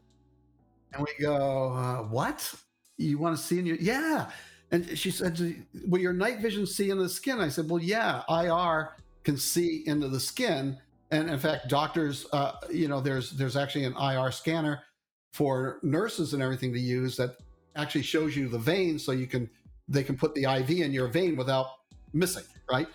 And 0.93 1.03
we 1.03 1.25
go, 1.25 1.73
uh, 1.73 2.03
"What? 2.03 2.53
You 2.97 3.19
want 3.19 3.37
to 3.37 3.43
see 3.43 3.61
in 3.61 3.67
your 3.67 3.77
yeah?" 3.77 4.29
And 4.73 4.99
she 4.99 5.13
said, 5.13 5.65
"Will 5.87 6.01
your 6.01 6.13
night 6.13 6.41
vision 6.41 6.67
see 6.67 6.91
into 6.91 7.05
the 7.05 7.09
skin?" 7.09 7.39
I 7.39 7.49
said, 7.49 7.71
"Well, 7.71 7.81
yeah, 7.81 8.25
IR 8.29 8.97
can 9.23 9.37
see 9.37 9.85
into 9.87 10.09
the 10.09 10.19
skin." 10.19 10.79
And 11.13 11.31
in 11.31 11.39
fact, 11.39 11.69
doctors, 11.69 12.27
uh, 12.33 12.55
you 12.73 12.89
know, 12.89 13.01
there's 13.01 13.31
there's 13.31 13.57
actually 13.57 13.85
an 13.85 13.95
IR 13.97 14.33
scanner 14.33 14.83
for 15.33 15.79
nurses 15.85 16.35
and 16.35 16.43
everything 16.43 16.73
to 16.73 16.81
use 16.81 17.17
that 17.19 17.37
actually 17.77 18.03
shows 18.03 18.37
you 18.37 18.49
the 18.49 18.59
vein, 18.59 18.99
so 18.99 19.13
you 19.13 19.29
can 19.29 19.49
they 19.87 20.03
can 20.03 20.17
put 20.17 20.35
the 20.35 20.43
IV 20.43 20.71
in 20.71 20.93
your 20.93 21.07
vein 21.07 21.37
without 21.37 21.67
missing, 22.13 22.45
right? 22.69 22.89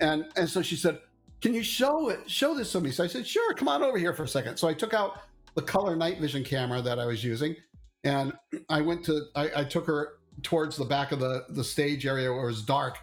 And 0.00 0.26
and 0.36 0.48
so 0.48 0.62
she 0.62 0.76
said, 0.76 1.00
"Can 1.40 1.54
you 1.54 1.62
show 1.62 2.08
it? 2.08 2.30
Show 2.30 2.54
this 2.54 2.72
to 2.72 2.80
me?" 2.80 2.90
So 2.90 3.04
I 3.04 3.06
said, 3.06 3.26
"Sure, 3.26 3.54
come 3.54 3.68
on 3.68 3.82
over 3.82 3.98
here 3.98 4.12
for 4.12 4.24
a 4.24 4.28
second. 4.28 4.56
So 4.56 4.68
I 4.68 4.74
took 4.74 4.94
out 4.94 5.20
the 5.54 5.62
color 5.62 5.96
night 5.96 6.20
vision 6.20 6.44
camera 6.44 6.82
that 6.82 6.98
I 6.98 7.06
was 7.06 7.24
using, 7.24 7.56
and 8.04 8.32
I 8.68 8.80
went 8.80 9.04
to 9.06 9.22
I, 9.34 9.50
I 9.56 9.64
took 9.64 9.86
her 9.86 10.14
towards 10.42 10.76
the 10.76 10.84
back 10.84 11.12
of 11.12 11.20
the 11.20 11.44
the 11.50 11.64
stage 11.64 12.06
area 12.06 12.32
where 12.32 12.44
it 12.44 12.46
was 12.46 12.62
dark, 12.62 12.98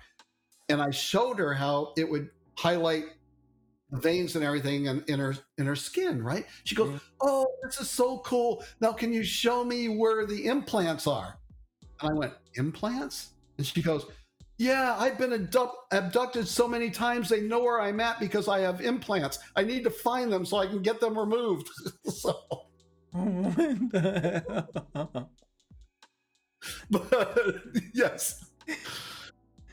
and 0.70 0.82
I 0.82 0.92
showed 0.92 1.40
her 1.40 1.54
how 1.54 1.94
it 1.98 2.10
would 2.10 2.30
highlight 2.58 3.06
veins 3.92 4.36
and 4.36 4.44
everything 4.44 4.86
in, 4.86 5.04
in 5.08 5.20
her 5.20 5.36
in 5.58 5.66
her 5.66 5.76
skin. 5.76 6.24
Right? 6.24 6.46
She 6.64 6.76
goes, 6.76 6.90
mm-hmm. 6.90 6.98
"Oh, 7.22 7.48
this 7.64 7.80
is 7.80 7.90
so 7.90 8.20
cool. 8.20 8.64
Now, 8.82 8.92
can 8.92 9.12
you 9.12 9.24
show 9.24 9.64
me 9.64 9.88
where 9.88 10.26
the 10.26 10.46
implants 10.46 11.08
are?" 11.08 11.40
And 12.02 12.12
I 12.12 12.14
went, 12.14 12.34
"Implants?" 12.56 13.32
And 13.58 13.66
she 13.66 13.82
goes, 13.82 14.06
Yeah, 14.58 14.96
I've 14.98 15.18
been 15.18 15.34
abduct- 15.34 15.92
abducted 15.92 16.48
so 16.48 16.68
many 16.68 16.90
times 16.92 17.28
they 17.30 17.42
know 17.42 17.64
where 17.64 17.82
I'm 17.82 18.00
at 18.00 18.20
because 18.20 18.48
I 18.48 18.60
have 18.60 18.82
implants. 18.82 19.40
I 19.56 19.64
need 19.64 19.84
to 19.84 19.90
find 19.90 20.32
them 20.32 20.46
so 20.46 20.58
I 20.58 20.68
can 20.68 20.82
get 20.82 21.00
them 21.00 21.18
removed. 21.18 21.68
so, 22.06 22.40
What 23.12 23.92
the 23.92 24.44
hell? 24.48 25.30
but 26.90 27.56
yes. 27.94 28.46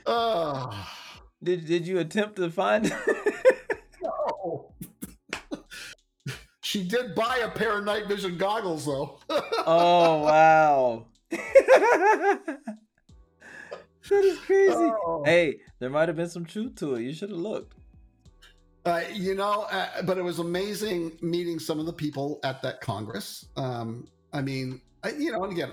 Uh, 0.07 0.85
Did 1.43 1.67
did 1.67 1.87
you 1.87 1.99
attempt 1.99 2.37
to 2.37 2.51
find? 2.51 2.93
no. 4.03 4.73
she 6.63 6.83
did 6.85 7.15
buy 7.15 7.39
a 7.45 7.51
pair 7.51 7.79
of 7.79 7.85
night 7.85 8.09
vision 8.09 8.37
goggles 8.39 8.87
though. 8.87 9.19
oh 9.67 10.23
wow. 10.25 11.07
That 14.11 14.25
is 14.25 14.39
crazy. 14.41 14.75
Oh. 14.75 15.23
Hey, 15.25 15.61
there 15.79 15.91
might 15.91 16.09
have 16.09 16.17
been 16.17 16.29
some 16.29 16.45
truth 16.45 16.75
to 16.77 16.95
it. 16.95 17.03
You 17.03 17.13
should 17.13 17.31
have 17.31 17.39
looked. 17.39 17.75
Uh, 18.85 19.03
you 19.13 19.35
know, 19.35 19.67
uh, 19.71 20.03
but 20.03 20.17
it 20.17 20.23
was 20.23 20.39
amazing 20.39 21.13
meeting 21.21 21.59
some 21.59 21.79
of 21.79 21.87
the 21.87 21.93
people 21.93 22.41
at 22.45 22.63
that 22.63 22.81
Congress. 22.81 23.47
Um, 23.57 24.07
I 24.33 24.41
mean, 24.41 24.81
I, 25.03 25.11
you 25.11 25.33
know, 25.33 25.45
and 25.45 25.53
again, 25.53 25.73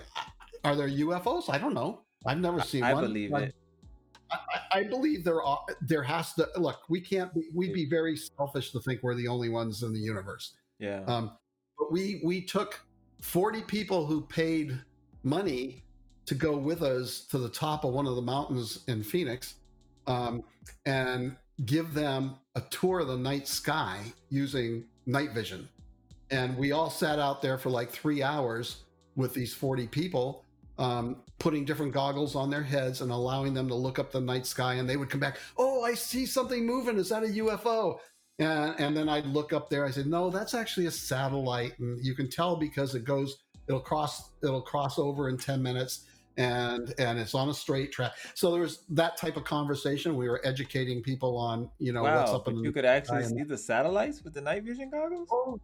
are 0.64 0.76
there 0.76 0.90
UFOs? 0.90 1.50
I 1.50 1.58
don't 1.58 1.74
know. 1.74 2.02
I've 2.26 2.40
never 2.40 2.62
seen 2.62 2.84
I 2.84 2.94
one. 2.94 3.06
I 3.06 3.08
believe 3.08 3.32
but 3.32 3.44
it. 3.44 3.56
I, 4.30 4.80
I 4.80 4.84
believe 4.84 5.24
there 5.24 5.42
are. 5.42 5.62
There 5.82 6.04
has 6.04 6.34
to 6.34 6.50
look. 6.58 6.82
We 6.90 7.00
can't. 7.00 7.34
Be, 7.34 7.44
we'd 7.54 7.74
be 7.74 7.86
very 7.86 8.18
selfish 8.18 8.72
to 8.72 8.82
think 8.82 9.02
we're 9.04 9.16
the 9.16 9.28
only 9.28 9.50
ones 9.50 9.84
in 9.84 9.94
the 9.94 10.00
universe. 10.00 10.56
Yeah. 10.80 11.04
Um, 11.08 11.32
but 11.80 11.92
we 11.92 12.20
we 12.26 12.42
took 12.42 12.82
forty 13.22 13.62
people 13.62 14.06
who 14.06 14.22
paid 14.22 14.78
money 15.24 15.86
to 16.28 16.36
go 16.36 16.56
with 16.56 16.84
us 16.84 17.22
to 17.22 17.38
the 17.38 17.50
top 17.50 17.84
of 17.84 17.94
one 17.94 18.06
of 18.06 18.16
the 18.16 18.22
mountains 18.22 18.84
in 18.88 19.02
Phoenix, 19.02 19.56
um, 20.06 20.44
and 20.86 21.36
give 21.66 21.94
them 21.94 22.36
a 22.56 22.62
tour 22.70 23.00
of 23.00 23.08
the 23.08 23.18
night 23.18 23.48
sky 23.48 24.00
using 24.30 24.86
night 25.06 25.32
vision. 25.32 25.68
And 26.30 26.56
we 26.58 26.74
all 26.74 26.90
sat 26.90 27.18
out 27.18 27.42
there 27.42 27.58
for 27.58 27.70
like 27.70 27.90
three 27.90 28.22
hours 28.22 28.84
with 29.16 29.34
these 29.34 29.54
forty 29.54 29.88
people, 29.88 30.44
um, 30.78 31.24
putting 31.40 31.64
different 31.66 31.94
goggles 31.94 32.36
on 32.36 32.50
their 32.50 32.62
heads 32.62 33.02
and 33.02 33.12
allowing 33.12 33.54
them 33.54 33.68
to 33.70 33.76
look 33.76 33.98
up 33.98 34.12
the 34.12 34.22
night 34.22 34.46
sky. 34.46 34.76
And 34.76 34.88
they 34.88 34.98
would 34.98 35.10
come 35.10 35.22
back, 35.22 35.38
"Oh, 35.58 35.84
I 35.84 35.94
see 35.94 36.26
something 36.26 36.66
moving. 36.66 36.98
Is 36.98 37.10
that 37.10 37.24
a 37.24 37.28
UFO?" 37.28 38.00
And, 38.40 38.76
and 38.80 38.96
then 38.96 39.10
I'd 39.10 39.26
look 39.26 39.54
up 39.54 39.70
there. 39.70 39.86
I 39.86 39.92
said, 39.92 40.08
"No, 40.08 40.30
that's 40.30 40.54
actually 40.54 40.88
a 40.88 40.92
satellite, 40.92 41.80
and 41.80 42.04
you 42.06 42.14
can 42.14 42.30
tell 42.30 42.58
because 42.58 42.94
it 42.96 43.06
goes. 43.06 43.38
It'll 43.70 43.80
cross. 43.80 44.32
It'll 44.44 44.62
cross 44.62 45.00
over 45.00 45.30
in 45.30 45.38
ten 45.38 45.64
minutes." 45.64 46.06
And 46.38 46.94
and 47.00 47.18
it's 47.18 47.34
on 47.34 47.50
a 47.50 47.54
straight 47.54 47.92
track. 47.92 48.14
So 48.36 48.52
there 48.52 48.62
was 48.62 48.84
that 48.90 49.18
type 49.18 49.38
of 49.38 49.44
conversation. 49.44 50.16
We 50.16 50.30
were 50.30 50.40
educating 50.44 51.02
people 51.02 51.36
on, 51.36 51.70
you 51.80 51.94
know, 51.94 52.04
what's 52.04 52.32
up 52.32 52.48
in 52.48 52.58
the 52.58 52.62
you 52.62 52.72
could 52.72 52.86
actually 52.86 53.24
see 53.24 53.44
the 53.44 53.58
satellites 53.58 54.24
with 54.24 54.36
the 54.36 54.42
night 54.42 54.64
vision 54.64 54.92
goggles. 54.92 55.28
Oh, 55.32 55.60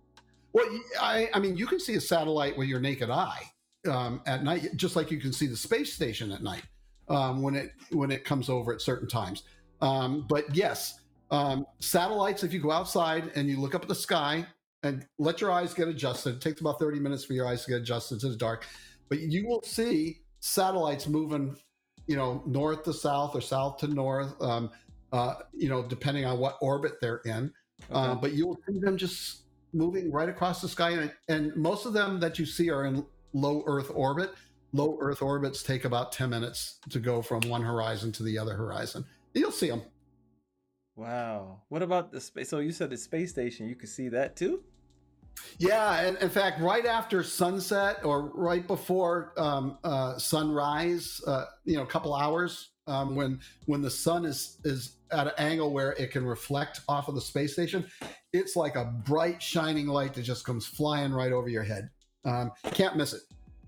well, 0.54 0.68
I 1.00 1.30
I 1.34 1.40
mean, 1.40 1.58
you 1.58 1.68
can 1.68 1.80
see 1.80 1.94
a 1.96 2.02
satellite 2.02 2.58
with 2.58 2.68
your 2.68 2.80
naked 2.80 3.12
eye 3.12 3.44
um, 3.88 4.22
at 4.26 4.44
night, 4.44 4.76
just 4.76 4.96
like 4.96 5.12
you 5.12 5.20
can 5.20 5.34
see 5.34 5.48
the 5.48 5.58
space 5.58 5.94
station 5.94 6.32
at 6.32 6.42
night 6.42 6.64
um, 7.10 7.42
when 7.42 7.56
it 7.56 7.72
when 7.92 8.12
it 8.12 8.24
comes 8.24 8.50
over 8.50 8.74
at 8.74 8.82
certain 8.82 9.08
times. 9.08 9.44
Um, 9.82 10.26
but 10.28 10.56
yes, 10.56 11.02
um, 11.32 11.66
satellites. 11.80 12.44
If 12.44 12.54
you 12.54 12.62
go 12.62 12.72
outside 12.72 13.32
and 13.36 13.48
you 13.50 13.60
look 13.60 13.76
up 13.76 13.84
at 13.84 13.88
the 13.90 13.96
sky 13.96 14.46
and 14.84 15.06
let 15.20 15.42
your 15.42 15.52
eyes 15.52 15.74
get 15.74 15.88
adjusted, 15.88 16.36
it 16.36 16.42
takes 16.42 16.62
about 16.62 16.80
thirty 16.80 17.00
minutes 17.00 17.26
for 17.26 17.34
your 17.34 17.48
eyes 17.48 17.64
to 17.66 17.72
get 17.72 17.82
adjusted 17.82 18.20
to 18.22 18.30
the 18.30 18.38
dark, 18.38 18.66
but 19.10 19.20
you 19.20 19.48
will 19.48 19.62
see 19.64 20.22
satellites 20.44 21.08
moving, 21.08 21.56
you 22.06 22.18
know, 22.18 22.44
north 22.46 22.84
to 22.84 22.94
south 22.94 23.34
or 23.34 23.40
south 23.40 23.78
to 23.78 23.88
north. 23.88 24.36
Um, 24.42 24.70
uh, 25.14 25.36
you 25.54 25.70
know, 25.70 25.84
depending 25.84 26.26
on 26.26 26.38
what 26.40 26.58
orbit 26.60 27.00
they're 27.00 27.22
in. 27.26 27.52
Uh, 27.92 28.16
but 28.16 28.34
you'll 28.34 28.58
see 28.68 28.80
them 28.80 28.98
just 28.98 29.44
moving 29.72 30.12
right 30.12 30.28
across 30.28 30.62
the 30.62 30.68
sky, 30.68 30.92
and, 30.92 31.12
and 31.30 31.56
most 31.56 31.86
of 31.86 31.94
them 31.94 32.20
that 32.20 32.40
you 32.40 32.46
see 32.46 32.70
are 32.70 32.86
in 32.86 33.06
low 33.34 33.64
Earth 33.68 33.92
orbit. 33.94 34.32
Low 34.74 34.98
Earth 35.00 35.22
orbits 35.22 35.64
take 35.64 35.86
about 35.86 36.12
ten 36.12 36.30
minutes 36.30 36.80
to 36.90 37.00
go 37.00 37.22
from 37.22 37.42
one 37.42 37.62
horizon 37.62 38.12
to 38.14 38.24
the 38.24 38.38
other 38.38 38.56
horizon. 38.56 39.06
You'll 39.34 39.52
see 39.52 39.70
them. 39.70 39.84
Wow. 40.96 41.62
What 41.70 41.82
about 41.82 42.12
the 42.12 42.20
space? 42.20 42.50
So 42.50 42.60
you 42.60 42.72
said 42.72 42.90
the 42.90 42.98
space 42.98 43.30
station. 43.32 43.68
You 43.68 43.76
could 43.76 43.90
see 43.90 44.10
that 44.10 44.36
too. 44.36 44.64
Yeah, 45.58 46.02
and 46.02 46.18
in 46.18 46.30
fact, 46.30 46.60
right 46.62 46.86
after 46.86 47.24
sunset 47.24 48.04
or 48.04 48.32
right 48.34 48.66
before 48.68 49.34
um, 49.38 49.78
uh, 49.84 50.18
sunrise, 50.18 51.22
uh, 51.28 51.46
you 51.66 51.76
know, 51.76 51.84
a 51.84 51.88
couple 51.88 52.14
hours 52.14 52.72
um, 52.88 53.16
when 53.16 53.40
when 53.66 53.82
the 53.82 53.90
sun 53.90 54.26
is 54.26 54.58
is 54.64 54.98
at 55.12 55.28
an 55.28 55.34
angle 55.38 55.72
where 55.72 55.92
it 55.94 56.12
can 56.12 56.26
reflect 56.26 56.82
off 56.88 57.08
of 57.08 57.16
the 57.16 57.22
space 57.22 57.54
station, 57.54 57.86
it's 58.34 58.56
like 58.56 58.76
a 58.76 58.86
bright 59.06 59.42
shining 59.42 59.88
light 59.88 60.14
that 60.16 60.24
just 60.24 60.46
comes 60.46 60.66
flying 60.66 61.12
right 61.12 61.32
over 61.32 61.50
your 61.50 61.64
head. 61.64 61.90
Um, 62.26 62.52
can't 62.72 62.98
miss 62.98 63.14
it. 63.14 63.22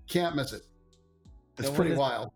Can't 0.08 0.34
miss 0.36 0.52
it. 0.52 0.62
It's 1.58 1.70
pretty 1.70 1.92
is- 1.92 1.98
wild. 1.98 2.30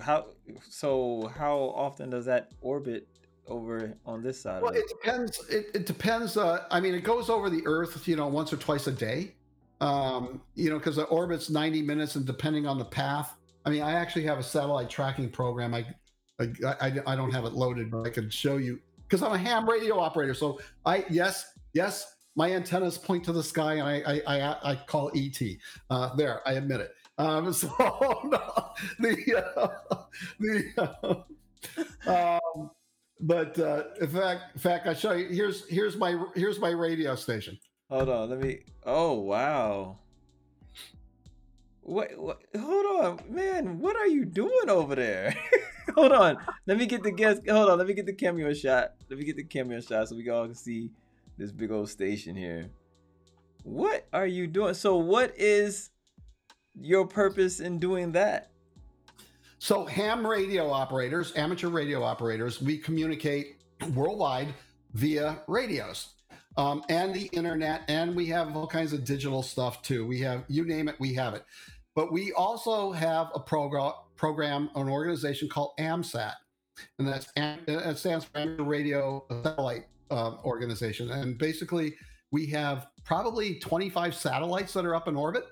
How? 0.00 0.26
So 0.68 1.32
how 1.36 1.56
often 1.74 2.10
does 2.10 2.26
that 2.26 2.52
orbit 2.60 3.08
over 3.46 3.94
on 4.06 4.22
this 4.22 4.40
side? 4.40 4.62
Well, 4.62 4.70
of 4.70 4.76
it? 4.76 4.84
it 4.84 4.88
depends. 4.88 5.44
It, 5.48 5.66
it 5.74 5.86
depends. 5.86 6.36
Uh, 6.36 6.64
I 6.70 6.80
mean, 6.80 6.94
it 6.94 7.04
goes 7.04 7.30
over 7.30 7.50
the 7.50 7.62
Earth, 7.66 8.06
you 8.06 8.16
know, 8.16 8.26
once 8.28 8.52
or 8.52 8.56
twice 8.56 8.86
a 8.86 8.92
day. 8.92 9.34
Um, 9.80 10.40
you 10.54 10.70
know, 10.70 10.78
because 10.78 10.96
the 10.96 11.04
orbit's 11.04 11.50
ninety 11.50 11.82
minutes, 11.82 12.14
and 12.16 12.24
depending 12.24 12.66
on 12.66 12.78
the 12.78 12.84
path. 12.84 13.34
I 13.64 13.70
mean, 13.70 13.82
I 13.82 13.92
actually 13.92 14.24
have 14.24 14.38
a 14.38 14.42
satellite 14.42 14.90
tracking 14.90 15.30
program. 15.30 15.72
I, 15.72 15.86
I, 16.40 16.46
I, 16.80 16.92
I 17.06 17.16
don't 17.16 17.30
have 17.30 17.44
it 17.44 17.52
loaded, 17.52 17.90
but 17.90 18.04
I 18.04 18.10
can 18.10 18.28
show 18.28 18.56
you 18.56 18.80
because 19.12 19.22
I'm 19.22 19.32
a 19.32 19.38
ham 19.38 19.68
radio 19.68 20.00
operator. 20.00 20.34
So 20.34 20.60
I, 20.84 21.04
yes, 21.10 21.52
yes, 21.72 22.16
my 22.34 22.52
antennas 22.52 22.98
point 22.98 23.24
to 23.24 23.32
the 23.32 23.42
sky, 23.42 23.74
and 23.74 23.82
I, 23.82 24.20
I, 24.26 24.38
I, 24.38 24.70
I 24.72 24.74
call 24.74 25.10
ET. 25.14 25.40
Uh, 25.90 26.14
there, 26.16 26.46
I 26.46 26.54
admit 26.54 26.80
it. 26.80 26.92
Um, 27.18 27.52
so 27.52 27.68
no, 28.24 28.72
the, 28.98 29.44
uh, 29.56 29.96
the, 30.40 31.24
uh, 32.06 32.38
um, 32.56 32.70
but 33.22 33.58
uh, 33.58 33.84
in 34.00 34.08
fact, 34.08 34.42
in 34.54 34.60
fact, 34.60 34.86
I 34.86 34.94
show 34.94 35.12
you. 35.12 35.28
Here's 35.28 35.66
here's 35.68 35.96
my 35.96 36.22
here's 36.34 36.58
my 36.58 36.70
radio 36.70 37.14
station. 37.14 37.58
Hold 37.88 38.08
on, 38.08 38.30
let 38.30 38.40
me. 38.40 38.60
Oh 38.84 39.14
wow. 39.14 39.98
What, 41.82 42.16
what? 42.16 42.38
Hold 42.56 43.04
on, 43.04 43.20
man. 43.28 43.80
What 43.80 43.96
are 43.96 44.06
you 44.06 44.24
doing 44.24 44.68
over 44.68 44.94
there? 44.94 45.34
hold 45.94 46.12
on. 46.12 46.38
Let 46.66 46.78
me 46.78 46.86
get 46.86 47.02
the 47.02 47.10
guest. 47.10 47.42
Hold 47.48 47.70
on. 47.70 47.78
Let 47.78 47.88
me 47.88 47.94
get 47.94 48.06
the 48.06 48.12
cameo 48.12 48.54
shot. 48.54 48.92
Let 49.10 49.18
me 49.18 49.24
get 49.24 49.36
the 49.36 49.42
cameo 49.42 49.80
shot 49.80 50.08
so 50.08 50.14
we 50.14 50.28
all 50.28 50.46
can 50.46 50.54
see 50.54 50.90
this 51.38 51.50
big 51.50 51.72
old 51.72 51.90
station 51.90 52.36
here. 52.36 52.70
What 53.64 54.06
are 54.12 54.26
you 54.26 54.46
doing? 54.46 54.74
So, 54.74 54.96
what 54.96 55.32
is 55.36 55.90
your 56.80 57.06
purpose 57.06 57.58
in 57.58 57.80
doing 57.80 58.12
that? 58.12 58.51
So 59.62 59.86
ham 59.86 60.26
radio 60.26 60.68
operators, 60.72 61.32
amateur 61.36 61.68
radio 61.68 62.02
operators, 62.02 62.60
we 62.60 62.76
communicate 62.76 63.58
worldwide 63.94 64.52
via 64.94 65.38
radios 65.46 66.14
um, 66.56 66.82
and 66.88 67.14
the 67.14 67.26
internet, 67.26 67.82
and 67.86 68.16
we 68.16 68.26
have 68.26 68.56
all 68.56 68.66
kinds 68.66 68.92
of 68.92 69.04
digital 69.04 69.40
stuff 69.40 69.80
too. 69.80 70.04
We 70.04 70.18
have 70.18 70.42
you 70.48 70.64
name 70.64 70.88
it, 70.88 70.96
we 70.98 71.14
have 71.14 71.34
it. 71.34 71.44
But 71.94 72.10
we 72.10 72.32
also 72.32 72.90
have 72.90 73.30
a 73.36 73.38
program, 73.38 73.92
program, 74.16 74.68
an 74.74 74.88
organization 74.88 75.48
called 75.48 75.74
AMSAT, 75.78 76.34
and 76.98 77.06
that's 77.06 77.28
it 77.36 77.98
stands 77.98 78.24
for 78.24 78.38
Amateur 78.38 78.64
Radio 78.64 79.24
Satellite 79.44 79.84
uh, 80.10 80.38
Organization. 80.44 81.12
And 81.12 81.38
basically, 81.38 81.94
we 82.32 82.46
have 82.46 82.88
probably 83.04 83.60
25 83.60 84.12
satellites 84.12 84.72
that 84.72 84.84
are 84.84 84.96
up 84.96 85.06
in 85.06 85.14
orbit 85.14 85.44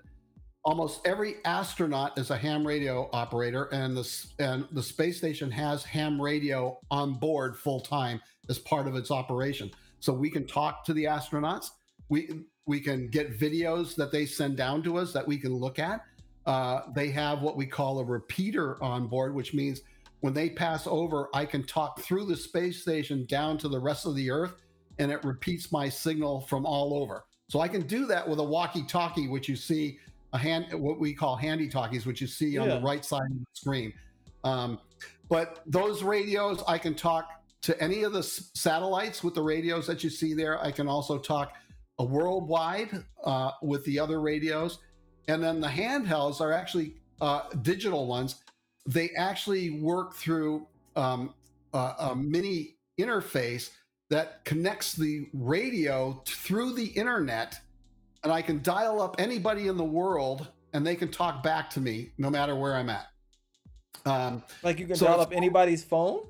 almost 0.65 1.07
every 1.07 1.37
astronaut 1.45 2.19
is 2.19 2.31
a 2.31 2.37
ham 2.37 2.67
radio 2.67 3.09
operator 3.13 3.65
and 3.73 3.97
the 3.97 4.27
and 4.39 4.67
the 4.73 4.83
space 4.83 5.17
station 5.17 5.51
has 5.51 5.85
ham 5.85 6.21
radio 6.21 6.79
on 6.91 7.15
board 7.15 7.57
full 7.57 7.81
time 7.81 8.21
as 8.49 8.59
part 8.59 8.87
of 8.87 8.95
its 8.95 9.11
operation. 9.11 9.71
So 10.01 10.13
we 10.13 10.31
can 10.31 10.47
talk 10.47 10.85
to 10.85 10.93
the 10.93 11.05
astronauts. 11.05 11.71
We 12.09 12.45
we 12.67 12.81
can 12.81 13.09
get 13.09 13.39
videos 13.39 13.95
that 13.97 14.13
they 14.13 14.27
send 14.27 14.57
down 14.57 14.83
to 14.85 14.99
us 14.99 15.13
that 15.13 15.27
we 15.27 15.39
can 15.39 15.55
look 15.55 15.79
at. 15.79 16.05
Uh, 16.47 16.83
they 16.95 17.11
have 17.11 17.43
what 17.43 17.57
we 17.57 17.67
call 17.67 17.99
a 17.99 18.05
repeater 18.05 18.83
on 18.83 19.07
board 19.07 19.35
which 19.35 19.53
means 19.53 19.83
when 20.21 20.33
they 20.33 20.49
pass 20.49 20.87
over 20.87 21.29
i 21.35 21.45
can 21.45 21.63
talk 21.63 22.01
through 22.01 22.25
the 22.25 22.35
space 22.35 22.81
station 22.81 23.27
down 23.27 23.59
to 23.59 23.69
the 23.69 23.79
rest 23.79 24.07
of 24.07 24.17
the 24.17 24.31
earth 24.31 24.55
and 24.99 25.13
it 25.13 25.23
repeats 25.23 25.71
my 25.71 25.87
signal 25.87 26.41
from 26.41 26.65
all 26.65 26.95
over. 26.95 27.25
So 27.49 27.61
i 27.61 27.69
can 27.69 27.83
do 27.83 28.07
that 28.07 28.27
with 28.27 28.39
a 28.39 28.45
walkie 28.45 28.85
talkie 28.85 29.29
which 29.29 29.51
you 29.51 29.57
see 29.57 29.99
a 30.33 30.39
hand 30.39 30.67
what 30.73 31.01
we 31.01 31.13
call 31.13 31.37
handy 31.37 31.69
talkies 31.69 32.07
which 32.07 32.21
you 32.21 32.27
see 32.27 32.57
on 32.59 32.69
the 32.69 32.81
right 32.81 33.05
side 33.05 33.31
of 33.31 33.39
the 33.39 33.47
screen. 33.53 33.93
Um, 34.45 34.79
but 35.29 35.63
those 35.67 36.03
radios 36.03 36.63
i 36.67 36.79
can 36.79 36.95
talk 36.95 37.41
to 37.63 37.81
any 37.83 38.03
of 38.05 38.13
the 38.13 38.21
s- 38.21 38.51
satellites 38.55 39.23
with 39.23 39.35
the 39.35 39.43
radios 39.43 39.87
that 39.87 40.03
you 40.03 40.11
see 40.11 40.35
there. 40.35 40.63
I 40.63 40.71
can 40.71 40.89
also 40.89 41.19
talk 41.19 41.55
a 41.99 42.05
worldwide 42.05 43.05
uh, 43.25 43.53
with 43.63 43.85
the 43.85 43.99
other 43.99 44.21
radios. 44.21 44.79
And 45.29 45.43
then 45.43 45.61
the 45.61 45.69
handhelds 45.69 46.41
are 46.41 46.53
actually 46.53 46.95
uh, 47.21 47.43
digital 47.63 48.07
ones. 48.07 48.37
They 48.87 49.11
actually 49.11 49.71
work 49.71 50.15
through 50.15 50.67
um, 50.97 51.35
uh, 51.75 51.95
a 51.99 52.17
mini 52.17 52.77
interface 52.99 53.71
that 54.09 54.45
connects 54.45 54.95
the 54.95 55.29
radio 55.35 56.23
through 56.27 56.73
the 56.73 56.87
internet, 56.87 57.61
and 58.23 58.33
I 58.33 58.43
can 58.43 58.63
dial 58.63 59.01
up 59.01 59.17
anybody 59.19 59.69
in 59.69 59.77
the 59.77 59.85
world, 59.85 60.49
and 60.73 60.87
they 60.87 60.97
can 60.97 61.11
talk 61.11 61.43
back 61.43 61.71
to 61.71 61.81
me 61.81 62.13
no 62.19 62.31
matter 62.31 62.55
where 62.55 62.75
I'm 62.75 62.91
at. 62.91 63.07
Um, 64.07 64.43
Like 64.63 64.79
you 64.79 64.87
can 64.87 64.97
So 64.97 65.07
dial 65.07 65.21
up 65.21 65.33
anybody's 65.33 65.85
phone. 65.85 66.27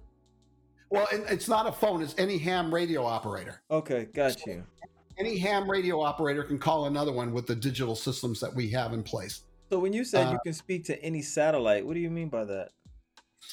well, 0.91 1.07
it's 1.13 1.49
not 1.49 1.67
a 1.67 1.73
phone; 1.73 2.03
it's 2.03 2.15
any 2.19 2.39
ham 2.39 2.73
radio 2.73 3.05
operator. 3.05 3.63
Okay, 3.71 4.05
got 4.13 4.45
you. 4.47 4.65
Any 5.19 5.37
ham 5.39 5.71
radio 5.71 6.01
operator 6.01 6.43
can 6.43 6.59
call 6.59 6.87
another 6.87 7.13
one 7.13 7.33
with 7.33 7.47
the 7.47 7.55
digital 7.55 7.95
systems 7.95 8.41
that 8.41 8.55
we 8.55 8.71
have 8.71 8.93
in 8.93 9.03
place. 9.03 9.43
So 9.71 9.79
when 9.79 9.93
you 9.93 10.03
said 10.05 10.29
Uh, 10.29 10.33
you 10.33 10.39
can 10.43 10.53
speak 10.55 10.85
to 10.87 11.01
any 11.03 11.23
satellite, 11.23 11.87
what 11.87 11.95
do 11.95 12.01
you 12.01 12.11
mean 12.11 12.29
by 12.29 12.45
that? 12.45 12.71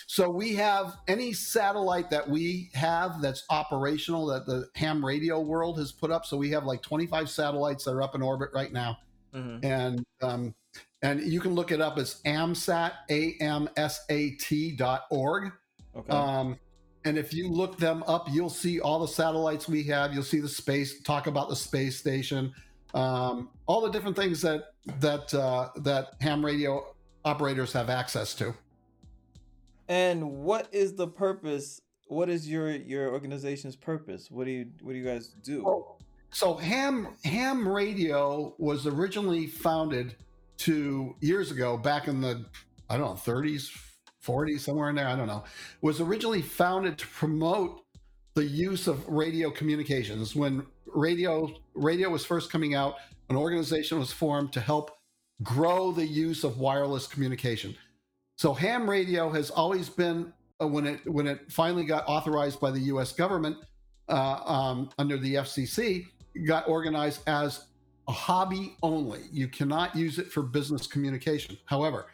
So 0.07 0.30
we 0.30 0.53
have 0.55 0.97
any 1.07 1.34
satellite 1.34 2.09
that 2.09 2.27
we 2.27 2.69
have 2.73 3.22
that's 3.22 3.43
operational 3.49 4.26
that 4.27 4.45
the 4.45 4.69
ham 4.76 5.03
radio 5.03 5.39
world 5.39 5.77
has 5.80 5.91
put 5.91 6.11
up. 6.11 6.26
So 6.26 6.38
we 6.38 6.49
have 6.51 6.65
like 6.65 6.81
25 6.81 7.30
satellites 7.30 7.84
that 7.85 7.91
are 7.91 8.01
up 8.01 8.15
in 8.15 8.22
orbit 8.22 8.49
right 8.53 8.72
now, 8.72 8.97
Mhm. 9.34 9.64
and 9.64 10.05
um, 10.22 10.55
and 11.01 11.22
you 11.22 11.39
can 11.39 11.53
look 11.53 11.72
it 11.72 11.81
up 11.81 11.97
as 11.97 12.22
AMSAT 12.26 12.91
A 13.09 13.34
M 13.39 13.69
S 13.77 14.01
A 14.09 14.31
T 14.31 14.72
dot 14.76 15.05
org. 15.09 15.51
Okay. 15.95 16.09
Um, 16.09 16.57
and 17.05 17.18
if 17.18 17.34
you 17.34 17.47
look 17.49 17.77
them 17.77 18.03
up, 18.07 18.27
you'll 18.31 18.49
see 18.49 18.80
all 18.80 18.99
the 18.99 19.07
satellites 19.07 19.68
we 19.68 19.84
have. 19.84 20.14
You'll 20.14 20.23
see 20.23 20.39
the 20.39 20.49
space. 20.49 21.01
Talk 21.03 21.27
about 21.27 21.47
the 21.49 21.55
space 21.55 21.97
station, 21.97 22.53
um, 22.93 23.49
all 23.65 23.81
the 23.81 23.89
different 23.91 24.15
things 24.15 24.41
that 24.41 24.73
that 24.99 25.34
uh, 25.34 25.69
that 25.77 26.15
ham 26.22 26.43
radio 26.45 26.95
operators 27.26 27.72
have 27.73 27.89
access 27.89 28.34
to. 28.35 28.53
And 29.88 30.31
what 30.31 30.68
is 30.72 30.95
the 30.95 31.07
purpose? 31.07 31.81
What 32.07 32.30
is 32.30 32.49
your 32.49 32.72
your 32.72 33.11
organization's 33.11 33.76
purpose? 33.76 34.30
What 34.31 34.45
do 34.45 34.51
you 34.51 34.68
what 34.81 34.93
do 34.93 34.97
you 34.97 35.05
guys 35.05 35.27
do? 35.43 35.85
So 36.31 36.55
ham 36.55 37.15
ham 37.23 37.68
radio 37.68 38.53
was 38.57 38.85
originally 38.85 39.47
founded 39.47 40.15
two 40.57 41.15
years 41.22 41.51
ago, 41.51 41.77
back 41.77 42.07
in 42.07 42.22
the 42.22 42.45
I 42.89 42.97
don't 42.97 43.07
know 43.07 43.34
30s, 43.34 43.69
40s, 44.26 44.61
somewhere 44.61 44.89
in 44.89 44.95
there. 44.95 45.07
I 45.07 45.15
don't 45.15 45.27
know. 45.27 45.43
Was 45.81 46.01
originally 46.01 46.41
founded 46.41 46.97
to 46.99 47.07
promote 47.07 47.81
the 48.34 48.45
use 48.45 48.88
of 48.88 49.07
radio 49.07 49.49
communications. 49.49 50.35
When 50.35 50.65
radio 50.85 51.53
radio 51.73 52.09
was 52.09 52.26
first 52.26 52.51
coming 52.51 52.76
out, 52.76 52.95
an 53.30 53.35
organization 53.35 53.99
was 53.99 54.11
formed 54.11 54.53
to 54.53 54.61
help 54.61 54.91
grow 55.43 55.91
the 55.91 56.05
use 56.05 56.43
of 56.43 56.57
wireless 56.57 57.07
communication. 57.07 57.76
So 58.38 58.53
ham 58.53 58.88
radio 58.88 59.30
has 59.31 59.49
always 59.49 59.89
been 59.89 60.31
uh, 60.61 60.68
when 60.68 60.85
it 60.85 60.99
when 61.11 61.26
it 61.26 61.51
finally 61.51 61.84
got 61.84 62.07
authorized 62.07 62.59
by 62.59 62.69
the 62.69 62.80
U.S. 62.81 63.11
government 63.11 63.57
uh, 64.09 64.39
um, 64.45 64.91
under 64.99 65.18
the 65.18 65.35
FCC, 65.35 66.05
got 66.45 66.69
organized 66.69 67.27
as 67.27 67.65
a 68.07 68.11
hobby 68.11 68.77
only. 68.84 69.22
You 69.31 69.47
cannot 69.47 69.95
use 69.95 70.19
it 70.19 70.31
for 70.31 70.43
business 70.43 70.85
communication. 70.85 71.57
However, 71.65 72.05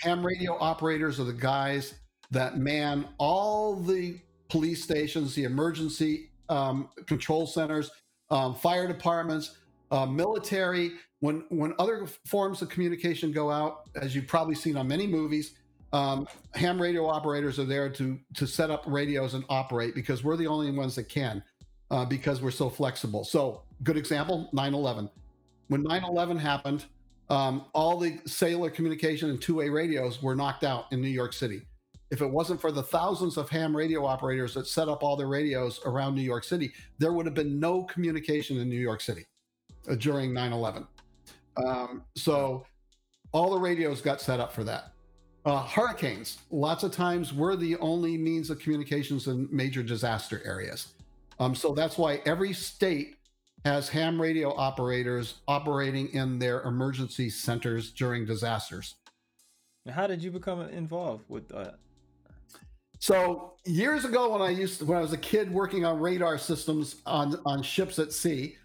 ham 0.00 0.24
radio 0.24 0.56
operators 0.58 1.20
are 1.20 1.24
the 1.24 1.34
guys 1.34 1.94
that 2.30 2.56
man 2.56 3.06
all 3.18 3.76
the 3.76 4.18
police 4.48 4.82
stations, 4.82 5.34
the 5.34 5.44
emergency 5.44 6.30
um, 6.48 6.88
control 7.06 7.46
centers, 7.46 7.90
um, 8.30 8.54
fire 8.54 8.88
departments, 8.88 9.58
uh, 9.90 10.06
military. 10.06 10.92
When 11.20 11.44
when 11.48 11.74
other 11.78 12.06
forms 12.26 12.62
of 12.62 12.68
communication 12.68 13.32
go 13.32 13.50
out, 13.50 13.88
as 14.00 14.14
you've 14.14 14.26
probably 14.26 14.54
seen 14.54 14.76
on 14.76 14.86
many 14.86 15.06
movies, 15.06 15.54
um, 15.92 16.28
ham 16.54 16.80
radio 16.80 17.06
operators 17.06 17.58
are 17.58 17.64
there 17.64 17.88
to 17.90 18.18
to 18.34 18.46
set 18.46 18.70
up 18.70 18.84
radios 18.86 19.34
and 19.34 19.44
operate 19.48 19.94
because 19.94 20.22
we're 20.22 20.36
the 20.36 20.46
only 20.46 20.70
ones 20.70 20.94
that 20.96 21.08
can 21.08 21.42
uh, 21.90 22.04
because 22.04 22.40
we're 22.40 22.50
so 22.50 22.68
flexible. 22.68 23.24
So, 23.24 23.62
good 23.82 23.96
example 23.96 24.48
9 24.52 24.74
11. 24.74 25.10
When 25.68 25.82
9 25.82 26.04
11 26.04 26.36
happened, 26.36 26.84
um, 27.28 27.66
all 27.72 27.98
the 27.98 28.18
cellular 28.26 28.70
communication 28.70 29.30
and 29.30 29.40
two 29.40 29.56
way 29.56 29.68
radios 29.68 30.22
were 30.22 30.34
knocked 30.34 30.64
out 30.64 30.86
in 30.92 31.00
New 31.00 31.08
York 31.08 31.32
City. 31.32 31.62
If 32.10 32.20
it 32.20 32.30
wasn't 32.30 32.60
for 32.60 32.70
the 32.70 32.84
thousands 32.84 33.36
of 33.36 33.48
ham 33.48 33.76
radio 33.76 34.04
operators 34.04 34.54
that 34.54 34.68
set 34.68 34.88
up 34.88 35.02
all 35.02 35.16
their 35.16 35.26
radios 35.26 35.80
around 35.84 36.14
New 36.14 36.22
York 36.22 36.44
City, 36.44 36.72
there 36.98 37.12
would 37.12 37.26
have 37.26 37.34
been 37.34 37.58
no 37.58 37.82
communication 37.82 38.58
in 38.58 38.68
New 38.68 38.78
York 38.78 39.00
City 39.00 39.24
uh, 39.90 39.96
during 39.96 40.32
9 40.32 40.52
11. 40.52 40.86
Um, 41.64 42.02
so, 42.16 42.66
all 43.32 43.50
the 43.50 43.58
radios 43.58 44.00
got 44.00 44.20
set 44.20 44.40
up 44.40 44.52
for 44.52 44.64
that. 44.64 44.92
Uh, 45.44 45.62
hurricanes, 45.62 46.38
lots 46.50 46.82
of 46.82 46.90
times, 46.90 47.32
we're 47.32 47.54
the 47.54 47.76
only 47.76 48.16
means 48.16 48.50
of 48.50 48.58
communications 48.58 49.28
in 49.28 49.48
major 49.52 49.82
disaster 49.82 50.42
areas. 50.44 50.88
Um, 51.38 51.54
so 51.54 51.72
that's 51.72 51.96
why 51.96 52.20
every 52.26 52.52
state 52.52 53.16
has 53.64 53.88
ham 53.88 54.20
radio 54.20 54.54
operators 54.56 55.34
operating 55.46 56.08
in 56.08 56.38
their 56.38 56.62
emergency 56.62 57.30
centers 57.30 57.92
during 57.92 58.24
disasters. 58.24 58.96
How 59.88 60.06
did 60.06 60.22
you 60.22 60.30
become 60.30 60.60
involved 60.62 61.24
with 61.28 61.52
uh, 61.52 61.64
that? 61.64 61.74
So 62.98 63.54
years 63.64 64.04
ago, 64.04 64.32
when 64.32 64.42
I 64.42 64.50
used 64.50 64.80
to, 64.80 64.84
when 64.84 64.98
I 64.98 65.00
was 65.00 65.12
a 65.12 65.18
kid 65.18 65.52
working 65.52 65.84
on 65.84 66.00
radar 66.00 66.38
systems 66.38 66.96
on 67.06 67.38
on 67.44 67.62
ships 67.62 67.98
at 67.98 68.12
sea, 68.12 68.56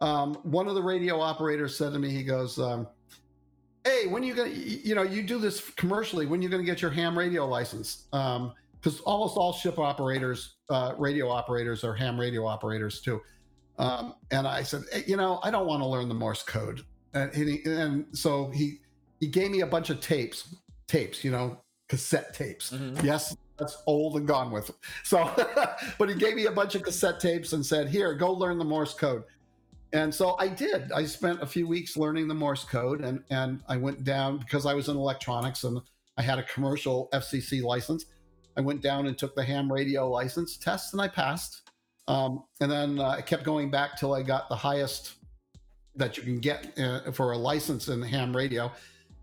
um, 0.00 0.34
one 0.42 0.68
of 0.68 0.74
the 0.74 0.82
radio 0.82 1.20
operators 1.20 1.76
said 1.76 1.92
to 1.92 1.98
me, 1.98 2.10
he 2.10 2.22
goes, 2.22 2.58
um, 2.58 2.86
"Hey, 3.84 4.06
when 4.06 4.22
you 4.22 4.34
gonna, 4.34 4.50
you 4.50 4.94
know, 4.94 5.02
you 5.02 5.22
do 5.22 5.38
this 5.38 5.60
commercially. 5.70 6.26
When 6.26 6.40
you 6.40 6.48
gonna 6.48 6.62
get 6.62 6.80
your 6.82 6.90
ham 6.90 7.16
radio 7.18 7.46
license? 7.46 8.06
Because 8.10 9.00
almost 9.00 9.36
all 9.36 9.52
ship 9.52 9.78
operators, 9.78 10.56
uh, 10.70 10.94
radio 10.96 11.28
operators, 11.28 11.84
are 11.84 11.94
ham 11.94 12.18
radio 12.18 12.46
operators 12.46 13.00
too." 13.00 13.20
Um, 13.78 14.14
and 14.30 14.46
I 14.46 14.62
said, 14.62 14.84
"Hey, 14.92 15.04
you 15.06 15.16
know, 15.16 15.40
I 15.42 15.50
don't 15.50 15.66
want 15.66 15.82
to 15.82 15.86
learn 15.86 16.08
the 16.08 16.14
Morse 16.14 16.42
code. 16.42 16.82
And, 17.14 17.34
he, 17.34 17.62
and 17.64 18.06
so 18.12 18.50
he 18.50 18.80
he 19.18 19.26
gave 19.26 19.50
me 19.50 19.60
a 19.60 19.66
bunch 19.66 19.90
of 19.90 20.00
tapes, 20.00 20.54
tapes, 20.86 21.24
you 21.24 21.30
know, 21.30 21.58
cassette 21.88 22.32
tapes. 22.34 22.70
Mhm. 22.72 23.02
Yes, 23.02 23.36
that's 23.58 23.82
old 23.86 24.16
and 24.16 24.26
gone 24.26 24.50
with. 24.50 24.70
So, 25.02 25.30
but 25.98 26.08
he 26.08 26.14
gave 26.14 26.34
me 26.36 26.46
a 26.46 26.52
bunch 26.52 26.74
of 26.74 26.82
cassette 26.82 27.20
tapes 27.20 27.52
and 27.52 27.64
said, 27.64 27.88
"Here, 27.88 28.14
go 28.14 28.32
learn 28.32 28.58
the 28.58 28.64
Morse 28.64 28.94
code." 28.94 29.24
And 29.92 30.14
so 30.14 30.36
I 30.38 30.48
did. 30.48 30.92
I 30.92 31.04
spent 31.04 31.42
a 31.42 31.46
few 31.46 31.66
weeks 31.66 31.96
learning 31.96 32.28
the 32.28 32.34
Morse 32.34 32.64
code, 32.64 33.00
and 33.00 33.24
and 33.30 33.62
I 33.68 33.76
went 33.76 34.04
down 34.04 34.38
because 34.38 34.66
I 34.66 34.74
was 34.74 34.88
in 34.88 34.96
electronics 34.96 35.64
and 35.64 35.80
I 36.16 36.22
had 36.22 36.38
a 36.38 36.44
commercial 36.44 37.08
FCC 37.12 37.62
license. 37.62 38.06
I 38.56 38.60
went 38.60 38.82
down 38.82 39.06
and 39.06 39.16
took 39.16 39.34
the 39.34 39.42
ham 39.42 39.72
radio 39.72 40.08
license 40.08 40.56
test, 40.56 40.92
and 40.92 41.02
I 41.02 41.08
passed. 41.08 41.62
Um, 42.08 42.44
and 42.60 42.70
then 42.70 42.98
uh, 42.98 43.08
I 43.08 43.20
kept 43.20 43.44
going 43.44 43.70
back 43.70 43.96
till 43.96 44.14
I 44.14 44.22
got 44.22 44.48
the 44.48 44.56
highest 44.56 45.14
that 45.96 46.16
you 46.16 46.22
can 46.22 46.40
get 46.40 46.78
uh, 46.78 47.10
for 47.12 47.32
a 47.32 47.38
license 47.38 47.88
in 47.88 48.02
ham 48.02 48.36
radio. 48.36 48.70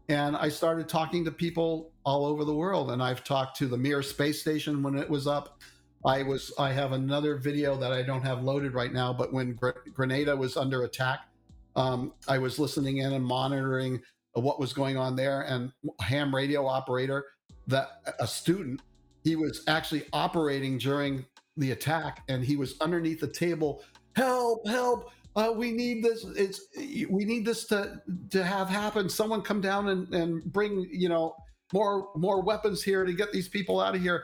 And 0.10 0.38
I 0.38 0.48
started 0.50 0.88
talking 0.88 1.26
to 1.26 1.32
people 1.32 1.92
all 2.06 2.26
over 2.26 2.46
the 2.46 2.56
world. 2.56 2.92
And 2.92 3.04
I've 3.04 3.24
talked 3.24 3.58
to 3.58 3.68
the 3.68 3.78
Mir 3.78 4.02
space 4.02 4.40
station 4.40 4.82
when 4.82 4.98
it 4.98 5.10
was 5.10 5.28
up. 5.28 5.60
I 6.08 6.24
was 6.24 6.54
I 6.58 6.72
have 6.72 6.94
another 6.94 7.36
video 7.36 7.76
that 7.76 7.92
I 7.92 8.02
don't 8.02 8.22
have 8.22 8.42
loaded 8.42 8.74
right 8.74 8.94
now, 8.94 9.12
but 9.12 9.34
when 9.34 9.54
Gr- 9.54 9.72
Grenada 9.94 10.36
was 10.36 10.56
under 10.56 10.84
attack, 10.84 11.28
um, 11.76 12.14
I 12.30 12.38
was 12.38 12.58
listening 12.58 12.98
in 12.98 13.14
and 13.14 13.24
monitoring 13.24 14.02
what 14.34 14.58
was 14.58 14.72
going 14.72 14.96
on 14.96 15.18
there. 15.18 15.42
And 15.42 15.72
ham 16.00 16.34
radio 16.34 16.66
operator, 16.66 17.26
that 17.68 18.02
a 18.20 18.28
student, 18.28 18.82
he 19.26 19.36
was 19.36 19.64
actually 19.68 20.06
operating 20.14 20.78
during 20.78 21.26
the 21.58 21.72
attack, 21.72 22.24
and 22.30 22.44
he 22.44 22.56
was 22.56 22.76
underneath 22.80 23.20
the 23.20 23.28
table. 23.28 23.84
Help! 24.16 24.66
Help! 24.66 25.12
Uh, 25.36 25.52
we 25.54 25.72
need 25.72 26.04
this. 26.04 26.26
It's 26.38 26.62
we 27.10 27.26
need 27.26 27.46
this 27.46 27.66
to 27.66 28.02
to 28.30 28.46
have 28.46 28.70
happen. 28.70 29.10
Someone 29.10 29.42
come 29.42 29.60
down 29.60 29.90
and 29.90 30.14
and 30.14 30.44
bring 30.54 30.88
you 30.90 31.10
know 31.10 31.36
more 31.74 32.10
more 32.16 32.42
weapons 32.42 32.82
here 32.82 33.04
to 33.04 33.12
get 33.12 33.34
these 33.34 33.50
people 33.50 33.82
out 33.82 33.94
of 33.94 34.02
here. 34.02 34.24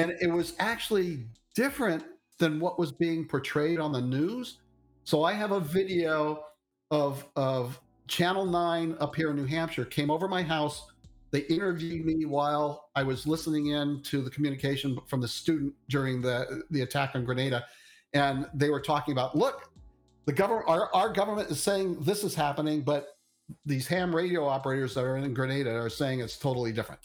And 0.00 0.16
it 0.20 0.30
was 0.30 0.54
actually 0.58 1.26
different 1.54 2.04
than 2.38 2.58
what 2.58 2.78
was 2.78 2.90
being 2.90 3.26
portrayed 3.26 3.78
on 3.78 3.92
the 3.92 4.00
news. 4.00 4.58
So 5.04 5.24
I 5.24 5.34
have 5.34 5.52
a 5.52 5.60
video 5.60 6.44
of 6.90 7.26
of 7.36 7.78
Channel 8.08 8.46
9 8.46 8.96
up 8.98 9.14
here 9.14 9.30
in 9.30 9.36
New 9.36 9.44
Hampshire 9.44 9.84
came 9.84 10.10
over 10.10 10.26
my 10.26 10.42
house. 10.42 10.86
They 11.32 11.40
interviewed 11.40 12.04
me 12.04 12.24
while 12.24 12.88
I 12.96 13.02
was 13.04 13.26
listening 13.26 13.66
in 13.68 14.02
to 14.04 14.22
the 14.22 14.30
communication 14.30 14.98
from 15.06 15.20
the 15.20 15.28
student 15.28 15.74
during 15.88 16.22
the 16.22 16.62
the 16.70 16.80
attack 16.80 17.10
on 17.14 17.24
Grenada. 17.24 17.64
And 18.14 18.46
they 18.54 18.70
were 18.70 18.80
talking 18.80 19.12
about, 19.12 19.36
look, 19.36 19.70
the 20.24 20.32
government 20.32 20.68
our, 20.68 20.92
our 20.94 21.12
government 21.12 21.50
is 21.50 21.62
saying 21.62 22.00
this 22.00 22.24
is 22.24 22.34
happening, 22.34 22.80
but 22.80 23.18
these 23.66 23.86
ham 23.86 24.14
radio 24.16 24.46
operators 24.46 24.94
that 24.94 25.04
are 25.04 25.16
in 25.16 25.34
Grenada 25.34 25.72
are 25.76 25.90
saying 25.90 26.20
it's 26.20 26.38
totally 26.38 26.72
different. 26.72 27.00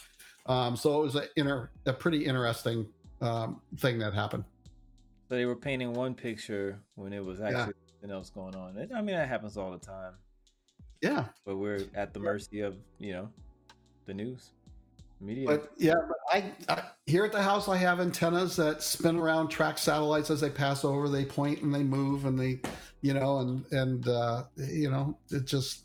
Um, 0.47 0.75
so 0.75 1.01
it 1.01 1.03
was 1.03 1.15
a 1.15 1.23
inter, 1.35 1.69
a 1.85 1.93
pretty 1.93 2.25
interesting 2.25 2.87
um, 3.21 3.61
thing 3.77 3.99
that 3.99 4.13
happened. 4.13 4.43
So 5.27 5.35
they 5.35 5.45
were 5.45 5.55
painting 5.55 5.93
one 5.93 6.13
picture 6.13 6.79
when 6.95 7.11
it 7.13 7.23
was 7.23 7.41
actually 7.41 7.73
something 7.89 8.11
else 8.11 8.29
going 8.29 8.55
on. 8.55 8.77
I 8.95 9.01
mean, 9.01 9.15
that 9.15 9.27
happens 9.27 9.57
all 9.57 9.71
the 9.71 9.79
time. 9.79 10.13
Yeah, 11.01 11.25
But 11.45 11.57
we're 11.57 11.81
at 11.93 12.13
the 12.13 12.19
mercy 12.19 12.61
of 12.61 12.75
you 12.99 13.13
know 13.13 13.29
the 14.05 14.13
news. 14.13 14.51
Media. 15.21 15.47
But 15.47 15.71
yeah, 15.77 15.93
but 16.07 16.17
I, 16.31 16.51
I 16.67 16.83
here 17.05 17.23
at 17.25 17.31
the 17.31 17.41
house 17.41 17.67
I 17.67 17.77
have 17.77 17.99
antennas 17.99 18.55
that 18.57 18.83
spin 18.83 19.15
around, 19.15 19.47
track 19.47 19.77
satellites 19.77 20.29
as 20.29 20.41
they 20.41 20.49
pass 20.49 20.83
over. 20.83 21.07
They 21.07 21.25
point 21.25 21.61
and 21.61 21.73
they 21.73 21.83
move 21.83 22.25
and 22.25 22.37
they, 22.39 22.59
you 23.01 23.13
know, 23.13 23.39
and 23.39 23.65
and 23.71 24.07
uh, 24.07 24.43
you 24.57 24.89
know, 24.91 25.17
it 25.31 25.45
just. 25.45 25.83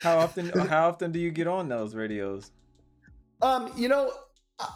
how 0.00 0.18
often? 0.20 0.50
how 0.68 0.88
often 0.88 1.10
do 1.10 1.18
you 1.18 1.30
get 1.30 1.46
on 1.46 1.68
those 1.68 1.94
radios? 1.94 2.52
Um, 3.42 3.72
you 3.76 3.88
know, 3.88 4.12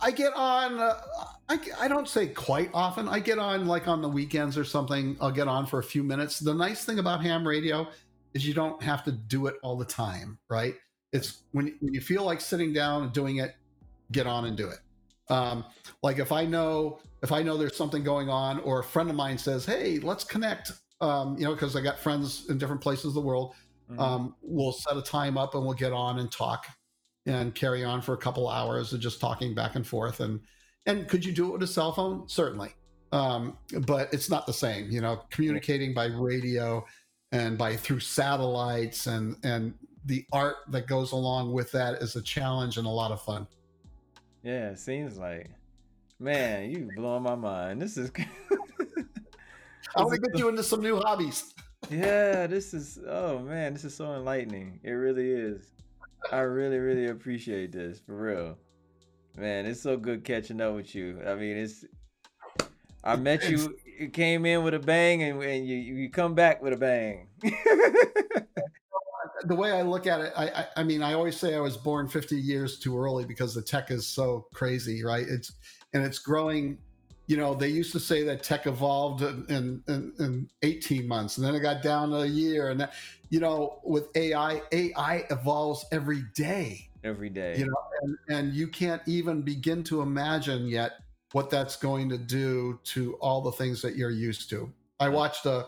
I 0.01 0.10
get 0.12 0.32
on. 0.34 0.78
Uh, 0.78 1.01
I 1.48 1.59
I 1.80 1.89
don't 1.89 2.09
say 2.09 2.28
quite 2.28 2.70
often. 2.72 3.09
I 3.09 3.18
get 3.18 3.39
on 3.39 3.66
like 3.66 3.89
on 3.89 4.01
the 4.02 4.09
weekends 4.09 4.56
or 4.56 4.64
something. 4.64 5.16
I'll 5.20 5.32
get 5.32 5.48
on 5.48 5.66
for 5.66 5.80
a 5.80 5.82
few 5.84 6.02
minutes. 6.05 6.39
The 6.39 6.55
nice 6.55 6.84
thing 6.84 6.98
about 6.98 7.22
ham 7.22 7.47
radio 7.47 7.89
is 8.34 8.47
you 8.47 8.55
don't 8.55 8.82
have 8.82 9.05
to 9.05 9.12
do 9.12 9.47
it 9.47 9.56
all 9.62 9.76
the 9.76 9.84
time, 9.84 10.39
right? 10.48 10.74
It's 11.12 11.43
when 11.52 11.76
when 11.80 11.94
you 11.94 12.01
feel 12.01 12.24
like 12.24 12.40
sitting 12.40 12.72
down 12.72 13.02
and 13.02 13.12
doing 13.12 13.39
it, 13.39 13.56
get 14.12 14.26
on 14.26 14.44
and 14.44 14.56
do 14.56 14.68
it. 14.68 14.78
Um, 15.28 15.64
like 16.02 16.18
if 16.18 16.30
I 16.32 16.44
know 16.44 17.01
if 17.22 17.32
I 17.32 17.43
know 17.43 17.56
there's 17.56 17.76
something 17.76 18.05
going 18.05 18.28
on, 18.28 18.60
or 18.60 18.80
a 18.80 18.84
friend 18.84 19.10
of 19.10 19.16
mine 19.16 19.39
says, 19.39 19.64
"Hey, 19.66 19.98
let's 19.98 20.24
connect," 20.24 20.72
um, 21.01 21.36
you 21.39 21.44
know, 21.44 21.52
because 21.55 21.74
I 21.76 21.80
got 21.80 21.98
friends 21.98 22.48
in 22.48 22.59
different 22.59 22.80
places 22.80 23.06
of 23.06 23.14
the 23.14 23.20
world. 23.20 23.55
Mhm. 23.90 23.98
Um, 24.01 24.36
we'll 24.43 24.72
set 24.72 24.97
a 24.97 25.02
time 25.02 25.36
up 25.36 25.55
and 25.55 25.64
we'll 25.64 25.74
get 25.74 25.93
on 25.93 26.18
and 26.20 26.30
talk 26.30 26.66
and 27.27 27.55
carry 27.55 27.85
on 27.85 28.03
for 28.03 28.15
a 28.15 28.19
couple 28.19 28.49
hours 28.49 28.93
of 28.93 29.01
just 29.01 29.20
talking 29.20 29.55
back 29.55 29.74
and 29.77 29.86
forth. 29.86 30.20
And 30.20 30.40
and 30.86 31.09
could 31.09 31.24
you 31.24 31.32
do 31.32 31.49
it 31.49 31.53
with 31.53 31.62
a 31.62 31.66
cell 31.66 31.93
phone? 31.93 32.28
Certainly, 32.28 32.74
um, 33.12 33.57
but 33.86 34.12
it's 34.12 34.28
not 34.28 34.47
the 34.47 34.53
same. 34.53 34.90
You 34.90 35.01
know, 35.01 35.23
communicating 35.31 35.94
by 35.94 36.07
radio 36.07 36.85
and 37.31 37.57
by 37.57 37.77
through 37.77 38.01
satellites 38.01 39.07
and 39.07 39.36
and 39.44 39.74
the 40.05 40.24
art 40.32 40.57
that 40.69 40.86
goes 40.86 41.12
along 41.12 41.53
with 41.53 41.70
that 41.73 42.03
is 42.03 42.16
a 42.16 42.23
challenge 42.23 42.77
and 42.77 42.86
a 42.86 42.90
lot 42.90 43.12
of 43.12 43.23
fun. 43.23 43.47
Yeah, 44.43 44.70
it 44.70 44.78
seems 44.78 45.19
like. 45.19 45.51
Man, 46.19 46.70
you 46.70 46.89
blowing 46.97 47.23
my 47.23 47.35
mind. 47.35 47.81
This 47.81 47.97
is. 47.97 48.11
I 49.94 50.03
want 50.03 50.15
to 50.15 50.20
get 50.20 50.39
you 50.39 50.49
into 50.49 50.62
some 50.62 50.81
new 50.81 50.97
hobbies. 50.97 51.55
yeah, 51.90 52.47
this 52.47 52.74
is. 52.74 52.99
Oh 53.09 53.39
man, 53.40 53.73
this 53.73 53.85
is 53.85 53.94
so 53.94 54.15
enlightening. 54.15 54.81
It 54.82 54.93
really 54.93 55.31
is. 55.31 55.70
I 56.31 56.40
really, 56.40 56.78
really 56.78 57.07
appreciate 57.07 57.73
this 57.73 58.01
for 58.01 58.15
real. 58.15 58.59
Man, 59.36 59.66
it's 59.66 59.81
so 59.81 59.97
good 59.97 60.24
catching 60.24 60.61
up 60.61 60.74
with 60.74 60.94
you. 60.94 61.20
I 61.27 61.35
mean, 61.35 61.57
it's. 61.57 61.85
I 63.03 63.16
met 63.16 63.49
you. 63.49 63.77
You 63.99 64.09
came 64.09 64.47
in 64.47 64.62
with 64.62 64.74
a 64.74 64.78
bang, 64.78 65.23
and, 65.23 65.43
and 65.43 65.66
you 65.66 65.77
you 65.77 66.11
come 66.11 66.35
back 66.35 66.62
with 66.62 66.73
a 66.73 66.77
bang. 66.77 67.28
the 69.44 69.55
way 69.55 69.73
I 69.73 69.82
look 69.82 70.07
at 70.07 70.20
it, 70.20 70.32
I, 70.36 70.49
I, 70.49 70.66
I 70.78 70.82
mean, 70.82 71.03
I 71.03 71.15
always 71.15 71.36
say 71.36 71.55
I 71.55 71.61
was 71.61 71.77
born 71.77 72.09
50 72.09 72.36
years 72.36 72.78
too 72.78 72.97
early 72.99 73.24
because 73.24 73.55
the 73.55 73.62
tech 73.62 73.90
is 73.90 74.07
so 74.07 74.47
crazy, 74.53 75.03
right? 75.05 75.27
It's 75.28 75.53
and 75.94 76.05
it's 76.05 76.19
growing. 76.19 76.78
You 77.28 77.36
know, 77.36 77.55
they 77.55 77.69
used 77.69 77.93
to 77.93 78.01
say 78.01 78.24
that 78.24 78.43
tech 78.43 78.66
evolved 78.66 79.23
in, 79.23 79.82
in, 79.89 80.12
in 80.19 80.51
18 80.62 81.07
months, 81.07 81.39
and 81.39 81.47
then 81.47 81.55
it 81.55 81.61
got 81.61 81.81
down 81.81 82.11
to 82.11 82.16
a 82.16 82.27
year. 82.27 82.70
And 82.70 82.81
that, 82.81 82.94
you 83.32 83.40
know, 83.40 83.80
with 83.82 84.14
AI, 84.14 84.60
AI 84.72 85.24
evolves 85.30 85.86
every 85.90 86.22
day. 86.34 86.86
Every 87.02 87.30
day. 87.30 87.56
You 87.56 87.64
know, 87.64 87.76
and, 88.02 88.16
and 88.28 88.52
you 88.52 88.68
can't 88.68 89.00
even 89.06 89.40
begin 89.40 89.82
to 89.84 90.02
imagine 90.02 90.68
yet 90.68 90.98
what 91.32 91.48
that's 91.48 91.74
going 91.76 92.10
to 92.10 92.18
do 92.18 92.78
to 92.84 93.14
all 93.22 93.40
the 93.40 93.50
things 93.50 93.80
that 93.80 93.96
you're 93.96 94.10
used 94.10 94.50
to. 94.50 94.70
I 95.00 95.09
watched 95.09 95.46
a 95.46 95.66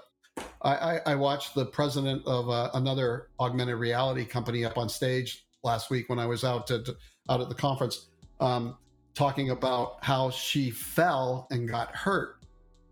I, 0.60 0.74
I, 0.74 1.00
I 1.06 1.14
watched 1.14 1.54
the 1.54 1.64
president 1.64 2.26
of 2.26 2.50
uh, 2.50 2.68
another 2.74 3.28
augmented 3.40 3.76
reality 3.76 4.26
company 4.26 4.66
up 4.66 4.76
on 4.76 4.90
stage 4.90 5.46
last 5.62 5.88
week 5.88 6.10
when 6.10 6.18
I 6.18 6.26
was 6.26 6.44
out 6.44 6.70
at 6.70 6.86
out 7.30 7.40
at 7.40 7.48
the 7.48 7.54
conference, 7.54 8.08
um, 8.40 8.76
talking 9.14 9.50
about 9.50 10.04
how 10.04 10.28
she 10.28 10.70
fell 10.70 11.46
and 11.50 11.66
got 11.66 11.96
hurt, 11.96 12.44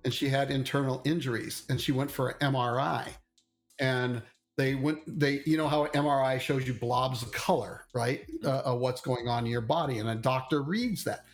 and 0.06 0.14
she 0.14 0.30
had 0.30 0.50
internal 0.50 1.02
injuries, 1.04 1.64
and 1.68 1.78
she 1.78 1.92
went 1.92 2.10
for 2.10 2.30
an 2.30 2.54
MRI, 2.54 3.06
and 3.78 4.22
they 4.56 4.74
went 4.74 5.00
they 5.06 5.42
you 5.46 5.56
know 5.56 5.68
how 5.68 5.86
MRI 5.86 6.40
shows 6.40 6.66
you 6.66 6.74
blobs 6.74 7.22
of 7.22 7.32
color, 7.32 7.86
right, 7.94 8.24
uh, 8.44 8.62
of 8.64 8.80
what's 8.80 9.00
going 9.00 9.28
on 9.28 9.44
in 9.44 9.50
your 9.50 9.62
body, 9.62 9.98
and 9.98 10.08
a 10.08 10.14
doctor 10.14 10.62
reads 10.62 11.04
that. 11.04 11.24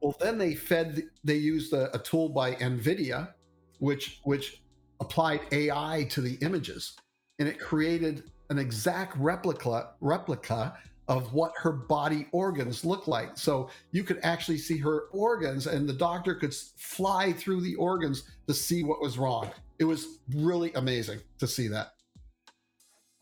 Well, 0.00 0.16
then 0.20 0.38
they 0.38 0.54
fed 0.54 1.04
they 1.24 1.36
used 1.36 1.72
a, 1.72 1.94
a 1.94 1.98
tool 1.98 2.28
by 2.28 2.54
NVIDIA, 2.54 3.32
which 3.78 4.20
which 4.24 4.62
applied 5.00 5.40
AI 5.50 6.06
to 6.10 6.20
the 6.20 6.34
images, 6.40 6.96
and 7.38 7.48
it 7.48 7.58
created 7.58 8.24
an 8.50 8.58
exact 8.58 9.16
replica 9.16 9.90
replica 10.00 10.76
of 11.08 11.32
what 11.32 11.52
her 11.56 11.72
body 11.72 12.28
organs 12.30 12.84
look 12.84 13.08
like. 13.08 13.36
So 13.36 13.70
you 13.90 14.04
could 14.04 14.20
actually 14.22 14.58
see 14.58 14.78
her 14.78 15.06
organs, 15.12 15.66
and 15.66 15.88
the 15.88 15.92
doctor 15.92 16.34
could 16.34 16.54
fly 16.54 17.32
through 17.32 17.60
the 17.60 17.74
organs 17.74 18.22
to 18.46 18.54
see 18.54 18.84
what 18.84 19.00
was 19.00 19.18
wrong. 19.18 19.50
It 19.80 19.84
was 19.84 20.18
really 20.36 20.72
amazing 20.74 21.18
to 21.38 21.46
see 21.48 21.66
that. 21.68 21.94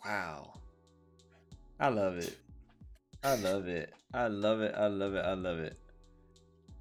Wow. 0.05 0.52
I 1.78 1.89
love 1.89 2.18
it. 2.18 2.36
I 3.22 3.36
love 3.36 3.68
it. 3.68 3.93
I 4.14 4.27
love 4.28 4.60
it. 4.60 4.74
I 4.77 4.86
love 4.86 5.14
it. 5.14 5.24
I 5.24 5.32
love 5.35 5.59
it. 5.59 5.77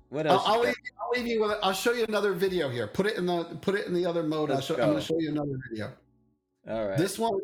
What 0.09 0.25
I'll, 0.25 0.33
else? 0.33 0.43
I'll, 0.47 0.55
got? 0.55 0.65
leave, 0.65 0.75
I'll 1.01 1.09
leave 1.21 1.27
you 1.27 1.41
with. 1.41 1.51
it. 1.51 1.57
I'll 1.61 1.73
show 1.73 1.93
you 1.93 2.05
another 2.05 2.33
video 2.33 2.69
here. 2.69 2.87
Put 2.87 3.05
it 3.05 3.17
in 3.17 3.25
the 3.25 3.43
put 3.61 3.75
it 3.75 3.85
in 3.87 3.93
the 3.93 4.05
other 4.05 4.23
mode. 4.23 4.51
I'll 4.51 4.61
show, 4.61 4.73
I'm 4.75 4.81
going 4.91 4.95
to 4.95 5.01
show 5.01 5.19
you 5.19 5.29
another 5.29 5.57
video. 5.69 5.91
All 6.69 6.87
right. 6.87 6.97
This 6.97 7.19
one, 7.19 7.39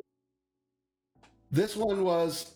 this 1.52 1.76
one 1.76 2.04
was 2.04 2.56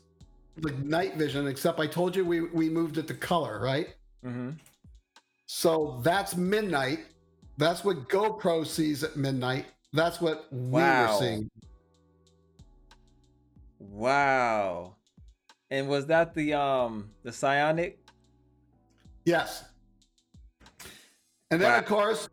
the 0.58 0.72
night 0.72 1.16
vision. 1.16 1.48
Except 1.48 1.80
I 1.80 1.88
told 1.88 2.16
you 2.16 2.26
we 2.26 2.42
we 2.42 2.70
moved 2.70 2.98
it 2.98 3.08
to 3.08 3.14
color, 3.14 3.60
right? 3.62 3.90
mm-hmm. 4.26 4.52
So 5.46 6.00
that's 6.04 6.36
midnight. 6.36 7.00
That's 7.58 7.84
what 7.84 8.08
GoPro 8.08 8.66
sees 8.66 9.04
at 9.04 9.16
midnight. 9.18 9.66
That's 9.94 10.22
what 10.22 10.48
we 10.52 10.70
Wow. 10.72 11.14
were 11.14 11.20
seeing. 11.20 11.50
Wow. 13.80 14.96
And 15.72 15.88
was 15.88 16.08
that 16.08 16.34
the 16.34 16.54
um 16.54 17.12
the 17.24 17.32
SiOnyx? 17.32 17.96
Yes. 19.26 19.64
And 21.52 21.62
then 21.62 21.72
Wow. 21.72 21.80
of 21.80 21.86
course, 21.86 22.30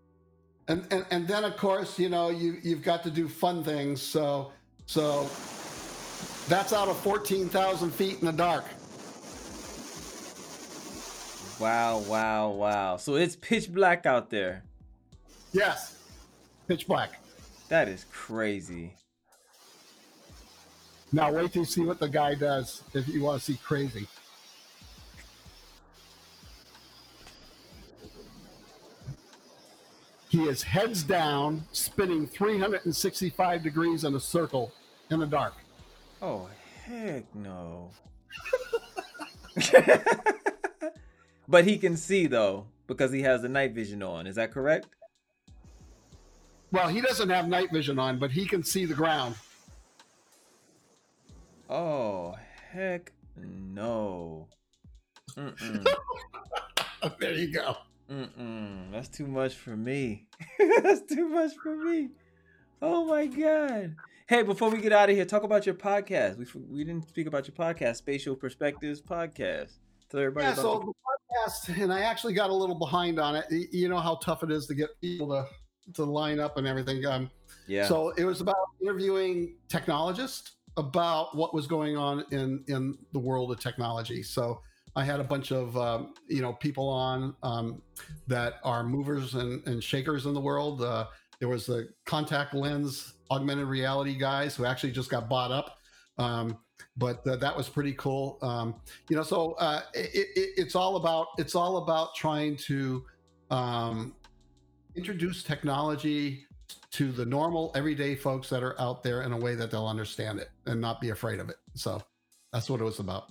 and, 0.68 0.86
and 0.90 1.06
and 1.10 1.26
then 1.28 1.44
of 1.44 1.56
course, 1.56 1.98
you 1.98 2.08
know, 2.08 2.30
you 2.30 2.58
you've 2.62 2.82
got 2.82 3.02
to 3.04 3.10
do 3.10 3.28
fun 3.28 3.62
things. 3.64 4.02
So 4.02 4.52
so 4.86 5.28
that's 6.48 6.72
out 6.72 6.88
of 6.88 6.96
fourteen 6.98 7.48
thousand 7.48 7.90
feet 7.92 8.18
in 8.20 8.26
the 8.26 8.32
dark. 8.32 8.64
Wow, 11.58 12.00
wow, 12.00 12.50
wow. 12.50 12.96
So 12.98 13.14
it's 13.14 13.36
pitch 13.36 13.72
black 13.72 14.04
out 14.04 14.28
there. 14.28 14.62
Yes. 15.52 15.96
Pitch 16.68 16.86
black. 16.86 17.18
That 17.68 17.88
is 17.88 18.04
crazy. 18.12 18.94
Now 21.16 21.32
wait 21.32 21.50
till 21.50 21.62
you 21.62 21.66
see 21.66 21.80
what 21.80 21.98
the 21.98 22.10
guy 22.10 22.34
does 22.34 22.82
if 22.92 23.08
you 23.08 23.22
want 23.22 23.40
to 23.40 23.44
see 23.46 23.58
crazy. 23.64 24.06
He 30.28 30.42
is 30.42 30.62
heads 30.62 31.02
down, 31.02 31.64
spinning 31.72 32.26
365 32.26 33.62
degrees 33.62 34.04
in 34.04 34.14
a 34.14 34.20
circle 34.20 34.74
in 35.10 35.20
the 35.20 35.26
dark. 35.26 35.54
Oh 36.20 36.50
heck 36.84 37.34
no. 37.34 37.92
but 41.48 41.64
he 41.64 41.78
can 41.78 41.96
see 41.96 42.26
though 42.26 42.66
because 42.86 43.10
he 43.10 43.22
has 43.22 43.40
the 43.40 43.48
night 43.48 43.72
vision 43.72 44.02
on. 44.02 44.26
Is 44.26 44.36
that 44.36 44.52
correct? 44.52 44.88
Well, 46.72 46.88
he 46.88 47.00
doesn't 47.00 47.30
have 47.30 47.48
night 47.48 47.72
vision 47.72 47.98
on, 47.98 48.18
but 48.18 48.32
he 48.32 48.44
can 48.44 48.62
see 48.62 48.84
the 48.84 48.92
ground. 48.92 49.36
Oh 51.68 52.34
heck 52.72 53.12
no. 53.36 54.48
There 57.20 57.32
you 57.34 57.52
go. 57.52 57.76
Mm-mm. 58.10 58.90
That's 58.90 59.08
too 59.08 59.26
much 59.26 59.54
for 59.54 59.76
me. 59.76 60.26
That's 60.82 61.02
too 61.02 61.28
much 61.28 61.52
for 61.62 61.76
me. 61.76 62.10
Oh 62.82 63.04
my 63.04 63.26
god. 63.26 63.94
Hey, 64.28 64.42
before 64.42 64.70
we 64.70 64.80
get 64.80 64.92
out 64.92 65.08
of 65.08 65.14
here, 65.14 65.24
talk 65.24 65.44
about 65.44 65.66
your 65.66 65.74
podcast. 65.76 66.36
We 66.36 66.46
we 66.68 66.84
didn't 66.84 67.08
speak 67.08 67.26
about 67.26 67.46
your 67.46 67.54
podcast, 67.54 67.96
Spatial 67.96 68.34
Perspectives 68.34 69.00
Podcast. 69.00 69.72
Tell 70.10 70.20
everybody 70.20 70.46
Yeah, 70.46 70.54
so 70.54 70.78
the- 70.80 70.86
the 70.86 70.92
podcast, 71.72 71.82
and 71.82 71.92
I 71.92 72.00
actually 72.00 72.34
got 72.34 72.50
a 72.50 72.54
little 72.54 72.74
behind 72.78 73.20
on 73.20 73.36
it. 73.36 73.44
You 73.50 73.88
know 73.88 73.98
how 74.00 74.16
tough 74.16 74.42
it 74.42 74.50
is 74.50 74.66
to 74.66 74.74
get 74.74 74.90
people 75.00 75.28
to 75.28 75.46
to 75.94 76.04
line 76.04 76.40
up 76.40 76.56
and 76.56 76.66
everything. 76.66 77.04
Um, 77.06 77.30
yeah. 77.68 77.86
So 77.86 78.10
it 78.16 78.24
was 78.24 78.40
about 78.40 78.56
interviewing 78.82 79.54
technologists 79.68 80.55
about 80.76 81.36
what 81.36 81.54
was 81.54 81.66
going 81.66 81.96
on 81.96 82.24
in 82.30 82.64
in 82.68 82.98
the 83.12 83.18
world 83.18 83.50
of 83.50 83.60
technology. 83.60 84.22
So 84.22 84.60
I 84.94 85.04
had 85.04 85.20
a 85.20 85.24
bunch 85.24 85.52
of 85.52 85.76
um, 85.76 86.14
you 86.28 86.42
know 86.42 86.54
people 86.54 86.88
on 86.88 87.34
um, 87.42 87.82
that 88.26 88.54
are 88.64 88.82
movers 88.82 89.34
and, 89.34 89.66
and 89.66 89.82
shakers 89.82 90.26
in 90.26 90.34
the 90.34 90.40
world. 90.40 90.82
Uh, 90.82 91.06
there 91.38 91.48
was 91.48 91.66
the 91.66 91.88
contact 92.06 92.54
lens 92.54 93.14
augmented 93.30 93.66
reality 93.66 94.16
guys 94.16 94.54
who 94.56 94.64
actually 94.64 94.92
just 94.92 95.10
got 95.10 95.28
bought 95.28 95.50
up. 95.50 95.78
Um, 96.18 96.58
but 96.96 97.26
uh, 97.26 97.36
that 97.36 97.54
was 97.54 97.68
pretty 97.68 97.92
cool. 97.92 98.38
Um, 98.40 98.76
you 99.08 99.16
know, 99.16 99.22
so 99.22 99.52
uh, 99.52 99.82
it, 99.92 100.28
it, 100.34 100.50
it's 100.56 100.74
all 100.74 100.96
about 100.96 101.28
it's 101.38 101.54
all 101.54 101.78
about 101.78 102.14
trying 102.14 102.56
to 102.56 103.04
um, 103.50 104.14
introduce 104.94 105.42
technology 105.42 106.46
to 106.92 107.12
the 107.12 107.24
normal 107.26 107.72
everyday 107.74 108.14
folks 108.14 108.48
that 108.50 108.62
are 108.62 108.80
out 108.80 109.02
there 109.02 109.22
in 109.22 109.32
a 109.32 109.36
way 109.36 109.54
that 109.54 109.70
they'll 109.70 109.86
understand 109.86 110.38
it 110.38 110.50
and 110.66 110.80
not 110.80 111.00
be 111.00 111.10
afraid 111.10 111.40
of 111.40 111.48
it. 111.48 111.56
So 111.74 112.02
that's 112.52 112.70
what 112.70 112.80
it 112.80 112.84
was 112.84 113.00
about. 113.00 113.30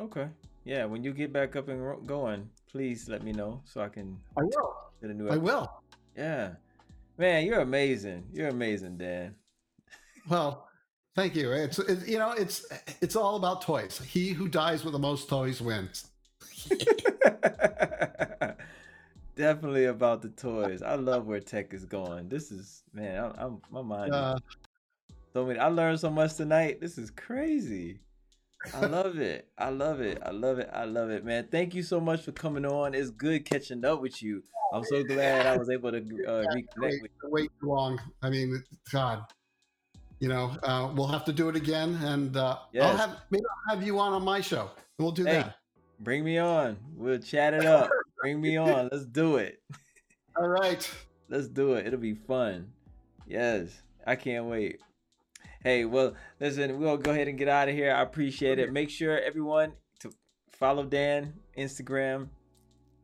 Okay. 0.00 0.28
Yeah, 0.64 0.84
when 0.86 1.04
you 1.04 1.12
get 1.12 1.32
back 1.32 1.56
up 1.56 1.68
and 1.68 2.06
going, 2.06 2.48
please 2.70 3.08
let 3.08 3.22
me 3.22 3.32
know 3.32 3.60
so 3.64 3.82
I 3.82 3.88
can 3.88 4.18
I 4.36 4.42
will. 4.42 4.74
get 5.00 5.10
a 5.10 5.14
new 5.14 5.28
I 5.28 5.36
will. 5.36 5.70
Yeah. 6.16 6.52
Man, 7.18 7.44
you're 7.46 7.60
amazing. 7.60 8.24
You're 8.32 8.48
amazing, 8.48 8.98
Dan. 8.98 9.34
Well, 10.26 10.66
thank 11.14 11.36
you. 11.36 11.52
It's 11.52 11.78
it, 11.78 12.08
you 12.08 12.18
know 12.18 12.32
it's 12.32 12.64
it's 13.02 13.14
all 13.14 13.36
about 13.36 13.60
toys. 13.60 14.00
He 14.00 14.30
who 14.30 14.48
dies 14.48 14.82
with 14.82 14.92
the 14.92 14.98
most 14.98 15.28
toys 15.28 15.60
wins. 15.60 16.06
Definitely 19.36 19.86
about 19.86 20.22
the 20.22 20.28
toys. 20.28 20.82
I 20.82 20.94
love 20.94 21.26
where 21.26 21.40
tech 21.40 21.74
is 21.74 21.84
going. 21.84 22.28
This 22.28 22.52
is 22.52 22.84
man, 22.92 23.24
I'm, 23.24 23.32
I'm 23.38 23.60
my 23.70 23.82
mind. 23.82 24.14
Uh, 24.14 24.36
so 25.32 25.44
many. 25.44 25.58
I 25.58 25.66
learned 25.66 25.98
so 25.98 26.10
much 26.10 26.34
tonight. 26.34 26.80
This 26.80 26.98
is 26.98 27.10
crazy. 27.10 27.98
I 28.72 28.86
love 28.86 29.18
it. 29.18 29.48
I 29.58 29.70
love 29.70 30.00
it. 30.00 30.22
I 30.24 30.30
love 30.30 30.58
it. 30.58 30.70
I 30.72 30.84
love 30.84 31.10
it, 31.10 31.24
man. 31.24 31.48
Thank 31.50 31.74
you 31.74 31.82
so 31.82 32.00
much 32.00 32.22
for 32.22 32.32
coming 32.32 32.64
on. 32.64 32.94
It's 32.94 33.10
good 33.10 33.44
catching 33.44 33.84
up 33.84 34.00
with 34.00 34.22
you. 34.22 34.42
I'm 34.72 34.84
so 34.84 35.02
glad 35.02 35.46
I 35.46 35.56
was 35.56 35.68
able 35.68 35.90
to 35.90 35.98
uh, 35.98 36.44
reconnect 36.54 36.66
wait, 36.78 37.02
with 37.02 37.10
wait 37.24 37.50
too 37.60 37.68
long. 37.68 38.00
I 38.22 38.30
mean, 38.30 38.62
God, 38.92 39.24
you 40.20 40.28
know, 40.28 40.56
uh, 40.62 40.92
we'll 40.94 41.08
have 41.08 41.24
to 41.26 41.32
do 41.32 41.48
it 41.48 41.56
again, 41.56 41.98
and 42.02 42.36
uh, 42.36 42.56
I'll 42.80 42.96
have 42.96 43.18
maybe 43.30 43.44
I'll 43.68 43.76
have 43.76 43.84
you 43.86 43.98
on 43.98 44.12
on 44.12 44.24
my 44.24 44.40
show. 44.40 44.70
We'll 44.98 45.12
do 45.12 45.24
Hey. 45.24 45.42
that. 45.42 45.56
Bring 46.00 46.24
me 46.24 46.38
on. 46.38 46.76
We'll 46.96 47.18
chat 47.18 47.54
it 47.54 47.66
up. 47.66 47.90
Bring 48.24 48.40
me 48.40 48.56
on. 48.56 48.88
Let's 48.90 49.04
do 49.04 49.36
it. 49.36 49.62
All 50.38 50.48
right. 50.48 50.90
Let's 51.28 51.46
do 51.46 51.74
it. 51.74 51.86
It'll 51.86 52.00
be 52.00 52.14
fun. 52.14 52.72
Yes. 53.26 53.82
I 54.06 54.16
can't 54.16 54.46
wait. 54.46 54.80
Hey, 55.62 55.84
well, 55.84 56.14
listen, 56.40 56.78
we'll 56.78 56.96
go 56.96 57.10
ahead 57.10 57.28
and 57.28 57.36
get 57.36 57.48
out 57.48 57.68
of 57.68 57.74
here. 57.74 57.92
I 57.92 58.00
appreciate 58.00 58.58
it. 58.58 58.72
Make 58.72 58.88
sure 58.88 59.20
everyone 59.20 59.74
to 60.00 60.10
follow 60.52 60.86
Dan 60.86 61.34
Instagram. 61.58 62.28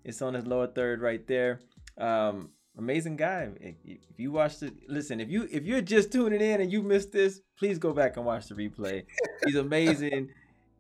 It's 0.05 0.23
on 0.23 0.33
his 0.33 0.47
lower 0.47 0.69
third 0.69 1.03
right 1.03 1.27
there. 1.27 1.61
Um, 1.99 2.49
amazing 2.79 3.17
guy. 3.17 3.51
If 3.61 3.99
you 4.17 4.33
watched 4.33 4.63
it, 4.63 4.73
listen, 4.89 5.21
if 5.21 5.29
you 5.29 5.47
if 5.53 5.65
you're 5.65 5.83
just 5.83 6.13
tuning 6.13 6.41
in 6.41 6.63
and 6.63 6.73
you 6.73 6.83
missed 6.83 7.13
this, 7.13 7.43
please 7.59 7.79
go 7.79 7.93
back 7.93 8.17
and 8.17 8.25
watch 8.25 8.47
the 8.47 8.55
replay. 8.55 9.05
He's 9.45 9.57
amazing. 9.67 10.31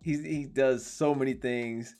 He's 0.00 0.24
he 0.24 0.46
does 0.46 0.86
so 0.86 1.14
many 1.14 1.34
things. 1.34 1.94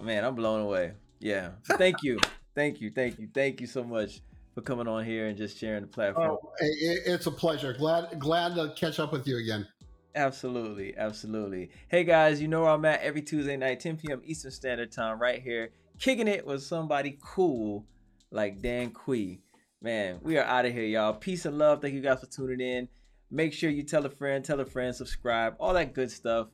Man, 0.00 0.24
I'm 0.24 0.34
blown 0.34 0.60
away. 0.60 0.92
Yeah. 1.20 1.50
Thank 1.72 2.02
you. 2.02 2.18
Thank 2.54 2.80
you. 2.80 2.90
Thank 2.90 3.18
you. 3.18 3.28
Thank 3.32 3.60
you 3.60 3.66
so 3.66 3.82
much 3.82 4.20
for 4.54 4.60
coming 4.60 4.86
on 4.88 5.04
here 5.04 5.26
and 5.26 5.36
just 5.36 5.58
sharing 5.58 5.82
the 5.82 5.86
platform. 5.86 6.38
Oh, 6.42 6.52
it- 6.60 6.64
it- 7.06 7.12
it's 7.12 7.26
a 7.26 7.30
pleasure. 7.30 7.72
Glad 7.72 8.18
glad 8.18 8.54
to 8.54 8.72
catch 8.76 8.98
up 8.98 9.12
with 9.12 9.26
you 9.26 9.38
again. 9.38 9.66
Absolutely, 10.14 10.96
absolutely. 10.96 11.70
Hey 11.88 12.02
guys, 12.04 12.40
you 12.40 12.48
know 12.48 12.62
where 12.62 12.70
I'm 12.70 12.84
at 12.86 13.02
every 13.02 13.20
Tuesday 13.20 13.56
night, 13.56 13.80
10 13.80 13.98
p.m. 13.98 14.22
Eastern 14.24 14.50
Standard 14.50 14.90
Time, 14.90 15.18
right 15.18 15.42
here, 15.42 15.70
kicking 15.98 16.26
it 16.26 16.46
with 16.46 16.62
somebody 16.62 17.18
cool 17.22 17.84
like 18.30 18.62
Dan 18.62 18.92
Cui. 18.92 19.42
Man, 19.82 20.18
we 20.22 20.38
are 20.38 20.44
out 20.44 20.64
of 20.64 20.72
here, 20.72 20.84
y'all. 20.84 21.12
Peace 21.12 21.44
and 21.44 21.58
love. 21.58 21.82
Thank 21.82 21.92
you 21.94 22.00
guys 22.00 22.20
for 22.20 22.26
tuning 22.26 22.60
in. 22.60 22.88
Make 23.30 23.52
sure 23.52 23.68
you 23.68 23.82
tell 23.82 24.06
a 24.06 24.10
friend, 24.10 24.42
tell 24.42 24.58
a 24.60 24.64
friend, 24.64 24.94
subscribe, 24.94 25.54
all 25.60 25.74
that 25.74 25.92
good 25.92 26.10
stuff. 26.10 26.48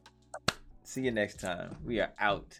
See 0.82 1.02
you 1.02 1.12
next 1.12 1.38
time. 1.38 1.76
We 1.84 2.00
are 2.00 2.10
out. 2.18 2.58